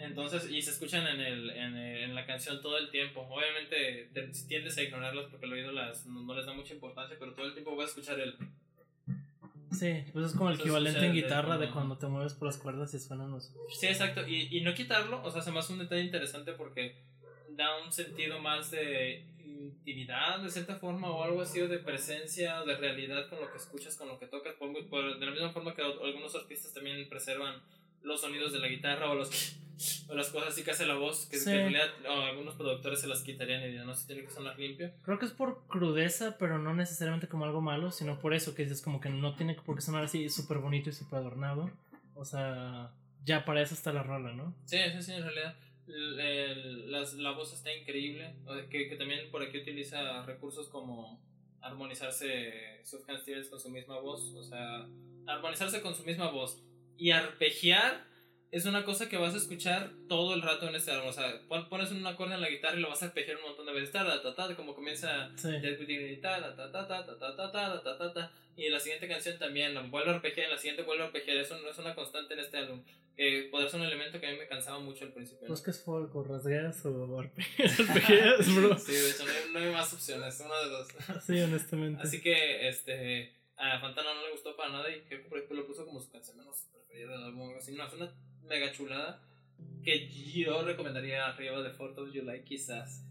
Entonces, 0.00 0.50
y 0.50 0.62
se 0.62 0.70
escuchan 0.70 1.06
en, 1.06 1.20
el, 1.20 1.50
en, 1.50 1.76
el, 1.76 2.02
en 2.04 2.14
la 2.14 2.24
canción 2.24 2.62
todo 2.62 2.78
el 2.78 2.90
tiempo. 2.90 3.20
Obviamente 3.28 4.08
te, 4.14 4.28
tiendes 4.48 4.78
a 4.78 4.82
ignorarlas 4.82 5.26
porque 5.26 5.44
el 5.44 5.52
oído 5.52 5.72
las, 5.72 6.06
no, 6.06 6.22
no, 6.22 6.34
les 6.34 6.46
da 6.46 6.54
mucha 6.54 6.72
importancia, 6.72 7.16
pero 7.18 7.34
todo 7.34 7.46
el 7.46 7.52
tiempo 7.52 7.74
voy 7.74 7.84
a 7.84 7.88
escuchar 7.88 8.18
el... 8.18 8.34
Sí, 9.70 10.04
pues 10.12 10.26
es 10.26 10.32
como 10.32 10.50
el 10.50 10.58
equivalente 10.58 11.06
en 11.06 11.12
guitarra 11.12 11.56
de 11.56 11.70
cuando 11.70 11.96
te 11.96 12.06
mueves 12.06 12.34
por 12.34 12.46
las 12.46 12.58
cuerdas 12.58 12.92
y 12.94 12.98
suenan 12.98 13.30
los... 13.30 13.52
Sí, 13.78 13.86
exacto. 13.86 14.26
Y, 14.26 14.48
y 14.56 14.62
no 14.62 14.74
quitarlo, 14.74 15.22
o 15.22 15.30
sea, 15.30 15.42
se 15.42 15.52
me 15.52 15.60
hace 15.60 15.72
un 15.72 15.78
detalle 15.78 16.02
interesante 16.02 16.52
porque 16.52 16.96
da 17.50 17.82
un 17.84 17.92
sentido 17.92 18.40
más 18.40 18.70
de 18.70 19.26
intimidad 19.44 20.40
de 20.40 20.50
cierta 20.50 20.76
forma 20.76 21.10
o 21.10 21.22
algo 21.22 21.42
así, 21.42 21.60
o 21.60 21.68
de 21.68 21.78
presencia, 21.78 22.62
o 22.62 22.66
de 22.66 22.76
realidad 22.76 23.28
con 23.28 23.40
lo 23.40 23.50
que 23.50 23.58
escuchas, 23.58 23.96
con 23.96 24.08
lo 24.08 24.18
que 24.18 24.26
tocas. 24.26 24.54
De 24.58 25.26
la 25.26 25.32
misma 25.32 25.50
forma 25.50 25.74
que 25.74 25.82
algunos 25.82 26.34
artistas 26.34 26.72
también 26.72 27.08
preservan 27.08 27.60
los 28.02 28.20
sonidos 28.20 28.52
de 28.52 28.58
la 28.60 28.68
guitarra 28.68 29.10
o 29.10 29.14
los 29.14 29.56
o 30.10 30.14
las 30.14 30.28
cosas 30.28 30.50
así 30.50 30.62
que 30.62 30.72
hace 30.72 30.84
la 30.84 30.94
voz 30.96 31.24
que, 31.26 31.38
Sí. 31.38 31.46
que 31.46 31.52
en 31.52 31.72
realidad 31.72 31.88
algunos 32.28 32.54
productores 32.54 33.00
se 33.00 33.06
las 33.08 33.22
quitarían 33.22 33.62
y 33.62 33.66
dirían 33.68 33.86
no 33.86 33.94
se 33.94 34.06
tiene 34.06 34.22
que 34.24 34.30
sonar 34.30 34.58
limpio 34.58 34.90
Creo 35.02 35.18
que 35.18 35.24
es 35.24 35.32
por 35.32 35.66
crudeza, 35.68 36.36
pero 36.38 36.58
no 36.58 36.74
necesariamente 36.74 37.28
como 37.28 37.46
algo 37.46 37.62
malo, 37.62 37.90
sino 37.90 38.18
por 38.18 38.34
eso 38.34 38.54
que 38.54 38.64
dices 38.64 38.82
como 38.82 39.00
que 39.00 39.08
no 39.08 39.34
tiene 39.36 39.54
por 39.54 39.76
qué 39.76 39.80
sonar 39.80 40.04
así 40.04 40.28
súper 40.28 40.58
bonito 40.58 40.90
y 40.90 40.92
súper 40.92 41.20
adornado. 41.20 41.70
O 42.14 42.26
sea, 42.26 42.92
ya 43.24 43.46
para 43.46 43.62
eso 43.62 43.72
está 43.74 43.90
la 43.94 44.02
rola, 44.02 44.34
¿no? 44.34 44.54
sí 44.66 44.76
sí 44.92 45.02
sí 45.02 45.12
en 45.12 45.22
realidad 45.22 45.56
el- 45.86 46.20
el- 46.20 46.92
las- 46.92 47.14
la 47.14 47.30
voz 47.32 47.52
está 47.54 47.74
increíble 47.74 48.34
o 48.46 48.54
sea, 48.54 48.68
que, 48.68 48.86
que 48.88 48.96
también 48.96 49.30
por 49.30 49.42
aquí 49.42 49.56
utiliza 49.58 50.22
recursos 50.26 50.68
como 50.68 51.20
armonizarse 51.62 52.80
Stevens 52.84 53.48
con 53.48 53.58
su 53.60 53.70
misma 53.70 53.98
voz 53.98 54.34
o 54.34 54.42
sea 54.44 54.86
armonizarse 55.26 55.80
con 55.80 55.94
su 55.94 56.04
misma 56.04 56.30
voz 56.30 56.62
y 57.00 57.12
arpegiar 57.12 58.04
es 58.50 58.66
una 58.66 58.84
cosa 58.84 59.08
que 59.08 59.16
vas 59.16 59.32
a 59.32 59.38
escuchar 59.38 59.90
todo 60.06 60.34
el 60.34 60.42
rato 60.42 60.68
en 60.68 60.74
este 60.74 60.90
álbum. 60.90 61.08
O 61.08 61.12
sea, 61.14 61.40
pones 61.70 61.90
un 61.92 62.06
acorde 62.06 62.34
en 62.34 62.42
la 62.42 62.50
guitarra 62.50 62.76
y 62.76 62.80
lo 62.80 62.90
vas 62.90 63.02
a 63.02 63.06
arpegiar 63.06 63.38
un 63.38 63.44
montón 63.44 63.64
de 63.64 63.72
veces. 63.72 63.90
Ta, 63.90 64.22
ta, 64.22 64.34
ta, 64.34 64.54
como 64.54 64.74
comienza. 64.74 65.30
Y 68.56 68.66
en 68.66 68.72
la 68.72 68.80
siguiente 68.80 69.08
canción 69.08 69.38
también 69.38 69.72
la 69.72 69.80
vuelvo 69.80 70.10
a 70.10 70.14
arpegiar. 70.16 70.44
En 70.44 70.52
la 70.52 70.58
siguiente 70.58 70.82
vuelvo 70.82 71.04
a 71.04 71.06
arpegiar. 71.06 71.38
Eso 71.38 71.58
no 71.58 71.70
es 71.70 71.78
una 71.78 71.94
constante 71.94 72.34
en 72.34 72.40
este 72.40 72.58
álbum. 72.58 72.82
Que 73.16 73.48
poder 73.50 73.70
ser 73.70 73.80
un 73.80 73.86
elemento 73.86 74.20
que 74.20 74.26
a 74.26 74.32
mí 74.32 74.36
me 74.36 74.46
cansaba 74.46 74.78
mucho 74.78 75.06
al 75.06 75.12
principio. 75.14 75.48
¿no? 75.48 75.54
es 75.54 75.62
que 75.62 75.70
es 75.70 75.82
folk, 75.82 76.14
o 76.14 76.22
rasgueas 76.22 76.84
o 76.84 77.18
arpegias, 77.18 78.54
bro. 78.54 78.78
sí, 78.78 78.92
de 78.92 79.10
hecho, 79.10 79.24
no 79.52 79.58
hay, 79.58 79.72
más 79.72 79.90
opciones. 79.94 80.38
Una 80.40 80.58
de 80.58 80.68
dos. 80.68 80.88
sí, 81.26 81.40
honestamente. 81.40 82.02
Así 82.02 82.20
que, 82.20 82.68
este. 82.68 83.40
A 83.56 83.78
Fantana 83.78 84.14
no 84.14 84.22
le 84.24 84.32
gustó 84.32 84.56
para 84.56 84.70
nada 84.70 84.90
y 84.90 85.02
creo 85.02 85.22
que 85.22 85.28
por 85.28 85.36
ejemplo 85.36 85.58
lo 85.58 85.66
puso 85.66 85.84
como 85.84 86.00
su 86.00 86.10
canción 86.10 86.38
menos 86.38 86.70
preferida 86.90 87.12
del 87.12 87.24
álbum. 87.24 87.52
Así, 87.56 87.72
no, 87.74 87.86
es 87.86 87.92
una 87.94 88.10
mega 88.48 88.72
chulada 88.72 89.20
que 89.84 90.08
yo 90.08 90.62
recomendaría 90.62 91.26
arriba 91.26 91.62
de 91.62 91.70
Fourth 91.70 91.98
of 91.98 92.10
July, 92.12 92.42
quizás. 92.44 93.04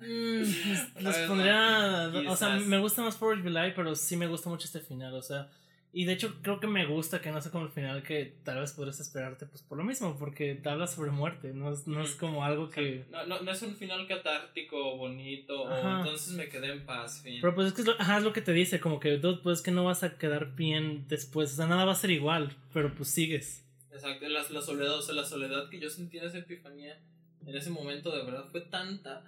Mm, 0.00 0.42
ver, 1.04 1.28
pondría. 1.28 2.12
O 2.28 2.36
sea, 2.36 2.56
me 2.56 2.78
gusta 2.78 3.02
más 3.02 3.16
Forge 3.16 3.42
July, 3.42 3.72
pero 3.74 3.94
sí 3.94 4.16
me 4.16 4.26
gusta 4.26 4.48
mucho 4.48 4.66
este 4.66 4.80
final. 4.80 5.14
O 5.14 5.22
sea, 5.22 5.48
Y 5.96 6.04
de 6.04 6.12
hecho 6.12 6.34
creo 6.42 6.60
que 6.60 6.66
me 6.66 6.84
gusta 6.84 7.22
que 7.22 7.32
no 7.32 7.40
sea 7.40 7.50
como 7.50 7.64
el 7.64 7.70
final 7.70 8.02
que 8.02 8.34
tal 8.44 8.60
vez 8.60 8.72
podrías 8.72 9.00
esperarte 9.00 9.46
pues 9.46 9.62
por 9.62 9.78
lo 9.78 9.84
mismo, 9.84 10.14
porque 10.18 10.54
te 10.54 10.68
habla 10.68 10.86
sobre 10.86 11.10
muerte, 11.10 11.54
no 11.54 11.72
es, 11.72 11.86
no 11.86 12.02
es 12.02 12.14
como 12.16 12.44
algo 12.44 12.68
que... 12.68 13.06
No, 13.10 13.24
no, 13.24 13.40
no 13.40 13.50
es 13.50 13.62
un 13.62 13.74
final 13.74 14.06
catártico, 14.06 14.98
bonito, 14.98 15.62
o 15.62 15.98
entonces 16.00 16.34
me 16.34 16.50
quedé 16.50 16.70
en 16.70 16.84
paz, 16.84 17.22
fin. 17.22 17.38
Pero 17.40 17.54
pues 17.54 17.68
es 17.68 17.72
que 17.72 17.80
es 17.80 17.86
lo, 17.86 17.94
ajá, 17.98 18.18
es 18.18 18.24
lo 18.24 18.34
que 18.34 18.42
te 18.42 18.52
dice, 18.52 18.78
como 18.78 19.00
que 19.00 19.16
dude, 19.16 19.40
pues 19.42 19.60
es 19.60 19.64
que 19.64 19.70
no 19.70 19.84
vas 19.84 20.02
a 20.02 20.18
quedar 20.18 20.54
bien 20.54 21.06
después, 21.08 21.54
o 21.54 21.56
sea, 21.56 21.66
nada 21.66 21.86
va 21.86 21.92
a 21.92 21.94
ser 21.94 22.10
igual, 22.10 22.54
pero 22.74 22.94
pues 22.94 23.08
sigues. 23.08 23.64
Exacto, 23.90 24.28
la, 24.28 24.42
la 24.50 24.60
soledad, 24.60 24.98
o 24.98 25.00
sea, 25.00 25.14
la 25.14 25.24
soledad 25.24 25.70
que 25.70 25.80
yo 25.80 25.88
sentí 25.88 26.18
en 26.18 26.26
esa 26.26 26.36
epifanía, 26.36 27.00
en 27.46 27.56
ese 27.56 27.70
momento, 27.70 28.14
de 28.14 28.22
verdad, 28.22 28.44
fue 28.50 28.60
tanta. 28.60 29.24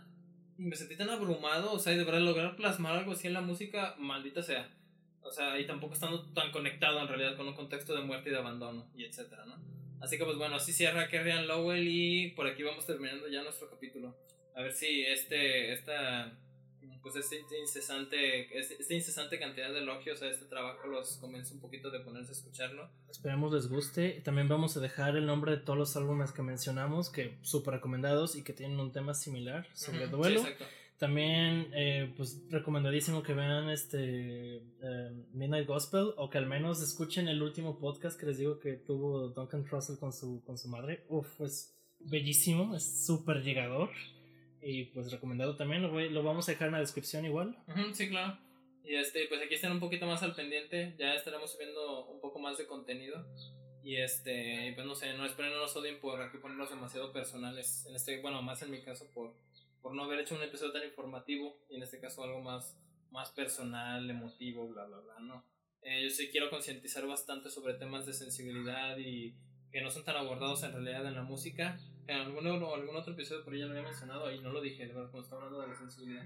Y 0.59 0.65
me 0.65 0.77
sentí 0.77 0.97
tan 0.97 1.09
abrumado, 1.09 1.73
o 1.73 1.79
sea, 1.79 1.95
y 1.95 1.97
de 1.97 2.05
verdad 2.05 2.21
lograr 2.21 2.57
plasmar 2.57 2.95
algo 2.95 3.13
así 3.13 3.27
en 3.27 3.33
la 3.33 3.41
música, 3.41 3.95
maldita 3.99 4.43
sea. 4.43 4.69
O 5.23 5.31
sea, 5.31 5.59
y 5.59 5.67
tampoco 5.67 5.95
estando 5.95 6.25
tan 6.33 6.51
conectado 6.53 7.01
en 7.01 7.09
realidad 7.09 7.37
con 7.37 7.47
un 7.49 7.55
contexto 7.55 7.95
de 7.95 8.03
muerte 8.03 8.31
y 8.31 8.33
de 8.33 8.39
abandono, 8.39 8.87
y 8.97 9.05
etcétera, 9.05 9.45
¿no? 9.47 9.57
Así 10.01 10.17
que 10.17 10.25
pues 10.25 10.37
bueno, 10.39 10.57
así 10.57 10.73
cierra 10.73 11.09
Kerrian 11.09 11.47
Lowell 11.49 11.87
y 11.87 12.31
por 12.31 12.47
aquí 12.47 12.63
vamos 12.63 12.87
terminando 12.87 13.29
ya 13.29 13.43
nuestro 13.43 13.69
capítulo. 13.69 14.17
A 14.55 14.63
ver 14.63 14.73
si 14.73 15.03
este, 15.03 15.73
esta, 15.73 16.33
pues 17.03 17.17
este 17.17 17.37
incesante, 17.61 18.59
este- 18.59 18.81
esta 18.81 18.95
incesante 18.95 19.39
cantidad 19.39 19.73
de 19.73 19.79
elogios 19.81 20.23
a 20.23 20.29
este 20.29 20.47
trabajo 20.47 20.87
los 20.89 21.17
convence 21.19 21.53
un 21.55 21.61
poquito 21.61 21.91
de 21.91 22.01
ponerse 22.01 22.31
a 22.31 22.35
escucharlo. 22.35 22.89
Esperemos 23.11 23.53
les 23.53 23.69
guste. 23.69 24.21
También 24.25 24.49
vamos 24.49 24.77
a 24.77 24.81
dejar 24.81 25.17
el 25.17 25.27
nombre 25.27 25.53
de 25.53 25.59
todos 25.59 25.79
los 25.79 25.97
álbumes 25.97 26.33
que 26.33 26.43
mencionamos, 26.43 27.11
que 27.11 27.37
súper 27.43 27.75
recomendados 27.75 28.37
y 28.37 28.45
que 28.45 28.53
tienen 28.53 28.79
un 28.81 28.93
tema 28.93 29.15
similar 29.15 29.67
sobre 29.75 30.07
Ujú, 30.07 30.17
duelo. 30.17 30.41
sí, 30.41 30.47
exacto. 30.49 30.65
También, 30.99 31.71
eh, 31.75 32.13
pues 32.17 32.43
recomendadísimo 32.51 33.23
que 33.23 33.33
vean 33.33 33.71
este 33.71 34.57
eh, 34.57 35.25
Midnight 35.33 35.67
Gospel 35.69 36.13
o 36.17 36.29
que 36.29 36.39
al 36.39 36.47
menos 36.47 36.83
escuchen 36.83 37.29
el 37.29 37.41
último 37.41 37.79
podcast 37.79 38.19
que 38.19 38.27
les 38.27 38.39
digo 38.39 38.59
que 38.59 38.73
tuvo 38.75 39.29
Duncan 39.29 39.65
Trussell 39.65 39.99
con 39.99 40.13
su, 40.13 40.43
con 40.45 40.59
su 40.59 40.69
madre. 40.69 41.05
Uf, 41.09 41.41
es 41.41 41.79
bellísimo, 42.01 42.75
es 42.75 43.07
súper 43.07 43.43
llegador. 43.43 43.91
Y 44.61 44.87
pues 44.87 45.13
recomendado 45.13 45.55
también, 45.57 45.83
lo, 45.83 45.91
voy- 45.93 46.09
lo 46.11 46.25
vamos 46.25 46.49
a 46.49 46.53
dejar 46.53 46.67
en 46.67 46.73
la 46.75 46.81
descripción 46.81 47.25
igual. 47.25 47.57
Sí, 47.93 48.09
claro. 48.09 48.37
Y 48.83 48.97
este, 48.97 49.27
pues 49.29 49.41
aquí 49.41 49.55
estén 49.55 49.71
un 49.71 49.81
poquito 49.81 50.05
más 50.07 50.23
al 50.25 50.35
pendiente. 50.35 50.97
Ya 50.99 51.15
estaremos 51.15 51.53
subiendo 51.53 52.07
un 52.07 52.21
poco 52.21 52.41
más 52.41 52.59
de 52.59 52.67
contenido. 52.67 53.25
Y 53.85 53.97
este, 53.97 54.73
pues 54.75 54.85
no 54.85 54.97
sé, 54.97 55.15
no 55.17 55.25
esperen, 55.25 55.53
no 55.53 55.61
nos 55.61 55.77
odien 55.77 56.01
por 56.01 56.21
aquí 56.21 56.39
ponernos 56.39 56.71
demasiado 56.71 57.13
personales. 57.13 57.87
En 57.89 57.95
este, 57.95 58.21
bueno, 58.21 58.43
más 58.43 58.61
en 58.63 58.73
mi 58.73 58.83
caso, 58.83 59.07
por, 59.15 59.33
por 59.83 59.95
no 59.95 60.05
haber 60.05 60.21
hecho 60.21 60.35
un 60.35 60.43
episodio 60.43 60.73
tan 60.73 60.85
informativo. 60.85 61.59
Y 61.69 61.77
en 61.77 61.83
este 61.83 62.01
caso 62.01 62.23
algo 62.23 62.41
más, 62.41 62.79
más 63.11 63.31
personal, 63.31 64.09
emotivo, 64.09 64.69
bla, 64.69 64.85
bla, 64.87 64.99
bla, 64.99 65.19
¿no? 65.21 65.45
Eh, 65.83 66.03
yo 66.05 66.11
sí 66.11 66.29
quiero 66.31 66.51
concientizar 66.51 67.07
bastante 67.07 67.51
sobre 67.51 67.75
temas 67.75 68.05
de 68.07 68.13
sensibilidad 68.13 68.99
y 68.99 69.35
que 69.71 69.81
no 69.81 69.91
son 69.91 70.05
tan 70.05 70.17
abordados 70.17 70.63
en 70.63 70.73
realidad 70.73 71.07
en 71.07 71.15
la 71.15 71.23
música. 71.23 71.79
En 72.07 72.17
algún, 72.17 72.47
o 72.47 72.75
algún 72.75 72.97
otro 72.97 73.13
episodio 73.13 73.45
por 73.45 73.53
ahí 73.53 73.61
ya 73.61 73.67
lo 73.67 73.73
había 73.73 73.85
mencionado 73.85 74.33
y 74.33 74.41
no 74.41 74.51
lo 74.51 74.61
dije, 74.61 74.87
de 74.87 74.95
verdad, 74.95 75.11
cuando 75.11 75.25
estaba 75.25 75.43
hablando 75.43 75.61
de 75.61 75.69
la 75.69 75.79
sensibilidad. 75.79 76.25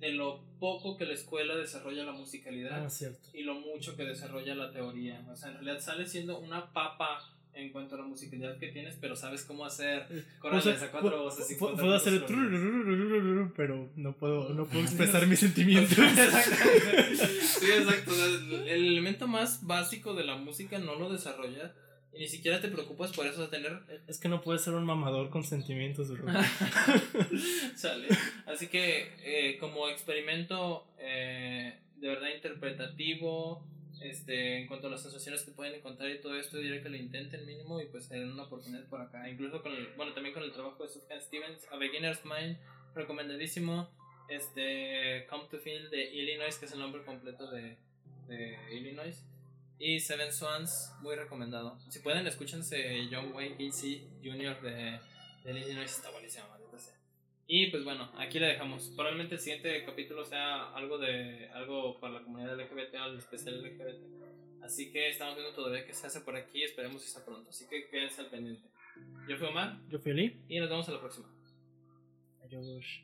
De 0.00 0.12
lo 0.12 0.42
poco 0.58 0.96
que 0.96 1.06
la 1.06 1.14
escuela 1.14 1.54
desarrolla 1.54 2.04
la 2.04 2.12
musicalidad 2.12 2.84
Ah, 2.84 2.88
y 3.32 3.42
lo 3.42 3.54
mucho 3.54 3.96
que 3.96 4.04
desarrolla 4.04 4.56
la 4.56 4.72
teoría. 4.72 5.24
O 5.30 5.36
sea, 5.36 5.50
en 5.50 5.54
realidad 5.54 5.80
sales 5.80 6.10
siendo 6.10 6.40
una 6.40 6.72
papa 6.72 7.31
en 7.54 7.70
cuanto 7.70 7.94
a 7.94 7.98
la 7.98 8.04
musicalidad 8.04 8.58
que 8.58 8.68
tienes, 8.68 8.96
pero 9.00 9.14
sabes 9.14 9.44
cómo 9.44 9.64
hacer 9.64 10.06
corales 10.38 10.66
O 10.66 10.76
sea, 10.76 10.88
a 10.88 10.90
cuatro 10.90 11.22
voces 11.22 11.50
y 11.50 11.54
puedo 11.56 11.94
hacer 11.94 12.14
el 12.14 13.52
pero 13.56 13.90
no 13.96 14.16
puedo, 14.16 14.50
no 14.54 14.66
puedo 14.66 14.82
expresar 14.84 15.26
mis 15.26 15.40
sentimientos. 15.40 15.96
Sí, 15.98 17.70
exacto. 17.70 18.12
El 18.66 18.86
elemento 18.86 19.26
más 19.26 19.66
básico 19.66 20.14
de 20.14 20.24
la 20.24 20.36
música 20.36 20.78
no 20.78 20.96
lo 20.96 21.10
desarrolla 21.10 21.74
y 22.14 22.20
ni 22.20 22.28
siquiera 22.28 22.60
te 22.60 22.68
preocupas 22.68 23.10
por 23.12 23.26
eso, 23.26 23.38
sea, 23.38 23.50
tener 23.50 23.80
Es 24.06 24.18
que 24.18 24.28
no 24.28 24.42
puedes 24.42 24.62
ser 24.62 24.74
un 24.74 24.84
mamador 24.84 25.30
con 25.30 25.44
sentimientos, 25.44 26.10
bro. 26.10 26.26
Sale. 27.74 28.08
Así 28.46 28.66
que 28.68 29.12
eh, 29.24 29.56
como 29.58 29.88
experimento 29.88 30.86
eh, 30.98 31.78
de 31.96 32.08
verdad 32.08 32.28
interpretativo, 32.34 33.64
este, 34.04 34.58
en 34.58 34.66
cuanto 34.66 34.88
a 34.88 34.90
las 34.90 35.02
sensaciones 35.02 35.42
que 35.42 35.52
pueden 35.52 35.74
encontrar 35.74 36.10
y 36.10 36.20
todo 36.20 36.36
esto, 36.36 36.58
diría 36.58 36.82
que 36.82 36.88
lo 36.88 36.96
intenten 36.96 37.46
mínimo 37.46 37.80
y 37.80 37.86
pues 37.86 38.10
en 38.10 38.30
una 38.30 38.44
oportunidad 38.44 38.84
por 38.86 39.00
acá. 39.00 39.28
Incluso 39.28 39.62
con 39.62 39.72
el, 39.72 39.88
bueno, 39.96 40.12
también 40.12 40.34
con 40.34 40.42
el 40.42 40.52
trabajo 40.52 40.82
de 40.82 40.88
Sufjan 40.88 41.20
Stevens, 41.20 41.66
A 41.70 41.76
Beginner's 41.76 42.24
Mind, 42.24 42.56
recomendadísimo. 42.94 43.88
Este, 44.28 45.26
Come 45.28 45.44
to 45.50 45.58
Feel 45.58 45.90
de 45.90 46.14
Illinois, 46.14 46.56
que 46.56 46.66
es 46.66 46.72
el 46.72 46.78
nombre 46.78 47.02
completo 47.04 47.50
de, 47.50 47.76
de 48.28 48.56
Illinois. 48.72 49.24
Y 49.78 50.00
Seven 50.00 50.32
Swans, 50.32 50.92
muy 51.00 51.16
recomendado. 51.16 51.78
Si 51.90 51.98
pueden, 51.98 52.26
escúchense 52.26 53.08
John 53.10 53.32
Wayne 53.32 53.56
Gacy 53.58 54.06
Jr. 54.22 54.60
de, 54.62 55.00
de 55.44 55.60
Illinois, 55.60 55.90
está 55.90 56.10
buenísimo. 56.10 56.61
Y 57.54 57.66
pues 57.66 57.84
bueno, 57.84 58.10
aquí 58.16 58.38
le 58.38 58.46
dejamos. 58.46 58.90
Probablemente 58.96 59.34
el 59.34 59.40
siguiente 59.42 59.84
capítulo 59.84 60.24
sea 60.24 60.72
algo 60.72 60.96
de 60.96 61.50
algo 61.50 62.00
para 62.00 62.14
la 62.14 62.22
comunidad 62.22 62.58
LGBT, 62.58 62.94
algo 62.94 63.18
especial 63.18 63.62
LGBT. 63.62 64.62
Así 64.62 64.90
que 64.90 65.10
estamos 65.10 65.34
viendo 65.36 65.54
todavía 65.54 65.84
qué 65.84 65.92
se 65.92 66.06
hace 66.06 66.22
por 66.22 66.34
aquí, 66.34 66.62
esperemos 66.62 67.02
que 67.02 67.08
sea 67.10 67.22
pronto. 67.22 67.50
Así 67.50 67.68
que 67.68 67.90
quédense 67.90 68.22
al 68.22 68.30
pendiente. 68.30 68.66
Yo 69.28 69.36
fui 69.36 69.48
Omar 69.48 69.78
Yo 69.90 69.98
fui 69.98 70.12
Ali. 70.12 70.40
y 70.48 70.60
nos 70.60 70.70
vemos 70.70 70.88
a 70.88 70.92
la 70.92 71.00
próxima. 71.00 71.28
Adiós. 72.42 73.02